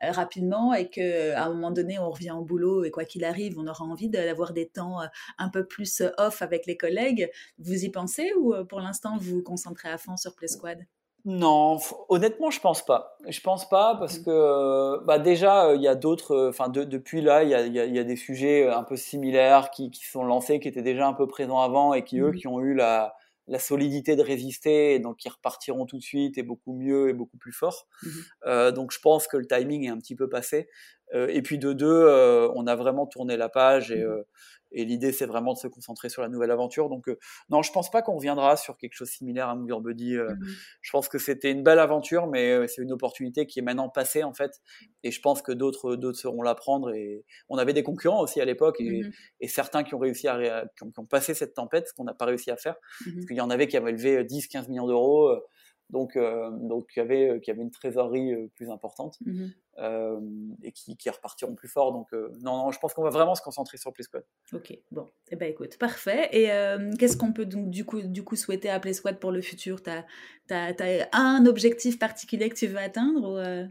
rapidement 0.00 0.72
et 0.72 0.88
qu'à 0.88 1.44
un 1.44 1.48
moment 1.48 1.72
donné 1.72 1.98
on 1.98 2.10
revient 2.10 2.30
au 2.30 2.44
boulot 2.44 2.84
et 2.84 2.92
quoi 2.92 3.04
qu'il 3.04 3.24
arrive, 3.24 3.58
on 3.58 3.66
aura 3.66 3.84
envie 3.84 4.08
d'avoir 4.08 4.52
des 4.52 4.68
temps 4.68 4.98
un 5.38 5.48
peu 5.48 5.66
plus 5.66 6.02
off 6.16 6.42
avec 6.42 6.66
les 6.66 6.76
collègues? 6.76 7.28
Vous 7.58 7.84
y 7.84 7.90
pensez 7.90 8.32
ou 8.38 8.54
pour 8.68 8.80
l'instant 8.80 9.16
vous 9.18 9.36
vous 9.36 9.42
concentrez 9.42 9.88
à 9.88 9.98
fond 9.98 10.16
sur 10.16 10.36
Play 10.36 10.48
Squad? 10.48 10.86
Non, 11.24 11.78
honnêtement, 12.08 12.50
je 12.50 12.60
pense 12.60 12.84
pas. 12.84 13.16
Je 13.28 13.40
pense 13.40 13.68
pas 13.68 13.94
parce 13.96 14.18
mmh. 14.18 14.24
que 14.24 15.04
bah 15.04 15.20
déjà 15.20 15.66
euh, 15.66 15.76
il 15.76 15.82
y 15.82 15.88
a 15.88 15.94
d'autres. 15.94 16.32
Euh, 16.32 16.48
enfin, 16.48 16.68
depuis 16.68 17.20
là, 17.20 17.44
il 17.44 17.50
y 17.50 17.54
a, 17.54 17.66
y 17.66 17.98
a, 17.98 18.04
des 18.04 18.16
sujets 18.16 18.66
euh, 18.66 18.76
un 18.76 18.82
peu 18.82 18.96
similaires 18.96 19.70
qui, 19.70 19.90
qui 19.90 20.04
sont 20.04 20.24
lancés, 20.24 20.58
qui 20.58 20.66
étaient 20.66 20.82
déjà 20.82 21.06
un 21.06 21.12
peu 21.12 21.28
présents 21.28 21.60
avant 21.60 21.94
et 21.94 22.02
qui 22.02 22.18
eux, 22.18 22.30
mmh. 22.30 22.36
qui 22.36 22.48
ont 22.48 22.60
eu 22.60 22.74
la, 22.74 23.14
la 23.48 23.58
solidité 23.58 24.16
de 24.16 24.22
résister, 24.22 24.94
et 24.94 24.98
donc 24.98 25.18
qui 25.18 25.28
repartiront 25.28 25.86
tout 25.86 25.98
de 25.98 26.02
suite 26.02 26.38
et 26.38 26.42
beaucoup 26.42 26.74
mieux 26.74 27.08
et 27.08 27.12
beaucoup 27.12 27.36
plus 27.36 27.52
fort. 27.52 27.86
Mmh 28.02 28.08
euh, 28.46 28.72
donc 28.72 28.92
je 28.92 28.98
pense 29.00 29.26
que 29.26 29.36
le 29.36 29.46
timing 29.46 29.84
est 29.84 29.90
un 29.90 29.98
petit 29.98 30.16
peu 30.16 30.28
passé. 30.28 30.68
Euh, 31.14 31.28
et 31.28 31.42
puis 31.42 31.58
de 31.58 31.72
deux, 31.72 31.86
euh, 31.86 32.48
on 32.54 32.66
a 32.66 32.74
vraiment 32.74 33.06
tourné 33.06 33.36
la 33.36 33.48
page 33.48 33.90
et, 33.90 34.04
et 34.74 34.84
l'idée, 34.84 35.12
c'est 35.12 35.26
vraiment 35.26 35.52
de 35.52 35.58
se 35.58 35.66
concentrer 35.66 36.08
sur 36.08 36.22
la 36.22 36.28
nouvelle 36.28 36.50
aventure. 36.50 36.88
Donc, 36.88 37.08
euh, 37.08 37.18
non, 37.50 37.62
je 37.62 37.72
pense 37.72 37.90
pas 37.90 38.02
qu'on 38.02 38.16
reviendra 38.16 38.56
sur 38.56 38.76
quelque 38.76 38.94
chose 38.94 39.08
de 39.08 39.12
similaire 39.12 39.48
à 39.48 39.54
Movie 39.54 39.82
Buddy. 39.82 40.16
Euh, 40.16 40.34
mmh 40.34 40.46
je 40.80 40.90
pense 40.90 41.08
que 41.08 41.18
c'était 41.18 41.50
une 41.50 41.62
belle 41.62 41.78
aventure, 41.78 42.26
mais 42.26 42.50
euh, 42.50 42.66
c'est 42.66 42.82
une 42.82 42.92
opportunité 42.92 43.46
qui 43.46 43.60
est 43.60 43.62
maintenant 43.62 43.88
passée, 43.88 44.24
en 44.24 44.34
fait. 44.34 44.60
Et 45.02 45.10
je 45.10 45.20
pense 45.20 45.40
que 45.40 45.52
d'autres, 45.52 45.96
d'autres 45.96 46.18
seront 46.18 46.42
la 46.42 46.54
prendre. 46.54 46.92
Et 46.92 47.24
on 47.48 47.56
avait 47.56 47.72
des 47.72 47.82
concurrents 47.82 48.20
aussi 48.20 48.40
à 48.40 48.44
l'époque 48.44 48.80
et, 48.80 49.02
et 49.40 49.48
certains 49.48 49.84
qui 49.84 49.94
ont 49.94 49.98
réussi 49.98 50.28
à, 50.28 50.64
qui 50.76 50.84
ont, 50.84 51.06
passé 51.06 51.34
cette 51.34 51.54
tempête, 51.54 51.88
ce 51.88 51.94
qu'on 51.94 52.04
n'a 52.04 52.14
pas 52.14 52.26
réussi 52.26 52.50
à 52.50 52.56
faire. 52.56 52.74
Mmh 53.06 53.14
Parce 53.14 53.26
qu'il 53.26 53.36
y 53.36 53.40
en 53.40 53.50
avait 53.50 53.68
qui 53.68 53.76
avaient 53.76 53.92
levé 53.92 54.24
10, 54.24 54.48
15 54.48 54.68
millions 54.68 54.86
d'euros 54.86 55.34
donc 55.90 56.16
donc 56.16 56.88
qui 56.88 57.00
avait 57.00 57.38
qui 57.42 57.50
avait 57.50 57.60
une 57.60 57.70
trésorerie 57.70 58.32
plus 58.54 58.70
importante 58.70 59.18
mmh 59.78 60.54
et 60.64 60.70
qui, 60.72 60.96
qui 60.96 61.10
repartiront 61.10 61.54
plus 61.54 61.68
fort. 61.68 61.92
Donc 61.92 62.12
non, 62.12 62.58
non, 62.58 62.70
je 62.70 62.78
pense 62.78 62.94
qu'on 62.94 63.02
va 63.02 63.10
vraiment 63.10 63.34
se 63.34 63.42
concentrer 63.42 63.78
sur 63.78 63.92
PlaySquad. 63.92 64.24
Ok, 64.52 64.78
bon, 64.90 65.10
eh 65.30 65.36
ben 65.36 65.50
écoute, 65.50 65.78
parfait. 65.78 66.28
Et 66.32 66.48
qu'est-ce 66.98 67.16
qu'on 67.16 67.32
peut 67.32 67.46
donc 67.46 67.70
du 67.70 67.84
coup 67.84 68.02
du 68.02 68.22
coup 68.22 68.36
souhaiter 68.36 68.70
à 68.70 68.78
PlaySquad 68.78 69.18
pour 69.18 69.32
le 69.32 69.40
futur? 69.40 69.82
T'as 69.82 70.04
as, 70.50 70.74
as, 70.78 71.08
un 71.18 71.46
objectif 71.46 71.98
particulier 71.98 72.48
que 72.48 72.54
tu 72.54 72.66
veux 72.66 72.78
atteindre 72.78 73.70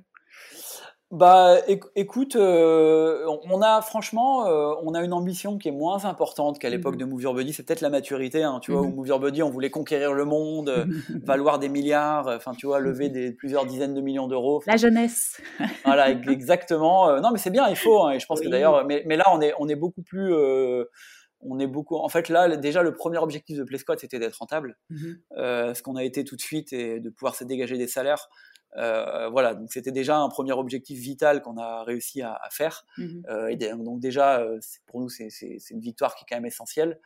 bah, 1.12 1.58
écoute, 1.98 2.38
euh, 2.38 3.26
on 3.44 3.62
a 3.62 3.82
franchement, 3.82 4.48
euh, 4.48 4.74
on 4.82 4.94
a 4.94 5.04
une 5.04 5.12
ambition 5.12 5.58
qui 5.58 5.68
est 5.68 5.74
moins 5.74 6.06
importante 6.06 6.58
qu'à 6.58 6.70
l'époque 6.70 6.96
mmh 6.96 7.00
de 7.00 7.06
Move 7.06 7.22
Your 7.24 7.34
Body. 7.34 7.52
C'est 7.52 7.64
peut-être 7.64 7.82
la 7.82 7.90
maturité, 7.90 8.44
hein, 8.44 8.60
tu 8.62 8.72
vois, 8.72 8.82
où 8.82 8.92
Move 8.92 9.08
Your 9.08 9.20
Body, 9.20 9.44
on 9.44 9.50
voulait 9.50 9.70
conquérir 9.70 10.14
le 10.14 10.24
monde, 10.24 10.70
euh, 10.70 10.86
valoir 11.24 11.60
des 11.60 11.68
milliards, 11.68 12.28
enfin, 12.28 12.54
tu 12.54 12.66
vois, 12.66 12.80
lever 12.80 13.10
des 13.10 13.34
plusieurs 13.34 13.66
dizaines 13.66 13.94
de 13.94 14.00
millions 14.00 14.28
d'euros. 14.28 14.64
La 14.66 14.78
jeunesse. 14.78 15.42
voilà, 15.84 16.12
exactement. 16.12 17.20
non, 17.20 17.32
mais 17.32 17.40
c'est 17.40 17.50
bien, 17.50 17.68
il 17.68 17.76
faut. 17.76 18.04
Hein, 18.04 18.12
et 18.12 18.20
je 18.20 18.26
pense 18.26 18.40
que 18.40 18.48
d'ailleurs, 18.48 18.86
mais, 18.86 19.04
mais, 19.06 19.18
là, 19.18 19.26
on 19.34 19.42
est, 19.42 19.54
on 19.60 19.68
est 19.68 19.76
beaucoup 19.76 20.04
plus 20.04 20.34
on 21.44 21.60
est 21.60 21.68
beaucoup. 21.68 21.98
En 21.98 22.08
fait, 22.08 22.30
là, 22.30 22.56
déjà, 22.56 22.84
le 22.84 22.94
premier 22.94 23.18
objectif 23.18 23.58
de 23.58 23.64
PlaySquad, 23.64 24.00
c'était 24.00 24.20
d'être 24.20 24.38
rentable, 24.38 24.78
mmh 24.90 24.96
ce 25.36 25.82
qu'on 25.82 25.98
a 25.98 26.04
été 26.06 26.24
tout 26.24 26.38
de 26.38 26.42
suite 26.42 26.72
et 26.72 27.02
de 27.02 27.10
pouvoir 27.10 27.36
se 27.36 27.44
dégager 27.44 27.78
des 27.78 27.88
salaires. 27.88 28.30
Voilà, 28.76 29.56
donc 29.56 29.72
c'était 29.72 29.92
déjà 29.92 30.18
un 30.18 30.30
premier 30.30 30.54
objectif 30.54 31.00
vital 31.00 31.42
qu'on 31.42 31.58
a 31.58 31.84
réussi 31.84 32.22
à, 32.22 32.40
faire. 32.52 32.86
Mmh 32.98 33.22
et 33.50 33.56
donc 33.58 34.00
déjà, 34.00 34.46
pour 34.88 35.02
nous, 35.02 35.10
c'est 35.10 35.30
une 35.70 35.82
victoire 35.82 36.16
qui 36.16 36.24
est 36.24 36.26
quand 36.30 36.38
même 36.38 36.46
essentielle. 36.46 37.00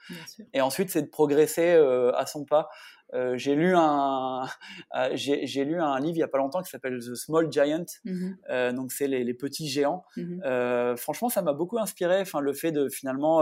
Et 0.54 0.62
ensuite, 0.62 0.90
c'est 0.90 1.02
de 1.02 1.08
progresser 1.08 1.72
à 2.16 2.26
son 2.26 2.46
pas. 2.46 2.70
Euh, 3.14 3.38
j'ai 3.38 3.56
lu 3.56 3.76
un 3.76 4.46
euh, 4.96 5.10
j'ai 5.14 5.64
lu 5.64 5.80
un 5.80 6.00
livre 6.00 6.18
il 6.18 6.20
y 6.20 6.24
a 6.24 6.28
pas 6.28 6.40
longtemps 6.40 6.62
qui 6.64 6.72
s'appelle 6.72 6.98
The 7.00 7.14
Small 7.14 7.52
Giant 7.52 7.86
mmh 8.04 8.32
euh, 8.50 8.72
donc 8.74 8.92
c'est 8.92 9.08
les, 9.08 9.24
les, 9.24 9.34
petits 9.36 9.70
géants 9.70 10.04
mmh 10.18 10.96
franchement 10.98 11.30
ça 11.30 11.42
m'a 11.44 11.54
beaucoup 11.54 11.78
inspiré 11.78 12.22
enfin 12.22 12.40
le 12.40 12.54
fait 12.54 12.72
de 12.72 12.90
finalement 12.90 13.42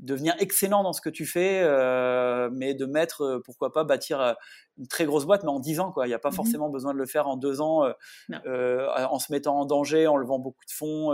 devenir 0.00 0.34
excellent 0.38 0.82
dans 0.82 0.92
ce 0.92 1.00
que 1.00 1.08
tu 1.08 1.24
fais, 1.24 1.62
mais 2.52 2.74
de 2.74 2.86
mettre, 2.86 3.40
pourquoi 3.44 3.72
pas, 3.72 3.84
bâtir 3.84 4.36
une 4.76 4.88
très 4.88 5.04
grosse 5.04 5.24
boîte, 5.24 5.44
mais 5.44 5.50
en 5.50 5.60
10 5.60 5.80
ans. 5.80 5.92
Quoi. 5.92 6.06
Il 6.06 6.10
n'y 6.10 6.14
a 6.14 6.18
pas 6.18 6.30
mmh 6.30 6.34
forcément 6.34 6.68
besoin 6.68 6.92
de 6.92 6.98
le 6.98 7.06
faire 7.06 7.28
en 7.28 7.36
deux 7.36 7.60
ans, 7.60 7.84
en 8.28 9.18
se 9.18 9.32
mettant 9.32 9.58
en 9.58 9.66
danger, 9.66 10.06
en 10.06 10.16
levant 10.16 10.38
beaucoup 10.38 10.64
de 10.66 10.72
fonds, 10.72 11.12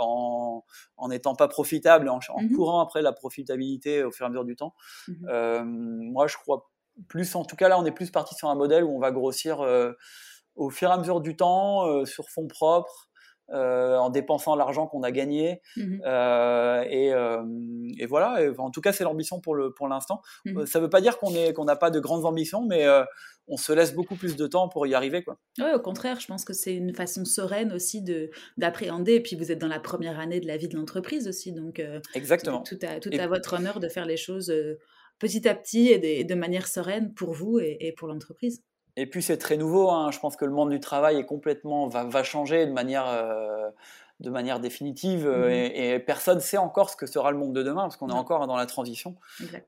en, 0.00 0.64
en 0.96 1.08
n'étant 1.08 1.34
pas 1.34 1.48
profitable, 1.48 2.08
en, 2.08 2.20
en 2.28 2.48
courant 2.54 2.80
après 2.80 3.02
la 3.02 3.12
profitabilité 3.12 4.04
au 4.04 4.10
fur 4.10 4.24
et 4.24 4.28
à 4.28 4.30
mesure 4.30 4.44
du 4.44 4.56
temps. 4.56 4.74
moi, 5.18 6.26
je 6.26 6.36
crois 6.36 6.70
plus, 7.08 7.34
en 7.34 7.44
tout 7.44 7.56
cas 7.56 7.68
là, 7.68 7.78
on 7.78 7.84
est 7.84 7.92
plus 7.92 8.10
parti 8.10 8.34
sur 8.34 8.48
un 8.48 8.54
modèle 8.54 8.84
où 8.84 8.90
on 8.90 8.98
va 8.98 9.10
grossir 9.10 9.60
euh, 9.60 9.92
au 10.54 10.70
fur 10.70 10.90
et 10.90 10.92
à 10.92 10.98
mesure 10.98 11.20
du 11.20 11.36
temps, 11.36 11.86
euh, 11.86 12.04
sur 12.04 12.28
fonds 12.28 12.48
propres, 12.48 13.09
euh, 13.52 13.96
en 13.96 14.10
dépensant 14.10 14.54
l'argent 14.54 14.86
qu'on 14.86 15.02
a 15.02 15.10
gagné. 15.10 15.60
Mmh 15.76 16.00
et, 16.90 18.06
voilà. 18.06 18.40
en 18.58 18.70
tout 18.70 18.80
cas, 18.80 18.92
c'est 18.92 19.04
l'ambition 19.04 19.40
pour 19.40 19.88
l'instant. 19.88 20.22
Mmh 20.44 20.66
ça 20.66 20.78
ne 20.78 20.84
veut 20.84 20.90
pas 20.90 21.00
dire 21.00 21.18
qu'on 21.18 21.64
n'a 21.64 21.76
pas 21.76 21.90
de 21.90 22.00
grandes 22.00 22.24
ambitions, 22.24 22.64
mais 22.66 22.86
on 23.48 23.56
se 23.56 23.72
laisse 23.72 23.94
beaucoup 23.94 24.14
plus 24.14 24.36
de 24.36 24.46
temps 24.46 24.68
pour 24.68 24.86
y 24.86 24.94
arriver, 24.94 25.22
quoi. 25.22 25.38
Oui, 25.58 25.72
au 25.74 25.80
contraire, 25.80 26.20
je 26.20 26.26
pense 26.26 26.44
que 26.44 26.52
c'est 26.52 26.74
une 26.74 26.94
façon 26.94 27.24
sereine 27.24 27.72
aussi 27.72 28.02
de 28.02 28.30
d'appréhender. 28.56 29.14
Et 29.14 29.20
puis 29.20 29.36
vous 29.36 29.50
êtes 29.50 29.58
dans 29.58 29.68
la 29.68 29.80
première 29.80 30.20
année 30.20 30.40
de 30.40 30.46
la 30.46 30.56
vie 30.56 30.68
de 30.68 30.76
l'entreprise 30.76 31.26
aussi, 31.28 31.52
donc 31.52 31.82
exactement. 32.14 32.62
Tout 32.62 32.78
à 32.82 33.00
tout 33.00 33.10
à 33.12 33.26
votre 33.26 33.54
honneur 33.54 33.80
de 33.80 33.88
faire 33.88 34.06
les 34.06 34.16
choses 34.16 34.52
petit 35.20 35.46
à 35.46 35.54
petit 35.54 35.88
et 35.88 36.24
de, 36.24 36.34
manière 36.34 36.66
sereine 36.66 37.14
pour 37.14 37.32
vous 37.32 37.60
et, 37.60 37.94
pour 37.96 38.08
l'entreprise. 38.08 38.64
Et 39.00 39.06
puis 39.06 39.22
c'est 39.22 39.38
très 39.38 39.56
nouveau, 39.56 39.90
hein. 39.90 40.10
je 40.10 40.18
pense 40.18 40.36
que 40.36 40.44
le 40.44 40.50
monde 40.50 40.68
du 40.68 40.78
travail 40.78 41.16
est 41.16 41.24
complètement 41.24 41.88
va, 41.88 42.04
va 42.04 42.22
changer 42.22 42.66
de 42.66 42.72
manière 42.72 43.06
euh, 43.08 43.70
de 44.20 44.28
manière 44.28 44.60
définitive 44.60 45.26
euh, 45.26 45.48
mmh 45.48 45.50
et, 45.74 45.98
personne 45.98 46.36
ne 46.36 46.42
sait 46.42 46.58
encore 46.58 46.90
ce 46.90 46.96
que 46.96 47.06
sera 47.06 47.30
le 47.30 47.38
monde 47.38 47.54
de 47.54 47.62
demain 47.62 47.82
parce 47.82 47.96
qu'on 47.96 48.10
est 48.10 48.12
encore 48.12 48.46
dans 48.46 48.56
la 48.56 48.66
transition. 48.66 49.16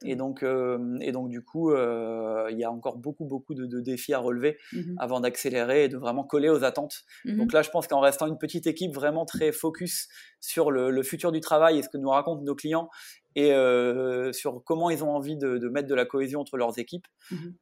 Et 0.05 0.15
donc, 0.15 0.43
euh, 0.43 0.99
et 1.01 1.13
donc 1.13 1.29
du 1.29 1.43
coup, 1.43 1.71
euh, 1.71 2.49
il 2.51 2.59
y 2.59 2.65
a 2.65 2.71
encore 2.71 2.97
beaucoup, 2.97 3.25
beaucoup 3.25 3.55
de, 3.55 3.81
défis 3.81 4.13
à 4.13 4.19
relever 4.19 4.59
mmh 4.73 4.97
avant 4.99 5.21
d'accélérer 5.21 5.85
et 5.85 5.89
de 5.89 5.97
vraiment 5.97 6.25
coller 6.25 6.51
aux 6.51 6.65
attentes. 6.65 7.05
Mmh 7.25 7.37
donc 7.39 7.53
là, 7.53 7.63
je 7.63 7.71
pense 7.71 7.87
qu'en 7.87 8.01
restant 8.01 8.27
une 8.27 8.39
petite 8.39 8.67
équipe 8.67 8.95
vraiment 8.95 9.25
très 9.25 9.53
focus 9.53 10.09
sur 10.41 10.71
le, 10.71 11.03
futur 11.03 11.33
du 11.33 11.41
travail 11.41 11.79
et 11.79 11.83
ce 11.83 11.89
que 11.89 11.99
nous 11.99 12.11
racontent 12.11 12.43
nos 12.43 12.55
clients 12.55 12.91
et 13.35 13.53
sur 14.33 14.63
comment 14.65 14.91
ils 14.91 15.05
ont 15.05 15.11
envie 15.11 15.37
de, 15.37 15.69
mettre 15.69 15.89
de 15.89 15.95
la 15.95 16.05
cohésion 16.05 16.41
entre 16.41 16.57
leurs 16.57 16.79
équipes, 16.79 17.07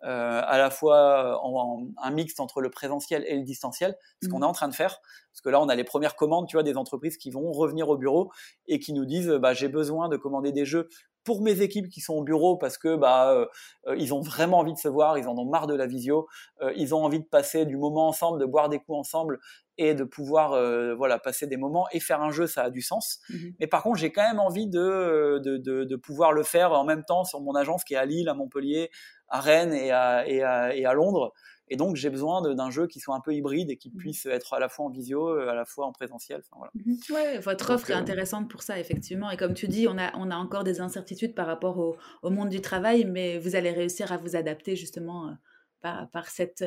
à 0.01 0.59
la 0.59 0.71
fois 0.71 1.41
en, 1.45 1.87
un 2.03 2.11
mix 2.11 2.39
entre 2.41 2.61
le 2.61 2.71
présentiel 2.71 3.25
et 3.27 3.37
le 3.37 3.43
distanciel, 3.43 3.97
ce 4.23 4.29
qu'on 4.29 4.43
est 4.43 4.47
en 4.47 4.53
train 4.53 4.69
de 4.69 4.75
faire, 4.75 5.01
parce 5.33 5.41
que 5.43 5.49
là 5.49 5.61
on 5.61 5.69
a 5.69 5.75
les 5.75 5.85
premières 5.85 6.17
commandes, 6.17 6.49
tu 6.49 6.57
vois, 6.57 6.63
des 6.63 6.77
entreprises 6.77 7.17
qui 7.17 7.31
vont 7.31 7.53
revenir 7.53 7.89
au 7.89 7.97
bureau 7.97 8.31
et 8.67 8.79
qui 8.79 8.93
nous 8.93 9.05
disent, 9.05 9.31
bah, 9.41 9.55
j'ai 9.55 9.69
besoin 9.69 10.09
de 10.09 10.17
commander 10.17 10.53
des 10.53 10.65
jeux 10.65 10.89
pour 11.25 11.43
mes 11.43 11.61
équipes 11.61 11.89
qui 11.89 12.01
sont 12.01 12.15
au 12.15 12.23
bureau 12.23 12.57
parce 12.57 12.79
que 12.79 12.97
bah 12.97 13.33
euh, 13.33 13.47
euh, 13.87 13.97
ils 13.97 14.15
ont 14.15 14.21
vraiment 14.21 14.59
envie 14.59 14.73
de 14.73 14.79
se 14.79 14.89
voir, 14.89 15.19
ils 15.19 15.29
en 15.29 15.37
ont 15.37 15.45
marre 15.45 15.67
de 15.67 15.75
la 15.75 15.87
visio, 15.87 16.27
euh, 16.63 16.73
ils 16.77 16.95
ont 16.95 17.05
envie 17.05 17.21
de 17.21 17.27
passer 17.27 17.67
du 17.67 17.77
moment 17.77 18.09
ensemble, 18.09 18.41
de 18.41 18.47
boire 18.47 18.69
des 18.69 18.79
coups 18.79 18.99
ensemble 18.99 19.39
et 19.79 19.95
de 19.95 20.05
pouvoir 20.05 20.51
voilà 20.97 21.19
passer 21.19 21.47
des 21.47 21.57
moments 21.57 21.87
et 21.93 22.01
faire 22.01 22.21
un 22.21 22.31
jeu, 22.31 22.47
ça 22.47 22.65
a 22.65 22.71
du 22.71 22.83
sens. 22.83 23.21
Mmh 23.31 23.37
Mais 23.61 23.67
par 23.67 23.83
contre, 23.83 23.99
j'ai 23.99 24.13
quand 24.13 24.23
même 24.23 24.41
envie 24.41 24.67
de 24.67 25.41
de, 25.43 25.57
de 25.57 25.85
de, 25.85 25.97
pouvoir 25.97 26.33
le 26.33 26.43
faire 26.43 26.73
en 26.73 26.85
même 26.85 27.03
temps 27.05 27.25
sur 27.25 27.41
mon 27.41 27.55
agence 27.55 27.83
qui 27.85 27.95
est 27.95 27.97
à 27.97 28.05
Lille, 28.05 28.29
à 28.29 28.35
Montpellier, 28.35 28.91
à 29.29 29.41
Rennes 29.41 29.73
et 29.73 29.91
à, 29.91 30.29
et 30.29 30.43
à, 30.43 30.75
et 30.77 30.85
à 30.85 30.93
Londres. 30.93 31.33
Et 31.71 31.77
donc, 31.77 31.95
j'ai 31.95 32.11
besoin 32.11 32.43
d'un 32.55 32.71
jeu 32.71 32.89
qui 32.89 32.99
soit 32.99 33.15
un 33.15 33.21
peu 33.21 33.33
hybride 33.33 33.71
et 33.71 33.77
qui 33.77 33.91
mmh. 33.91 33.97
puisse 33.97 34.27
être 34.27 34.53
à 34.55 34.59
la 34.59 34.69
fois 34.69 34.87
en 34.87 34.91
visio, 34.91 35.29
euh, 35.29 35.49
à 35.49 35.55
la 35.55 35.65
fois 35.65 35.87
en 35.87 35.93
présentiel. 35.93 36.41
Enfin, 36.41 36.57
voilà. 36.59 36.73
Mmh. 36.75 37.15
Ouais, 37.15 37.39
votre 37.39 37.71
offre 37.71 37.91
est 37.91 37.95
euh, 37.95 37.99
intéressante 37.99 38.51
pour 38.51 38.63
ça, 38.63 38.79
effectivement. 38.81 39.31
Et 39.31 39.37
comme 39.37 39.55
tu 39.55 39.69
dis, 39.69 39.87
on 39.89 39.97
a, 39.97 40.15
on 40.17 40.31
a 40.31 40.37
encore 40.37 40.65
des 40.65 40.81
incertitudes 40.81 41.35
par 41.35 41.47
rapport 41.47 41.79
au, 41.79 41.97
au 42.23 42.31
monde 42.31 42.49
du 42.49 42.61
travail, 42.61 43.05
mais 43.05 43.39
vous 43.39 43.55
allez 43.55 43.71
réussir 43.71 44.11
à 44.11 44.17
vous 44.17 44.35
adapter 44.35 44.75
justement 44.75 45.29
euh, 45.29 45.33
par, 45.81 46.11
par 46.11 46.29
cette 46.29 46.65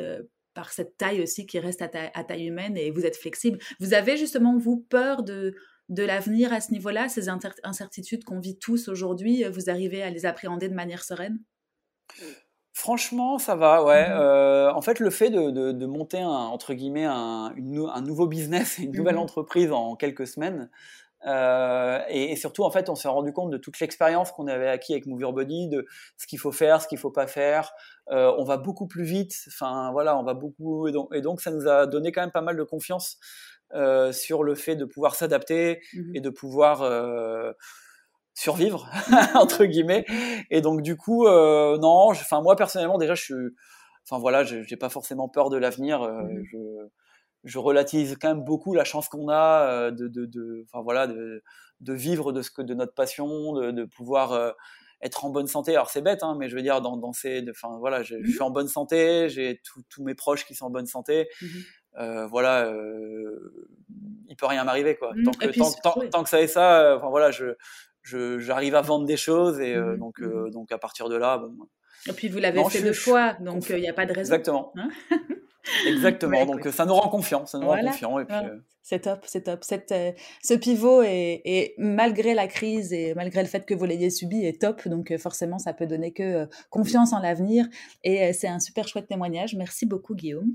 par 0.53 0.71
cette 0.71 0.97
taille 0.97 1.23
aussi 1.23 1.47
qui 1.47 1.57
reste 1.57 1.81
à, 1.81 1.89
à, 2.13 2.23
taille 2.23 2.45
humaine 2.45 2.77
et 2.77 2.91
vous 2.91 3.07
êtes 3.07 3.17
flexible. 3.17 3.57
Vous 3.79 3.95
avez 3.95 4.17
justement, 4.17 4.55
vous, 4.55 4.85
peur 4.87 5.23
de, 5.23 5.55
de 5.89 6.03
l'avenir 6.03 6.53
à 6.53 6.61
ce 6.61 6.71
niveau-là, 6.71 7.09
ces 7.09 7.27
incertitudes 7.63 8.23
qu'on 8.23 8.39
vit 8.39 8.59
tous 8.59 8.87
aujourd'hui, 8.87 9.43
vous 9.45 9.71
arrivez 9.71 10.03
à 10.03 10.11
les 10.11 10.27
appréhender 10.27 10.69
de 10.69 10.75
manière 10.75 11.03
sereine? 11.03 11.39
Franchement, 12.76 13.38
ça 13.38 13.55
va, 13.55 13.84
ouais. 13.84 14.09
Mmh 14.09 14.13
euh, 14.13 14.74
en 14.74 14.82
fait, 14.82 14.99
le 14.99 15.11
fait 15.11 15.30
de, 15.30 15.86
monter 15.86 16.19
un, 16.19 16.28
entre 16.28 16.74
guillemets 16.74 17.05
un, 17.05 17.53
nouveau 18.01 18.26
business, 18.26 18.80
une 18.80 18.91
nouvelle 18.91 19.15
mmh 19.15 19.19
entreprise 19.19 19.71
en 19.71 19.95
quelques 19.95 20.26
semaines, 20.26 20.71
euh, 21.26 21.99
et, 22.09 22.36
surtout, 22.36 22.63
en 22.63 22.71
fait, 22.71 22.89
on 22.89 22.95
s'est 22.95 23.07
rendu 23.07 23.32
compte 23.32 23.51
de 23.51 23.57
toute 23.57 23.80
l'expérience 23.80 24.32
qu'on 24.32 24.47
avait 24.47 24.67
acquis 24.67 24.93
avec 24.93 25.05
Move 25.05 25.21
Your 25.21 25.34
Body, 25.34 25.69
de 25.69 25.86
ce 26.17 26.26
qu'il 26.26 26.39
faut 26.39 26.51
faire, 26.51 26.82
ce 26.82 26.88
qu'il 26.88 26.97
faut 26.97 27.11
pas 27.11 27.28
faire. 27.28 27.71
Euh, 28.11 28.34
on 28.39 28.43
va 28.43 28.57
beaucoup 28.57 28.88
plus 28.88 29.03
vite. 29.03 29.36
Enfin, 29.47 29.91
voilà, 29.91 30.17
on 30.17 30.24
va 30.24 30.34
beaucoup. 30.34 30.88
Et 31.13 31.21
donc, 31.21 31.41
ça 31.41 31.51
nous 31.51 31.67
a 31.67 31.86
donné 31.86 32.11
quand 32.11 32.21
même 32.21 32.32
pas 32.32 32.41
mal 32.41 32.57
de 32.57 32.63
confiance 32.63 33.19
sur 34.11 34.43
le 34.43 34.55
fait 34.55 34.76
de 34.76 34.86
pouvoir 34.86 35.15
s'adapter 35.15 35.80
mmh 35.93 36.15
et 36.15 36.21
de 36.21 36.30
pouvoir 36.30 36.82
survivre 38.34 38.89
entre 39.36 39.65
guillemets. 39.65 40.05
Et 40.49 40.61
donc 40.61 40.81
du 40.81 40.95
coup 40.97 41.27
euh, 41.27 41.77
non 41.77 42.09
enfin 42.09 42.41
moi 42.41 42.55
personnellement 42.55 42.97
déjà 42.97 43.15
je 43.15 43.23
suis 43.23 43.34
enfin 44.05 44.19
voilà 44.19 44.43
j'ai 44.43 44.77
pas 44.77 44.89
forcément 44.89 45.29
peur 45.29 45.49
de 45.49 45.57
l'avenir 45.57 46.01
euh, 46.01 46.23
mmh. 46.23 46.43
je, 46.51 46.57
je 47.45 47.59
relativise 47.59 48.17
quand 48.19 48.29
même 48.29 48.43
beaucoup 48.43 48.73
la 48.73 48.84
chance 48.84 49.07
qu'on 49.07 49.29
a 49.29 49.67
euh, 49.69 49.91
de 49.91 50.07
de 50.07 50.65
enfin 50.67 50.81
voilà 50.84 51.07
de, 51.07 51.43
de 51.81 51.93
vivre 51.93 52.31
de 52.31 52.41
ce 52.41 52.51
que 52.51 52.61
de 52.61 52.73
notre 52.73 52.93
passion 52.93 53.53
de, 53.53 53.71
de 53.71 53.86
pouvoir 53.86 54.55
être 55.01 55.25
en 55.25 55.29
bonne 55.29 55.47
santé. 55.47 55.71
Alors 55.75 55.89
c'est 55.89 56.01
bête 56.01 56.23
hein, 56.23 56.36
mais 56.39 56.49
je 56.49 56.55
veux 56.55 56.61
dire 56.61 56.81
dans, 56.81 56.97
dans 56.97 57.13
ces 57.13 57.45
enfin 57.49 57.77
voilà 57.79 58.03
je, 58.03 58.15
je, 58.15 58.29
mmh. 58.29 58.31
suis 58.31 58.41
en 58.41 58.51
bonne 58.51 58.67
santé 58.67 59.29
j'ai 59.29 59.61
tous 59.89 60.03
mes 60.03 60.15
proches 60.15 60.45
qui 60.45 60.55
sont 60.55 60.65
en 60.65 60.71
bonne 60.71 60.88
santé. 60.88 61.27
Mmh. 61.41 61.47
Euh, 61.99 62.25
voilà, 62.25 62.65
euh, 62.65 63.53
il 64.27 64.36
peut 64.36 64.47
rien 64.47 64.63
m'arriver 64.63 64.95
quoi. 64.95 65.13
Tant 65.23 65.31
que, 65.31 65.45
tant, 65.47 65.71
tant, 65.84 66.09
tant, 66.09 66.23
que 66.23 66.29
ça 66.29 66.41
et 66.41 66.47
ça, 66.47 66.95
enfin 66.97 67.09
voilà, 67.09 67.29
je, 67.29 67.55
j'arrive 68.03 68.75
à 68.75 68.81
vendre 68.81 69.05
des 69.05 69.17
choses 69.17 69.59
et 69.59 69.75
euh, 69.75 69.93
mmh 69.93 69.97
donc, 69.97 70.21
euh, 70.21 70.49
donc 70.49 70.71
à 70.71 70.77
partir 70.77 71.09
de 71.09 71.15
là, 71.15 71.37
bon. 71.37 71.67
Et 72.07 72.11
puis 72.11 72.27
vous 72.27 72.39
l'avez 72.39 72.63
fait 72.65 72.81
deux 72.81 72.93
fois, 72.93 73.33
donc 73.39 73.69
il 73.69 73.77
n'y 73.77 73.87
a 73.87 73.93
pas 73.93 74.05
de 74.05 74.13
raison. 74.13 74.33
Exactement. 74.33 74.73
Hein? 74.75 74.89
Exactement. 75.88 76.45
donc 76.45 76.68
ça 76.68 76.86
nous 76.86 76.93
rend 76.93 77.09
confiance, 77.09 77.51
ça 77.51 77.59
nous 77.59 77.68
rend 77.68 77.80
confiant. 77.80 78.20
Et 78.20 78.26
puis, 78.26 78.36
euh, 78.36 78.57
C'est 78.82 79.01
top, 79.01 79.24
c'est 79.26 79.43
top. 79.43 79.64
Cette, 79.64 79.93
ce 80.43 80.53
pivot 80.53 81.01
est, 81.03 81.74
malgré 81.78 82.34
la 82.34 82.47
crise 82.47 82.91
et 82.91 83.14
malgré 83.14 83.41
le 83.41 83.47
fait 83.47 83.66
que 83.66 83.74
vous 83.74 83.86
l'ayez 83.86 84.09
subi 84.09 84.45
est 84.45 84.59
top. 84.59 84.88
Donc 84.88 85.16
forcément, 85.18 85.59
ça 85.59 85.74
peut 85.74 85.88
donner 85.88 86.11
que 86.11 86.47
confiance 86.70 87.14
en 87.14 87.20
l'avenir. 87.20 87.66
Et 88.03 88.34
c'est 88.34 88.47
un 88.47 88.59
super 88.59 88.88
chouette 88.88 89.07
témoignage. 89.07 89.55
Merci 89.55 89.86
beaucoup, 89.86 90.16
Guillaume. 90.16 90.53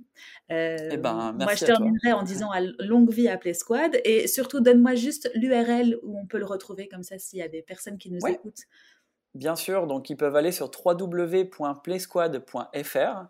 Eh 0.51 0.97
ben, 0.99 1.35
moi, 1.39 1.55
je 1.55 1.65
terminerai 1.65 2.13
en 2.13 2.23
disant 2.23 2.51
à 2.51 2.61
longue 2.79 3.11
vie 3.11 3.29
à 3.29 3.39
Play 3.39 3.55
Squad. 3.55 3.99
Et 4.05 4.27
surtout, 4.27 4.61
donne-moi 4.61 4.95
juste 4.95 5.31
l'URL 5.35 5.97
où 6.03 6.19
on 6.19 6.27
peut 6.27 6.39
le 6.39 6.47
retrouver, 6.47 6.89
comme 6.89 7.03
ça, 7.03 7.19
s'il 7.19 7.39
y 7.39 7.43
a 7.43 7.49
des 7.49 7.63
personnes 7.63 7.97
qui 7.97 8.11
nous 8.11 8.27
écoutent. 8.27 8.65
Bien 9.35 9.57
sûr, 9.57 9.87
donc 9.87 10.09
ils 10.09 10.17
peuvent 10.17 10.37
aller 10.37 10.53
sur 10.53 10.71
www.playsquad.fr 10.85 13.27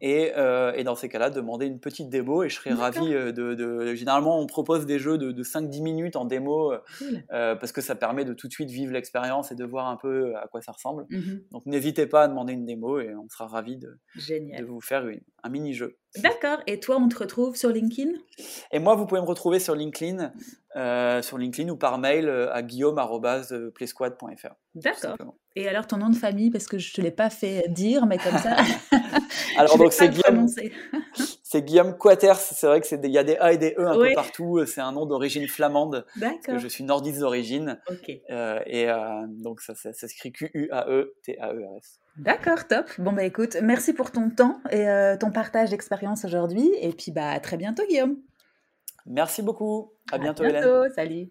et, 0.00 0.32
euh, 0.36 0.72
et, 0.72 0.82
dans 0.82 0.94
ces 0.94 1.10
cas-là, 1.10 1.28
demander 1.28 1.66
une 1.66 1.78
petite 1.78 2.08
démo 2.08 2.42
et 2.42 2.48
je 2.48 2.54
serais 2.56 2.72
ravi 2.72 3.12
euh, 3.12 3.32
de, 3.32 3.94
Généralement, 3.94 4.40
on 4.40 4.46
propose 4.46 4.86
des 4.86 4.98
jeux 4.98 5.18
de, 5.18 5.42
5-10 5.42 5.82
minutes 5.82 6.16
en 6.16 6.24
démo 6.24 6.72
euh, 6.72 6.78
parce 7.54 7.72
que 7.72 7.82
ça 7.82 7.94
permet 7.94 8.24
de 8.24 8.32
tout 8.32 8.48
de 8.48 8.52
suite 8.52 8.70
vivre 8.70 8.92
l'expérience 8.92 9.52
et 9.52 9.54
de 9.54 9.64
voir 9.64 9.88
un 9.88 9.96
peu 9.96 10.34
à 10.36 10.46
quoi 10.48 10.62
ça 10.62 10.72
ressemble. 10.72 11.04
Mmh 11.10 11.20
donc 11.50 11.66
n'hésitez 11.66 12.06
pas 12.06 12.22
à 12.24 12.28
demander 12.28 12.54
une 12.54 12.64
démo 12.64 12.98
et 12.98 13.14
on 13.14 13.28
sera 13.28 13.46
ravi 13.46 13.76
de, 13.76 13.98
de 14.16 14.64
vous 14.64 14.80
faire 14.80 15.04
un 15.42 15.48
mini-jeu. 15.48 15.96
D'accord. 16.16 16.58
Et 16.66 16.80
toi, 16.80 16.96
on 16.96 17.08
te 17.08 17.18
retrouve 17.18 17.56
sur 17.56 17.70
LinkedIn? 17.70 18.12
Et 18.70 18.78
moi, 18.78 18.94
vous 18.94 19.06
pouvez 19.06 19.20
me 19.20 19.26
retrouver 19.26 19.58
sur 19.58 19.74
LinkedIn, 19.74 20.32
sur 21.22 21.38
LinkedIn 21.38 21.70
ou 21.70 21.76
par 21.76 21.98
mail 21.98 22.28
à 22.28 22.62
guillaume.playsquad.fr. 22.62 24.54
D'accord. 24.74 25.16
Et 25.54 25.68
alors 25.68 25.86
ton 25.86 25.98
nom 25.98 26.08
de 26.08 26.16
famille, 26.16 26.50
parce 26.50 26.66
que 26.66 26.78
je 26.78 26.90
ne 26.90 26.94
te 26.94 27.00
l'ai 27.00 27.10
pas 27.10 27.28
fait 27.28 27.68
dire, 27.68 28.06
mais 28.06 28.16
comme 28.16 28.38
ça. 28.38 28.56
alors 29.58 29.76
donc 29.76 29.92
c'est 29.92 30.08
Guillaume. 30.08 30.46
c'est 31.42 31.62
Guillaume 31.62 31.96
Quaters. 31.98 32.38
C'est 32.38 32.66
vrai 32.66 32.80
que 32.80 32.86
c'est 32.86 33.00
il 33.04 33.10
y 33.10 33.18
a 33.18 33.24
des 33.24 33.36
A 33.36 33.52
et 33.52 33.58
des 33.58 33.74
E 33.78 33.86
un 33.86 33.96
peu 33.96 34.14
partout. 34.14 34.64
C'est 34.66 34.80
un 34.80 34.92
nom 34.92 35.04
d'origine 35.04 35.46
flamande. 35.46 36.06
Que 36.44 36.58
je 36.58 36.68
suis 36.68 36.84
nordiste 36.84 37.20
d'origine. 37.20 37.80
Euh, 38.30 38.60
et 38.66 38.88
euh, 38.88 39.26
donc 39.28 39.60
ça, 39.60 39.74
ça, 39.74 39.92
s'écrit 39.92 40.32
Q-U-A-E-T-A-E-R-S. 40.32 42.00
D'accord, 42.18 42.68
top. 42.68 42.86
Bon 42.98 43.12
bah 43.12 43.24
écoute, 43.24 43.56
merci 43.62 43.94
pour 43.94 44.10
ton 44.10 44.28
temps 44.28 44.60
et 44.70 44.86
euh, 44.86 45.16
ton 45.16 45.30
partage 45.30 45.70
d'expérience 45.70 46.24
aujourd'hui. 46.24 46.70
Et 46.80 46.92
puis 46.92 47.10
bah 47.10 47.30
à 47.30 47.40
très 47.40 47.56
bientôt, 47.56 47.82
Guillaume. 47.88 48.18
Merci 49.06 49.42
beaucoup. 49.42 49.92
À, 50.12 50.18
bientôt, 50.18 50.44
bientôt, 50.44 50.92
Salut. 50.94 51.30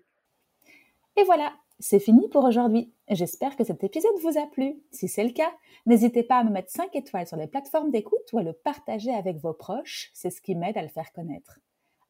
Et 1.17 1.23
voilà, 1.23 1.53
c'est 1.79 1.99
fini 1.99 2.27
pour 2.29 2.43
aujourd'hui. 2.45 2.93
J'espère 3.09 3.55
que 3.55 3.63
cet 3.63 3.83
épisode 3.83 4.11
vous 4.21 4.39
a 4.39 4.47
plu. 4.47 4.81
Si 4.91 5.07
c'est 5.07 5.23
le 5.23 5.31
cas, 5.31 5.51
n'hésitez 5.85 6.23
pas 6.23 6.37
à 6.37 6.43
me 6.43 6.49
mettre 6.49 6.71
5 6.71 6.95
étoiles 6.95 7.27
sur 7.27 7.37
les 7.37 7.47
plateformes 7.47 7.91
d'écoute 7.91 8.33
ou 8.33 8.39
à 8.39 8.43
le 8.43 8.53
partager 8.53 9.13
avec 9.13 9.37
vos 9.37 9.53
proches. 9.53 10.09
C'est 10.13 10.29
ce 10.29 10.41
qui 10.41 10.55
m'aide 10.55 10.77
à 10.77 10.81
le 10.81 10.89
faire 10.89 11.11
connaître. 11.13 11.59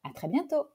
À 0.04 0.12
très 0.14 0.28
bientôt! 0.28 0.66